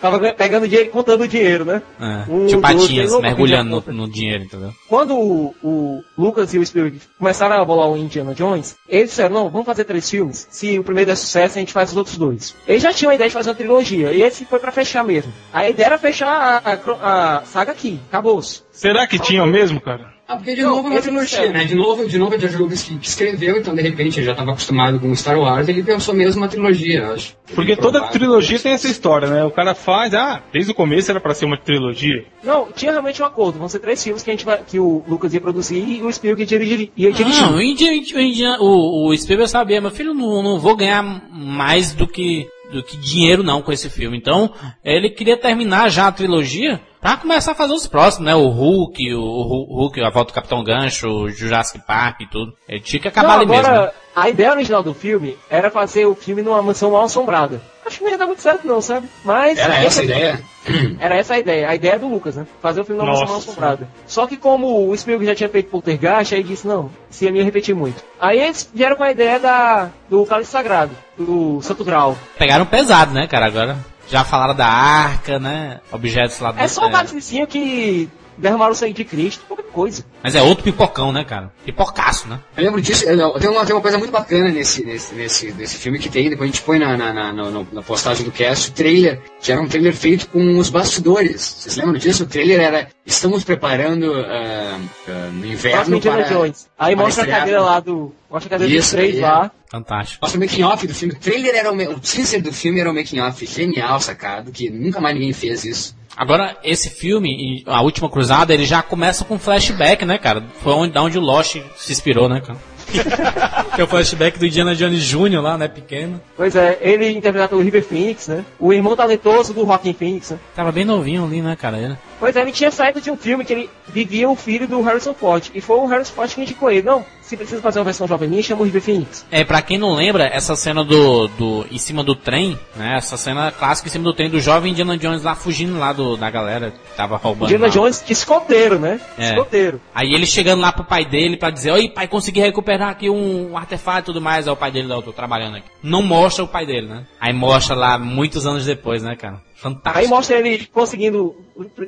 Tava 0.00 0.32
pegando 0.32 0.66
dinheiro, 0.66 0.90
contando 0.90 1.22
o 1.22 1.28
dinheiro, 1.28 1.64
né? 1.64 1.80
É, 2.00 2.30
Um, 2.30 2.46
tipo 2.46 2.60
patinhas, 2.60 3.20
mergulhando 3.20 3.82
no, 3.86 3.92
no 3.92 4.10
dinheiro, 4.10 4.44
entendeu? 4.44 4.72
Quando 4.88 5.16
o, 5.16 5.54
o 5.62 6.02
Lucas 6.18 6.52
e 6.54 6.58
o 6.58 6.66
Spielberg 6.66 7.00
começaram 7.18 7.60
a 7.60 7.64
bolar 7.64 7.88
o 7.88 7.96
Indiana 7.96 8.34
Jones, 8.34 8.74
eles 8.88 9.10
disseram, 9.10 9.34
não, 9.34 9.48
vamos 9.48 9.66
fazer 9.66 9.84
três 9.84 10.10
filmes. 10.10 10.48
Se 10.50 10.78
o 10.78 10.82
primeiro 10.84 11.08
der 11.08 11.16
sucesso, 11.16 11.56
a 11.56 11.60
gente 11.60 11.72
faz 11.72 11.90
os 11.90 11.96
outros 11.96 12.16
dois. 12.16 12.54
Eles 12.66 12.82
já 12.82 12.92
tinham 12.92 13.12
a 13.12 13.14
ideia 13.14 13.28
de 13.28 13.34
fazer 13.34 13.50
uma 13.50 13.56
trilogia, 13.56 14.12
e 14.12 14.22
esse 14.22 14.44
foi 14.44 14.58
pra 14.58 14.72
fechar 14.72 15.04
mesmo. 15.04 15.32
A 15.52 15.68
ideia 15.68 15.86
era 15.86 15.98
fechar 15.98 16.26
a, 16.28 16.72
a 16.72 17.32
a 17.38 17.42
saga 17.44 17.72
aqui, 17.72 18.00
acabou-se. 18.08 18.62
Será 18.72 19.06
que 19.06 19.18
tinham 19.18 19.46
mesmo, 19.46 19.80
cara? 19.80 20.12
Ah, 20.32 20.36
porque 20.36 20.54
de 20.54 20.62
Não, 20.62 20.76
novo 20.76 20.88
é 20.88 20.90
uma 20.92 21.00
trilogia, 21.02 21.50
né? 21.52 21.64
De 21.64 21.74
novo, 21.74 22.06
de 22.08 22.18
novo 22.18 22.34
é 22.34 22.38
George 22.38 22.56
Lucas 22.56 22.82
que 22.82 22.98
escreveu, 23.02 23.58
então 23.58 23.74
de 23.74 23.82
repente 23.82 24.18
ele 24.18 24.26
já 24.26 24.32
estava 24.32 24.50
acostumado 24.52 24.98
com 24.98 25.14
Star 25.14 25.38
Wars, 25.38 25.68
ele 25.68 25.82
pensou 25.82 26.14
mesmo 26.14 26.40
uma 26.42 26.48
trilogia, 26.48 27.08
acho. 27.12 27.36
Porque 27.54 27.76
toda 27.76 27.98
Provável. 27.98 28.12
trilogia 28.18 28.58
tem 28.58 28.72
essa 28.72 28.88
história, 28.88 29.28
né? 29.28 29.44
O 29.44 29.50
cara 29.50 29.74
faz, 29.74 30.14
ah, 30.14 30.42
desde 30.52 30.72
o 30.72 30.74
começo 30.74 31.10
era 31.10 31.20
pra 31.20 31.34
ser 31.34 31.44
uma 31.44 31.58
trilogia. 31.58 32.24
Não, 32.42 32.68
tinha 32.72 32.92
realmente 32.92 33.20
um 33.22 33.26
acordo. 33.26 33.58
Vão 33.58 33.68
ser 33.68 33.78
três 33.80 34.02
filmes 34.02 34.22
que, 34.22 34.30
a 34.30 34.32
gente 34.32 34.44
vai, 34.44 34.62
que 34.66 34.78
o 34.78 35.04
Lucas 35.06 35.34
ia 35.34 35.40
produzir 35.40 35.78
e 35.78 36.02
o 36.02 36.10
Spielberg 36.12 36.42
ia 36.42 36.58
dirigir. 36.58 36.90
Ia 36.96 37.12
dirigir. 37.12 37.42
Não, 37.42 37.52
o, 37.52 37.56
o, 37.56 37.62
Indi- 37.62 38.46
o, 38.58 39.08
o 39.10 39.16
Spielberg 39.16 39.50
sabia, 39.50 39.80
meu 39.80 39.90
filho, 39.90 40.14
não, 40.14 40.42
não 40.42 40.58
vou 40.58 40.74
ganhar 40.74 41.02
mais 41.30 41.92
do 41.92 42.06
que, 42.06 42.48
do 42.72 42.82
que 42.82 42.96
dinheiro 42.96 43.42
não 43.42 43.60
com 43.60 43.70
esse 43.72 43.90
filme. 43.90 44.16
Então, 44.16 44.50
ele 44.82 45.10
queria 45.10 45.36
terminar 45.36 45.90
já 45.90 46.06
a 46.06 46.12
trilogia 46.12 46.80
pra 47.03 47.16
começar 47.16 47.50
a 47.50 47.55
fazer 47.57 47.72
os 47.72 47.88
próximos, 47.88 48.26
né? 48.26 48.34
O 48.34 48.48
Hulk, 48.48 49.12
o, 49.12 49.20
o 49.20 49.80
Hulk, 49.80 50.00
a 50.00 50.09
volta 50.09 50.30
do 50.30 50.34
Capitão 50.34 50.62
Gancho, 50.62 51.09
o 51.09 51.28
Jurassic 51.28 51.84
Park 51.84 52.20
e 52.20 52.30
tudo. 52.30 52.55
Ele 52.68 52.80
tinha 52.80 53.03
que 53.03 53.09
acabar 53.09 53.34
Não, 53.34 53.40
ali 53.40 53.46
mesmo. 53.46 53.66
agora, 53.66 53.86
né? 53.86 53.92
a 54.14 54.28
ideia 54.28 54.53
original 54.53 54.84
do 54.84 54.94
filme 54.94 55.36
era 55.50 55.68
fazer 55.68 56.07
o 56.07 56.14
filme 56.14 56.42
numa 56.42 56.62
mansão 56.62 56.92
mal 56.92 57.03
assombrada. 57.03 57.61
Acho 57.84 57.98
que 57.98 58.05
não 58.05 58.12
ia 58.12 58.18
dar 58.18 58.26
muito 58.26 58.40
certo 58.40 58.64
não, 58.64 58.80
sabe? 58.80 59.09
Mas... 59.24 59.59
Era 59.59 59.82
essa 59.82 60.00
a 60.00 60.05
ideia? 60.05 60.42
Era 61.00 61.16
essa 61.16 61.34
a 61.34 61.38
ideia. 61.40 61.68
A 61.68 61.74
ideia 61.74 61.98
do 61.98 62.07
Lucas, 62.07 62.36
né? 62.36 62.46
Fazer 62.62 62.80
o 62.80 62.84
filme 62.84 63.00
numa 63.00 63.11
mansão 63.11 63.26
mal 63.26 63.38
assombrada. 63.38 63.88
Só 64.07 64.24
que 64.28 64.36
como 64.36 64.88
o 64.88 64.96
Spielberg 64.96 65.26
já 65.26 65.34
tinha 65.34 65.48
feito 65.48 65.70
Poltergeist, 65.70 66.32
aí 66.32 66.44
disse, 66.44 66.68
não, 66.68 66.88
se 67.11 67.24
ia 67.24 67.32
me 67.32 67.42
repetir 67.42 67.74
muito. 67.74 68.05
Aí 68.20 68.38
eles 68.38 68.70
vieram 68.72 68.94
com 68.94 69.03
a 69.03 69.11
ideia 69.11 69.40
da, 69.40 69.90
do 70.09 70.24
Cálice 70.24 70.53
Sagrado, 70.53 70.92
do 71.18 71.61
Santo 71.61 71.84
Grau. 71.84 72.16
Pegaram 72.38 72.64
pesado, 72.64 73.12
né, 73.12 73.26
cara? 73.26 73.46
Agora 73.46 73.91
já 74.12 74.24
falaram 74.24 74.54
da 74.54 74.66
arca, 74.66 75.38
né? 75.38 75.80
Objetos 75.90 76.38
lá 76.38 76.52
do... 76.52 76.60
É 76.60 76.68
só 76.68 76.86
um 76.86 76.92
cálicezinho 76.92 77.46
que 77.46 78.10
derramaram 78.36 78.72
o 78.72 78.74
sangue 78.74 78.92
de 78.92 79.04
Cristo, 79.06 79.42
coisa. 79.72 80.04
Mas 80.22 80.34
é 80.36 80.42
outro 80.42 80.62
pipocão, 80.62 81.10
né, 81.10 81.24
cara? 81.24 81.50
Pipocaço, 81.64 82.28
né? 82.28 82.38
Eu 82.56 82.62
lembro 82.64 82.80
disso, 82.80 83.04
eu- 83.04 83.32
tem 83.40 83.50
uma, 83.50 83.64
tem 83.66 83.74
uma 83.74 83.80
coisa 83.82 83.98
muito 83.98 84.10
bacana 84.12 84.50
nesse, 84.50 84.84
nesse, 84.84 85.14
nesse, 85.14 85.52
nesse 85.52 85.76
filme 85.78 85.98
que 85.98 86.08
tem, 86.08 86.30
depois 86.30 86.48
a 86.48 86.52
gente 86.52 86.62
põe 86.64 86.78
na, 86.78 86.96
na, 86.96 87.12
na, 87.12 87.32
no- 87.32 87.66
na 87.72 87.82
postagem 87.82 88.24
do 88.24 88.30
cast, 88.30 88.70
o 88.70 88.72
trailer, 88.72 89.20
que 89.40 89.50
era 89.50 89.60
um 89.60 89.66
trailer 89.66 89.94
feito 89.94 90.28
com 90.28 90.58
os 90.58 90.70
bastidores. 90.70 91.40
Vocês 91.58 91.76
lembram 91.76 91.94
disso? 91.98 92.22
O 92.24 92.26
trailer 92.26 92.60
era, 92.60 92.88
estamos 93.04 93.42
preparando 93.42 94.12
ah, 94.14 94.78
ah, 95.08 95.30
no 95.32 95.46
inverno 95.46 96.00
para... 96.00 96.22
Jones. 96.22 96.68
Aí 96.78 96.94
para 96.94 97.04
mostra 97.04 97.24
a 97.24 97.26
cadeira 97.26 97.60
lá 97.62 97.80
do. 97.80 98.12
Mostra 98.30 98.48
a 98.48 98.58
cadeira 98.58 98.74
Isso, 98.78 98.96
aí, 98.96 99.18
é. 99.18 99.22
lá. 99.22 99.50
Fantástico. 99.70 100.18
Mostra 100.22 100.38
o 100.38 100.42
making 100.42 100.62
off 100.64 100.86
do 100.86 100.94
filme. 100.94 101.14
O 101.14 101.18
trailer 101.18 101.54
era 101.54 101.72
o, 101.72 101.76
o 101.76 102.00
teaser 102.00 102.42
do 102.42 102.52
filme 102.52 102.78
era 102.80 102.90
o 102.90 102.94
making 102.94 103.20
off 103.20 103.44
genial, 103.46 104.00
sacado, 104.00 104.50
que 104.52 104.68
nunca 104.68 105.00
mais 105.00 105.14
ninguém 105.14 105.32
fez 105.32 105.64
isso. 105.64 105.96
Agora, 106.16 106.56
esse 106.62 106.90
filme, 106.90 107.62
A 107.66 107.80
Última 107.82 108.08
Cruzada, 108.08 108.52
ele 108.52 108.66
já 108.66 108.82
começa 108.82 109.24
com 109.24 109.38
flashback, 109.38 110.04
né, 110.04 110.18
cara? 110.18 110.44
Foi 110.62 110.72
onde, 110.72 110.92
da 110.92 111.02
onde 111.02 111.18
o 111.18 111.22
Lost 111.22 111.56
se 111.76 111.92
inspirou, 111.92 112.28
né, 112.28 112.40
cara? 112.40 112.58
que 113.74 113.80
é 113.80 113.84
o 113.84 113.86
flashback 113.86 114.38
do 114.38 114.46
Indiana 114.46 114.74
Jones 114.74 115.02
Jr. 115.02 115.40
lá, 115.40 115.56
né, 115.56 115.68
pequeno. 115.68 116.20
Pois 116.36 116.54
é, 116.54 116.78
ele 116.80 117.10
interpretado 117.10 117.50
pelo 117.50 117.62
River 117.62 117.82
Phoenix, 117.82 118.28
né? 118.28 118.44
O 118.60 118.72
irmão 118.72 118.94
talentoso 118.94 119.54
do 119.54 119.64
Rockin' 119.64 119.94
Phoenix, 119.94 120.30
né? 120.30 120.38
Tava 120.54 120.70
bem 120.70 120.84
novinho 120.84 121.24
ali, 121.24 121.40
né, 121.40 121.56
cara? 121.56 121.78
Ele... 121.78 121.96
Pois 122.22 122.36
é, 122.36 122.40
ele 122.40 122.52
tinha 122.52 122.70
saído 122.70 123.00
de 123.00 123.10
um 123.10 123.16
filme 123.16 123.44
que 123.44 123.52
ele 123.52 123.70
vivia 123.88 124.30
o 124.30 124.36
filho 124.36 124.68
do 124.68 124.80
Harrison 124.80 125.12
Ford. 125.12 125.50
E 125.52 125.60
foi 125.60 125.76
o 125.76 125.86
Harrison 125.86 126.14
Ford 126.14 126.32
que 126.32 126.40
indicou 126.40 126.70
ele. 126.70 126.86
Não, 126.86 127.04
se 127.20 127.36
precisa 127.36 127.60
fazer 127.60 127.80
uma 127.80 127.84
versão 127.84 128.06
juvenis, 128.06 128.46
chama 128.46 128.60
o 128.60 128.64
River 128.64 128.80
Phoenix. 128.80 129.26
É, 129.28 129.42
pra 129.42 129.60
quem 129.60 129.76
não 129.76 129.92
lembra, 129.92 130.26
essa 130.26 130.54
cena 130.54 130.84
do, 130.84 131.26
do 131.26 131.66
em 131.68 131.78
cima 131.78 132.04
do 132.04 132.14
trem, 132.14 132.56
né? 132.76 132.94
Essa 132.96 133.16
cena 133.16 133.50
clássica 133.50 133.88
em 133.88 133.90
cima 133.90 134.04
do 134.04 134.14
trem 134.14 134.30
do 134.30 134.38
jovem 134.38 134.70
Indiana 134.70 134.96
Jones 134.96 135.24
lá 135.24 135.34
fugindo 135.34 135.76
lá 135.80 135.92
do, 135.92 136.16
da 136.16 136.30
galera 136.30 136.70
que 136.70 136.96
tava 136.96 137.16
roubando. 137.16 137.46
Indiana 137.46 137.66
lá. 137.66 137.72
Jones 137.72 138.04
escoteiro, 138.08 138.78
né? 138.78 139.00
É. 139.18 139.30
Escoteiro. 139.30 139.80
Aí 139.92 140.14
ele 140.14 140.24
chegando 140.24 140.60
lá 140.60 140.70
pro 140.70 140.84
pai 140.84 141.04
dele 141.04 141.36
pra 141.36 141.50
dizer, 141.50 141.72
oi 141.72 141.88
pai, 141.88 142.06
consegui 142.06 142.40
recuperar 142.40 142.90
aqui 142.90 143.10
um 143.10 143.56
artefato 143.58 144.02
e 144.02 144.04
tudo 144.04 144.20
mais. 144.20 144.46
Aí 144.46 144.52
o 144.52 144.56
pai 144.56 144.70
dele, 144.70 144.86
não, 144.86 144.98
eu 144.98 145.02
tô 145.02 145.12
trabalhando 145.12 145.56
aqui. 145.56 145.66
Não 145.82 146.02
mostra 146.02 146.44
o 146.44 146.48
pai 146.48 146.64
dele, 146.66 146.86
né? 146.86 147.04
Aí 147.20 147.32
mostra 147.32 147.74
lá 147.74 147.98
muitos 147.98 148.46
anos 148.46 148.64
depois, 148.64 149.02
né, 149.02 149.16
cara? 149.16 149.40
Fantástico. 149.62 149.98
Aí 149.98 150.08
mostra 150.08 150.36
ele 150.38 150.66
conseguindo 150.66 151.36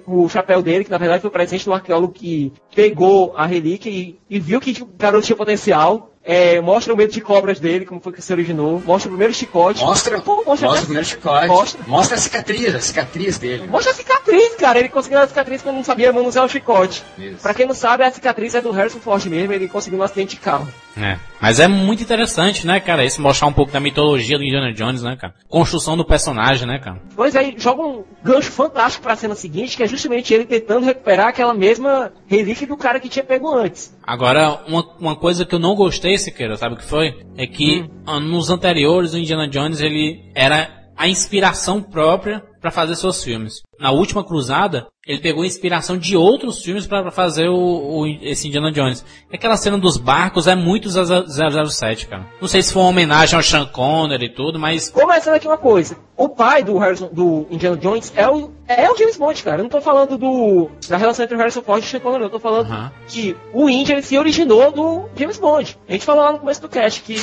o, 0.07 0.29
chapéu 0.29 0.63
dele, 0.63 0.85
que 0.85 0.91
na 0.93 0.99
verdade 0.99 1.21
foi 1.21 1.29
o 1.29 1.33
presente 1.33 1.65
do 1.65 1.73
arqueólogo 1.75 2.13
que 2.13 2.53
pegou 2.75 3.35
a 3.37 3.45
relíquia 3.47 3.91
e, 3.91 4.17
e 4.31 4.39
viu 4.39 4.61
que 4.61 4.81
o 4.81 4.87
garoto 4.97 5.27
tinha 5.27 5.35
potencial. 5.37 6.11
É, 6.27 6.59
mostra 6.61 6.95
o 6.95 6.97
medo 6.97 7.13
de 7.13 7.21
cobras 7.21 7.61
dele, 7.61 7.85
como 7.85 8.01
foi 8.01 8.13
que 8.13 8.23
se 8.23 8.33
originou. 8.33 8.81
Mostra 8.87 9.09
o 9.09 9.13
primeiro 9.13 9.35
chicote. 9.35 9.83
Mostra, 9.85 10.21
Pô, 10.23 10.43
mostra, 10.47 10.71
até- 10.71 10.79
o 10.79 10.85
primeiro 10.85 11.07
chicote. 11.07 11.47
Mostra. 11.49 11.81
Mostra 11.87 12.17
a 12.17 12.21
cicatriz, 12.21 12.75
a 12.75 12.81
cicatriz 12.81 13.37
dele. 13.39 13.67
Mostra 13.67 13.91
a 13.93 13.95
cicatriz, 13.95 14.55
cara. 14.55 14.79
Ele 14.79 14.89
conseguiu 14.89 15.19
a 15.19 15.27
cicatriz 15.27 15.61
quando 15.61 15.77
não 15.77 15.85
sabia 15.85 16.13
manusear 16.15 16.47
o 16.47 16.49
chicote. 16.49 17.03
Isso. 17.19 17.43
Pra 17.43 17.53
quem 17.53 17.67
não 17.67 17.75
sabe, 17.75 18.05
a 18.05 18.11
cicatriz 18.11 18.55
é 18.55 18.61
do 18.63 18.71
Harrison 18.71 19.01
Ford 19.01 19.23
mesmo. 19.27 19.53
Ele 19.53 19.69
conseguiu 19.69 19.99
um 19.99 20.03
acidente 20.03 20.37
de 20.37 20.41
carro. 20.41 20.67
É. 20.97 21.19
Mas 21.41 21.61
é 21.61 21.69
muito 21.69 22.03
interessante, 22.03 22.67
né, 22.67 22.81
cara? 22.81 23.05
Isso 23.05 23.21
mostrar 23.21 23.49
um 23.49 23.53
pouco 23.53 23.73
da 23.73 23.81
mitologia 23.81 24.39
do 24.39 24.45
Indiana 24.45 24.73
Jones, 24.73 25.03
né, 25.03 25.17
cara? 25.17 25.35
Construção 25.49 25.97
do 25.97 26.05
personagem, 26.05 26.67
né, 26.67 26.79
cara? 26.79 27.01
Pois 27.15 27.35
aí, 27.37 27.55
joga 27.59 27.83
um 27.83 28.05
gancho 28.23 28.51
fantástico 28.51 29.03
pra 29.03 29.17
cena 29.17 29.35
seguinte, 29.35 29.77
que 29.77 29.83
é 29.83 29.89
justamente 29.89 30.33
ele 30.33 30.45
tentando 30.45 30.87
recuperar 30.87 31.29
aquela 31.29 31.53
mesma 31.53 32.13
relíquia 32.27 32.67
do 32.67 32.77
cara 32.77 33.01
que 33.01 33.09
tinha 33.09 33.25
pego 33.25 33.53
antes. 33.55 33.97
Agora, 34.03 34.61
uma, 34.67 34.85
uma 34.99 35.17
coisa 35.17 35.45
que 35.45 35.55
eu 35.55 35.59
não 35.59 35.75
gostei, 35.75 36.17
Siqueira, 36.17 36.57
sabe 36.57 36.75
o 36.75 36.79
que 36.79 36.85
foi? 36.85 37.15
É 37.37 37.47
que 37.47 37.89
ah, 38.07 38.21
nos 38.21 38.51
anteriores 38.51 39.13
o 39.13 39.19
Indiana 39.19 39.49
Jones 39.49 39.81
ele 39.81 40.31
era 40.35 40.84
a 40.97 41.09
inspiração 41.09 41.83
própria 41.83 42.43
pra 42.61 42.71
fazer 42.71 42.95
seus 42.97 43.23
filmes. 43.23 43.63
Na 43.79 43.91
última 43.91 44.25
cruzada, 44.25 44.87
ele 45.07 45.21
pegou 45.21 45.45
inspiração 45.45 45.99
de 45.99 46.17
outros 46.17 46.63
filmes 46.63 46.87
pra 46.87 47.03
pra 47.03 47.11
fazer 47.11 47.49
o, 47.49 47.55
o- 47.57 48.07
esse 48.23 48.49
Indiana 48.49 48.73
Jones. 48.73 49.05
Aquela 49.31 49.57
cena 49.59 49.77
dos 49.77 49.99
barcos 49.99 50.47
é 50.47 50.55
muito 50.55 50.89
007, 50.89 52.07
cara. 52.07 52.27
Não 52.41 52.49
sei 52.49 52.63
se 52.63 52.73
foi 52.73 52.81
uma 52.83 52.89
homenagem 52.89 53.37
ao 53.37 53.43
Sean 53.43 53.67
Connery 53.67 54.27
e 54.27 54.35
tudo, 54.35 54.59
mas 54.59 54.89
Começando 54.89 55.35
aqui 55.35 55.47
uma 55.47 55.59
coisa. 55.59 55.99
O 56.17 56.29
pai 56.31 56.63
do 56.63 56.79
Harrison, 56.79 57.11
do 57.13 57.47
Indiana 57.51 57.77
Jones 57.77 58.13
é 58.17 58.27
o, 58.29 58.51
é 58.67 58.91
o 58.91 58.97
James 58.97 59.17
Bond, 59.19 59.43
cara. 59.43 59.59
Eu 59.59 59.65
não 59.65 59.71
tô 59.71 59.81
falando 59.83 60.17
do, 60.17 60.71
da 60.89 60.97
relação 60.97 61.25
entre 61.25 61.35
o 61.37 61.39
Harrison 61.39 61.61
Ford 61.61 61.83
e 61.83 61.87
o 61.87 61.91
Sean 61.91 62.01
Connery. 62.01 62.23
Eu 62.25 62.31
tô 62.31 62.41
falando 62.41 62.71
Aham. 62.73 62.93
que 63.09 63.37
o 63.53 63.69
Indy 63.69 63.93
ele 63.93 64.03
se 64.03 64.17
originou 64.17 64.73
do 64.73 65.05
James 65.17 65.37
Bond. 65.39 65.77
A 65.87 65.93
gente 65.93 66.05
falou 66.07 66.23
lá 66.25 66.33
no 66.33 66.39
começo 66.39 66.63
do 66.63 66.69
cast 66.69 67.03
que 67.03 67.17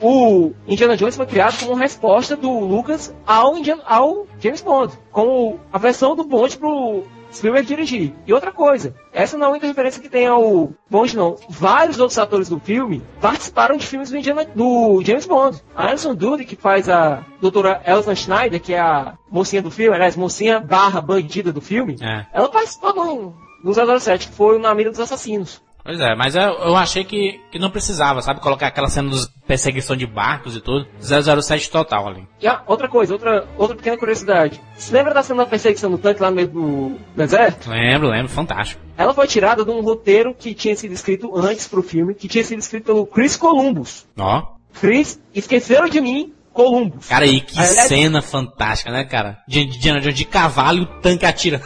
o 0.00 0.52
Indiana 0.66 0.96
Jones 0.96 1.16
foi 1.16 1.26
criado 1.26 1.58
como 1.58 1.74
resposta 1.74 2.36
do 2.36 2.50
Lucas 2.60 3.14
ao, 3.26 3.56
Indiana, 3.56 3.82
ao 3.86 4.26
James 4.40 4.62
Bond. 4.62 4.92
Como 5.10 5.58
a 5.72 5.78
versão 5.78 6.14
do 6.16 6.24
Bond 6.24 6.58
pro 6.58 7.04
Spielberg 7.32 7.66
dirigir. 7.66 8.12
E 8.26 8.32
outra 8.32 8.52
coisa, 8.52 8.94
essa 9.12 9.36
não 9.36 9.46
é 9.46 9.48
a 9.48 9.52
única 9.52 9.66
referência 9.66 10.00
que 10.00 10.08
tem 10.08 10.26
ao 10.26 10.70
Bond, 10.88 11.16
não. 11.16 11.36
Vários 11.48 11.98
outros 11.98 12.18
atores 12.18 12.48
do 12.48 12.60
filme 12.60 13.02
participaram 13.20 13.76
de 13.76 13.86
filmes 13.86 14.10
do, 14.10 14.16
Indiana, 14.16 14.46
do 14.54 15.02
James 15.04 15.26
Bond. 15.26 15.60
A 15.74 15.88
Alison 15.88 16.14
Doody, 16.14 16.44
que 16.44 16.54
faz 16.56 16.88
a 16.88 17.24
doutora 17.40 17.82
Elsa 17.86 18.14
Schneider, 18.14 18.60
que 18.60 18.74
é 18.74 18.80
a 18.80 19.14
mocinha 19.30 19.62
do 19.62 19.70
filme, 19.70 19.94
aliás, 19.94 20.16
mocinha 20.16 20.60
barra 20.60 21.00
bandida 21.00 21.52
do 21.52 21.60
filme, 21.60 21.96
É. 22.00 22.24
ela 22.32 22.48
participou 22.48 22.92
do, 22.92 23.34
do 23.64 24.00
007, 24.00 24.28
que 24.28 24.34
foi 24.34 24.58
Na 24.58 24.74
Mira 24.74 24.90
dos 24.90 25.00
Assassinos. 25.00 25.60
Pois 25.84 26.00
é, 26.00 26.14
mas 26.14 26.34
eu, 26.34 26.40
eu 26.40 26.74
achei 26.76 27.04
que, 27.04 27.38
que 27.52 27.58
não 27.58 27.70
precisava, 27.70 28.22
sabe? 28.22 28.40
Colocar 28.40 28.68
aquela 28.68 28.88
cena 28.88 29.10
de 29.10 29.28
perseguição 29.46 29.94
de 29.94 30.06
barcos 30.06 30.56
e 30.56 30.60
tudo. 30.62 30.86
007 30.98 31.70
total 31.70 32.08
ali. 32.08 32.26
E 32.40 32.46
ah, 32.46 32.62
outra 32.66 32.88
coisa, 32.88 33.12
outra, 33.12 33.46
outra 33.58 33.76
pequena 33.76 33.98
curiosidade. 33.98 34.58
Se 34.76 34.90
lembra 34.94 35.12
da 35.12 35.22
cena 35.22 35.44
da 35.44 35.50
perseguição 35.50 35.90
do 35.90 35.98
tanque 35.98 36.22
lá 36.22 36.30
no 36.30 36.36
meio 36.36 36.48
do 36.48 36.96
deserto? 37.14 37.68
Lembro, 37.68 38.08
lembro, 38.08 38.30
fantástico. 38.30 38.80
Ela 38.96 39.12
foi 39.12 39.26
tirada 39.26 39.62
de 39.62 39.70
um 39.70 39.82
roteiro 39.82 40.34
que 40.34 40.54
tinha 40.54 40.74
sido 40.74 40.92
escrito 40.92 41.36
antes 41.36 41.68
pro 41.68 41.82
filme, 41.82 42.14
que 42.14 42.28
tinha 42.28 42.44
sido 42.44 42.60
escrito 42.60 42.86
pelo 42.86 43.06
Chris 43.06 43.36
Columbus. 43.36 44.06
Ó. 44.18 44.42
Chris, 44.80 45.20
esqueceram 45.34 45.86
de 45.88 46.00
mim, 46.00 46.32
Columbus. 46.54 47.08
Cara, 47.08 47.26
e 47.26 47.42
que 47.42 47.58
Aliás- 47.58 47.88
cena 47.88 48.22
fantástica, 48.22 48.90
né, 48.90 49.04
cara? 49.04 49.38
De, 49.46 49.66
de, 49.66 50.00
de, 50.00 50.12
de 50.14 50.24
cavalo 50.24 50.78
e 50.78 50.82
o 50.82 50.86
tanque 50.86 51.26
atira. 51.26 51.60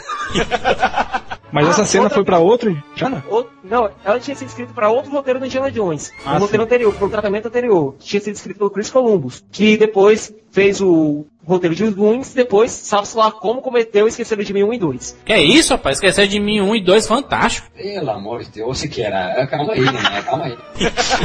Mas 1.53 1.67
Ah, 1.67 1.71
essa 1.71 1.85
cena 1.85 2.05
outra- 2.05 2.15
foi 2.17 2.25
pra 2.25 2.39
outro 2.39 2.71
Indiana? 2.71 3.25
Não, 3.65 3.91
ela 4.05 4.21
tinha 4.21 4.35
sido 4.37 4.49
escrita 4.49 4.73
para 4.75 4.91
outro 4.91 5.11
roteiro 5.11 5.39
do 5.41 5.47
Indiana 5.47 5.71
Jones. 5.71 6.11
Ah, 6.25 6.37
um 6.37 6.39
roteiro 6.41 6.63
anterior, 6.65 6.95
para 6.95 7.07
um 7.07 7.11
tratamento 7.11 7.47
anterior. 7.49 7.95
Tinha 7.99 8.21
sido 8.21 8.35
escrito 8.35 8.59
pelo 8.59 8.71
Chris 8.71 8.91
Columbus. 8.91 9.45
Que 9.51 9.77
depois 9.77 10.33
fez 10.51 10.81
o 10.81 11.25
roteiro 11.49 11.75
de 11.75 11.89
Goonies, 11.91 12.35
depois, 12.35 12.71
sabe-se 12.71 13.17
lá 13.17 13.31
como 13.31 13.61
cometeu 13.63 14.07
Esqueceram 14.07 14.43
de 14.43 14.53
Mim 14.53 14.65
1 14.65 14.73
e 14.75 14.79
2. 14.79 15.19
Que 15.25 15.33
é 15.33 15.43
isso, 15.43 15.73
rapaz? 15.75 15.97
Esquecer 15.97 16.27
de 16.29 16.39
mim 16.41 16.61
um 16.61 16.75
e 16.75 16.81
dois, 16.83 17.07
fantástico. 17.07 17.69
Pelo 17.77 18.11
amor 18.11 18.43
de 18.45 18.51
Deus, 18.51 18.79
Siqueira, 18.79 19.47
calma 19.51 19.73
aí, 19.73 19.81
né? 19.81 20.23
Calma 20.25 20.45
aí. 20.45 20.57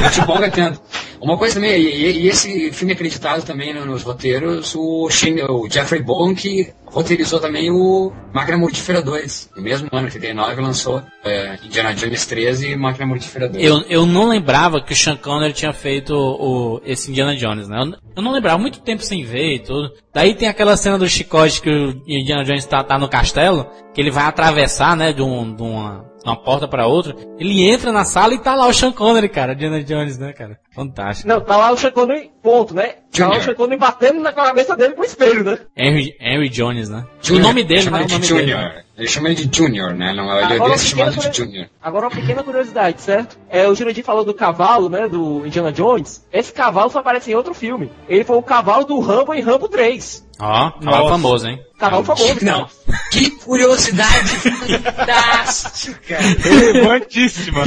Não 0.00 0.10
te 0.10 0.20
empolga 0.20 0.50
tanto. 0.50 0.80
Uma 1.20 1.38
coisa 1.38 1.54
também, 1.54 1.80
e, 1.80 2.22
e 2.22 2.28
esse 2.28 2.70
filme 2.72 2.92
é 2.92 2.94
acreditado 2.94 3.42
também 3.44 3.72
no- 3.72 3.86
nos 3.86 4.02
roteiros, 4.02 4.74
o, 4.74 5.08
Shane, 5.08 5.42
o 5.42 5.68
Jeffrey 5.70 6.02
Bourne, 6.02 6.34
que 6.34 6.72
roteirizou 6.86 7.40
também 7.40 7.70
o 7.70 8.12
Máquina 8.32 8.58
Mortífera 8.58 9.00
2. 9.00 9.50
No 9.56 9.62
mesmo 9.62 9.88
ano, 9.90 10.04
89, 10.04 10.60
lançou 10.60 11.02
é, 11.24 11.56
Indiana 11.64 11.94
Jones 11.94 12.26
13 12.26 12.70
e 12.72 12.76
Máquina 12.76 13.06
Mortífera 13.06 13.48
2. 13.48 13.64
Eu, 13.64 13.80
eu 13.88 14.06
não 14.06 14.28
lembrava 14.28 14.82
que 14.82 14.92
o 14.92 14.96
Sean 14.96 15.16
Connery 15.16 15.52
tinha 15.54 15.72
feito 15.72 16.14
o, 16.14 16.80
esse 16.84 17.10
Indiana 17.10 17.34
Jones, 17.36 17.68
né? 17.68 17.80
Eu, 17.80 17.94
eu 18.16 18.22
não 18.22 18.32
lembrava, 18.32 18.58
muito 18.58 18.80
tempo 18.80 19.02
sem 19.02 19.24
ver 19.24 19.54
e 19.56 19.58
tudo. 19.60 19.92
Daí 20.14 20.32
tem 20.34 20.48
aquela 20.48 20.76
cena 20.76 20.96
do 20.96 21.08
chicote 21.08 21.60
que 21.60 21.68
o 21.68 21.90
Indiana 22.06 22.44
Jones 22.44 22.64
tá, 22.64 22.84
tá 22.84 22.96
no 22.96 23.08
castelo, 23.08 23.66
que 23.92 24.00
ele 24.00 24.12
vai 24.12 24.24
atravessar, 24.24 24.96
né, 24.96 25.12
de, 25.12 25.20
um, 25.20 25.52
de 25.52 25.60
uma, 25.60 26.04
uma 26.24 26.36
porta 26.36 26.66
pra 26.66 26.86
outra. 26.86 27.14
Ele 27.38 27.62
entra 27.68 27.92
na 27.92 28.04
sala 28.04 28.34
e 28.34 28.38
tá 28.38 28.54
lá 28.54 28.66
o 28.66 28.72
Sean 28.72 28.92
Connery, 28.92 29.28
cara, 29.28 29.52
Indiana 29.52 29.82
Jones, 29.82 30.18
né, 30.18 30.32
cara? 30.32 30.58
Fantástico. 30.74 31.28
Não, 31.28 31.40
tá 31.40 31.56
lá 31.56 31.70
o 31.70 31.76
Sean 31.76 31.90
Connery, 31.90 32.30
ponto, 32.42 32.74
né? 32.74 32.94
Tá 33.12 33.28
lá 33.28 33.38
o. 33.38 33.42
Sean 33.42 33.54
Connery 33.54 33.78
batendo 33.78 34.20
na 34.20 34.32
cabeça 34.32 34.76
dele 34.76 34.94
com 34.94 35.02
o 35.02 35.04
espelho, 35.04 35.44
né? 35.44 35.58
Henry, 35.76 36.16
Henry 36.20 36.48
Jones, 36.48 36.88
né? 36.88 37.04
Junior, 37.20 37.44
o 37.44 37.48
nome 37.48 37.64
dele, 37.64 37.82
chama 37.82 37.98
né? 37.98 38.04
O 38.04 38.08
nome 38.08 38.20
de 38.20 38.32
dele. 38.32 38.50
Junior. 38.50 38.84
Ele 38.96 39.08
chama 39.08 39.28
ele 39.28 39.44
de 39.44 39.56
Junior, 39.56 39.92
né? 39.92 40.12
Não, 40.12 40.24
ele 40.38 40.54
Agora, 40.54 40.74
é 40.74 40.78
chamado 40.78 41.16
de 41.16 41.36
Junior. 41.36 41.66
Agora 41.82 42.06
uma 42.06 42.14
pequena 42.14 42.42
curiosidade, 42.42 43.00
certo? 43.02 43.36
É, 43.50 43.68
o 43.68 43.74
Jurandir 43.74 44.04
falou 44.04 44.24
do 44.24 44.32
cavalo, 44.32 44.88
né, 44.88 45.08
do 45.08 45.44
Indiana 45.44 45.72
Jones. 45.72 46.24
Esse 46.32 46.52
cavalo 46.52 46.90
só 46.90 47.00
aparece 47.00 47.30
em 47.30 47.34
outro 47.34 47.54
filme. 47.54 47.90
Ele 48.08 48.24
foi 48.24 48.36
o 48.36 48.42
cavalo 48.42 48.84
do 48.84 49.00
Rambo 49.00 49.34
em 49.34 49.40
Rambo 49.40 49.68
3. 49.68 50.23
Ó, 50.40 50.70
cavalo 50.72 51.08
famoso, 51.10 51.46
hein? 51.48 51.60
Cavalo 51.78 52.04
famoso. 52.04 52.36
Não, 52.42 52.68
que 53.12 53.30
curiosidade 53.30 54.28
fantástica! 54.38 56.18
Relevantíssima. 56.18 57.62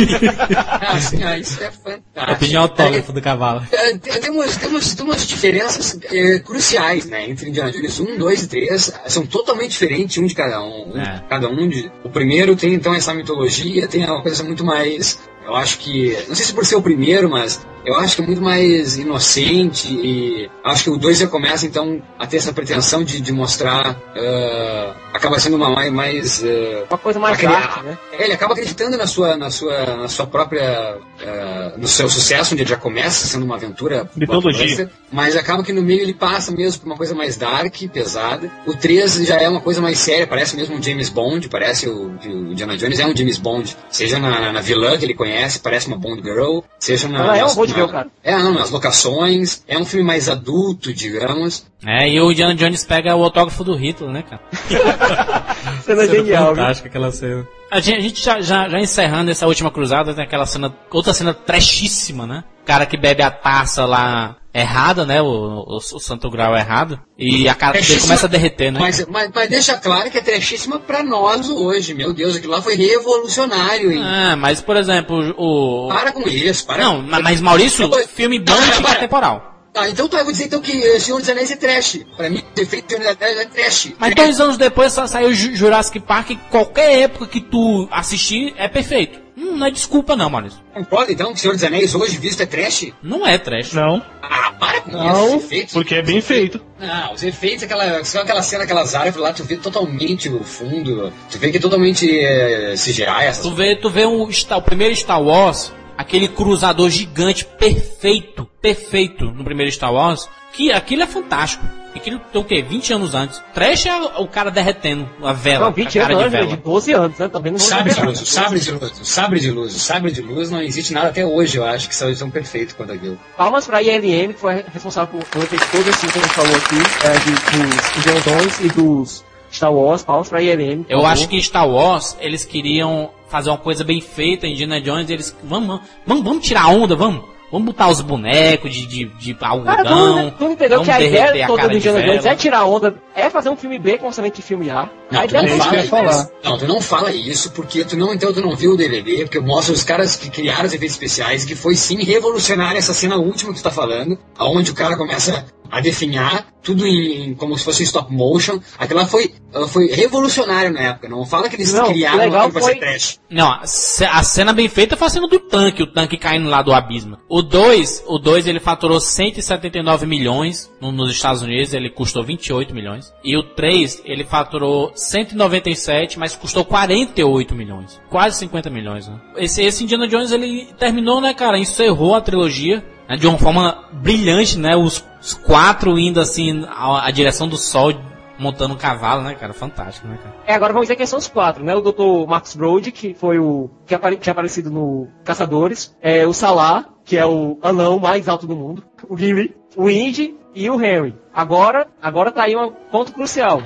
Assim, 0.82 1.24
ah, 1.24 1.38
isso 1.38 1.62
é 1.64 1.68
Eu 1.68 1.72
fantástico. 1.72 2.40
pedi 2.40 2.58
um 2.58 2.62
autógrafo 2.62 3.14
do 3.14 3.22
cavalo. 3.22 3.66
É, 3.72 3.98
tem- 3.98 4.20
Temos, 4.22 4.58
temos, 4.58 4.96
temos 4.96 5.26
diferenças 5.28 5.98
é, 6.12 6.40
cruciais, 6.40 7.06
né? 7.06 7.30
Entre 7.30 7.50
Indiana 7.50 7.72
Jones 7.72 8.00
1, 8.00 8.18
2 8.18 8.44
e 8.44 8.48
3. 8.48 8.94
São 9.08 9.26
totalmente 9.26 9.72
diferentes, 9.72 10.18
um 10.18 10.26
de 10.26 10.36
cada 10.36 10.62
um. 10.62 10.92
um 10.94 10.98
É. 11.00 11.16
de 11.16 11.24
cada 11.30 11.48
um. 11.50 11.70
De, 11.70 11.92
o 12.04 12.10
primeiro 12.10 12.56
tem, 12.56 12.74
então, 12.74 12.94
essa 12.94 13.14
mitologia, 13.14 13.88
tem 13.88 14.04
uma 14.06 14.22
coisa 14.22 14.44
muito 14.44 14.64
mais... 14.66 15.20
Eu 15.48 15.56
acho 15.56 15.80
que... 15.80 16.12
Não 16.28 16.36
sei 16.36 16.46
se 16.46 16.54
por 16.54 16.66
ser 16.66 16.76
o 16.76 16.82
primeiro, 16.82 17.30
mas... 17.30 17.66
Eu 17.86 17.96
acho 17.96 18.18
que 18.18 18.22
é 18.22 18.26
muito 18.26 18.42
mais 18.42 18.98
inocente 18.98 19.88
e... 19.94 20.50
Acho 20.62 20.84
que 20.84 20.90
o 20.90 20.98
2 20.98 21.20
já 21.20 21.28
começa, 21.28 21.66
então, 21.66 22.04
a 22.20 22.28
ter 22.28 22.36
essa 22.36 22.52
pretensão 22.52 23.02
de, 23.02 23.22
de 23.22 23.32
mostrar... 23.32 23.98
ah, 24.14 24.94
acaba 25.18 25.40
sendo 25.40 25.56
uma 25.58 25.70
mais... 25.70 25.92
mais 25.92 26.44
ah, 26.44 26.86
Uma 26.90 26.98
coisa 26.98 27.20
mais 27.20 27.36
Aquele- 27.38 27.54
arte, 27.54 27.84
né? 27.84 27.98
é, 28.14 28.24
ele 28.24 28.34
acaba 28.34 28.54
acreditando 28.54 28.98
na 28.98 29.06
sua, 29.08 29.36
na 29.36 29.50
sua, 29.50 29.96
na 29.98 30.08
sua 30.08 30.26
própria, 30.28 30.98
eh, 31.22 31.74
no 31.78 31.88
seu 31.88 32.10
sucesso, 32.10 32.54
onde 32.54 32.64
ele 32.64 32.70
já 32.70 32.78
começa 32.78 33.28
sendo 33.28 33.44
uma 33.46 33.56
aventura 33.56 34.10
Mitologia. 34.16 34.90
mas 35.12 35.36
acaba 35.36 35.64
que 35.64 35.74
no 35.74 35.82
meio 35.82 36.02
ele 36.02 36.14
passa 36.14 36.52
mesmo 36.52 36.82
por 36.82 36.88
uma 36.88 36.96
coisa 36.98 37.14
mais 37.16 37.36
dark, 37.38 37.76
pesada. 37.92 38.50
O 38.66 38.74
3 38.76 39.26
já 39.26 39.36
é 39.38 39.50
uma 39.50 39.62
coisa 39.62 39.82
mais 39.82 40.00
séria, 40.00 40.26
parece 40.28 40.56
mesmo 40.56 40.76
um 40.76 40.82
James 40.82 41.10
Bond, 41.10 41.50
parece 41.50 41.88
o, 41.90 42.12
o 42.24 42.52
Indiana 42.52 42.78
Jones 42.78 43.00
é 43.00 43.06
um 43.06 43.16
James 43.16 43.38
Bond, 43.38 43.76
seja 43.90 44.20
na, 44.20 44.52
na, 44.52 44.62
vilã 44.62 44.98
que 44.98 45.06
ele 45.06 45.14
conhece, 45.14 45.60
parece 45.60 45.88
uma 45.88 45.98
Bond 45.98 46.22
Girl, 46.22 46.60
seja 46.80 47.08
na, 47.08 47.20
Ela 47.20 47.38
é 47.38 47.40
uma 47.40 47.44
nas- 47.48 47.56
Bond 47.56 47.74
Girl, 47.74 47.88
cara. 47.88 48.08
É, 48.24 48.38
não, 48.38 48.54
nas 48.54 48.70
locações, 48.70 49.64
é 49.68 49.78
um 49.78 49.86
filme 49.86 50.06
mais 50.06 50.30
adulto, 50.30 50.94
digamos. 50.94 51.66
É, 51.86 52.10
e 52.10 52.20
o 52.20 52.32
Indiana 52.32 52.56
Jones 52.56 52.84
pega 52.84 53.16
o 53.16 53.24
autógrafo 53.24 53.64
do 53.64 53.76
Hitler, 53.76 54.10
né, 54.12 54.24
cara? 54.24 54.42
Cena 55.86 56.06
Cena 56.06 56.08
genial, 56.08 56.56
fantástica 56.56 56.90
aquela 56.90 57.12
cena. 57.12 57.48
A 57.70 57.80
gente, 57.80 57.98
a 57.98 58.02
gente 58.02 58.24
já, 58.24 58.42
já, 58.42 58.68
já 58.70 58.80
encerrando 58.80 59.30
essa 59.30 59.46
última 59.46 59.70
cruzada, 59.70 60.14
tem 60.14 60.24
aquela 60.24 60.46
cena, 60.46 60.74
outra 60.92 61.14
cena 61.14 61.34
trashíssima, 61.34 62.26
né? 62.26 62.44
O 62.64 62.66
cara 62.66 62.86
que 62.86 62.98
bebe 62.98 63.22
a 63.22 63.30
taça 63.32 63.86
lá 63.86 64.38
errada, 64.54 65.06
né? 65.06 65.22
O, 65.22 65.26
o, 65.26 65.78
o 65.78 66.00
Santo 66.00 66.30
Grau 66.30 66.56
errado. 66.56 67.00
E 67.18 67.48
a 67.48 67.54
cara 67.54 67.80
dele 67.80 68.00
começa 68.02 68.26
a 68.26 68.30
derreter, 68.30 68.72
né? 68.72 68.80
Mas, 68.80 69.06
mas, 69.08 69.30
mas 69.34 69.50
deixa 69.50 69.78
claro 69.78 70.10
que 70.10 70.18
é 70.18 70.22
trechíssima 70.22 70.80
pra 70.80 71.04
nós 71.04 71.50
hoje, 71.50 71.94
meu 71.94 72.14
Deus, 72.14 72.36
aquilo 72.36 72.54
lá 72.54 72.62
foi 72.62 72.76
revolucionário, 72.76 73.92
hein? 73.92 74.02
Ah, 74.04 74.36
mas 74.36 74.62
por 74.62 74.76
exemplo, 74.78 75.34
o. 75.38 75.88
Para 75.90 76.12
com 76.12 76.28
isso, 76.28 76.66
para 76.66 76.84
Não, 76.84 77.02
ma- 77.02 77.20
mas 77.20 77.40
Maurício, 77.40 77.90
filme 78.08 78.40
bom 78.40 78.54
para. 78.82 78.96
temporal. 78.96 79.57
Tá, 79.74 79.88
então 79.90 80.08
tá, 80.08 80.18
eu 80.20 80.24
vou 80.24 80.32
dizer 80.32 80.46
então 80.46 80.60
que 80.60 80.72
eh, 80.72 81.00
Senhor 81.00 81.20
dos 81.20 81.30
Anéis 81.30 81.52
é 81.52 81.56
trash. 81.56 82.00
Pra 82.16 82.30
mim, 82.30 82.40
o 82.40 82.56
defeito 82.56 82.86
do 82.86 82.90
Senhor 82.98 83.14
dos 83.16 83.22
Anéis 83.22 83.38
é 83.40 83.46
trash. 83.46 83.94
Mas 84.00 84.16
dois 84.16 84.40
anos 84.42 84.58
depois 84.58 84.92
só 84.94 85.06
saiu 85.06 85.34
Ju- 85.34 85.56
Jurassic 85.56 86.00
Park 86.00 86.32
e 86.32 86.36
qualquer 86.50 87.00
época 87.02 87.28
que 87.28 87.40
tu 87.42 87.88
assistir 87.92 88.54
é 88.58 88.68
perfeito. 88.68 89.20
Hum, 89.38 89.56
não 89.56 89.68
é 89.68 89.72
desculpa 89.72 90.16
não, 90.16 90.32
Maurício. 90.32 90.60
Concorda 90.74 91.12
então 91.12 91.32
que 91.32 91.40
Senhor 91.40 91.54
dos 91.54 91.64
Anéis 91.64 91.94
hoje 91.94 92.18
visto 92.18 92.42
é 92.42 92.48
trash? 92.48 92.92
Não 93.04 93.26
é 93.28 93.38
trash. 93.38 93.74
Não, 93.74 94.02
Ah, 94.20 94.52
para 94.60 94.82
com 94.82 94.90
isso, 94.90 94.98
não, 94.98 95.38
os 95.38 95.44
efeitos. 95.44 95.74
porque 95.76 95.94
é 95.94 96.02
bem 96.02 96.22
feito. 96.22 96.60
Não, 96.80 97.14
os 97.14 97.22
efeitos, 97.22 97.64
aquela, 97.64 98.04
só 98.04 98.22
aquela 98.22 98.42
cena, 98.42 98.64
aquelas 98.64 98.96
árvores 98.96 99.18
lá, 99.18 99.32
tu 99.32 99.44
vê 99.44 99.58
totalmente 99.58 100.28
o 100.28 100.44
fundo, 100.44 101.14
tu 101.30 101.38
vê 101.38 101.52
que 101.52 101.58
é 101.58 101.60
totalmente 101.60 102.10
eh, 102.20 102.74
CGI, 102.76 103.04
essas 103.04 103.44
Tu 103.44 103.54
vê, 103.54 103.76
tu 103.76 103.92
vê 103.92 104.06
o, 104.06 104.28
Star- 104.32 104.58
o 104.58 104.62
primeiro 104.64 104.96
Star 104.96 105.22
Wars, 105.22 105.72
aquele 105.98 106.28
cruzador 106.28 106.90
gigante 106.90 107.44
perfeito, 107.44 108.48
perfeito 108.62 109.26
no 109.26 109.44
primeiro 109.44 109.72
Star 109.72 109.94
Wars, 109.94 110.30
que 110.54 110.72
aquilo 110.72 111.04
é 111.04 111.08
fantástico. 111.08 111.66
Aquilo 111.96 112.20
tem 112.32 112.40
o 112.40 112.46
quê? 112.46 112.62
20 112.62 112.94
anos 112.94 113.16
antes. 113.16 113.42
Trash 113.56 113.88
é 113.88 113.96
o 114.20 114.28
cara 114.28 114.52
derretendo 114.52 115.10
a 115.24 115.34
vela. 115.34 115.66
Não, 115.66 115.74
20 115.74 115.98
a 115.98 116.02
cara 116.04 116.14
anos, 116.14 116.26
de 116.26 116.30
né, 116.30 116.38
vela. 116.44 116.58
de 116.58 116.64
12 116.64 116.94
anos, 116.94 117.18
né? 117.18 117.28
Também 117.28 117.52
não 117.52 117.60
Sabre 117.60 117.94
de 117.94 118.02
luz, 118.02 118.22
o 118.22 118.26
sabre 118.26 118.60
de 118.60 118.72
luz, 118.72 119.02
o 119.02 119.06
sabre 119.06 119.40
de 119.40 119.52
luz, 119.52 119.76
o 119.76 119.80
sabre 119.80 120.12
de 120.12 120.22
luz 120.22 120.52
não 120.52 120.62
existe 120.62 120.94
nada 120.94 121.08
até 121.08 121.26
hoje, 121.26 121.58
eu 121.58 121.66
acho 121.66 121.90
que 121.90 121.96
são, 121.96 122.14
são 122.16 122.30
perfeitos 122.30 122.76
quanto 122.76 122.94
aquilo. 122.94 123.20
Palmas 123.36 123.66
pra 123.66 123.82
ILM, 123.82 124.34
que 124.34 124.40
foi 124.40 124.64
responsável 124.72 125.20
por 125.20 125.26
por 125.28 125.48
ter 125.48 125.60
todo 125.72 125.90
esse 125.90 126.08
que 126.08 126.20
a 126.20 126.22
gente 126.22 126.34
falou 126.34 126.56
aqui, 126.56 126.76
é, 127.04 127.14
de, 127.20 128.14
dos 128.14 128.24
Jones 128.24 128.60
e 128.60 128.68
dos 128.70 129.27
Star 129.58 129.74
Wars. 129.74 130.04
Pra 130.30 130.42
ILM. 130.42 130.84
por 130.84 130.92
Eu 130.92 131.00
favor. 131.00 131.12
acho 131.12 131.28
que 131.28 131.42
Star 131.42 131.68
Wars 131.70 132.18
eles 132.20 132.46
queriam 132.46 133.10
fazer 133.28 133.50
uma 133.50 133.58
coisa 133.58 133.84
bem 133.84 134.00
feita 134.00 134.48
em 134.48 134.54
Indiana 134.54 134.80
Jones. 134.80 135.10
Eles 135.10 135.36
vamos, 135.44 135.82
vamos, 136.06 136.24
vamos 136.24 136.46
tirar 136.48 136.64
a 136.66 136.70
onda, 136.70 136.96
vamos. 136.96 137.24
Vamos 137.50 137.68
botar 137.68 137.88
os 137.88 138.02
bonecos 138.02 138.74
de, 138.76 138.86
de, 138.86 139.06
de 139.06 139.38
algodão. 139.40 140.32
tu, 140.32 140.38
tu 140.38 140.52
entendeu 140.52 140.82
que 140.82 140.92
a 140.92 141.00
ideia 141.02 141.48
toda 141.48 141.70
do 141.70 141.78
Indiana 141.78 142.02
Jones 142.02 142.26
é 142.26 142.36
tirar 142.36 142.66
onda, 142.66 142.96
é 143.16 143.30
fazer 143.30 143.50
um 143.50 143.56
filme 143.56 143.80
B 143.80 143.98
com 143.98 144.08
orçamento 144.08 144.36
de 144.36 144.42
filme 144.42 144.70
A. 144.70 144.90
Não, 145.12 145.28
tu 145.28 145.34
não 145.36 145.58
fala 145.58 145.84
falar. 145.84 146.30
Não, 146.44 146.58
tu 146.58 146.68
não 146.68 146.82
fala 146.82 147.12
isso 147.14 147.52
porque 147.52 147.84
tu 147.86 147.96
não, 147.96 148.14
então 148.14 148.34
tu 148.34 148.42
não 148.42 148.56
viu 148.56 148.74
o 148.74 148.78
DVD, 148.78 149.24
porque 149.24 149.40
mostra 149.40 149.74
os 149.74 149.84
caras 149.84 150.16
que 150.16 150.30
criaram 150.30 150.66
os 150.66 150.74
efeitos 150.74 150.96
especiais, 150.96 151.46
que 151.46 151.56
foi 151.56 151.76
sim 151.76 152.04
revolucionária 152.04 152.78
essa 152.78 152.94
cena 152.94 153.16
última 153.18 153.54
que 153.54 153.60
tu 153.60 153.64
tá 153.64 153.72
falando, 153.72 154.18
aonde 154.38 154.72
o 154.72 154.74
cara 154.76 154.98
começa 154.98 155.46
a 155.70 155.82
definhar 155.82 156.48
tudo 156.64 156.86
em, 156.88 157.28
em- 157.30 157.34
como 157.36 157.58
se 157.58 157.64
fosse 157.66 157.84
stop 157.84 158.12
motion. 158.14 158.58
Aquela 158.78 159.06
foi, 159.06 159.34
foi 159.68 159.88
revolucionária 159.88 160.70
na 160.70 160.80
época. 160.80 161.10
Não 161.10 161.26
fala 161.26 161.50
que 161.50 161.58
eles 161.58 161.74
Não, 161.74 161.88
criaram 161.88 162.18
legal 162.20 162.40
aquilo 162.48 162.54
pra 162.54 162.62
foi- 162.62 162.74
ser 162.74 162.80
trash. 162.80 163.20
Não, 163.30 163.52
a 163.52 163.66
ce- 163.66 164.06
a 164.06 164.24
cena 164.24 164.54
bem 164.54 164.70
feita 164.70 164.96
foi 164.96 165.08
a 165.08 165.10
cena 165.10 165.28
do 165.28 165.40
tanque, 165.40 165.84
o 165.84 165.88
tanque 165.88 166.18
caindo 166.18 166.50
lá 166.50 166.62
do 166.62 166.74
abismo. 166.74 167.18
O 167.30 167.42
2, 167.42 168.04
o 168.08 168.18
2 168.18 168.48
ele 168.48 168.62
faturou 168.62 169.00
179 169.00 170.06
milhões 170.06 170.72
no- 170.82 170.92
nos 170.92 171.12
Estados 171.12 171.42
Unidos, 171.42 171.74
ele 171.74 171.90
custou 171.90 172.24
28 172.24 172.74
milhões. 172.74 173.14
E 173.24 173.36
o 173.38 173.44
3, 173.44 174.02
ele 174.06 174.24
faturou 174.24 174.92
197, 174.98 176.20
mas 176.20 176.36
custou 176.36 176.66
48 176.66 177.56
milhões. 177.56 178.02
Quase 178.10 178.38
50 178.40 178.70
milhões, 178.70 179.08
né? 179.08 179.20
Esse, 179.38 179.64
esse 179.64 179.84
Indiana 179.84 180.08
Jones, 180.08 180.32
ele 180.32 180.68
terminou, 180.78 181.22
né, 181.22 181.34
cara? 181.34 181.58
Encerrou 181.58 182.16
a 182.16 182.22
trilogia 182.22 182.84
né, 183.08 183.16
de 183.16 183.28
uma 183.28 183.38
forma 183.38 183.86
brilhante, 183.94 184.58
né? 184.58 184.76
Os, 184.76 185.04
os 185.22 185.34
quatro 185.34 185.98
indo 185.98 186.20
assim, 186.20 186.66
a, 186.70 187.06
a 187.08 187.12
direção 187.12 187.48
do 187.48 187.58
sol, 187.58 187.94
montando 188.40 188.74
um 188.74 188.78
cavalo, 188.78 189.24
né, 189.24 189.36
cara? 189.36 189.54
Fantástico, 189.54 190.08
né, 190.08 190.18
cara? 190.22 190.36
É, 190.46 190.54
agora 190.54 190.74
vamos 190.74 190.88
dizer 190.88 190.96
quem 190.96 191.06
são 191.06 191.20
os 191.20 191.28
quatro, 191.28 191.64
né? 191.64 191.76
O 191.76 191.82
Dr. 191.82 192.28
Marcus 192.28 192.56
Brody, 192.56 192.92
que 192.92 193.14
foi 193.14 193.40
o 193.40 193.70
que 193.86 193.96
apare- 193.96 194.18
tinha 194.18 194.32
aparecido 194.32 194.70
no 194.70 195.08
Caçadores, 195.24 195.96
é, 196.02 196.26
o 196.26 196.34
Salah, 196.34 196.86
que 197.06 197.18
é 197.18 197.26
o 197.26 197.58
anão 197.62 198.00
mais 198.00 198.28
alto 198.28 198.46
do 198.46 198.56
mundo, 198.56 198.84
o 199.08 199.18
Gimli, 199.18 199.56
o 199.76 199.90
Indy 199.90 200.36
e 200.54 200.70
o 200.70 200.82
Henry. 200.84 201.16
Agora, 201.34 201.88
agora 202.02 202.32
tá 202.32 202.44
aí 202.44 202.56
um 202.56 202.72
ponto 202.92 203.14
crucial. 203.14 203.62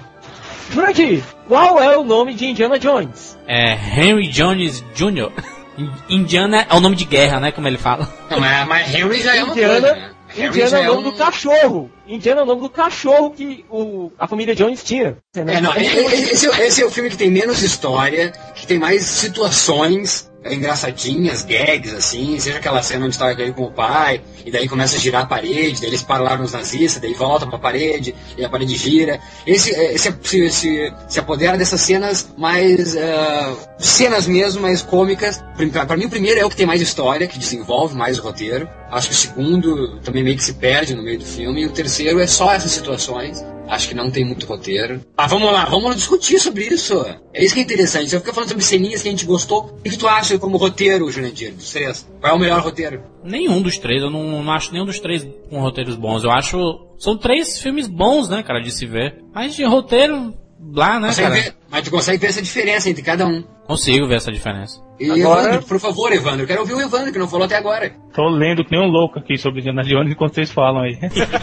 Jurandir, 0.71 1.23
qual 1.47 1.81
é 1.81 1.97
o 1.97 2.03
nome 2.03 2.33
de 2.33 2.45
Indiana 2.45 2.79
Jones? 2.79 3.37
É 3.47 3.73
Henry 3.73 4.27
Jones 4.27 4.83
Jr. 4.95 5.31
Indiana 6.09 6.65
é 6.69 6.73
o 6.75 6.79
nome 6.79 6.95
de 6.95 7.05
guerra, 7.05 7.39
né? 7.39 7.51
Como 7.51 7.67
ele 7.67 7.77
fala. 7.77 8.07
Não, 8.29 8.39
mas, 8.39 8.67
mas 8.67 8.93
Henry 8.95 9.21
já 9.21 9.35
é 9.35 9.43
uma 9.43 9.51
Indiana, 9.53 9.73
coisa, 9.81 9.95
né? 9.95 10.11
Indiana 10.47 10.77
é 10.79 10.89
o 10.89 10.95
nome 10.95 11.07
um- 11.07 11.11
do 11.11 11.17
cachorro. 11.17 11.91
Indiana 12.07 12.39
é 12.41 12.43
o 12.43 12.47
nome 12.47 12.61
do 12.61 12.69
cachorro 12.69 13.31
que 13.31 13.65
o, 13.69 14.11
a 14.17 14.27
família 14.27 14.55
Jones 14.55 14.81
tinha. 14.83 15.17
É, 15.35 15.59
não, 15.59 15.75
esse, 15.75 15.97
esse 16.31 16.47
é- 16.49 16.67
esse 16.67 16.81
é 16.81 16.85
o 16.85 16.91
filme 16.91 17.09
que 17.09 17.17
tem 17.17 17.29
menos 17.29 17.61
história, 17.61 18.31
que 18.55 18.65
tem 18.65 18.79
mais 18.79 19.03
situações 19.03 20.30
engraçadinhas, 20.45 21.43
gags, 21.43 21.93
assim, 21.93 22.39
seja 22.39 22.57
aquela 22.57 22.81
cena 22.81 23.05
onde 23.05 23.15
está 23.15 23.31
ele 23.31 23.51
com 23.53 23.63
o 23.63 23.71
pai, 23.71 24.21
e 24.45 24.51
daí 24.51 24.67
começa 24.67 24.95
a 24.95 24.99
girar 24.99 25.23
a 25.23 25.25
parede, 25.25 25.79
daí 25.81 25.89
eles 25.89 26.01
param 26.01 26.37
nos 26.37 26.53
nazistas, 26.53 27.01
daí 27.01 27.13
volta 27.13 27.45
pra 27.45 27.59
parede, 27.59 28.15
e 28.37 28.43
a 28.43 28.49
parede 28.49 28.75
gira. 28.75 29.19
Esse, 29.45 29.69
esse, 29.69 30.13
se, 30.23 30.49
se, 30.49 30.93
se 31.07 31.19
apodera 31.19 31.57
dessas 31.57 31.81
cenas 31.81 32.33
mais. 32.37 32.95
Uh, 32.95 33.57
cenas 33.77 34.27
mesmo, 34.27 34.61
mais 34.61 34.81
cômicas. 34.81 35.43
Pra 35.87 35.97
mim, 35.97 36.05
o 36.05 36.09
primeiro 36.09 36.39
é 36.39 36.45
o 36.45 36.49
que 36.49 36.55
tem 36.55 36.65
mais 36.65 36.81
história, 36.81 37.27
que 37.27 37.37
desenvolve 37.37 37.95
mais 37.95 38.17
o 38.17 38.21
roteiro. 38.21 38.67
Acho 38.91 39.07
que 39.07 39.13
o 39.13 39.17
segundo 39.17 39.99
também 40.01 40.23
meio 40.23 40.35
que 40.37 40.43
se 40.43 40.53
perde 40.55 40.93
no 40.95 41.01
meio 41.03 41.17
do 41.19 41.25
filme, 41.25 41.61
e 41.61 41.65
o 41.65 41.71
terceiro 41.71 42.19
é 42.19 42.27
só 42.27 42.51
essas 42.53 42.71
situações. 42.71 43.43
Acho 43.69 43.87
que 43.87 43.95
não 43.95 44.11
tem 44.11 44.25
muito 44.25 44.45
roteiro. 44.45 44.99
Ah, 45.15 45.27
vamos 45.27 45.49
lá, 45.49 45.63
vamos 45.63 45.95
discutir 45.95 46.37
sobre 46.41 46.65
isso. 46.65 47.05
É 47.33 47.41
isso 47.41 47.53
que 47.53 47.61
é 47.61 47.63
interessante. 47.63 48.09
Você 48.09 48.19
fica 48.19 48.33
falando 48.33 48.49
sobre 48.49 48.65
ceninhas 48.65 49.01
que 49.01 49.07
a 49.07 49.11
gente 49.11 49.25
gostou. 49.25 49.77
O 49.79 49.81
que 49.89 49.95
tu 49.97 50.09
acha 50.09 50.37
como 50.37 50.57
roteiro, 50.57 51.09
Jurandir, 51.09 51.53
dos 51.53 51.71
três? 51.71 52.05
Qual 52.19 52.33
é 52.33 52.35
o 52.35 52.39
melhor 52.39 52.59
roteiro? 52.61 53.01
Nenhum 53.23 53.61
dos 53.61 53.77
três. 53.77 54.01
Eu 54.01 54.09
não, 54.09 54.43
não 54.43 54.51
acho 54.51 54.73
nenhum 54.73 54.85
dos 54.85 54.99
três 54.99 55.25
com 55.49 55.61
roteiros 55.61 55.95
bons. 55.95 56.25
Eu 56.25 56.31
acho. 56.31 56.57
São 56.99 57.17
três 57.17 57.59
filmes 57.59 57.87
bons, 57.87 58.27
né, 58.27 58.43
cara, 58.43 58.59
de 58.59 58.71
se 58.71 58.85
ver. 58.85 59.23
Mas 59.33 59.55
de 59.55 59.63
roteiro, 59.63 60.33
lá, 60.73 60.99
né, 60.99 61.07
Consegue 61.07 61.29
cara? 61.29 61.41
ver- 61.41 61.55
mas 61.69 61.83
tu 61.85 61.91
consegue 61.91 62.17
ver 62.17 62.27
essa 62.27 62.41
diferença 62.41 62.89
entre 62.89 63.01
cada 63.01 63.25
um. 63.25 63.41
Consigo 63.71 64.07
ver 64.07 64.15
essa 64.15 64.31
diferença. 64.31 64.81
E 64.99 65.09
Agora- 65.09 65.41
Evandro, 65.47 65.67
por 65.67 65.79
favor, 65.79 66.11
Evandro, 66.11 66.41
eu 66.41 66.47
quero 66.47 66.59
ouvir 66.61 66.73
o 66.73 66.81
Evandro, 66.81 67.11
que 67.11 67.17
não 67.19 67.27
falou 67.27 67.45
até 67.45 67.55
agora. 67.55 67.91
Tô 68.13 68.27
lendo 68.27 68.63
que 68.65 68.71
nem 68.71 68.81
um 68.81 68.91
louco 68.91 69.17
aqui 69.17 69.37
sobre 69.37 69.59
Indiana 69.59 69.81
Jones 69.81 70.11
enquanto 70.11 70.35
vocês 70.35 70.51
falam 70.51 70.83
aí. 70.83 70.97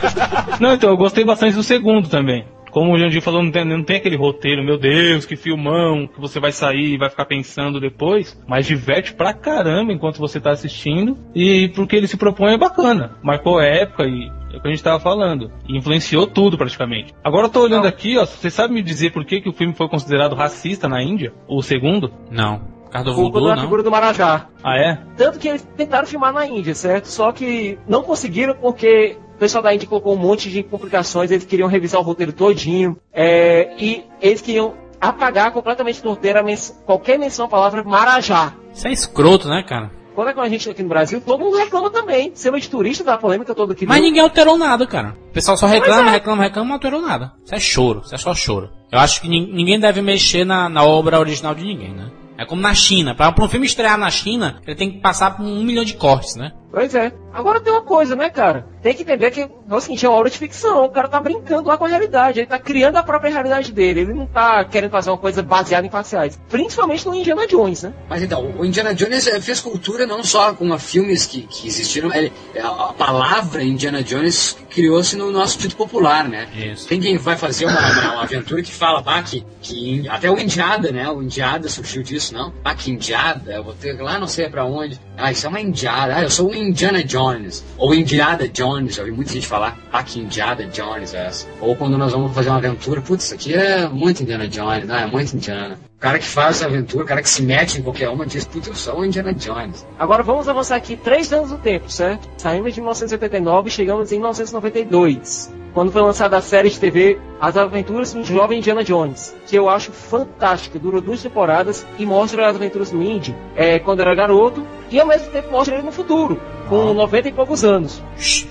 não, 0.60 0.74
então, 0.74 0.90
eu 0.90 0.96
gostei 0.96 1.24
bastante 1.24 1.56
do 1.56 1.62
segundo 1.62 2.08
também. 2.08 2.44
Como 2.70 2.92
o 2.92 2.98
Jandir 2.98 3.22
falou, 3.22 3.42
não 3.42 3.50
tem, 3.50 3.64
não 3.64 3.82
tem 3.82 3.96
aquele 3.96 4.16
roteiro, 4.16 4.62
meu 4.62 4.78
Deus, 4.78 5.24
que 5.24 5.36
filmão, 5.36 6.06
que 6.06 6.20
você 6.20 6.38
vai 6.38 6.52
sair 6.52 6.94
e 6.94 6.98
vai 6.98 7.08
ficar 7.08 7.24
pensando 7.24 7.80
depois, 7.80 8.38
mas 8.46 8.66
diverte 8.66 9.14
pra 9.14 9.32
caramba 9.32 9.90
enquanto 9.92 10.18
você 10.18 10.38
tá 10.38 10.50
assistindo, 10.50 11.16
e 11.34 11.68
porque 11.74 11.96
ele 11.96 12.06
se 12.06 12.18
propõe 12.18 12.52
é 12.52 12.58
bacana. 12.58 13.16
Marcou 13.22 13.58
a 13.58 13.64
época 13.64 14.04
e 14.04 14.30
é 14.52 14.56
o 14.56 14.60
que 14.60 14.68
a 14.68 14.70
gente 14.70 14.82
tava 14.82 15.00
falando. 15.00 15.50
Influenciou 15.68 16.26
tudo 16.26 16.56
praticamente. 16.56 17.14
Agora 17.22 17.46
eu 17.46 17.50
tô 17.50 17.60
olhando 17.62 17.86
aqui, 17.86 18.16
ó, 18.18 18.24
você 18.24 18.50
sabe 18.50 18.74
me 18.74 18.82
dizer 18.82 19.12
por 19.12 19.24
que, 19.24 19.40
que 19.40 19.48
o 19.48 19.52
filme 19.52 19.74
foi 19.74 19.88
considerado 19.88 20.34
racista 20.34 20.88
na 20.88 21.02
Índia? 21.02 21.32
O 21.48 21.62
segundo? 21.62 22.10
Não. 22.30 22.60
Por 22.84 22.90
causa 22.92 23.10
do 23.10 23.14
Culpa 23.16 23.32
voodoo, 23.32 23.48
da 23.50 23.56
não. 23.56 23.62
figura 23.62 23.82
do 23.82 23.90
Marajá. 23.90 24.46
Ah, 24.64 24.76
é? 24.78 24.98
Tanto 25.16 25.38
que 25.38 25.48
eles 25.48 25.62
tentaram 25.76 26.06
filmar 26.06 26.32
na 26.32 26.46
Índia, 26.46 26.74
certo? 26.74 27.04
Só 27.06 27.32
que 27.32 27.78
não 27.86 28.02
conseguiram 28.02 28.54
porque 28.54 29.18
o 29.34 29.38
pessoal 29.38 29.62
da 29.62 29.74
Índia 29.74 29.86
colocou 29.86 30.14
um 30.14 30.18
monte 30.18 30.50
de 30.50 30.62
complicações, 30.62 31.30
eles 31.30 31.44
queriam 31.44 31.68
revisar 31.68 32.00
o 32.00 32.04
roteiro 32.04 32.32
todinho, 32.32 32.96
é, 33.12 33.74
e 33.78 34.04
eles 34.22 34.40
queriam 34.40 34.72
apagar 35.00 35.52
completamente 35.52 36.02
do 36.02 36.08
roteiro 36.08 36.40
a 36.40 36.42
men- 36.42 36.56
qualquer 36.86 37.18
menção 37.18 37.44
à 37.44 37.48
palavra 37.48 37.84
Marajá. 37.84 38.54
Isso 38.72 38.88
é 38.88 38.90
escroto, 38.90 39.48
né, 39.48 39.62
cara? 39.62 39.90
Quando 40.18 40.30
é 40.30 40.34
que 40.34 40.40
a 40.40 40.48
gente 40.48 40.68
aqui 40.68 40.82
no 40.82 40.88
Brasil, 40.88 41.20
todo 41.20 41.38
mundo 41.44 41.56
reclama 41.56 41.90
também. 41.90 42.32
Sendo 42.34 42.58
de 42.58 42.68
turista 42.68 43.04
da 43.04 43.16
polêmica 43.16 43.54
toda 43.54 43.72
aqui. 43.72 43.86
Mas 43.86 43.98
do- 43.98 44.02
ninguém 44.02 44.20
alterou 44.20 44.58
nada, 44.58 44.84
cara. 44.84 45.14
O 45.30 45.32
pessoal 45.32 45.56
só 45.56 45.64
reclama, 45.68 46.08
é. 46.08 46.12
reclama, 46.14 46.42
reclama, 46.42 46.66
não 46.66 46.74
alterou 46.74 47.00
nada. 47.00 47.34
Isso 47.44 47.54
é 47.54 47.60
choro, 47.60 48.02
isso 48.04 48.12
é 48.16 48.18
só 48.18 48.34
choro. 48.34 48.68
Eu 48.90 48.98
acho 48.98 49.20
que 49.20 49.28
nin- 49.28 49.48
ninguém 49.52 49.78
deve 49.78 50.02
mexer 50.02 50.44
na, 50.44 50.68
na 50.68 50.82
obra 50.82 51.20
original 51.20 51.54
de 51.54 51.62
ninguém, 51.62 51.94
né? 51.94 52.10
É 52.36 52.44
como 52.44 52.60
na 52.60 52.74
China. 52.74 53.14
Pra 53.14 53.32
um 53.40 53.48
filme 53.48 53.64
estrear 53.66 53.96
na 53.96 54.10
China, 54.10 54.60
ele 54.66 54.74
tem 54.74 54.90
que 54.90 54.98
passar 54.98 55.36
por 55.36 55.44
um 55.46 55.62
milhão 55.62 55.84
de 55.84 55.94
cortes, 55.94 56.34
né? 56.34 56.50
Pois 56.70 56.94
é. 56.94 57.12
Agora 57.32 57.60
tem 57.60 57.72
uma 57.72 57.82
coisa, 57.82 58.14
né, 58.16 58.30
cara? 58.30 58.66
Tem 58.82 58.94
que 58.94 59.02
entender 59.02 59.30
que 59.30 59.40
é 59.42 59.48
o 59.74 59.80
seguinte, 59.80 60.04
é 60.04 60.08
uma 60.08 60.18
obra 60.18 60.30
de 60.30 60.38
ficção. 60.38 60.84
O 60.84 60.88
cara 60.90 61.08
tá 61.08 61.20
brincando 61.20 61.68
lá 61.68 61.76
com 61.76 61.84
a 61.84 61.88
realidade. 61.88 62.40
Ele 62.40 62.46
tá 62.46 62.58
criando 62.58 62.96
a 62.96 63.02
própria 63.02 63.30
realidade 63.30 63.72
dele. 63.72 64.00
Ele 64.00 64.14
não 64.14 64.26
tá 64.26 64.64
querendo 64.64 64.90
fazer 64.90 65.10
uma 65.10 65.18
coisa 65.18 65.42
baseada 65.42 65.86
em 65.86 65.90
faciais. 65.90 66.38
Principalmente 66.48 67.06
no 67.06 67.14
Indiana 67.14 67.46
Jones, 67.46 67.82
né? 67.82 67.92
Mas 68.08 68.22
então, 68.22 68.54
o 68.58 68.64
Indiana 68.64 68.94
Jones 68.94 69.28
fez 69.42 69.60
cultura 69.60 70.06
não 70.06 70.22
só 70.24 70.52
com 70.54 70.72
a 70.72 70.78
filmes 70.78 71.26
que, 71.26 71.42
que 71.42 71.66
existiram, 71.68 72.12
ele- 72.14 72.32
a, 72.62 72.92
palavra 72.92 73.62
Indiana 73.62 74.02
Jones 74.02 74.56
criou-se 74.70 75.16
no 75.16 75.30
nosso 75.30 75.58
dito 75.58 75.76
popular, 75.76 76.28
né? 76.28 76.48
Isso. 76.54 76.88
Tem 76.88 77.00
quem 77.00 77.16
vai 77.18 77.36
fazer 77.36 77.66
uma, 77.66 77.78
uma- 77.80 78.12
uma 78.14 78.22
aventura 78.22 78.62
que 78.62 78.72
fala, 78.72 79.00
bah, 79.02 79.22
que, 79.22 79.44
que 79.60 79.90
in- 79.96 80.08
até 80.08 80.30
o 80.30 80.38
Indiada, 80.38 80.90
né? 80.92 81.08
O 81.10 81.22
Indiada 81.22 81.68
surgiu 81.68 82.02
disso, 82.02 82.32
não? 82.34 82.52
Ah, 82.64 82.74
que 82.74 82.90
Indiada, 82.90 83.52
eu 83.52 83.64
vou 83.64 83.74
ter 83.74 84.00
lá 84.00 84.18
não 84.18 84.26
sei 84.26 84.48
pra 84.48 84.64
onde. 84.64 84.98
Ah, 85.16 85.30
isso 85.32 85.46
é 85.46 85.48
uma 85.48 85.60
Indiada. 85.60 86.16
Ah, 86.16 86.22
eu 86.22 86.30
sou 86.30 86.48
o 86.50 86.54
Indiana 86.58 87.02
Jones. 87.02 87.64
Ou 87.76 87.94
Indiada 87.94 88.48
Jones, 88.48 88.96
já 88.96 89.02
ouvi 89.02 89.12
muita 89.12 89.32
gente 89.32 89.46
falar. 89.46 89.78
Ah, 89.92 90.02
que 90.02 90.20
Indiada 90.20 90.64
Jones 90.66 91.14
é 91.14 91.26
essa. 91.26 91.46
Ou 91.60 91.76
quando 91.76 91.96
nós 91.96 92.12
vamos 92.12 92.34
fazer 92.34 92.48
uma 92.48 92.58
aventura, 92.58 93.00
putz, 93.00 93.24
isso 93.24 93.34
aqui 93.34 93.54
é 93.54 93.88
muito 93.88 94.22
Indiana 94.22 94.48
Jones, 94.48 94.86
não, 94.86 94.96
é 94.96 95.06
muito 95.06 95.34
Indiana. 95.34 95.78
O 95.96 96.00
cara 96.00 96.18
que 96.18 96.26
faz 96.26 96.62
a 96.62 96.66
aventura, 96.66 97.04
o 97.04 97.06
cara 97.06 97.22
que 97.22 97.28
se 97.28 97.42
mete 97.42 97.78
em 97.78 97.82
qualquer 97.82 98.08
uma, 98.08 98.24
diz, 98.24 98.44
putz, 98.44 98.68
eu 98.68 98.74
sou 98.74 99.04
Indiana 99.04 99.32
Jones. 99.32 99.86
Agora 99.98 100.22
vamos 100.22 100.48
avançar 100.48 100.76
aqui 100.76 100.96
três 100.96 101.32
anos 101.32 101.50
no 101.50 101.58
tempo, 101.58 101.90
certo? 101.90 102.28
Saímos 102.36 102.74
de 102.74 102.80
1989 102.80 103.68
e 103.68 103.70
chegamos 103.72 104.12
em 104.12 104.16
1992. 104.16 105.57
Quando 105.74 105.92
foi 105.92 106.02
lançada 106.02 106.36
a 106.36 106.40
série 106.40 106.70
de 106.70 106.78
TV 106.80 107.18
As 107.40 107.56
Aventuras 107.56 108.12
do 108.12 108.24
Jovem 108.24 108.58
Indiana 108.58 108.82
Jones, 108.82 109.34
que 109.46 109.54
eu 109.56 109.68
acho 109.68 109.92
fantástica, 109.92 110.78
durou 110.78 111.00
duas 111.00 111.22
temporadas 111.22 111.86
e 111.98 112.04
mostra 112.06 112.48
as 112.48 112.56
aventuras 112.56 112.90
do 112.90 113.02
Indy 113.02 113.34
é, 113.54 113.78
quando 113.78 114.00
era 114.00 114.14
garoto 114.14 114.66
e 114.90 114.98
ao 114.98 115.06
mesmo 115.06 115.30
tempo 115.30 115.50
mostra 115.50 115.74
ele 115.74 115.84
no 115.84 115.92
futuro, 115.92 116.40
com 116.68 116.92
90 116.94 117.28
e 117.28 117.32
poucos 117.32 117.64
anos. 117.64 118.02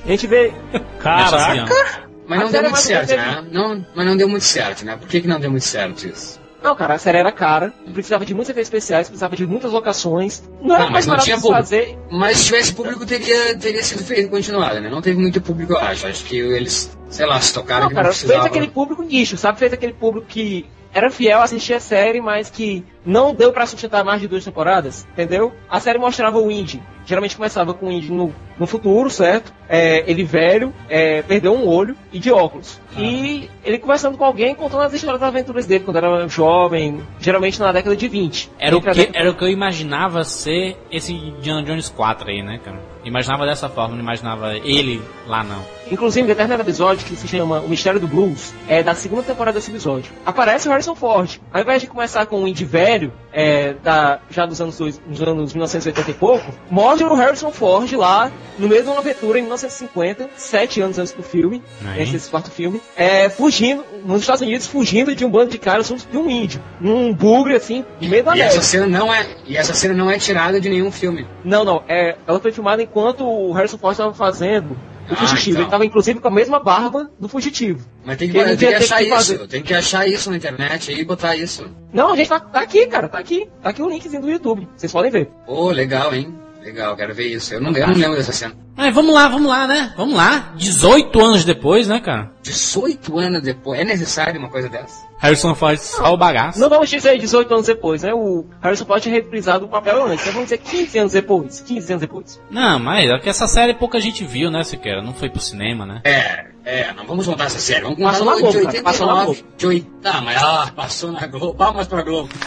A 0.05 0.07
gente 0.07 0.27
vê 0.27 0.53
Caraca! 0.99 2.07
Mas 2.27 2.39
não 2.41 2.51
deu 2.51 2.61
muito 2.61 2.71
mais 2.73 2.83
certo, 2.83 3.07
teve- 3.07 3.21
né? 3.21 3.45
Não, 3.51 3.85
mas 3.95 4.05
não 4.05 4.17
deu 4.17 4.27
muito 4.27 4.43
certo, 4.43 4.83
né? 4.85 4.97
Por 4.97 5.07
que, 5.07 5.21
que 5.21 5.27
não 5.27 5.39
deu 5.39 5.49
muito 5.49 5.63
certo 5.65 6.05
isso? 6.07 6.39
Não, 6.61 6.75
cara, 6.75 6.95
a 6.95 6.97
série 6.97 7.19
era 7.19 7.31
cara, 7.31 7.73
precisava 7.93 8.25
de 8.25 8.33
muitos 8.33 8.49
efeitos 8.49 8.67
especiais, 8.67 9.07
precisava 9.07 9.35
de 9.35 9.45
muitas 9.45 9.71
locações. 9.71 10.43
Não 10.61 10.75
era 10.75 10.85
Ah, 10.85 10.89
mais 10.89 11.05
não 11.05 11.15
barato 11.15 11.29
de 11.41 11.47
fazer. 11.49 11.97
Mas 12.11 12.37
se 12.39 12.45
tivesse 12.45 12.73
público, 12.73 13.05
teria, 13.05 13.57
teria 13.57 13.83
sido 13.83 14.03
feito 14.03 14.29
continuado, 14.29 14.79
né? 14.81 14.89
Não 14.89 15.01
teve 15.01 15.19
muito 15.19 15.39
público, 15.39 15.73
eu 15.73 15.77
acho. 15.79 16.07
Acho 16.07 16.23
que 16.25 16.37
eles, 16.37 16.97
sei 17.09 17.25
lá, 17.25 17.39
se 17.39 17.53
tocaram 17.53 17.83
Não, 17.83 17.89
que 17.89 17.95
cara, 17.95 18.07
não 18.07 18.13
fez 18.13 18.23
precisava. 18.23 18.47
aquele 18.47 18.67
público 18.67 19.03
nicho, 19.03 19.37
sabe? 19.37 19.59
Fez 19.59 19.71
aquele 19.71 19.93
público 19.93 20.25
que 20.27 20.65
era 20.93 21.09
fiel 21.09 21.39
a 21.39 21.43
assistir 21.43 21.73
a 21.73 21.79
série, 21.79 22.19
mas 22.21 22.49
que 22.49 22.83
não 23.05 23.33
deu 23.33 23.51
pra 23.53 23.65
sustentar 23.65 24.03
mais 24.03 24.19
de 24.21 24.27
duas 24.27 24.43
temporadas, 24.43 25.07
entendeu? 25.13 25.53
A 25.69 25.79
série 25.79 25.97
mostrava 25.99 26.39
o 26.39 26.51
Indy. 26.51 26.81
Geralmente 27.05 27.37
começava 27.37 27.73
com 27.73 27.87
o 27.87 27.91
Indy 27.91 28.11
no, 28.11 28.33
no 28.59 28.67
futuro, 28.67 29.09
certo? 29.09 29.53
É, 29.69 30.03
ele 30.09 30.23
velho, 30.25 30.73
é, 30.89 31.21
perdeu 31.21 31.53
um 31.53 31.65
olho 31.67 31.95
e 32.11 32.19
de 32.19 32.31
óculos. 32.31 32.81
E 32.97 33.49
ele 33.63 33.77
conversando 33.77 34.17
com 34.17 34.25
alguém, 34.25 34.53
contando 34.55 34.81
as 34.81 34.93
histórias 34.93 35.21
das 35.21 35.29
aventuras 35.29 35.65
dele 35.65 35.83
quando 35.85 35.97
era 35.97 36.27
jovem, 36.27 37.01
geralmente 37.19 37.59
na 37.59 37.71
década 37.71 37.95
de 37.95 38.07
20. 38.09 38.51
Era 38.59 38.75
o, 38.75 38.81
que, 38.81 38.89
década- 38.91 39.17
era 39.17 39.31
o 39.31 39.35
que 39.35 39.43
eu 39.43 39.49
imaginava 39.49 40.23
ser 40.25 40.75
esse 40.91 41.13
Indiana 41.13 41.63
Jones 41.63 41.87
4 41.89 42.29
aí, 42.29 42.41
né, 42.43 42.59
cara? 42.63 42.77
Imaginava 43.07 43.45
dessa 43.45 43.69
forma, 43.69 43.95
não 43.95 44.01
imaginava 44.01 44.55
ele 44.57 45.01
lá, 45.25 45.43
não. 45.43 45.63
Inclusive, 45.89 46.25
em 46.25 46.27
determinado 46.27 46.61
episódio 46.61 47.05
que 47.05 47.15
se 47.15 47.27
chama 47.27 47.61
O 47.61 47.69
Mistério 47.69 47.99
do 47.99 48.07
Blues, 48.07 48.53
é 48.67 48.83
da 48.83 48.93
segunda 48.93 49.23
temporada 49.23 49.57
desse 49.57 49.71
episódio. 49.71 50.11
Aparece 50.25 50.67
o 50.67 50.71
Harrison 50.71 50.93
Ford. 50.95 51.39
Ao 51.53 51.61
invés 51.61 51.81
de 51.81 51.87
começar 51.87 52.25
com 52.25 52.43
o 52.43 52.47
Indy 52.47 52.65
velho, 52.65 53.13
é, 53.31 53.73
da, 53.81 54.19
já 54.29 54.45
dos 54.45 54.59
anos, 54.59 54.77
dois, 54.77 54.97
dos 54.97 55.21
anos 55.21 55.53
1980 55.53 56.11
e 56.11 56.13
pouco, 56.13 56.53
mostra 56.69 57.07
o 57.07 57.15
Harrison 57.15 57.51
Ford 57.51 57.89
lá, 57.93 58.29
no 58.59 58.67
meio 58.67 58.83
de 58.83 58.89
uma 58.89 58.99
aventura 58.99 59.39
em 59.39 59.43
1950, 59.43 60.29
sete 60.35 60.81
anos 60.81 60.99
antes 60.99 61.13
do 61.13 61.23
filme, 61.23 61.63
Aí. 61.85 62.03
esse, 62.03 62.17
esse 62.17 62.29
quarto 62.29 62.51
filme, 62.51 62.81
é, 62.97 63.29
fugindo, 63.29 63.85
nos 64.03 64.21
Estados 64.21 64.41
Unidos, 64.41 64.67
fugindo 64.67 65.15
de 65.15 65.23
um 65.23 65.29
bando 65.29 65.51
de 65.51 65.57
caras 65.57 65.87
de 65.89 66.17
um 66.17 66.29
índio, 66.29 66.61
num 66.81 67.13
bugre 67.13 67.55
assim, 67.55 67.85
no 68.01 68.09
meio 68.09 68.23
da 68.25 68.35
E 68.35 68.39
neve. 68.39 68.49
essa 68.49 68.61
cena 68.61 68.87
não 68.87 69.13
é, 69.13 69.25
e 69.45 69.55
essa 69.55 69.73
cena 69.73 69.93
não 69.93 70.11
é 70.11 70.17
tirada 70.19 70.59
de 70.59 70.67
nenhum 70.69 70.91
filme. 70.91 71.25
Não, 71.45 71.63
não. 71.63 71.81
É, 71.87 72.17
ela 72.27 72.39
foi 72.41 72.51
filmada 72.51 72.81
enquanto 72.99 73.23
o 73.23 73.51
Harrison 73.53 73.77
Ford 73.77 73.91
estava 73.93 74.13
fazendo 74.13 74.71
o 74.71 75.13
Ah, 75.13 75.15
fugitivo. 75.15 75.49
então. 75.51 75.61
Ele 75.61 75.67
estava 75.67 75.85
inclusive 75.85 76.19
com 76.19 76.27
a 76.27 76.31
mesma 76.31 76.59
barba 76.59 77.09
do 77.19 77.27
fugitivo. 77.29 77.85
Mas 78.03 78.17
tem 78.17 78.29
que, 78.29 78.43
tem 78.43 78.57
que 78.57 78.65
achar 78.65 78.97
que 78.97 79.13
isso. 79.13 79.47
Tem 79.47 79.61
que 79.63 79.73
achar 79.73 80.07
isso 80.07 80.29
na 80.31 80.37
internet 80.37 80.91
e 80.91 81.05
botar 81.05 81.35
isso. 81.35 81.69
Não, 81.93 82.11
a 82.13 82.15
gente 82.15 82.27
tá, 82.29 82.39
tá 82.39 82.59
aqui, 82.61 82.87
cara. 82.87 83.07
Tá 83.07 83.19
aqui. 83.19 83.47
Tá 83.61 83.69
aqui 83.69 83.81
o 83.81 83.89
linkzinho 83.89 84.21
do 84.21 84.29
YouTube. 84.29 84.67
Vocês 84.75 84.91
podem 84.91 85.11
ver. 85.11 85.29
Ô, 85.45 85.69
legal, 85.69 86.13
hein? 86.13 86.33
Legal, 86.67 86.97
quero 86.97 87.15
ver 87.15 87.27
isso. 87.27 87.53
Eu 87.53 87.61
não, 87.61 87.71
eu 87.71 87.87
não 87.87 87.93
lembro 87.93 88.17
dessa 88.17 88.33
cena. 88.33 88.53
Mas 88.75 88.93
vamos 88.93 89.15
lá, 89.15 89.29
vamos 89.29 89.49
lá, 89.49 89.65
né? 89.65 89.93
Vamos 89.95 90.15
lá. 90.15 90.51
18 90.57 91.21
anos 91.21 91.45
depois, 91.45 91.87
né, 91.87 92.01
cara? 92.01 92.29
18 92.43 93.17
anos 93.17 93.41
depois, 93.41 93.79
é 93.79 93.85
necessário 93.85 94.37
uma 94.37 94.49
coisa 94.49 94.67
dessa? 94.67 95.07
Harrison 95.17 95.55
Ford 95.55 95.79
só 95.79 96.13
o 96.13 96.17
bagaço. 96.17 96.59
Não 96.59 96.67
vamos 96.67 96.89
dizer 96.89 97.17
18 97.17 97.53
anos 97.53 97.67
depois, 97.67 98.03
né? 98.03 98.13
O 98.13 98.45
Harrison 98.61 98.83
Ford 98.83 99.01
tinha 99.01 99.15
reprisado 99.15 99.63
o 99.63 99.69
papel 99.69 100.07
antes. 100.07 100.23
Então 100.23 100.33
vamos 100.33 100.49
dizer 100.49 100.57
15 100.57 100.99
anos 100.99 101.13
depois. 101.13 101.61
15 101.61 101.93
anos 101.93 102.01
depois. 102.01 102.41
Não, 102.51 102.77
mas 102.77 103.09
é 103.09 103.17
que 103.17 103.29
essa 103.29 103.47
série 103.47 103.73
pouca 103.73 103.97
gente 104.01 104.25
viu, 104.25 104.51
né, 104.51 104.61
Siqueira? 104.65 105.01
Não 105.01 105.13
foi 105.13 105.29
pro 105.29 105.39
cinema, 105.39 105.85
né? 105.85 106.01
É, 106.03 106.47
é, 106.65 106.91
não 106.91 107.07
vamos 107.07 107.25
contar 107.25 107.45
essa 107.45 107.59
série. 107.59 107.83
Vamos 107.83 107.97
contar 107.97 108.09
Passou 108.09 108.25
na 108.25 108.35
Globo, 108.35 108.59
de 108.59 108.65
cara, 108.65 108.83
passou 108.83 109.07
na 109.07 109.13
89. 109.21 109.57
De 109.57 109.67
8... 109.67 109.87
Ah, 110.03 110.21
mas 110.21 110.43
ah, 110.43 110.69
passou 110.75 111.13
na 111.13 111.25
Globo. 111.27 111.55
Palmas 111.55 111.87
pra 111.87 112.01
Globo. 112.01 112.27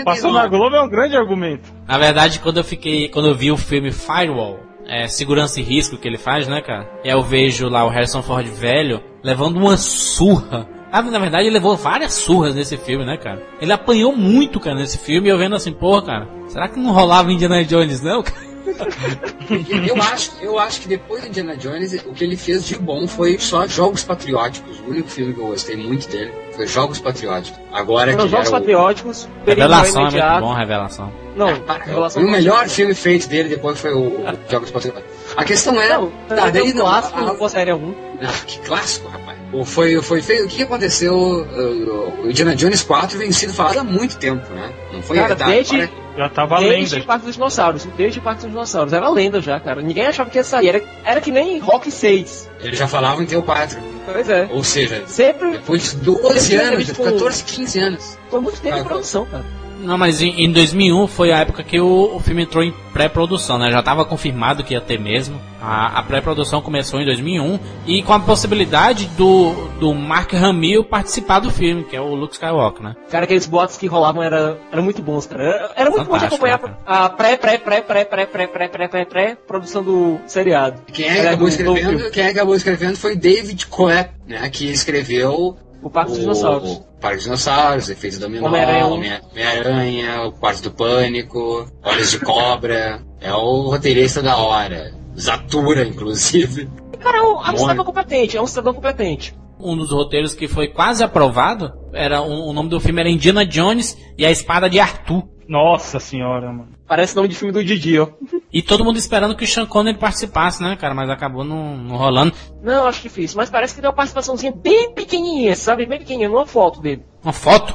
Passou 0.04 0.32
na 0.32 0.46
Globo 0.46 0.76
é 0.76 0.82
um 0.82 0.88
grande 0.88 1.16
argumento. 1.16 1.72
Na 1.86 1.98
verdade, 1.98 2.40
quando 2.40 2.58
eu 2.58 2.64
fiquei. 2.64 3.08
Quando 3.08 3.28
eu 3.28 3.34
vi 3.34 3.50
o 3.50 3.56
filme 3.56 3.90
Firewall, 3.90 4.60
é, 4.86 5.06
segurança 5.06 5.60
e 5.60 5.62
risco 5.62 5.96
que 5.96 6.08
ele 6.08 6.18
faz, 6.18 6.48
né, 6.48 6.60
cara? 6.60 6.88
E 7.04 7.08
aí 7.08 7.14
eu 7.14 7.22
vejo 7.22 7.68
lá 7.68 7.84
o 7.84 7.88
Harrison 7.88 8.22
Ford 8.22 8.46
velho 8.46 9.02
levando 9.22 9.56
uma 9.56 9.76
surra 9.76 10.68
Ah, 10.90 11.02
na 11.02 11.18
verdade, 11.18 11.44
ele 11.44 11.54
levou 11.54 11.76
várias 11.76 12.14
surras 12.14 12.54
nesse 12.54 12.76
filme, 12.78 13.04
né, 13.04 13.18
cara? 13.18 13.42
Ele 13.60 13.72
apanhou 13.72 14.16
muito, 14.16 14.58
cara, 14.58 14.76
nesse 14.76 14.96
filme, 14.96 15.28
e 15.28 15.30
eu 15.30 15.36
vendo 15.36 15.54
assim, 15.54 15.72
porra, 15.72 16.02
cara, 16.02 16.28
será 16.48 16.66
que 16.66 16.80
não 16.80 16.92
rolava 16.92 17.30
Indiana 17.30 17.62
Jones, 17.62 18.00
não, 18.00 18.22
cara? 18.22 18.48
eu, 19.86 19.96
acho, 20.02 20.32
eu 20.40 20.58
acho 20.58 20.80
que 20.80 20.88
depois 20.88 21.22
do 21.22 21.28
Indiana 21.28 21.56
Jones, 21.56 21.92
o 22.06 22.12
que 22.12 22.24
ele 22.24 22.36
fez 22.36 22.66
de 22.66 22.76
bom 22.78 23.06
foi 23.06 23.38
só 23.38 23.66
Jogos 23.66 24.02
Patrióticos. 24.02 24.80
O 24.80 24.90
único 24.90 25.08
filme 25.08 25.34
que 25.34 25.40
eu 25.40 25.48
gostei 25.48 25.76
muito 25.76 26.08
dele 26.08 26.32
foi 26.58 26.66
Jogos 26.66 26.98
Patrióticos. 26.98 27.60
Agora 27.72 28.12
Não, 28.12 28.24
que 28.24 28.30
Jogos 28.30 28.48
o- 28.48 28.50
Patrióticos, 28.52 29.28
Revelação 29.46 30.06
é 30.06 30.10
muito 30.10 30.40
bom, 30.40 30.52
Revelação. 30.54 31.12
Não, 31.36 31.48
Ah, 31.50 31.56
para, 31.66 31.84
Revelação 31.84 32.20
o 32.20 32.24
não 32.24 32.32
melhor 32.32 32.64
é 32.64 32.68
filme 32.68 32.94
feito 32.94 33.28
dele 33.28 33.48
depois 33.48 33.78
foi 33.78 33.92
o, 33.94 33.98
o 34.00 34.24
Jogos 34.50 34.70
Patrióticos. 34.70 35.12
A 35.36 35.44
questão 35.44 35.80
é. 35.80 35.88
Não, 35.88 36.10
tá, 36.28 36.50
daí 36.50 36.72
o 36.72 36.74
não. 36.74 36.84
clássico, 36.84 37.18
a- 37.18 37.22
não 37.22 37.36
fosse 37.36 37.56
Aérea 37.56 37.76
1. 37.76 37.94
Ah, 38.22 38.26
que 38.46 38.58
clássico, 38.60 39.08
rapaz. 39.08 39.38
O- 39.52 39.64
Foi, 39.64 40.02
foi 40.02 40.20
feio. 40.20 40.44
O 40.46 40.48
que 40.48 40.62
aconteceu? 40.64 41.14
uh, 41.16 42.22
O 42.24 42.28
Indiana 42.30 42.54
Jones 42.56 42.82
4 42.82 43.16
vem 43.18 43.30
sido 43.32 43.52
falado 43.54 43.78
há 43.78 43.84
muito 43.84 44.16
tempo, 44.18 44.52
né? 44.52 44.70
Não 44.92 45.00
foi 45.02 45.16
Cara, 45.16 45.32
herdado. 45.32 45.50
desde- 45.52 45.88
Já 46.18 46.28
tava 46.28 46.58
Desde 46.58 46.96
lenda. 46.96 47.04
o 47.04 47.06
Parque 47.06 47.26
dos 47.26 47.34
Dinossauros, 47.36 47.84
desde 47.96 48.18
o 48.18 48.22
Parque 48.22 48.42
dos 48.42 48.50
Dinossauros. 48.50 48.92
Era 48.92 49.08
lenda 49.08 49.40
já, 49.40 49.60
cara. 49.60 49.80
Ninguém 49.80 50.04
achava 50.06 50.28
que 50.28 50.36
ia 50.36 50.42
sair. 50.42 50.68
Era, 50.68 50.82
era 51.04 51.20
que 51.20 51.30
nem 51.30 51.58
Rock 51.60 51.90
6. 51.92 52.50
Eles 52.60 52.76
já 52.76 52.88
falavam 52.88 53.22
em 53.22 53.26
ter 53.26 53.36
o 53.36 53.42
4. 53.42 53.78
Pois 54.04 54.28
é. 54.28 54.48
Ou 54.50 54.64
seja, 54.64 55.04
Sempre 55.06 55.52
depois 55.52 55.92
de 55.92 55.96
12 55.98 56.54
Ele 56.54 56.62
anos, 56.62 56.86
tipo- 56.86 57.04
14, 57.04 57.44
15 57.44 57.78
anos. 57.78 58.18
foi 58.28 58.40
muito 58.40 58.60
tempo 58.60 58.76
Ah, 58.76 58.80
de 58.80 58.84
produção, 58.88 59.26
cara. 59.26 59.44
Não, 59.78 59.96
mas 59.96 60.20
em, 60.20 60.44
em 60.44 60.50
2001 60.52 61.06
foi 61.06 61.30
a 61.32 61.38
época 61.38 61.62
que 61.62 61.80
o, 61.80 62.16
o 62.16 62.20
filme 62.20 62.42
entrou 62.42 62.64
em 62.64 62.72
pré-produção, 62.92 63.58
né? 63.58 63.70
Já 63.70 63.78
estava 63.78 64.04
confirmado 64.04 64.64
que 64.64 64.74
ia 64.74 64.80
ter 64.80 64.98
mesmo. 64.98 65.40
A, 65.60 65.98
a 65.98 66.02
pré-produção 66.02 66.60
começou 66.60 67.00
em 67.00 67.04
2001 67.04 67.58
e 67.86 68.02
com 68.02 68.12
a 68.12 68.20
possibilidade 68.20 69.06
do, 69.16 69.52
do 69.80 69.94
Mark 69.94 70.32
Hamill 70.34 70.84
participar 70.84 71.38
do 71.40 71.50
filme, 71.50 71.84
que 71.84 71.96
é 71.96 72.00
o 72.00 72.14
Luke 72.14 72.34
Skywalker, 72.34 72.82
né? 72.82 72.96
Cara, 73.10 73.24
aqueles 73.24 73.46
boatos 73.46 73.76
que 73.76 73.86
rolavam 73.86 74.22
eram 74.22 74.56
era 74.70 74.82
muito 74.82 75.00
bons, 75.02 75.26
cara. 75.26 75.42
Era, 75.44 75.70
era 75.76 75.90
muito 75.90 76.04
bom 76.08 76.18
de 76.18 76.24
acompanhar 76.26 76.60
né, 76.62 76.74
a 76.86 77.08
pré, 77.08 77.36
pré, 77.36 77.58
pré, 77.58 77.80
pré, 77.80 78.04
pré, 78.04 78.26
pré, 78.26 78.46
pré, 78.46 78.68
pré, 78.68 78.88
pré, 78.88 79.04
pré, 79.04 79.36
produção 79.46 79.82
do 79.82 80.18
seriado. 80.26 80.82
Quem 80.92 81.06
é 81.06 81.20
acabou 81.28 81.48
do- 81.48 81.50
do 81.50 81.56
filme. 81.56 81.70
escrevendo? 81.80 82.10
Quem 82.10 82.22
é 82.22 82.26
que 82.26 82.32
acabou 82.38 82.54
escrevendo 82.54 82.96
foi 82.96 83.16
David 83.16 83.66
Coe, 83.66 84.06
né? 84.26 84.48
Que 84.50 84.66
escreveu 84.70 85.56
O 85.82 85.90
Parque 85.90 86.10
dos 86.12 86.20
Dinossauros. 86.20 86.82
Parque 87.00 87.16
dos 87.16 87.24
Dinossauros, 87.24 87.88
Efeito 87.88 88.18
Dominó, 88.18 88.46
Homem-Aranha. 88.48 88.86
Homem- 88.86 89.20
Homem-Aranha, 89.32 90.22
o 90.26 90.32
Quarto 90.32 90.62
do 90.64 90.70
Pânico, 90.72 91.66
Olhos 91.82 92.10
de 92.10 92.18
Cobra. 92.20 93.02
É 93.20 93.32
o 93.32 93.68
roteirista 93.70 94.22
da 94.22 94.36
hora. 94.36 94.92
Zatura, 95.18 95.86
inclusive. 95.86 96.68
Cara, 97.00 97.18
é 97.18 97.22
um, 97.22 97.44
é 97.46 97.50
um 97.52 97.56
cidadão 97.56 97.84
competente, 97.84 98.36
é 98.36 98.42
um 98.42 98.46
cidadão 98.46 98.74
competente. 98.74 99.36
Um 99.60 99.76
dos 99.76 99.90
roteiros 99.90 100.34
que 100.34 100.46
foi 100.46 100.68
quase 100.68 101.02
aprovado 101.02 101.72
era 101.92 102.22
um- 102.22 102.48
o 102.48 102.52
nome 102.52 102.68
do 102.68 102.78
filme 102.80 103.00
era 103.00 103.10
Indiana 103.10 103.44
Jones 103.44 103.96
e 104.16 104.24
a 104.24 104.30
Espada 104.30 104.68
de 104.70 104.78
Arthur. 104.78 105.24
Nossa 105.48 105.98
senhora, 105.98 106.52
mano. 106.52 106.68
Parece 106.86 107.16
nome 107.16 107.28
de 107.28 107.34
filme 107.34 107.52
do 107.52 107.64
Didi, 107.64 107.98
ó. 107.98 108.08
E 108.52 108.60
todo 108.60 108.84
mundo 108.84 108.98
esperando 108.98 109.34
que 109.34 109.44
o 109.44 109.46
Sean 109.46 109.64
Connery 109.64 109.96
participasse, 109.96 110.62
né, 110.62 110.76
cara? 110.76 110.94
Mas 110.94 111.08
acabou 111.08 111.42
não, 111.42 111.74
não 111.74 111.96
rolando. 111.96 112.34
Não, 112.62 112.86
acho 112.86 113.02
difícil, 113.02 113.38
mas 113.38 113.48
parece 113.48 113.74
que 113.74 113.80
deu 113.80 113.88
uma 113.88 113.96
participaçãozinha 113.96 114.52
bem 114.52 114.92
pequenininha, 114.92 115.56
sabe? 115.56 115.86
Bem 115.86 115.98
pequenininha, 115.98 116.28
numa 116.28 116.46
foto 116.46 116.82
dele. 116.82 117.02
Uma 117.24 117.32
foto? 117.32 117.74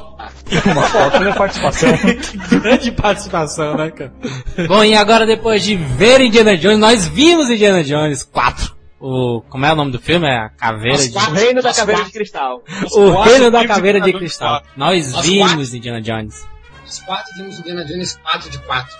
Uma 0.66 0.82
foto 0.82 1.18
da 1.18 1.32
participação. 1.34 1.90
Grande 2.62 2.92
participação, 2.92 3.76
né, 3.76 3.90
cara? 3.90 4.12
Bom, 4.68 4.84
e 4.84 4.94
agora 4.94 5.26
depois 5.26 5.64
de 5.64 5.74
ver 5.74 6.20
Indiana 6.20 6.56
Jones, 6.56 6.78
nós 6.78 7.08
vimos 7.08 7.50
Indiana 7.50 7.82
Jones 7.82 8.22
4. 8.22 8.72
O, 9.00 9.42
como 9.50 9.66
é 9.66 9.72
o 9.72 9.76
nome 9.76 9.90
do 9.90 10.00
filme? 10.00 10.26
É 10.26 10.36
a 10.36 10.48
Caveira 10.48 10.96
de... 10.96 11.16
O 11.16 11.32
Reino 11.32 11.60
da 11.60 11.74
Caveira 11.74 12.00
quatro. 12.00 12.06
de 12.06 12.18
Cristal. 12.18 12.62
O 12.92 13.20
Reino 13.20 13.50
da 13.50 13.66
Caveira 13.66 14.00
de 14.00 14.12
de 14.12 14.18
Cristal. 14.18 14.62
Nós 14.76 15.14
Os 15.14 15.26
vimos 15.26 15.50
quatro. 15.52 15.76
Indiana 15.76 16.00
Jones. 16.00 16.53
Os 16.94 17.00
quatro 17.00 17.34
vimos 17.34 17.58
Indiana 17.58 17.84
Jones 17.84 18.16
4 18.22 18.50
de 18.50 18.58
4. 18.58 18.96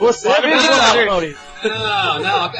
Você 0.00 0.28
Olha 0.28 0.48
mesmo, 0.48 0.68
por 0.68 0.80
você. 0.80 1.04
Maurício. 1.04 1.38
Não, 1.62 2.18
não, 2.20 2.40
não. 2.40 2.50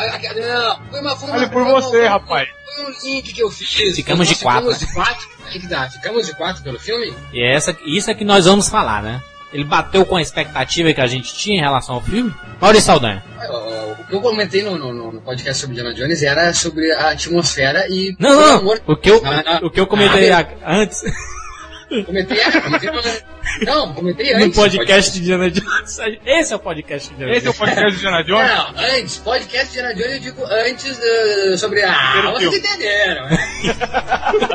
Foi 0.91 1.01
uma, 1.01 1.17
foi 1.17 1.29
uma, 1.29 1.39
Olha 1.39 1.49
por 1.49 1.63
uma- 1.63 1.81
você, 1.81 2.07
rapaz. 2.07 2.49
Foi 2.77 2.85
um 2.85 2.91
link 3.03 3.33
que 3.33 3.43
eu 3.43 3.51
fiz. 3.51 3.97
Ficamos 3.97 4.29
de 4.29 4.35
Nós 4.35 4.43
quatro, 4.43 4.73
Ficamos 4.73 4.79
de 4.79 4.95
quatro. 4.95 5.29
Aí 5.47 5.59
que 5.59 5.67
dá. 5.67 5.91
Ficamos 5.91 6.27
de 6.27 6.35
quatro 6.37 6.63
pelo 6.63 6.79
filme? 6.79 7.13
E 7.33 7.43
é 7.43 7.55
essa, 7.55 7.77
isso 7.85 8.11
é 8.11 8.15
que 8.15 8.25
nós 8.25 8.45
vamos 8.47 8.69
falar, 8.69 9.03
né? 9.03 9.21
Ele 9.53 9.65
bateu 9.65 10.07
com 10.07 10.15
a 10.17 10.23
expectativa 10.23 10.93
que 10.93 11.01
a 11.01 11.07
gente 11.09 11.35
tinha 11.35 11.59
em 11.59 11.61
relação 11.61 11.97
ao 11.97 12.01
filme. 12.01 12.33
Maurício 12.61 12.87
Saldanha. 12.87 13.25
O 13.99 14.05
que 14.05 14.15
eu 14.15 14.21
comentei 14.21 14.63
no, 14.63 14.79
no- 14.79 15.13
no 15.13 15.21
podcast 15.21 15.61
sobre 15.61 15.75
Indiana 15.77 15.93
Jones 15.95 16.23
era 16.23 16.53
sobre 16.55 16.93
a 16.93 17.11
atmosfera 17.11 17.87
e. 17.89 18.15
Não, 18.19 18.31
não, 18.41 18.59
amor- 18.59 18.81
o 18.87 18.97
que 18.97 19.11
eu, 19.11 19.21
Não, 19.21 19.43
não. 19.43 19.67
o 19.67 19.71
que 19.71 19.81
eu 19.81 19.87
comentei 19.89 20.31
Ah, 20.31 20.47
antes, 20.65 21.01
Comentei, 22.07 22.39
é, 22.41 22.61
comentei 22.61 22.91
no- 22.91 23.03
Não, 23.67 23.93
comentei 23.95 24.33
no 24.35 24.45
antes. 24.45 24.57
podcast 24.57 25.13
de 25.13 25.19
Indiana 25.19 25.51
Jones. 25.51 25.99
Esse 26.25 26.53
é 26.53 26.57
o 26.57 26.59
podcast 26.61 27.09
de 27.09 27.15
Indiana 27.15 27.33
Esse 27.37 27.47
é 27.47 27.51
o 27.51 27.53
Jones. 27.53 27.59
podcast 27.59 27.91
de 27.91 27.97
Indiana 27.97 28.25
Jones? 28.25 28.51
Não, 28.51 28.97
antes, 28.97 29.17
podcast 29.19 29.73
de 29.73 29.79
Indiana 29.79 29.95
Jones 29.95 30.13
eu 30.13 30.21
digo 30.21 30.45
antes 30.47 31.01
eh, 31.03 31.57
sobre 31.57 31.83
a. 31.83 31.91
O 31.91 32.33
vocês 32.33 32.39
filme. 32.51 32.59
entenderam, 32.59 33.25
né? 33.27 33.39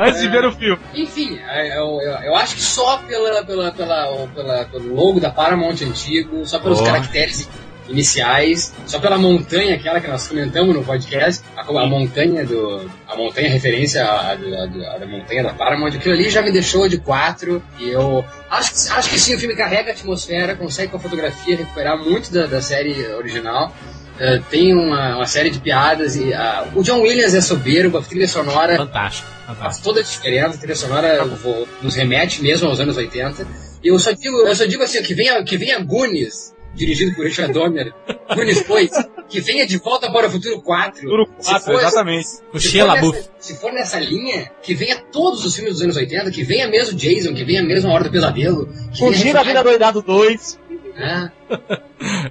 Antes 0.00 0.20
de 0.22 0.28
ver 0.28 0.44
o 0.46 0.52
filme. 0.52 0.82
Enfim, 0.94 1.38
é, 1.48 1.78
eu, 1.78 2.00
eu, 2.00 2.12
eu 2.24 2.34
acho 2.36 2.54
que 2.54 2.62
só 2.62 2.96
pela, 2.98 3.44
pela, 3.44 3.70
pela, 3.72 4.26
pela- 4.34 4.64
pelo 4.64 4.94
logo 4.94 5.20
da 5.20 5.30
Paramount 5.30 5.76
antigo, 5.82 6.46
só 6.46 6.58
pelos 6.58 6.78
Porra. 6.78 6.92
caracteres 6.92 7.48
iniciais, 7.88 8.72
só 8.86 8.98
pela 8.98 9.18
montanha, 9.18 9.74
aquela 9.76 10.00
que 10.00 10.08
nós 10.08 10.26
comentamos 10.28 10.74
no 10.74 10.82
podcast, 10.84 11.42
a, 11.56 11.60
a 11.62 11.86
montanha 11.86 12.44
do. 12.44 12.88
A 13.08 13.16
montanha 13.16 13.48
referência 13.48 14.04
à, 14.04 14.32
à- 14.32 14.32
à- 14.32 14.94
à- 14.94 14.98
da 14.98 15.06
montanha 15.06 15.42
da 15.42 15.54
Paramount, 15.54 15.88
aquilo 15.88 16.14
ali 16.14 16.28
já 16.30 16.42
me 16.42 16.50
deixou 16.52 16.88
de 16.88 16.98
quatro. 16.98 17.62
E 17.78 17.88
eu 17.88 18.24
acho 18.50 18.70
que, 18.72 18.92
acho 18.92 19.10
que 19.10 19.18
sim, 19.18 19.34
o 19.34 19.38
filme 19.38 19.54
carrega 19.56 19.90
a 19.90 19.94
atmosfera, 19.94 20.54
consegue 20.56 20.90
com 20.90 20.96
a 20.96 21.00
fotografia 21.00 21.56
recuperar 21.56 21.96
muito 21.98 22.32
da, 22.32 22.46
da 22.46 22.60
série 22.60 23.06
original. 23.14 23.74
Eh, 24.18 24.40
tem 24.50 24.72
uma, 24.74 25.16
uma 25.16 25.26
série 25.26 25.50
de 25.50 25.58
piadas 25.60 26.16
e 26.16 26.32
ah, 26.32 26.66
o 26.74 26.82
John 26.82 27.00
Williams 27.02 27.34
é 27.34 27.40
soberbo, 27.42 27.98
a 27.98 28.02
trilha 28.02 28.26
sonora 28.26 28.74
Fantástico, 28.78 29.28
faz 29.46 29.58
fantástico. 29.58 29.84
toda 29.84 30.00
a 30.00 30.02
diferença, 30.02 30.54
a 30.54 30.58
trilha 30.58 30.74
sonora 30.74 31.22
vo- 31.26 31.68
nos 31.82 31.94
remete 31.94 32.40
mesmo 32.42 32.66
aos 32.66 32.80
anos 32.80 32.96
80. 32.96 33.46
E 33.84 33.88
eu 33.88 33.98
só 33.98 34.12
digo, 34.12 34.34
eu 34.46 34.56
só 34.56 34.64
digo 34.64 34.82
assim, 34.82 35.02
que 35.02 35.12
venha, 35.14 35.44
que 35.44 35.58
venha 35.58 35.78
Goonies, 35.80 36.54
dirigido 36.76 37.14
por 37.16 37.24
Richard 37.24 37.52
Donner, 37.52 37.92
Goonies 38.34 38.62
2, 38.66 38.90
que 39.28 39.40
venha 39.40 39.66
de 39.66 39.78
volta 39.78 40.10
para 40.12 40.28
o 40.28 40.30
futuro 40.30 40.60
4. 40.62 41.00
Futuro 41.00 41.28
Se 41.40 41.50
4, 41.50 41.64
for- 41.64 41.74
exatamente. 41.80 42.26
O 42.52 42.60
se 42.60 42.78
for 42.78 42.88
nessa- 42.92 43.30
Se 43.38 43.54
for 43.60 43.72
nessa 43.72 43.98
linha, 43.98 44.50
que 44.62 44.74
venha 44.74 44.96
todos 45.10 45.44
os 45.44 45.54
filmes 45.54 45.74
dos 45.74 45.82
anos 45.82 45.96
80, 45.96 46.30
que 46.30 46.44
venha 46.44 46.68
mesmo 46.68 46.96
Jason, 46.96 47.34
que 47.34 47.44
venha 47.44 47.62
mesmo 47.62 47.90
A 47.90 47.94
Hora 47.94 48.04
do 48.04 48.10
Pesadelo. 48.10 48.68
Fugindo 48.96 49.36
a 49.36 49.42
vida 49.42 49.62
doidado 49.62 50.02
2. 50.02 50.58
né? 50.96 51.32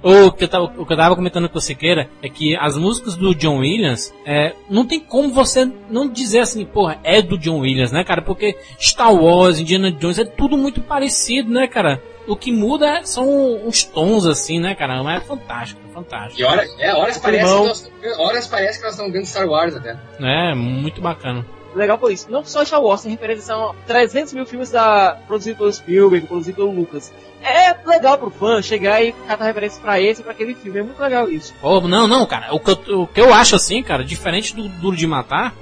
O 0.02 0.30
que, 0.30 0.44
eu 0.44 0.48
tava, 0.48 0.64
o 0.76 0.86
que 0.86 0.92
eu 0.92 0.96
tava 0.96 1.16
comentando 1.16 1.48
com 1.48 1.58
o 1.58 1.60
Siqueira 1.60 2.08
é 2.22 2.28
que 2.28 2.56
as 2.56 2.76
músicas 2.76 3.16
do 3.16 3.34
John 3.34 3.58
Williams, 3.58 4.14
é, 4.24 4.54
não 4.70 4.86
tem 4.86 5.00
como 5.00 5.32
você 5.32 5.68
não 5.90 6.08
dizer 6.08 6.40
assim, 6.40 6.64
porra, 6.64 6.98
é 7.02 7.20
do 7.20 7.36
John 7.36 7.58
Williams, 7.60 7.90
né, 7.90 8.04
cara? 8.04 8.22
Porque 8.22 8.56
Star 8.80 9.12
Wars, 9.12 9.58
Indiana 9.58 9.90
Jones, 9.90 10.18
é 10.18 10.24
tudo 10.24 10.56
muito 10.56 10.80
parecido, 10.80 11.50
né, 11.50 11.66
cara? 11.66 12.00
O 12.26 12.36
que 12.36 12.50
muda 12.50 13.02
são 13.04 13.26
uns 13.66 13.84
tons, 13.84 14.26
assim, 14.26 14.58
né, 14.58 14.74
cara? 14.74 15.02
Mas 15.02 15.22
é 15.22 15.24
fantástico, 15.24 15.80
é 15.88 15.92
fantástico. 15.92 16.40
E 16.40 16.44
hora, 16.44 16.66
é, 16.78 16.92
horas, 16.92 17.18
parece 17.18 17.44
que 17.44 17.50
nós, 17.50 17.90
horas 18.18 18.46
parece 18.46 18.78
que 18.78 18.84
nós 18.84 18.94
estamos 18.94 19.12
vendo 19.12 19.26
Star 19.26 19.48
Wars 19.48 19.76
até. 19.76 19.96
É, 20.20 20.54
muito 20.54 21.00
bacana. 21.00 21.46
Legal 21.74 21.98
por 21.98 22.10
isso. 22.10 22.30
Não 22.30 22.42
só 22.42 22.64
Star 22.64 22.82
Wars, 22.82 23.02
tem 23.02 23.12
referência 23.12 23.54
a 23.54 23.74
300 23.86 24.32
mil 24.32 24.46
filmes 24.46 24.70
da, 24.70 25.18
produzidos 25.26 25.58
pelo 25.58 25.72
Spielberg, 25.72 26.26
produzidos 26.26 26.56
pelo 26.56 26.74
Lucas. 26.74 27.12
É 27.42 27.76
legal 27.86 28.18
pro 28.18 28.30
fã 28.30 28.62
chegar 28.62 29.02
e 29.02 29.12
catar 29.12 29.44
referência 29.44 29.80
pra 29.80 30.00
esse 30.00 30.20
e 30.20 30.24
pra 30.24 30.32
aquele 30.32 30.54
filme. 30.54 30.80
É 30.80 30.82
muito 30.82 31.00
legal 31.00 31.30
isso. 31.30 31.54
Oh, 31.62 31.80
não, 31.82 32.08
não, 32.08 32.26
cara. 32.26 32.52
O 32.54 32.58
que, 32.58 32.70
eu, 32.70 33.02
o 33.02 33.06
que 33.06 33.20
eu 33.20 33.32
acho 33.32 33.54
assim, 33.54 33.82
cara, 33.82 34.02
diferente 34.02 34.56
do 34.56 34.68
Duro 34.68 34.96
de 34.96 35.06
Matar, 35.06 35.54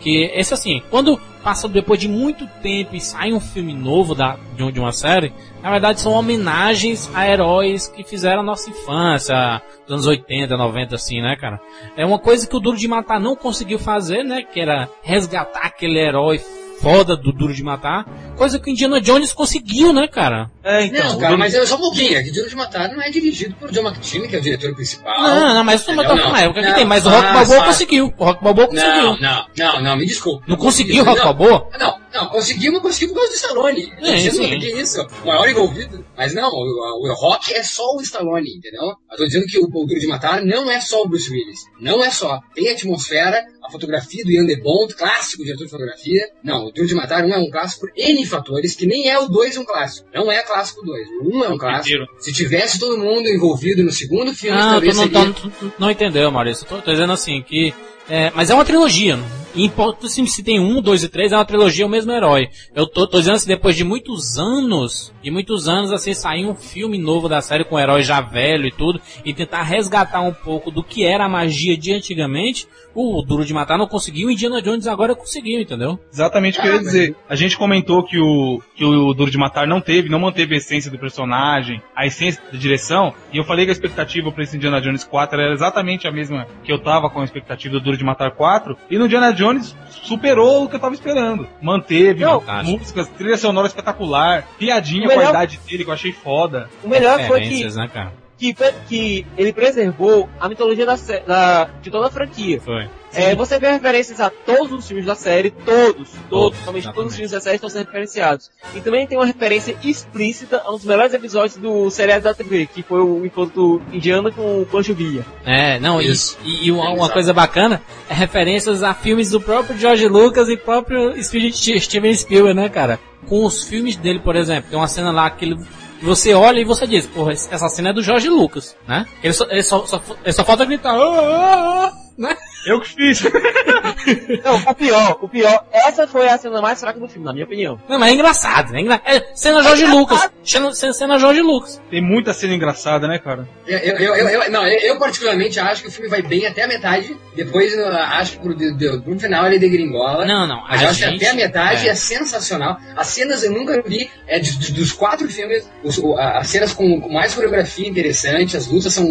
que 0.00 0.30
esse 0.34 0.54
assim, 0.54 0.82
quando 0.90 1.20
passa 1.42 1.68
depois 1.68 1.98
de 1.98 2.08
muito 2.08 2.46
tempo 2.62 2.94
e 2.94 3.00
sai 3.00 3.32
um 3.32 3.40
filme 3.40 3.72
novo 3.72 4.14
da, 4.14 4.36
de, 4.56 4.72
de 4.72 4.80
uma 4.80 4.92
série, 4.92 5.32
na 5.62 5.70
verdade 5.70 6.00
são 6.00 6.12
homenagens 6.12 7.10
a 7.14 7.28
heróis 7.28 7.88
que 7.88 8.04
fizeram 8.04 8.40
a 8.40 8.44
nossa 8.44 8.70
infância, 8.70 9.62
dos 9.86 9.92
anos 9.92 10.06
80, 10.06 10.56
90, 10.56 10.94
assim, 10.94 11.20
né, 11.20 11.36
cara? 11.36 11.60
É 11.96 12.04
uma 12.04 12.18
coisa 12.18 12.46
que 12.46 12.56
o 12.56 12.60
Duro 12.60 12.76
de 12.76 12.88
Matar 12.88 13.20
não 13.20 13.36
conseguiu 13.36 13.78
fazer, 13.78 14.22
né? 14.22 14.42
Que 14.42 14.60
era 14.60 14.88
resgatar 15.02 15.60
aquele 15.60 15.98
herói 15.98 16.40
foda 16.80 17.16
do 17.16 17.32
Duro 17.32 17.52
de 17.52 17.62
Matar, 17.62 18.06
coisa 18.36 18.58
que 18.58 18.70
o 18.70 18.72
Indiana 18.72 19.00
Jones 19.00 19.32
conseguiu, 19.32 19.92
né, 19.92 20.08
cara? 20.08 20.50
É, 20.62 20.90
não, 20.90 21.18
cara, 21.18 21.36
mas 21.36 21.54
é 21.54 21.64
só 21.66 21.76
um 21.76 21.78
pouquinho. 21.78 22.16
É 22.16 22.22
que 22.22 22.30
Duro 22.30 22.48
de 22.48 22.56
Matar 22.56 22.88
não 22.88 23.02
é 23.02 23.10
dirigido 23.10 23.54
por 23.54 23.70
John 23.70 23.82
McTiernan, 23.82 24.28
que 24.28 24.36
é 24.36 24.38
o 24.38 24.42
diretor 24.42 24.74
principal. 24.74 25.22
Não, 25.22 25.54
não, 25.54 25.64
mas 25.64 25.82
isso 25.82 25.92
não 25.92 26.02
tá 26.02 26.14
uma 26.14 26.40
época 26.40 26.60
que 26.60 26.68
Não, 26.68 26.74
tem, 26.74 26.84
mas 26.84 27.04
o 27.04 27.10
Rock 27.10 27.32
Balboa 27.32 27.64
conseguiu. 27.64 28.14
O 28.16 28.24
Rock 28.24 28.42
Balboa 28.42 28.66
conseguiu. 28.66 29.02
Não, 29.02 29.18
não, 29.20 29.46
não, 29.56 29.82
não, 29.82 29.96
me 29.96 30.06
desculpe. 30.06 30.44
Não 30.48 30.56
conseguiu, 30.56 31.04
Rock 31.04 31.18
não, 31.18 31.24
Balboa? 31.24 31.68
Não, 31.78 31.98
Não, 32.12 32.26
conseguimos, 32.28 32.80
conseguimos 32.82 33.14
por 33.14 33.20
causa 33.20 33.32
do 33.32 33.36
Stallone. 33.36 33.92
É, 34.00 34.18
Sim, 34.18 34.30
sim. 34.30 34.58
que 34.58 34.80
isso? 34.80 35.00
O 35.22 35.26
maior 35.26 35.48
envolvido. 35.48 36.04
Mas 36.16 36.34
não, 36.34 36.48
o, 36.50 37.08
o 37.08 37.14
Rock 37.14 37.54
é 37.54 37.62
só 37.62 37.94
o 37.96 38.00
Stallone, 38.02 38.56
entendeu? 38.56 38.82
Eu 39.10 39.16
tô 39.16 39.24
dizendo 39.24 39.46
que 39.46 39.58
o, 39.58 39.62
o 39.64 39.86
Duro 39.86 40.00
de 40.00 40.06
Matar 40.06 40.44
não 40.44 40.70
é 40.70 40.80
só 40.80 41.02
o 41.02 41.08
Bruce 41.08 41.30
Willis. 41.30 41.60
Não 41.80 42.02
é 42.04 42.10
só. 42.10 42.40
Tem 42.54 42.68
a 42.68 42.72
atmosfera, 42.72 43.42
a 43.64 43.70
fotografia 43.70 44.24
do 44.24 44.30
Ian 44.32 44.44
de 44.44 44.56
Bond, 44.60 44.94
clássico 44.94 45.44
diretor 45.44 45.64
de 45.64 45.70
fotografia. 45.70 46.28
Não, 46.42 46.66
o 46.66 46.72
Duro 46.72 46.88
de 46.88 46.94
Matar 46.94 47.24
1 47.24 47.32
é 47.32 47.38
um 47.38 47.50
clássico 47.50 47.86
por 47.86 47.92
N 47.96 48.26
fatores, 48.26 48.74
que 48.74 48.86
nem 48.86 49.08
é 49.08 49.18
o 49.18 49.28
2 49.28 49.56
um 49.58 49.64
clássico. 49.64 50.08
Não 50.12 50.30
é 50.32 50.42
clássico 50.42 50.84
2. 50.84 51.08
O 51.22 51.38
1 51.38 51.44
é 51.44 51.48
um 51.48 51.58
clássico. 51.58 52.04
Se 52.18 52.32
tivesse 52.32 52.78
todo 52.80 52.98
mundo 52.98 53.28
envolvido 53.28 53.82
no 53.84 53.92
segundo 53.92 54.34
filme, 54.34 54.56
Não, 54.58 54.66
tu 54.68 54.70
talvez 54.72 54.96
não, 54.96 55.02
seria... 55.04 55.32
tu- 55.32 55.50
tu- 55.50 55.72
não 55.78 55.90
entendeu, 55.90 56.30
Maurício. 56.32 56.66
Tô, 56.66 56.82
tô 56.82 56.90
dizendo 56.90 57.12
assim 57.12 57.40
que. 57.42 57.72
é, 58.08 58.30
mas 58.34 58.50
é 58.50 58.54
uma 58.54 58.64
trilogia. 58.64 59.18
E 59.54 59.64
importa 59.64 60.08
se, 60.08 60.24
se 60.26 60.42
tem 60.42 60.60
um, 60.60 60.80
dois 60.80 61.02
e 61.02 61.08
três, 61.08 61.32
é 61.32 61.36
uma 61.36 61.44
trilogia, 61.44 61.84
é 61.84 61.86
o 61.86 61.90
mesmo 61.90 62.12
herói. 62.12 62.48
Eu 62.74 62.86
tô, 62.86 63.06
tô 63.06 63.18
dizendo 63.18 63.34
assim, 63.34 63.48
depois 63.48 63.76
de 63.76 63.82
muitos 63.82 64.38
anos, 64.38 65.12
de 65.22 65.30
muitos 65.30 65.68
anos, 65.68 65.92
assim, 65.92 66.14
sair 66.14 66.46
um 66.46 66.54
filme 66.54 66.98
novo 66.98 67.28
da 67.28 67.40
série 67.40 67.64
com 67.64 67.74
o 67.74 67.78
herói 67.78 68.02
já 68.02 68.20
velho 68.20 68.66
e 68.66 68.70
tudo, 68.70 69.00
e 69.24 69.34
tentar 69.34 69.62
resgatar 69.62 70.20
um 70.20 70.32
pouco 70.32 70.70
do 70.70 70.82
que 70.82 71.04
era 71.04 71.24
a 71.24 71.28
magia 71.28 71.76
de 71.76 71.92
antigamente, 71.92 72.68
o 72.94 73.22
Duro 73.22 73.44
de 73.44 73.54
Matar 73.54 73.78
não 73.78 73.86
conseguiu, 73.86 74.28
o 74.28 74.30
Indiana 74.30 74.62
Jones 74.62 74.86
agora 74.86 75.14
conseguiu, 75.14 75.60
entendeu? 75.60 75.98
Exatamente 76.12 76.58
o 76.58 76.62
que 76.62 76.68
eu 76.68 76.74
ia 76.74 76.80
dizer. 76.80 77.16
A 77.28 77.34
gente 77.34 77.56
comentou 77.56 78.04
que 78.04 78.18
o, 78.18 78.60
que 78.74 78.84
o 78.84 79.14
Duro 79.14 79.30
de 79.30 79.38
Matar 79.38 79.66
não 79.66 79.80
teve, 79.80 80.08
não 80.08 80.18
manteve 80.18 80.54
a 80.54 80.58
essência 80.58 80.90
do 80.90 80.98
personagem, 80.98 81.80
a 81.94 82.06
essência 82.06 82.42
da 82.52 82.58
direção, 82.58 83.12
e 83.32 83.38
eu 83.38 83.44
falei 83.44 83.64
que 83.64 83.70
a 83.70 83.72
expectativa 83.72 84.30
para 84.30 84.42
esse 84.42 84.56
Indiana 84.56 84.80
Jones 84.80 85.04
4 85.04 85.40
era 85.40 85.52
exatamente 85.52 86.06
a 86.06 86.12
mesma 86.12 86.46
que 86.64 86.72
eu 86.72 86.82
tava 86.82 87.10
com 87.10 87.20
a 87.20 87.24
expectativa 87.24 87.74
do 87.74 87.80
Duro 87.80 87.96
de 87.96 88.04
Matar 88.04 88.32
4, 88.32 88.76
e 88.90 88.98
no 88.98 89.06
Indiana 89.06 89.32
Jones 89.40 89.76
superou 90.02 90.64
o 90.64 90.68
que 90.68 90.76
eu 90.76 90.80
tava 90.80 90.94
esperando. 90.94 91.48
Manteve 91.62 92.24
Não, 92.24 92.42
músicas, 92.64 93.08
trilha 93.08 93.36
sonora 93.36 93.66
espetacular, 93.66 94.46
piadinha 94.58 95.06
com 95.06 95.12
a 95.12 95.16
melhor- 95.16 95.30
idade 95.30 95.60
dele 95.66 95.84
que 95.84 95.90
eu 95.90 95.94
achei 95.94 96.12
foda. 96.12 96.68
O 96.82 96.88
melhor 96.88 97.20
foi 97.26 97.40
que, 97.42 97.64
né, 97.74 97.88
cara? 97.92 98.12
Que, 98.40 98.54
que 98.88 99.26
ele 99.36 99.52
preservou 99.52 100.28
a 100.40 100.48
mitologia 100.48 100.86
da, 100.86 100.96
da- 101.26 101.64
de 101.82 101.90
toda 101.90 102.06
a 102.06 102.10
franquia. 102.10 102.60
Foi. 102.60 102.88
É, 103.12 103.34
você 103.34 103.58
vê 103.58 103.72
referências 103.72 104.20
a 104.20 104.30
todos 104.30 104.70
os 104.72 104.86
filmes 104.86 105.04
da 105.04 105.16
série, 105.16 105.50
todos, 105.50 106.10
todos, 106.10 106.12
Todos, 106.30 106.58
realmente 106.60 106.92
todos 106.92 107.06
os 107.10 107.14
filmes 107.16 107.32
da 107.32 107.40
série 107.40 107.56
estão 107.56 107.68
sendo 107.68 107.86
referenciados. 107.86 108.52
E 108.72 108.80
também 108.80 109.04
tem 109.04 109.18
uma 109.18 109.26
referência 109.26 109.76
explícita 109.82 110.62
a 110.64 110.70
um 110.70 110.76
dos 110.76 110.84
melhores 110.84 111.12
episódios 111.12 111.56
do 111.56 111.90
seriado 111.90 112.22
da 112.22 112.32
TV, 112.32 112.66
que 112.66 112.84
foi 112.84 113.00
o 113.00 113.26
encontro 113.26 113.82
indiano 113.92 114.32
com 114.32 114.62
o 114.62 114.66
Pancho 114.66 114.94
Villa. 114.94 115.24
É, 115.44 115.80
não, 115.80 116.00
Isso. 116.00 116.38
e, 116.44 116.66
e 116.68 116.72
uma, 116.72 116.88
uma 116.90 117.08
coisa 117.08 117.32
bacana 117.32 117.82
é 118.08 118.14
referências 118.14 118.80
a 118.84 118.94
filmes 118.94 119.30
do 119.30 119.40
próprio 119.40 119.76
George 119.76 120.06
Lucas 120.06 120.48
e 120.48 120.56
próprio 120.56 121.12
Steven 121.20 122.14
Spielberg, 122.14 122.54
né, 122.54 122.68
cara? 122.68 123.00
Com 123.26 123.44
os 123.44 123.64
filmes 123.64 123.96
dele, 123.96 124.20
por 124.20 124.36
exemplo, 124.36 124.70
tem 124.70 124.78
uma 124.78 124.86
cena 124.88 125.10
lá 125.10 125.28
que 125.30 125.44
ele, 125.44 125.58
você 126.02 126.34
olha 126.34 126.60
e 126.60 126.64
você 126.64 126.86
diz, 126.86 127.06
porra, 127.06 127.32
essa 127.32 127.68
cena 127.68 127.90
é 127.90 127.92
do 127.92 128.02
George 128.02 128.28
Lucas, 128.28 128.76
né? 128.86 129.06
Ele 129.22 129.32
só, 129.32 129.44
ele 129.50 129.62
só, 129.62 129.86
só, 129.86 130.02
ele 130.24 130.32
só 130.32 130.44
falta 130.44 130.64
gritar, 130.64 130.94
"Ah, 130.94 130.98
ah, 130.98 131.86
ah", 131.86 131.92
né? 132.20 132.36
Eu 132.66 132.80
que 132.80 132.88
fiz. 132.90 133.22
Não, 134.44 134.56
o 134.70 134.74
pior, 134.74 135.18
o 135.22 135.28
pior, 135.28 135.64
essa 135.72 136.06
foi 136.06 136.28
a 136.28 136.36
cena 136.36 136.60
mais 136.60 136.78
fraca 136.78 137.00
do 137.00 137.08
filme, 137.08 137.24
na 137.24 137.32
minha 137.32 137.44
opinião. 137.44 137.80
Não, 137.88 137.98
mas 137.98 138.10
é 138.10 138.14
engraçado, 138.14 138.76
é, 138.76 138.80
engra... 138.80 139.00
é 139.04 139.34
cena 139.34 139.62
George 139.62 139.86
Lucas, 139.86 140.30
cena, 140.44 140.72
cena 140.92 141.18
George 141.18 141.40
Lucas. 141.40 141.80
Tem 141.90 142.02
muita 142.02 142.32
cena 142.34 142.54
engraçada, 142.54 143.08
né, 143.08 143.18
cara? 143.18 143.48
Eu, 143.66 143.78
eu, 143.78 144.14
eu, 144.14 144.28
eu- 144.42 144.50
não, 144.50 144.66
eu, 144.66 144.98
particularmente 144.98 145.58
acho 145.58 145.82
que 145.82 145.88
o 145.88 145.90
filme 145.92 146.08
vai 146.08 146.20
bem 146.22 146.46
até 146.46 146.64
a 146.64 146.68
metade. 146.68 147.16
Depois, 147.34 147.72
eu 147.72 147.88
acho 147.88 148.32
que 148.32 148.38
pro, 148.40 148.54
do- 148.54 149.02
pro 149.02 149.18
final 149.18 149.46
ele 149.46 149.58
degringola. 149.58 150.26
Não, 150.26 150.46
não, 150.46 150.62
Mas 150.68 150.80
a 150.80 150.84
eu 150.84 150.88
acho 150.90 150.98
gente- 151.00 151.18
que 151.18 151.24
até 151.24 151.30
a 151.32 151.34
metade 151.34 151.88
é. 151.88 151.90
é. 151.92 151.94
sensacional. 151.94 152.78
As 152.96 153.06
cenas 153.08 153.42
eu 153.42 153.52
nunca 153.52 153.82
vi, 153.82 154.10
é, 154.26 154.38
de- 154.38 154.58
de- 154.58 154.72
dos 154.72 154.92
quatro 154.92 155.26
filmes, 155.28 155.68
os- 155.82 155.98
o- 155.98 156.14
a- 156.16 156.38
as 156.38 156.48
cenas 156.48 156.72
com, 156.74 157.00
com 157.00 157.10
mais 157.12 157.34
coreografia 157.34 157.88
interessante, 157.88 158.56
as 158.56 158.66
lutas 158.66 158.92
são 158.92 159.06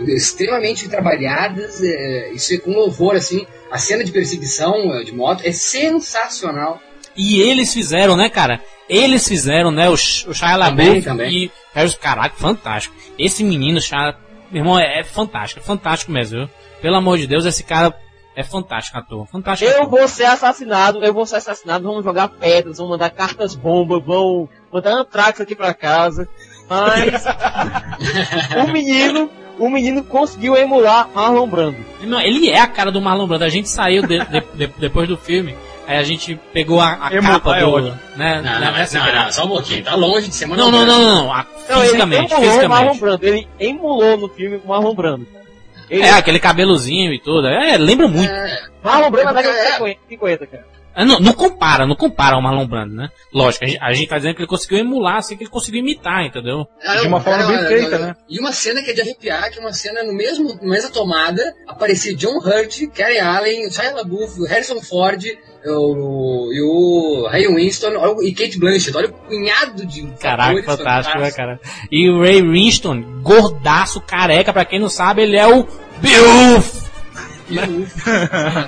extremamente 0.00 0.88
trabalhadas, 0.88 1.82
é, 1.82 2.30
isso 2.32 2.54
é 2.54 2.58
com 2.58 2.72
louvor, 2.72 3.14
assim. 3.16 3.46
A 3.70 3.78
cena 3.78 4.04
de 4.04 4.12
perseguição 4.12 4.74
eh, 4.94 5.04
de 5.04 5.12
moto 5.12 5.42
é 5.44 5.52
sensacional. 5.52 6.80
E 7.16 7.40
eles 7.40 7.72
fizeram, 7.72 8.16
né, 8.16 8.28
cara? 8.28 8.60
Eles 8.88 9.26
fizeram, 9.26 9.70
né, 9.70 9.88
o, 9.88 9.94
o 9.94 9.96
Shia 9.96 10.32
Também, 10.32 10.58
LaBeouf 10.58 11.02
também. 11.02 11.30
e 11.32 11.50
Harris, 11.74 11.94
caraca, 11.96 12.36
fantástico. 12.36 12.94
Esse 13.18 13.42
menino, 13.42 13.80
Shia, 13.80 14.14
meu 14.50 14.60
irmão, 14.62 14.78
é, 14.78 15.00
é 15.00 15.04
fantástico, 15.04 15.60
é 15.60 15.64
fantástico 15.64 16.12
mesmo, 16.12 16.38
viu? 16.40 16.50
Pelo 16.80 16.96
amor 16.96 17.18
de 17.18 17.26
Deus, 17.26 17.44
esse 17.44 17.64
cara 17.64 17.92
é 18.36 18.44
fantástico 18.44 18.98
ator, 18.98 19.26
fantástico 19.26 19.68
Eu 19.68 19.78
ator. 19.84 19.90
vou 19.90 20.06
ser 20.06 20.26
assassinado, 20.26 21.02
eu 21.02 21.12
vou 21.12 21.26
ser 21.26 21.36
assassinado, 21.36 21.84
vão 21.84 22.02
jogar 22.02 22.28
pedras, 22.28 22.76
vão 22.78 22.88
mandar 22.88 23.10
cartas 23.10 23.54
bomba, 23.56 23.98
vão 23.98 24.48
mandar 24.72 24.92
antrax 24.92 25.40
aqui 25.40 25.56
pra 25.56 25.72
casa. 25.74 26.28
Mas 26.68 27.24
o 28.68 28.72
menino, 28.72 29.30
o 29.58 29.68
menino 29.70 30.02
conseguiu 30.04 30.56
emular 30.56 31.08
Marlon 31.14 31.46
Brando. 31.46 31.76
Não, 32.02 32.20
ele 32.20 32.50
é 32.50 32.58
a 32.60 32.66
cara 32.66 32.90
do 32.90 33.00
Marlon 33.00 33.26
Brando, 33.26 33.44
a 33.44 33.48
gente 33.48 33.68
saiu 33.68 34.02
de- 34.06 34.18
de- 34.24 34.44
de- 34.54 34.72
depois 34.78 35.08
do 35.08 35.16
filme, 35.16 35.54
aí 35.86 35.96
a 35.96 36.02
gente 36.02 36.38
pegou 36.52 36.80
a, 36.80 36.98
a 37.08 37.14
Emular 37.14 37.34
capa 37.40 37.56
é 37.56 37.60
do... 37.60 37.70
ótimo. 37.70 37.98
Né, 38.16 38.36
Não, 38.36 38.42
né, 38.42 38.60
não, 38.66 38.72
nessa 38.72 38.98
não, 38.98 39.06
cara. 39.06 39.24
não, 39.24 39.32
só 39.32 39.44
um 39.44 39.48
pouquinho, 39.48 39.84
tá 39.84 39.94
longe 39.94 40.28
de 40.28 40.34
ser 40.34 40.46
não, 40.46 40.56
não, 40.56 40.70
não, 40.70 40.86
não, 40.86 41.04
não, 41.24 41.32
a- 41.32 41.46
Não, 41.68 41.80
fisicamente, 41.80 42.34
ele 42.34 42.44
o 42.66 42.68
Marlon 42.68 42.92
fisicamente. 42.94 43.00
Brando, 43.00 43.26
ele 43.26 43.48
emulou 43.58 44.16
no 44.16 44.28
filme 44.28 44.60
o 44.64 44.68
Marlon 44.68 44.94
Brando. 44.94 45.26
Ele, 45.88 46.02
É, 46.02 46.10
aquele 46.10 46.40
cabelozinho 46.40 47.12
e 47.12 47.18
tudo, 47.20 47.46
é, 47.46 47.76
lembra 47.76 48.08
muito. 48.08 48.30
É, 48.30 48.60
Marlon 48.82 49.10
Brando 49.10 49.30
é 49.30 49.32
da 49.34 49.40
É 49.40 49.42
década 49.42 49.84
de 49.90 49.98
50, 50.08 50.46
cara. 50.48 50.66
Ah, 50.96 51.04
Não, 51.04 51.20
não 51.20 51.32
compara, 51.34 51.86
não 51.86 51.94
compara 51.94 52.36
ao 52.36 52.42
Marlon 52.42 52.66
Brando, 52.66 52.94
né? 52.94 53.08
Lógico, 53.32 53.64
a 53.64 53.68
gente, 53.68 53.78
a 53.82 53.92
gente 53.92 54.08
tá 54.08 54.16
dizendo 54.16 54.34
que 54.34 54.40
ele 54.40 54.48
conseguiu 54.48 54.78
emular, 54.78 55.16
assim, 55.18 55.36
que 55.36 55.42
ele 55.44 55.50
conseguiu 55.50 55.80
imitar, 55.80 56.24
entendeu? 56.24 56.66
Ah, 56.82 56.96
De 56.96 57.06
uma 57.06 57.20
forma 57.20 57.38
cara, 57.44 57.48
bem 57.52 57.62
não, 57.62 57.68
feita, 57.68 57.98
não, 57.98 58.06
né? 58.06 58.16
E 58.28 58.40
uma 58.40 58.52
cena 58.52 58.82
que 58.82 58.90
é 58.90 58.94
de 58.94 59.02
arrepiar, 59.02 59.50
que 59.52 59.58
é 59.58 59.60
uma 59.60 59.72
cena 59.74 60.02
no 60.02 60.14
mesmo, 60.14 60.54
na 60.62 60.68
mesma 60.70 60.90
tomada, 60.90 61.42
aparecia 61.68 62.14
John 62.16 62.38
Hurt, 62.38 62.86
Karen 62.96 63.20
Allen, 63.20 63.70
Shia 63.70 63.94
LaBeouf, 63.94 64.42
Harrison 64.48 64.80
Ford, 64.80 65.22
o, 65.66 66.50
e 66.52 66.62
o 66.62 67.28
Ray 67.28 67.46
Winston 67.54 67.88
o- 67.96 68.22
e 68.22 68.32
Kate 68.32 68.58
Blanchett. 68.58 68.96
Olha 68.96 69.08
o 69.08 69.12
cunhado 69.12 69.84
de 69.84 70.06
Caraca, 70.20 70.62
fantástico, 70.62 71.18
né, 71.18 71.30
cara? 71.30 71.60
E 71.92 72.08
o 72.08 72.20
Ray 72.22 72.40
Winston, 72.40 73.02
gordaço, 73.22 74.00
careca, 74.00 74.52
pra 74.52 74.64
quem 74.64 74.80
não 74.80 74.88
sabe, 74.88 75.22
ele 75.22 75.36
é 75.36 75.46
o 75.46 75.66
Beowulf! 75.98 76.85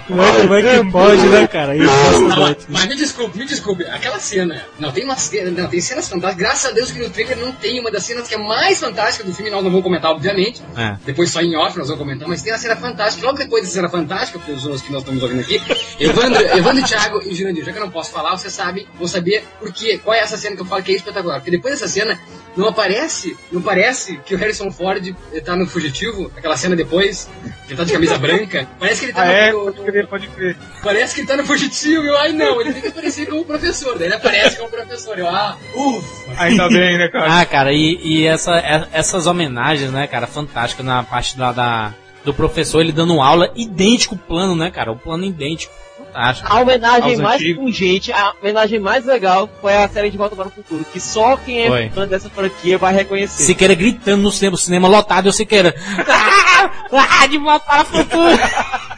Como 0.07 0.23
é, 0.23 0.41
como 0.41 0.55
é 0.55 0.63
que 0.63 0.91
pode, 0.91 1.29
né, 1.29 1.47
cara? 1.47 1.77
Isso 1.77 1.87
Não, 2.23 2.41
mas, 2.41 2.57
mas 2.69 2.87
me 2.87 2.97
desculpe, 2.97 3.39
me 3.39 3.45
desculpe, 3.45 3.85
aquela 3.85 4.19
cena, 4.19 4.65
não 4.79 4.93
tem 4.93 5.05
uma 5.05 5.17
cena, 5.17 5.51
não, 5.51 5.69
tem 5.69 5.81
cenas 5.81 6.09
fantásticas, 6.09 6.47
graças 6.47 6.71
a 6.71 6.75
Deus 6.75 6.91
que 6.91 6.99
no 6.99 7.11
trailer 7.11 7.37
não 7.37 7.53
tem 7.53 7.81
uma 7.81 7.91
das 7.91 8.05
cenas 8.05 8.29
que 8.29 8.35
é 8.35 8.39
mais 8.39 8.79
fantástica 8.79 9.25
do 9.25 9.35
filme, 9.35 9.51
nós 9.51 9.63
não 9.63 9.71
vamos 9.71 9.85
comentar, 9.85 10.11
obviamente, 10.11 10.63
É. 10.77 10.97
depois 11.05 11.31
só 11.31 11.41
em 11.41 11.57
off 11.57 11.77
nós 11.77 11.89
vamos 11.89 12.03
comentar, 12.03 12.29
mas 12.29 12.43
tem 12.43 12.53
a 12.53 12.59
cena 12.59 12.77
fantástica, 12.77 13.27
logo 13.27 13.39
depois 13.39 13.63
dessa 13.63 13.75
cena 13.75 13.89
fantástica, 13.89 14.39
para 14.39 14.55
os 14.55 14.65
outros 14.65 14.83
que 14.83 14.93
nós 14.93 15.03
estamos 15.03 15.23
ouvindo 15.23 15.41
aqui, 15.41 15.61
Evandro, 15.99 16.41
Evandro 16.57 16.85
Thiago 16.85 17.21
e 17.25 17.35
Jurandir, 17.35 17.65
já 17.65 17.73
que 17.73 17.79
eu 17.79 17.85
não 17.85 17.91
posso 17.91 18.13
falar, 18.13 18.37
você 18.37 18.51
sabe, 18.51 18.87
vou 18.99 19.09
saber 19.09 19.45
por 19.59 19.73
quê, 19.73 20.01
qual 20.03 20.15
é 20.15 20.21
essa 20.21 20.37
cena 20.37 20.57
que 20.57 20.63
eu 20.63 20.67
falo 20.67 20.83
que 20.83 20.93
é 20.93 20.97
espetacular, 20.97 21.37
porque 21.37 21.51
depois 21.51 21.75
dessa 21.75 21.89
cena, 21.89 22.19
não 22.57 22.69
aparece, 22.69 23.37
não 23.53 23.63
parece 23.63 24.19
que 24.19 24.35
o 24.35 24.39
Harrison 24.39 24.71
Ford 24.71 25.15
tá 25.45 25.55
no 25.55 25.67
fugitivo, 25.67 26.31
aquela 26.37 26.57
cena 26.57 26.75
depois, 26.75 27.29
que 27.67 27.73
ele 27.73 27.77
tá 27.77 27.85
de 27.85 27.93
camisa 27.93 28.19
branca, 28.19 28.68
parece 28.79 29.01
que 29.01 29.07
ele 29.07 29.13
tá 29.13 29.23
Ah, 29.23 29.27
no- 29.27 29.33
é? 29.33 29.53
Pode 29.53 29.81
crer, 29.83 30.07
pode 30.07 30.29
crer. 30.29 30.57
Parece 30.83 31.15
que 31.15 31.21
ele 31.21 31.29
tá 31.29 31.37
no 31.37 31.45
fugitivo, 31.47 32.05
eu, 32.05 32.17
ai 32.19 32.33
não, 32.33 32.61
ele 32.61 32.73
tem 32.73 32.83
que 32.83 32.89
aparecer 32.89 33.27
como 33.27 33.45
professor, 33.45 33.97
daí 33.99 34.09
ele 34.09 34.15
aparece 34.15 34.57
como 34.57 34.71
professor, 34.71 35.19
eu, 35.19 35.29
ah, 35.29 35.57
ufa. 35.75 36.43
Ainda 36.43 36.69
bem, 36.69 36.99
né, 36.99 37.09
cara? 37.09 37.41
Ah, 37.41 37.45
cara, 37.47 37.73
e, 37.73 37.99
e 38.03 38.27
essa, 38.27 38.57
é- 38.59 38.87
essas 38.93 39.27
homenagens, 39.27 39.91
né, 39.91 40.07
cara, 40.07 40.27
fantástica 40.27 40.83
na 40.83 41.03
parte 41.03 41.37
da, 41.37 41.53
da- 41.53 41.95
do 42.25 42.35
professor, 42.35 42.81
ele 42.81 42.93
dando 42.93 43.21
aula, 43.23 43.51
idêntico 43.57 44.17
plano, 44.17 44.55
né, 44.55 44.71
cara? 44.71 44.93
O 44.93 44.97
plano 44.97 45.25
idêntico. 45.25 45.73
Fantástico. 46.19 46.53
A 46.53 46.61
homenagem 46.61 47.11
Aos 47.13 47.21
mais 47.21 47.41
antigos. 47.41 47.65
pungente, 47.65 48.13
a 48.13 48.33
homenagem 48.41 48.81
mais 48.81 49.05
legal 49.05 49.49
foi 49.61 49.77
a 49.77 49.89
série 49.89 50.11
de 50.11 50.19
Volta 50.19 50.35
para 50.35 50.49
o 50.49 50.51
Futuro, 50.51 50.85
que 50.93 50.99
só 50.99 51.37
quem 51.37 51.61
é 51.61 51.69
Foi. 51.69 51.91
fã 51.91 52.09
dessa 52.09 52.29
franquia 52.29 52.77
vai 52.77 52.93
reconhecer. 52.93 53.45
Siqueira 53.45 53.75
gritando 53.75 54.23
no 54.23 54.33
cinema, 54.33 54.57
cinema 54.57 54.89
lotado, 54.89 55.27
e 55.27 55.29
o 55.29 55.33
Siqueira. 55.33 55.75
Ah, 56.09 56.71
ah, 57.23 57.27
de 57.27 57.39
volta 57.39 57.65
para 57.65 57.83
o 57.83 57.87
futuro. 57.87 58.39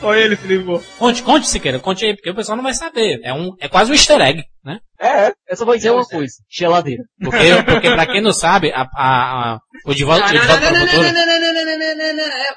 Só 0.00 0.14
ele 0.14 0.36
se. 0.36 0.46
Conte, 0.98 1.22
conte, 1.22 1.48
Siqueira, 1.48 1.78
conte 1.78 2.04
aí, 2.04 2.14
porque 2.14 2.30
o 2.30 2.34
pessoal 2.34 2.56
não 2.56 2.62
vai 2.64 2.74
saber. 2.74 3.20
É, 3.24 3.32
um, 3.32 3.54
é 3.60 3.68
quase 3.68 3.90
um 3.90 3.94
easter 3.94 4.20
egg, 4.20 4.42
né? 4.64 4.78
É, 5.00 5.32
eu 5.48 5.56
só 5.56 5.64
vou 5.64 5.76
dizer 5.76 5.90
uma 5.90 6.04
coisa, 6.04 6.34
geladeira. 6.50 7.02
Porque, 7.20 7.62
porque 7.64 7.90
pra 7.90 8.06
quem 8.06 8.20
não 8.20 8.32
sabe, 8.32 8.72
a, 8.72 8.82
a, 8.82 8.86
a- 9.54 9.58
o 9.86 9.94
De 9.94 10.04
Volta, 10.04 10.26
de 10.28 10.38
volta 10.38 10.58
para 10.60 10.72
o 10.72 10.76
Futuro... 10.86 11.08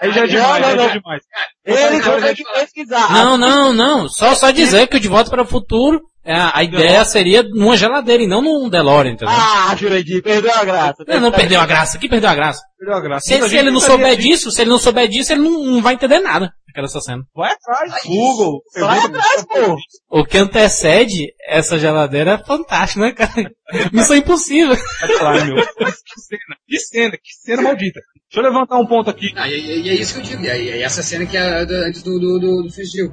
Aí 0.01 0.11
já 0.11 0.21
é 0.21 0.21
Não, 0.21 0.27
demais, 0.27 0.61
não, 0.61 0.69
aí 0.69 0.71
já 0.71 0.75
não. 0.75 0.83
é 0.85 0.93
demais. 0.93 1.23
Não, 1.67 2.21
ter 2.21 2.35
que 2.35 2.43
pesquisar. 2.43 3.11
Não, 3.13 3.37
não, 3.37 3.73
não. 3.73 4.09
Só, 4.09 4.33
só 4.35 4.51
dizer 4.51 4.87
que 4.87 4.97
o 4.97 4.99
De 4.99 5.07
Volta 5.07 5.29
para 5.29 5.43
o 5.43 5.47
Futuro, 5.47 6.01
é, 6.23 6.35
a 6.35 6.63
ideia 6.63 7.03
seria 7.03 7.41
numa 7.41 7.75
geladeira 7.75 8.21
e 8.21 8.27
não 8.27 8.43
num 8.43 8.69
DeLorean, 8.69 9.13
entendeu? 9.13 9.33
Ah, 9.35 9.75
Jurandir, 9.75 10.21
perdeu 10.21 10.53
a 10.53 10.63
graça. 10.63 11.03
Não, 11.07 11.19
não 11.19 11.31
perdeu 11.31 11.59
a 11.59 11.65
graça. 11.65 11.97
Aqui 11.97 12.07
perdeu 12.07 12.29
a 12.29 12.35
graça. 12.35 12.61
Perdeu 12.77 12.95
a 12.95 13.01
graça. 13.01 13.25
Se, 13.25 13.33
se 13.33 13.41
gente 13.41 13.55
ele 13.55 13.71
não 13.71 13.79
souber 13.79 14.15
disso. 14.15 14.27
disso, 14.27 14.51
se 14.51 14.61
ele 14.61 14.69
não 14.69 14.77
souber 14.77 15.07
disso, 15.07 15.33
ele 15.33 15.41
não, 15.41 15.63
não 15.63 15.81
vai 15.81 15.95
entender 15.95 16.19
nada. 16.19 16.53
aquela 16.69 16.85
essa 16.85 17.01
cena. 17.01 17.23
Vai 17.35 17.51
atrás, 17.51 18.03
Google. 18.05 18.61
Vai 18.75 18.99
atrás, 18.99 19.45
pô. 19.45 19.75
O 20.11 20.23
que 20.23 20.37
antecede 20.37 21.33
essa 21.47 21.79
geladeira 21.79 22.33
é 22.33 22.45
fantástico, 22.45 22.99
né, 22.99 23.13
cara? 23.13 23.51
Missão 23.91 24.15
impossível. 24.15 24.77
É 25.01 25.17
claro, 25.17 25.43
meu. 25.45 25.55
Mas 25.55 25.95
que 26.03 26.21
cena, 26.21 26.55
que 26.67 26.79
cena, 26.79 27.11
que 27.11 27.33
cena 27.33 27.61
maldita. 27.63 27.99
Deixa 28.29 28.47
eu 28.47 28.53
levantar 28.53 28.77
um 28.77 28.85
ponto 28.85 29.09
aqui. 29.09 29.33
Ah, 29.35 29.49
e, 29.49 29.89
é 29.89 29.93
isso 29.95 30.13
que 30.13 30.19
eu 30.19 30.23
digo, 30.23 30.43
e 30.43 30.47
é, 30.47 30.77
é 30.77 30.81
essa 30.83 31.01
cena 31.01 31.25
que 31.25 31.35
é 31.35 31.41
antes 31.41 32.03
do, 32.03 32.19
do, 32.19 32.39
do, 32.39 32.63
do 32.63 32.71
fuzil. 32.71 33.11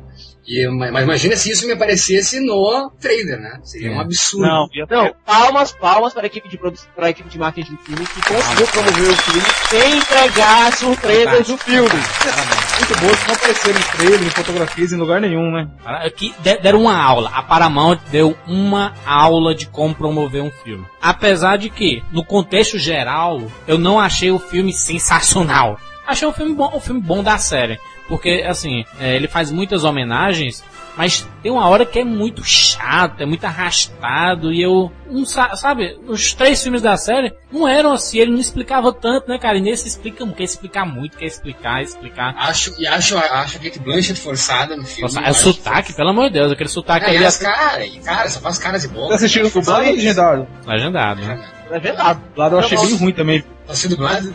E, 0.49 0.67
ma- 0.67 0.91
mas 0.91 1.05
imagina 1.05 1.37
se 1.37 1.51
isso 1.51 1.67
me 1.67 1.73
aparecesse 1.75 2.41
no 2.41 2.91
trailer, 2.99 3.39
né? 3.39 3.61
Seria 3.63 3.91
um 3.93 3.99
É. 3.99 4.01
absurdo. 4.01 4.47
Não, 4.89 5.15
palmas, 5.27 5.73
palmas 5.73 6.15
para 6.15 6.23
a 6.23 6.27
equipe 6.27 6.49
de 6.49 6.57
produção, 6.57 6.89
para 6.97 7.09
a 7.09 7.11
equipe 7.11 7.29
de 7.29 7.39
marketing 7.39 7.73
do 7.73 7.79
filme 7.83 8.07
que 8.07 8.23
conseguiu 8.23 8.67
promover 8.69 9.11
o 9.11 9.17
filme 9.17 9.43
sem 9.69 9.99
entregar 9.99 10.73
surpresas 10.73 11.47
do 11.49 11.59
filme. 11.59 11.89
muito 11.91 13.01
boa, 13.01 13.13
não 13.27 13.35
apareceram 13.35 13.79
em 13.79 13.83
trailer, 13.99 14.23
em 14.23 14.31
fotografias, 14.31 14.93
em 14.93 14.97
lugar 14.97 15.21
nenhum, 15.21 15.51
né? 15.51 15.69
Que 16.17 16.35
de- 16.41 16.57
deram 16.59 16.81
uma 16.83 16.97
aula. 16.97 17.31
A 17.35 17.43
Paramount 17.43 17.99
deu 18.11 18.35
uma 18.47 18.95
aula 19.05 19.55
de 19.55 19.67
como 19.67 19.95
promover 19.95 20.43
um 20.43 20.51
filme. 20.51 20.87
Apesar 21.03 21.59
de 21.59 21.69
que, 21.69 22.03
no 22.11 22.25
contexto 22.25 22.79
geral, 22.79 23.43
eu 23.67 23.77
não 23.77 24.01
achei 24.01 24.31
o 24.31 24.39
filme 24.39 24.73
sensacional. 24.73 25.79
Achei 26.07 26.27
um 26.27 26.33
filme 26.33 26.55
bom, 26.55 26.73
um 26.75 26.81
filme 26.81 27.01
bom 27.03 27.23
da 27.23 27.37
série. 27.37 27.79
Porque, 28.09 28.45
assim, 28.49 28.85
é, 28.99 29.15
ele 29.17 29.29
faz 29.29 29.51
muitas 29.51 29.85
homenagens, 29.85 30.65
mas 30.97 31.29
tem 31.43 31.53
uma 31.53 31.69
hora 31.69 31.85
que 31.85 31.99
é 31.99 32.05
muito 32.05 32.43
chato, 32.43 33.21
é 33.21 33.27
muito 33.27 33.45
arrastado, 33.45 34.51
e 34.53 34.63
eu, 34.63 34.91
não 35.11 35.27
sa- 35.27 35.55
sabe, 35.55 35.97
os 36.09 36.33
três 36.33 36.63
filmes 36.63 36.81
da 36.83 36.97
série 36.97 37.33
não 37.53 37.69
eram 37.69 37.93
assim, 37.93 38.19
ele 38.19 38.31
não 38.33 38.41
explicava 38.41 38.93
tanto, 38.93 39.29
né, 39.29 39.39
cara? 39.39 39.59
E 39.59 39.61
nesse 39.61 39.87
explica, 39.87 40.27
quer 40.29 40.43
explicar 40.45 40.87
muito, 40.87 41.19
quer 41.19 41.27
explicar, 41.27 41.83
explicar. 41.83 42.35
Acho, 42.39 42.75
e 42.81 42.87
acho, 42.87 43.17
acho 43.19 43.57
a 43.59 43.61
Kate 43.61 43.79
Blanchett 43.79 44.19
forçada 44.19 44.75
no 44.75 44.85
filme. 44.87 45.13
Eu 45.15 45.23
é 45.23 45.33
sotaque, 45.35 45.93
pelo 45.93 46.09
amor 46.09 46.29
de 46.29 46.33
Deus, 46.39 46.51
aquele 46.53 46.69
sotaque 46.71 47.07
e 47.11 47.17
ali 47.17 47.27
as 47.27 47.37
caras, 47.37 47.87
e 47.95 47.99
cara, 48.01 48.29
só 48.31 48.41
faz 48.41 48.57
caras 48.59 48.85
e 48.85 48.89
Tá 48.89 48.95
boca. 48.95 49.15
assistindo 49.15 49.51
dublado 49.53 49.87
ou 49.87 49.93
legendado? 49.95 50.47
legendado, 50.67 51.21
né? 51.21 51.49
É 51.71 51.79
verdade. 51.79 52.21
Dublado 52.31 52.55
eu 52.57 52.61
achei 52.61 52.79
bem 52.79 52.97
ruim 52.97 53.13
também. 53.13 53.45
Tá 53.67 53.75
sendo 53.75 53.91
dublado? 53.97 54.33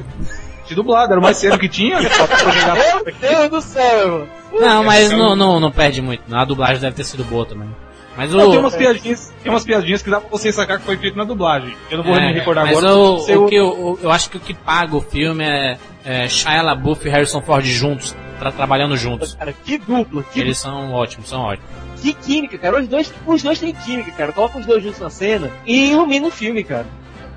De 0.68 0.76
dublado, 0.76 1.12
era 1.12 1.20
o 1.20 1.24
mais 1.24 1.38
cedo 1.38 1.58
que 1.60 1.68
tinha. 1.68 2.02
Só 2.10 2.26
pra 2.28 2.38
jogar 2.38 2.76
Meu 2.76 3.14
Deus 3.20 3.50
do 3.50 3.62
céu! 3.62 4.28
Não, 4.54 4.84
mas 4.84 5.10
são- 5.10 5.18
não, 5.18 5.36
não, 5.36 5.60
não 5.60 5.72
perde 5.72 6.02
muito. 6.02 6.24
A 6.34 6.46
dublagem 6.46 6.80
deve 6.80 6.96
ter 6.96 7.04
sido 7.04 7.24
boa 7.24 7.46
também. 7.46 7.68
Mas 8.16 8.34
o. 8.34 8.38
Não, 8.38 8.50
tem 8.52 8.60
umas 8.60 8.76
piadinhas, 8.76 9.34
tem 9.42 9.52
umas 9.52 9.64
piadinhas 9.64 10.02
que 10.04 10.10
dá 10.10 10.20
pra 10.22 10.30
você 10.30 10.52
sacar 10.52 10.78
que 10.80 10.86
foi 10.86 10.96
feito 10.98 11.18
na 11.18 11.24
dublagem. 11.24 11.76
Eu 11.90 11.98
não 11.98 12.04
vou 12.06 12.16
é, 12.16 12.28
me 12.28 12.34
recordar 12.34 12.64
mas 12.66 12.78
agora. 12.78 12.96
o, 12.96 13.20
Sei 13.22 13.36
o 13.36 13.48
que 13.48 13.56
eu, 13.56 13.66
o- 13.68 14.00
eu 14.04 14.12
acho 14.12 14.30
que 14.30 14.38
o 14.38 14.40
que 14.40 14.54
paga 14.54 14.96
o 14.96 15.02
filme 15.02 15.44
é, 15.44 15.78
é 16.06 16.28
Shia 16.30 16.62
LaBeouf 16.62 17.08
e 17.08 17.10
Harrison 17.10 17.42
Ford 17.42 17.66
juntos, 17.66 18.16
tra- 18.40 18.52
trabalhando 18.52 18.96
juntos. 18.96 19.34
Cara, 19.34 19.52
que 19.52 19.80
dupla, 19.80 20.24
que, 20.32 20.40
Eles 20.40 20.60
são 20.60 20.94
ótimos, 20.94 21.28
são 21.28 21.42
ótimos. 21.42 21.68
que 22.02 22.14
química, 22.14 22.58
cara. 22.60 22.80
Os 22.80 22.88
dois, 22.88 23.12
os 23.26 23.42
dois 23.42 23.60
têm 23.60 23.74
química, 23.74 24.12
cara. 24.12 24.32
Coloca 24.32 24.60
os 24.60 24.66
dois 24.68 24.84
juntos 24.84 25.00
na 25.00 25.10
cena 25.10 25.50
e 25.66 25.90
ilumina 25.92 26.28
o 26.28 26.32
filme, 26.32 26.64
cara. 26.64 26.86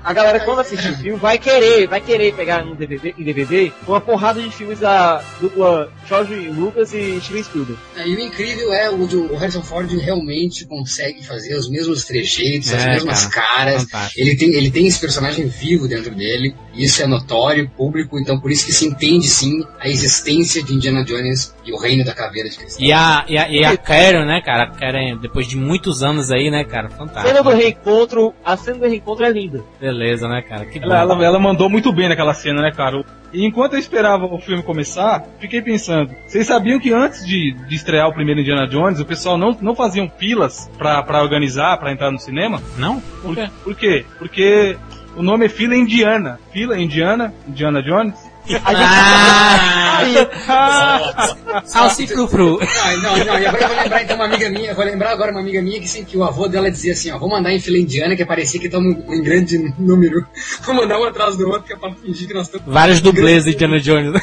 A 0.07 0.13
galera, 0.13 0.39
quando 0.39 0.61
assistir 0.61 0.89
o 0.89 0.95
filme, 1.03 1.19
vai 1.19 1.37
querer, 1.37 1.85
vai 1.85 1.99
querer 1.99 2.33
pegar 2.33 2.63
no 2.63 2.75
DVD, 2.75 3.13
em 3.17 3.23
DVD 3.25 3.73
uma 3.85 3.99
porrada 3.99 4.41
de 4.41 4.49
filmes 4.49 4.79
da 4.79 5.21
dupla 5.41 5.91
George 6.07 6.33
Lucas 6.47 6.93
e 6.93 7.19
Steven 7.19 7.43
Spielberg. 7.43 7.81
E 8.05 8.15
o 8.15 8.19
incrível 8.21 8.71
é 8.73 8.89
o, 8.89 9.05
do, 9.05 9.33
o 9.33 9.35
Harrison 9.35 9.61
Ford 9.61 9.91
realmente 9.99 10.65
consegue 10.65 11.21
fazer 11.25 11.55
os 11.55 11.69
mesmos 11.69 12.05
trejeitos, 12.05 12.73
as 12.73 12.83
É, 12.85 12.93
mesmas 12.93 13.25
caras. 13.25 13.83
Fantástico. 13.83 14.21
Ele 14.21 14.37
tem, 14.37 14.55
ele 14.55 14.71
tem 14.71 14.87
esse 14.87 14.97
personagem 14.97 15.45
vivo 15.45 15.89
dentro 15.89 16.15
dele, 16.15 16.55
isso 16.77 17.01
é 17.01 17.07
notório, 17.07 17.69
público, 17.69 18.19
então 18.19 18.39
por 18.39 18.51
isso 18.51 18.65
que 18.65 18.71
se 18.71 18.85
entende 18.85 19.27
sim 19.27 19.65
a 19.79 19.87
existência 19.87 20.63
de 20.63 20.73
Indiana 20.73 21.03
Jones 21.03 21.55
e 21.65 21.71
o 21.71 21.77
reino 21.77 22.03
da 22.05 22.13
caveira 22.13 22.49
de 22.49 22.57
cristal. 22.57 22.85
E 22.85 22.91
a, 22.93 23.25
e 23.27 23.37
a, 23.37 23.49
e 23.49 23.65
a 23.65 23.75
Karen, 23.77 24.25
né, 24.25 24.41
cara? 24.41 24.63
A 24.63 24.71
Karen, 24.71 25.17
depois 25.17 25.47
de 25.47 25.57
muitos 25.57 26.03
anos 26.03 26.31
aí, 26.31 26.49
né, 26.49 26.63
cara? 26.63 26.87
A 26.87 26.89
cena 26.89 27.05
do 27.05 27.07
Fantástico. 27.07 27.49
reencontro, 27.49 28.33
a 28.45 28.55
cena 28.55 28.77
do 28.77 28.87
reencontro 28.87 29.25
é 29.25 29.31
linda. 29.31 29.63
Beleza, 29.79 30.27
né, 30.27 30.41
cara? 30.41 30.65
Que. 30.65 30.79
Ela, 30.79 30.99
ela, 30.99 31.25
ela 31.25 31.39
mandou 31.39 31.69
muito 31.69 31.91
bem 31.91 32.07
naquela 32.07 32.33
cena, 32.33 32.61
né, 32.61 32.71
cara? 32.71 33.03
E 33.33 33.45
enquanto 33.45 33.73
eu 33.73 33.79
esperava 33.79 34.25
o 34.25 34.39
filme 34.39 34.63
começar, 34.63 35.25
fiquei 35.39 35.61
pensando, 35.61 36.09
vocês 36.25 36.47
sabiam 36.47 36.79
que 36.79 36.93
antes 36.93 37.25
de, 37.25 37.53
de 37.67 37.75
estrear 37.75 38.07
o 38.07 38.13
primeiro 38.13 38.39
Indiana 38.39 38.65
Jones, 38.67 38.99
o 39.01 39.05
pessoal 39.05 39.37
não, 39.37 39.55
não 39.61 39.75
faziam 39.75 40.09
filas 40.17 40.71
pra, 40.77 41.03
pra 41.03 41.21
organizar, 41.21 41.77
pra 41.77 41.91
entrar 41.91 42.09
no 42.09 42.19
cinema? 42.19 42.61
Não? 42.77 43.01
Por, 43.21 43.35
por 43.63 43.75
quê? 43.75 44.05
Porque 44.17 44.77
o 45.17 45.23
nome 45.23 45.47
é 45.47 45.49
fila 45.49 45.75
indiana. 45.75 46.39
Fila 46.53 46.77
indiana, 46.79 47.33
Indiana 47.47 47.81
Jones. 47.81 48.15
Ah! 48.63 50.01
Salsi 51.65 52.07
frufru. 52.07 52.59
Ah, 52.61 52.95
não, 52.97 53.17
não, 53.25 53.39
e 53.39 53.45
agora 53.45 53.63
eu 53.63 53.67
vou 53.67 53.77
lembrar 53.77 54.03
então 54.03 54.15
uma 54.15 54.25
amiga 54.25 54.49
minha, 54.49 54.73
vou 54.73 54.85
lembrar 54.85 55.11
agora 55.11 55.31
uma 55.31 55.41
amiga 55.41 55.61
minha 55.61 55.81
que 55.81 55.87
sempre 55.87 56.11
que 56.11 56.17
o 56.17 56.23
avô 56.23 56.47
dela 56.47 56.71
dizia 56.71 56.93
assim, 56.93 57.11
ó, 57.11 57.17
vou 57.17 57.29
mandar 57.29 57.51
em 57.51 57.59
fila 57.59 57.77
indiana 57.77 58.15
que 58.15 58.23
parecia 58.23 58.59
que 58.59 58.67
estamos 58.67 58.95
em 59.09 59.21
grande 59.23 59.73
número. 59.77 60.25
Vou 60.61 60.75
mandar 60.75 60.99
um 60.99 61.03
atrás 61.03 61.35
do 61.35 61.47
outro 61.47 61.63
que 61.63 61.73
é 61.73 61.75
pra 61.75 61.91
fingir 61.93 62.27
que 62.27 62.33
nós 62.33 62.45
estamos. 62.45 62.71
Vários 62.71 63.01
dublês 63.01 63.43
de 63.43 63.51
Indiana 63.51 63.79
Jones. 63.79 64.21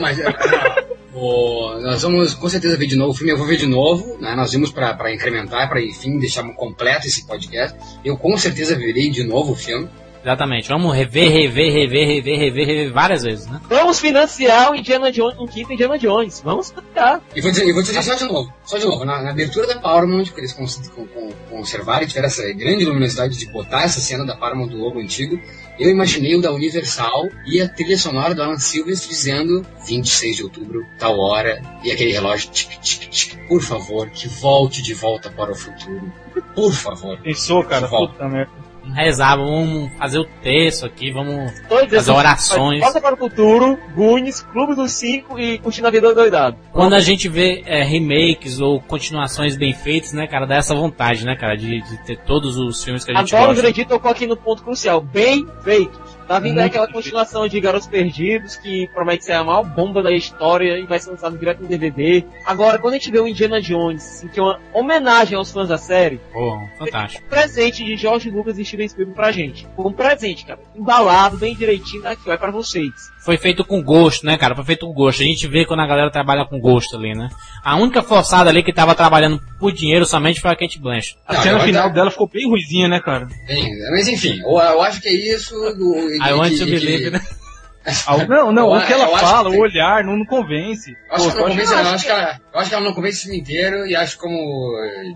Mas 0.00 0.18
é, 0.18 0.24
o- 1.20 1.80
nós 1.80 2.02
vamos 2.02 2.34
com 2.34 2.48
certeza 2.48 2.76
ver 2.76 2.86
de 2.86 2.96
novo 2.96 3.10
o 3.12 3.14
filme, 3.14 3.32
eu 3.32 3.36
vou 3.38 3.46
ver 3.46 3.56
de 3.56 3.66
novo, 3.66 4.16
né? 4.20 4.34
Nós 4.34 4.52
vimos 4.52 4.70
pra 4.70 4.96
incrementar, 5.12 5.68
pra 5.68 5.80
enfim 5.82 6.18
deixar 6.18 6.42
completo 6.54 7.06
esse 7.06 7.26
podcast. 7.26 7.76
Eu 8.04 8.16
com 8.16 8.36
certeza 8.38 8.74
verei 8.76 9.10
de 9.10 9.22
novo 9.24 9.52
o 9.52 9.56
filme. 9.56 9.88
Exatamente. 10.22 10.68
Vamos 10.68 10.94
rever, 10.94 11.30
rever, 11.32 11.72
rever, 11.72 12.06
rever, 12.06 12.38
rever, 12.38 12.66
rever 12.66 12.92
várias 12.92 13.22
vezes, 13.22 13.46
né? 13.46 13.58
Vamos 13.70 13.98
financiar 13.98 14.70
o 14.70 14.74
Indiana 14.76 15.10
Jones, 15.10 15.38
um 15.40 15.46
quinto 15.46 15.72
Indiana 15.72 15.98
Jones. 15.98 16.42
Vamos 16.44 16.68
financiar. 16.70 17.22
E 17.34 17.40
vou 17.40 17.50
dizer, 17.50 17.66
e 17.66 17.72
vou 17.72 17.80
dizer 17.82 18.02
só 18.02 18.14
de 18.14 18.24
novo, 18.24 18.52
só 18.66 18.76
de 18.76 18.84
novo, 18.84 19.02
na, 19.06 19.22
na 19.22 19.30
abertura 19.30 19.66
da 19.66 19.78
Paramount, 19.80 20.24
que 20.26 20.38
eles 20.40 20.52
cons- 20.52 20.90
con- 20.94 21.06
con- 21.06 21.32
conservaram 21.48 22.02
e 22.04 22.06
tiveram 22.06 22.26
essa 22.26 22.42
grande 22.52 22.84
luminosidade 22.84 23.34
de 23.38 23.46
botar 23.50 23.84
essa 23.84 23.98
cena 23.98 24.26
da 24.26 24.36
Paramount 24.36 24.68
do 24.68 24.76
logo 24.76 25.00
antigo, 25.00 25.40
eu 25.80 25.88
imaginei 25.88 26.36
o 26.36 26.42
da 26.42 26.52
Universal 26.52 27.30
e 27.46 27.60
a 27.60 27.68
trilha 27.68 27.96
sonora 27.96 28.34
do 28.34 28.42
Alan 28.42 28.58
Silvestre 28.58 29.08
dizendo 29.08 29.64
26 29.86 30.36
de 30.36 30.42
outubro, 30.42 30.86
tal 30.98 31.18
hora, 31.18 31.62
e 31.82 31.90
aquele 31.90 32.12
relógio 32.12 32.50
tic, 32.50 32.78
tic, 32.80 33.08
tic, 33.08 33.48
por 33.48 33.62
favor, 33.62 34.10
que 34.10 34.28
volte 34.28 34.82
de 34.82 34.92
volta 34.92 35.30
para 35.30 35.50
o 35.50 35.54
futuro. 35.54 36.12
Por 36.54 36.72
favor. 36.74 37.18
Pensou, 37.22 37.64
cara? 37.64 37.86
Volta. 37.86 38.12
Puta 38.12 38.28
merda. 38.28 38.59
Rezar, 38.94 39.36
vamos 39.36 39.92
fazer 39.98 40.18
o 40.18 40.24
texto 40.24 40.86
aqui, 40.86 41.10
vamos 41.10 41.52
dizendo, 41.52 41.90
fazer 41.90 42.12
orações. 42.12 42.80
Volta 42.80 43.00
para 43.00 43.14
o 43.14 43.18
futuro, 43.18 43.78
Goonies, 43.94 44.42
Clube 44.42 44.74
dos 44.74 44.92
Cinco 44.92 45.38
e 45.38 45.58
Curtindo 45.58 45.88
a 45.88 45.90
Vida 45.90 46.14
Doidado. 46.14 46.56
Quando 46.72 46.94
a 46.94 47.00
gente 47.00 47.28
vê 47.28 47.62
é, 47.66 47.82
remakes 47.82 48.60
ou 48.60 48.80
continuações 48.80 49.56
bem 49.56 49.72
feitas, 49.72 50.12
né, 50.12 50.26
cara, 50.26 50.46
dá 50.46 50.56
essa 50.56 50.74
vontade, 50.74 51.24
né, 51.24 51.36
cara, 51.36 51.56
de, 51.56 51.80
de 51.80 52.04
ter 52.04 52.18
todos 52.18 52.56
os 52.56 52.82
filmes 52.82 53.04
que 53.04 53.12
a 53.12 53.14
gente 53.14 53.34
Agora 53.34 53.50
o 53.50 53.54
gosta. 53.54 53.62
Jurandir 53.62 53.86
tocou 53.86 54.10
aqui 54.10 54.26
no 54.26 54.36
ponto 54.36 54.62
crucial. 54.62 55.00
Bem 55.00 55.46
feito. 55.62 56.00
Tá 56.30 56.38
vindo 56.38 56.54
Muito 56.54 56.66
aquela 56.66 56.86
bem 56.86 56.94
continuação 56.94 57.48
de 57.48 57.60
Garotos 57.60 57.88
Perdidos, 57.88 58.54
que 58.54 58.86
promete 58.94 59.24
ser 59.24 59.32
a 59.32 59.42
maior 59.42 59.64
bomba 59.64 60.00
da 60.00 60.12
história 60.12 60.78
e 60.78 60.86
vai 60.86 61.00
ser 61.00 61.10
lançado 61.10 61.36
direto 61.36 61.60
no 61.60 61.66
DVD. 61.66 62.24
Agora, 62.46 62.78
quando 62.78 62.94
a 62.94 62.98
gente 62.98 63.10
vê 63.10 63.18
o 63.18 63.26
Indiana 63.26 63.60
Jones, 63.60 64.06
assim, 64.06 64.28
que 64.28 64.38
é 64.38 64.42
uma 64.44 64.60
homenagem 64.72 65.36
aos 65.36 65.50
fãs 65.50 65.68
da 65.68 65.76
série, 65.76 66.20
fantástico. 66.78 67.28
presente 67.28 67.84
de 67.84 67.96
George 67.96 68.30
Lucas 68.30 68.60
e 68.60 68.64
Steven 68.64 68.88
Spielberg 68.88 69.16
pra 69.16 69.32
gente. 69.32 69.66
Um 69.76 69.92
presente, 69.92 70.46
cara. 70.46 70.60
Embalado, 70.76 71.36
bem 71.36 71.52
direitinho, 71.52 72.06
aqui, 72.06 72.24
vai 72.24 72.38
pra 72.38 72.52
vocês. 72.52 73.10
Foi 73.24 73.36
feito 73.36 73.64
com 73.64 73.82
gosto, 73.82 74.24
né, 74.24 74.36
cara? 74.38 74.54
Foi 74.54 74.64
feito 74.64 74.86
com 74.86 74.92
gosto. 74.92 75.22
A 75.22 75.26
gente 75.26 75.46
vê 75.46 75.64
quando 75.66 75.80
a 75.80 75.86
galera 75.86 76.10
trabalha 76.10 76.44
com 76.46 76.58
gosto 76.58 76.96
ali, 76.96 77.14
né? 77.14 77.28
A 77.62 77.76
única 77.76 78.02
forçada 78.02 78.48
ali 78.48 78.62
que 78.62 78.72
tava 78.72 78.94
trabalhando 78.94 79.40
por 79.58 79.72
dinheiro 79.72 80.06
somente 80.06 80.40
foi 80.40 80.50
a 80.50 80.56
Kate 80.56 80.80
Blanchett. 80.80 81.16
A 81.26 81.34
Não, 81.34 81.42
cena 81.42 81.60
final 81.60 81.88
tá- 81.88 81.94
dela 81.94 82.10
ficou 82.10 82.28
bem 82.28 82.48
ruizinha, 82.48 82.88
né, 82.88 82.98
cara? 83.00 83.28
Bem, 83.46 83.68
mas 83.90 84.08
enfim, 84.08 84.40
eu, 84.40 84.50
eu 84.58 84.82
acho 84.82 85.00
que 85.02 85.08
é 85.08 85.12
isso. 85.34 85.54
Do, 85.54 85.94
I 86.14 86.32
want 86.32 86.52
to 86.58 86.64
que- 86.64 86.70
believe, 86.70 87.10
né? 87.10 87.20
Não, 88.28 88.52
não, 88.52 88.74
Eu 88.74 88.80
o 88.80 88.86
que 88.86 88.92
ela 88.92 89.08
que 89.08 89.18
fala, 89.18 89.50
tem- 89.50 89.58
o 89.58 89.62
olhar, 89.62 90.04
não, 90.04 90.16
não 90.16 90.26
convence. 90.26 90.90
Eu 91.08 91.14
acho, 91.16 91.24
Pô, 91.24 91.30
que 91.32 91.38
ela 91.38 91.48
não 91.48 91.54
convence, 91.54 91.72
eu 91.72 91.78
acho 91.78 91.94
acho 91.94 92.04
que 92.04 92.10
ela, 92.10 92.40
eu 92.52 92.60
acho 92.60 92.68
que 92.68 92.74
ela 92.74 92.84
não 92.84 92.92
convence 92.94 93.18
o 93.18 93.22
filme 93.22 93.38
inteiro 93.40 93.86
e 93.86 93.96
acho 93.96 94.18
como 94.18 94.74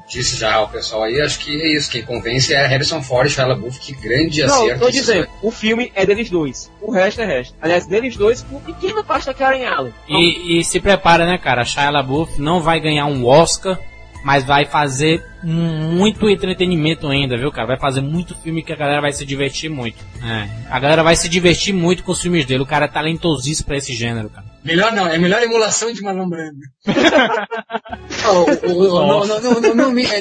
disse 0.08 0.36
já 0.36 0.60
o 0.62 0.68
pessoal 0.68 1.02
aí, 1.04 1.20
acho 1.20 1.38
que 1.40 1.60
é 1.60 1.76
isso, 1.76 1.90
quem 1.90 2.02
convence 2.02 2.54
é 2.54 2.66
Harrison 2.66 3.02
Ford 3.02 3.26
e 3.26 3.30
Shia 3.30 3.46
LaBeouf, 3.46 3.78
que 3.78 3.92
grande 3.94 4.42
Não, 4.44 4.54
acerto. 4.54 4.70
eu 4.70 4.78
tô 4.86 4.90
dizendo, 4.90 5.28
o 5.42 5.50
filme 5.50 5.92
é 5.94 6.06
deles 6.06 6.30
dois. 6.30 6.70
O 6.80 6.90
resto 6.90 7.20
é 7.20 7.26
resto. 7.26 7.54
Aliás, 7.60 7.86
deles 7.86 8.16
dois, 8.16 8.42
com 8.42 8.58
pequena 8.60 9.04
parte 9.04 9.26
da 9.26 9.34
Karen 9.34 9.64
Allen. 9.66 9.94
E, 10.08 10.58
e 10.60 10.64
se 10.64 10.80
prepara, 10.80 11.26
né, 11.26 11.36
cara? 11.38 11.62
A 11.62 11.64
Shia 11.64 11.90
LaBeouf 11.90 12.40
não 12.40 12.60
vai 12.62 12.80
ganhar 12.80 13.04
um 13.06 13.26
Oscar, 13.26 13.78
mas 14.24 14.42
vai 14.44 14.64
fazer 14.64 15.22
muito 15.42 16.28
entretenimento 16.30 17.06
ainda, 17.06 17.36
viu, 17.36 17.52
cara? 17.52 17.66
Vai 17.68 17.78
fazer 17.78 18.00
muito 18.00 18.34
filme 18.34 18.62
que 18.62 18.72
a 18.72 18.76
galera 18.76 19.02
vai 19.02 19.12
se 19.12 19.26
divertir 19.26 19.68
muito. 19.68 19.98
É. 20.24 20.48
A 20.70 20.80
galera 20.80 21.02
vai 21.02 21.14
se 21.14 21.28
divertir 21.28 21.74
muito 21.74 22.02
com 22.02 22.12
os 22.12 22.20
filmes 22.22 22.46
dele. 22.46 22.62
O 22.62 22.66
cara 22.66 22.86
é 22.86 22.88
talentosíssimo 22.88 23.66
pra 23.66 23.76
esse 23.76 23.92
gênero, 23.92 24.30
cara. 24.30 24.46
Melhor 24.64 24.92
não, 24.92 25.06
é 25.06 25.16
a 25.16 25.18
melhor 25.18 25.42
emulação 25.42 25.92
de 25.92 26.00
Marlon 26.02 26.28
Brando. 26.28 26.56
Oh, 28.26 28.46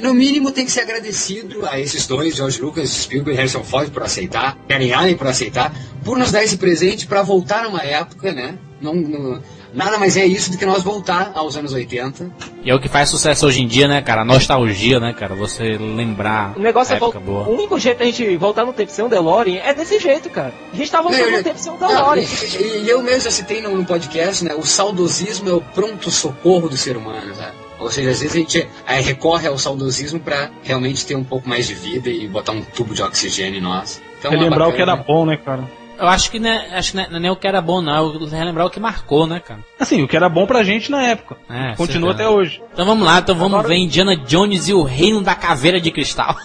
no 0.01 0.13
mínimo 0.13 0.51
tem 0.51 0.65
que 0.65 0.71
ser 0.71 0.81
agradecido 0.81 1.65
a 1.65 1.79
esses 1.79 2.05
dois, 2.05 2.35
George 2.35 2.61
Lucas, 2.61 2.89
Spielberg 2.89 3.33
e 3.33 3.37
Harrison 3.37 3.63
Ford, 3.63 3.89
por 3.91 4.03
aceitar, 4.03 4.57
Karen 4.67 4.91
Allen 4.91 5.15
por 5.15 5.27
aceitar, 5.27 5.73
por 6.03 6.17
nos 6.17 6.29
dar 6.31 6.43
esse 6.43 6.57
presente 6.57 7.07
para 7.07 7.21
voltar 7.23 7.63
a 7.63 7.69
uma 7.69 7.81
época, 7.81 8.33
né? 8.33 8.57
Não, 8.81 8.93
não- 8.93 9.41
nada 9.73 9.97
mais 9.97 10.15
é 10.17 10.25
isso 10.25 10.51
do 10.51 10.57
que 10.57 10.65
nós 10.65 10.83
voltar 10.83 11.31
aos 11.35 11.55
anos 11.57 11.73
80. 11.73 12.29
E 12.63 12.69
é 12.69 12.75
o 12.75 12.79
que 12.79 12.87
faz 12.87 13.09
sucesso 13.09 13.45
hoje 13.47 13.61
em 13.61 13.67
dia, 13.67 13.87
né, 13.87 14.01
cara? 14.01 14.21
A 14.21 14.25
nostalgia, 14.25 14.99
né, 14.99 15.13
cara? 15.13 15.35
Você 15.35 15.77
lembrar 15.77 16.53
O 16.55 16.61
negócio 16.61 16.93
a 16.93 16.97
é 16.97 16.99
vol- 16.99 17.09
época 17.09 17.25
boa. 17.25 17.47
O 17.47 17.53
único 17.55 17.79
jeito 17.79 17.99
da 17.99 18.05
gente 18.05 18.37
voltar 18.37 18.65
no 18.65 18.73
tempo 18.73 18.91
sem 18.91 19.03
um 19.03 19.09
DeLorean 19.09 19.61
é 19.63 19.73
desse 19.73 19.99
jeito, 19.99 20.29
cara. 20.29 20.53
A 20.71 20.75
gente 20.75 20.89
tá 20.91 21.01
voltando 21.01 21.21
eu- 21.21 21.37
no 21.37 21.43
tempo 21.43 21.59
sem 21.59 21.71
um 21.71 21.77
Não, 21.77 21.87
DeLorean. 21.87 22.23
e, 22.59 22.89
eu 22.89 23.01
mesmo 23.01 23.21
já 23.21 23.31
citei 23.31 23.61
no, 23.61 23.75
no 23.75 23.85
podcast, 23.85 24.43
né? 24.45 24.53
O 24.55 24.63
saudosismo 24.65 25.49
é 25.49 25.53
o 25.53 25.61
pronto-socorro 25.61 26.69
do 26.69 26.77
ser 26.77 26.95
humano, 26.97 27.33
sabe? 27.35 27.51
Ou 27.79 27.91
seja, 27.91 28.11
às 28.11 28.21
vezes 28.21 28.35
a 28.35 28.39
gente 28.39 28.67
recorre 28.85 29.47
ao 29.47 29.57
saudosismo 29.57 30.19
pra 30.19 30.49
realmente 30.63 31.05
ter 31.05 31.15
um 31.15 31.23
pouco 31.23 31.49
mais 31.49 31.67
de 31.67 31.73
vida 31.73 32.09
e 32.09 32.27
botar 32.27 32.53
um 32.53 32.61
tubo 32.61 32.93
de 32.93 33.01
oxigênio 33.01 33.57
em 33.59 33.61
nós. 33.61 34.01
Então, 34.19 34.31
é 34.31 34.35
Relembrar 34.37 34.69
o 34.69 34.71
bacana, 34.71 34.75
que 34.75 34.81
era 34.81 34.95
né? 34.95 35.03
bom, 35.05 35.25
né, 35.25 35.35
cara? 35.37 35.69
Eu 36.03 36.09
acho 36.09 36.29
que, 36.29 36.37
né, 36.39 36.67
acho 36.73 36.91
que 36.91 36.97
não 36.97 37.03
é 37.17 37.19
nem 37.19 37.31
o 37.31 37.35
que 37.35 37.47
era 37.47 37.61
bom, 37.61 37.81
não. 37.81 37.93
É 37.95 38.01
o 38.01 38.25
relembrar 38.25 38.65
o 38.67 38.69
que 38.69 38.79
marcou, 38.79 39.25
né, 39.25 39.39
cara? 39.39 39.61
Assim, 39.79 40.03
o 40.03 40.07
que 40.07 40.15
era 40.15 40.27
bom 40.27 40.45
pra 40.45 40.63
gente 40.63 40.91
na 40.91 41.01
época. 41.03 41.37
É, 41.49 41.75
Continua 41.75 42.09
certeza. 42.11 42.29
até 42.29 42.37
hoje. 42.37 42.61
Então 42.73 42.85
vamos 42.85 43.05
lá, 43.05 43.19
então 43.19 43.35
vamos 43.35 43.53
Agora- 43.53 43.67
ver 43.69 43.75
Indiana 43.77 44.15
Jones 44.17 44.67
e 44.67 44.73
o 44.73 44.83
Reino 44.83 45.21
da 45.21 45.33
Caveira 45.35 45.79
de 45.79 45.89
Cristal. 45.91 46.35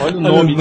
Olha 0.00 0.16
o 0.16 0.20
nome. 0.20 0.56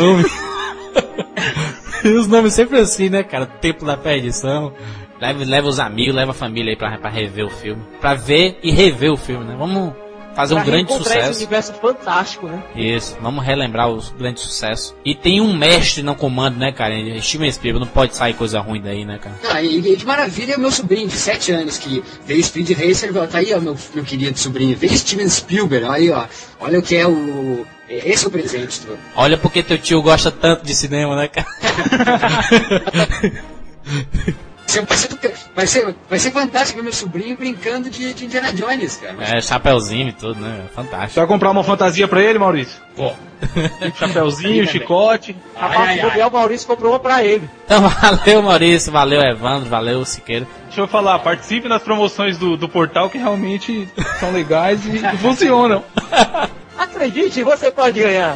E 2.04 2.08
os 2.10 2.28
nomes 2.28 2.54
sempre 2.54 2.80
assim, 2.80 3.10
né, 3.10 3.24
cara? 3.24 3.46
Tempo 3.46 3.86
da 3.86 3.96
perdição. 3.96 4.74
Leva, 5.22 5.44
leva 5.46 5.68
os 5.68 5.80
amigos, 5.80 6.14
leva 6.16 6.32
a 6.32 6.34
família 6.36 6.72
aí 6.72 6.76
pra, 6.78 6.98
pra 6.98 7.10
rever 7.10 7.46
o 7.46 7.50
filme. 7.50 7.82
Pra 8.02 8.14
ver 8.14 8.60
e 8.62 8.72
rever 8.72 9.12
o 9.12 9.18
filme, 9.18 9.46
né? 9.46 9.56
Vamos 9.58 9.94
fazer 10.36 10.56
um 10.56 10.64
grande 10.64 10.90
reencontrar 10.90 11.18
esse 11.18 11.28
sucesso. 11.28 11.40
universo 11.40 11.74
fantástico, 11.74 12.48
né? 12.48 12.64
Isso, 12.76 13.18
vamos 13.22 13.44
relembrar 13.44 13.90
os 13.90 14.10
grandes 14.10 14.44
sucessos. 14.44 14.96
E 15.06 15.16
tem 15.16 15.42
um 15.42 15.56
mestre 15.56 16.04
no 16.04 16.16
comando, 16.16 16.58
né, 16.58 16.72
cara? 16.72 16.94
Steven 17.22 17.52
Spielberg, 17.52 17.86
não 17.86 17.92
pode 17.92 18.16
sair 18.16 18.34
coisa 18.34 18.60
ruim 18.60 18.82
daí, 18.82 19.06
né, 19.06 19.20
cara? 19.20 19.36
Ah, 19.52 19.62
e, 19.62 19.80
e 19.80 19.96
que 19.96 20.06
maravilha 20.06 20.54
é 20.54 20.58
meu 20.58 20.72
sobrinho 20.72 21.08
de 21.08 21.16
7 21.16 21.52
anos 21.52 21.78
que 21.78 22.04
veio 22.26 22.44
Speed 22.44 22.72
Racer, 22.72 23.16
ó, 23.16 23.28
tá 23.28 23.40
aí, 23.40 23.54
ó, 23.54 23.60
meu, 23.60 23.78
meu 23.94 24.04
querido 24.04 24.38
sobrinho, 24.38 24.76
veio 24.76 24.98
Steven 24.98 25.30
Spielberg, 25.30 25.86
aí, 25.88 26.12
ó, 26.12 26.26
olha 26.60 26.80
o 26.80 26.82
que 26.82 26.96
é 26.96 27.08
o. 27.08 27.66
Esse 27.88 28.26
é 28.26 28.28
o 28.28 28.32
presente. 28.32 28.82
Do... 28.82 28.98
Olha 29.16 29.38
porque 29.38 29.62
teu 29.62 29.78
tio 29.78 30.02
gosta 30.02 30.32
tanto 30.32 30.66
de 30.66 30.74
cinema, 30.74 31.16
né, 31.16 31.28
cara? 31.28 31.46
Vai 34.66 34.98
ser, 34.98 35.16
vai, 35.56 35.68
ser, 35.68 35.96
vai 36.10 36.20
ser 36.20 36.32
fantástico 36.32 36.78
ver 36.80 36.84
meu 36.84 36.94
sobrinho 36.94 37.38
brincando 37.38 37.90
de, 37.90 38.14
de 38.14 38.26
Indiana 38.26 38.52
Jones, 38.54 38.98
cara. 38.98 39.16
É, 39.20 39.40
chapeuzinho 39.40 40.10
e 40.10 40.12
tudo, 40.14 40.40
né? 40.40 40.62
Fantástico. 40.74 41.14
Você 41.14 41.20
vai 41.20 41.28
comprar 41.28 41.52
uma 41.52 41.64
fantasia 41.64 42.08
pra 42.08 42.22
ele, 42.22 42.40
Maurício? 42.40 42.82
Pô. 42.96 43.12
Chapeuzinho, 44.00 44.66
chicote. 44.68 45.36
A 45.56 45.66
Ai, 45.66 45.74
parte 45.76 45.90
ai, 45.90 46.00
do 46.00 46.08
ai. 46.08 46.14
Biel 46.14 46.32
Maurício 46.32 46.68
comprou 46.68 46.94
uma 46.94 47.00
pra 47.00 47.24
ele. 47.24 47.48
Então 47.66 47.82
valeu, 47.90 48.42
Maurício, 48.42 48.92
valeu, 48.92 49.22
Evandro, 49.22 49.70
valeu, 49.70 50.06
Siqueira. 50.06 50.48
Deixa 50.66 50.82
eu 50.82 50.88
falar, 50.88 51.20
participe 51.20 51.68
nas 51.68 51.84
promoções 51.84 52.38
do, 52.38 52.56
do 52.56 52.70
portal 52.70 53.10
que 53.10 53.18
realmente 53.18 53.88
são 54.20 54.32
legais 54.32 54.86
e, 54.86 54.98
e 54.98 55.18
funcionam. 55.18 55.84
Acredite, 56.78 57.44
você 57.44 57.70
pode 57.70 58.00
ganhar. 58.00 58.36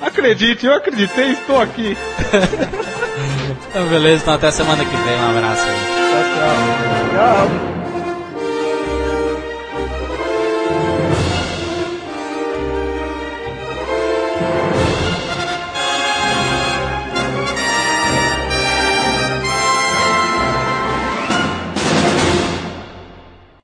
Acredite, 0.00 0.66
eu 0.66 0.74
acreditei, 0.74 1.30
estou 1.32 1.60
aqui. 1.60 1.96
Então 3.72 3.88
beleza, 3.88 4.20
então 4.20 4.34
até 4.34 4.50
semana 4.50 4.84
que 4.84 4.94
vem, 4.94 5.18
um 5.18 5.30
abraço. 5.30 5.64
Tchau, 5.64 6.22
tchau. 6.36 7.48
Tchau. 7.48 7.71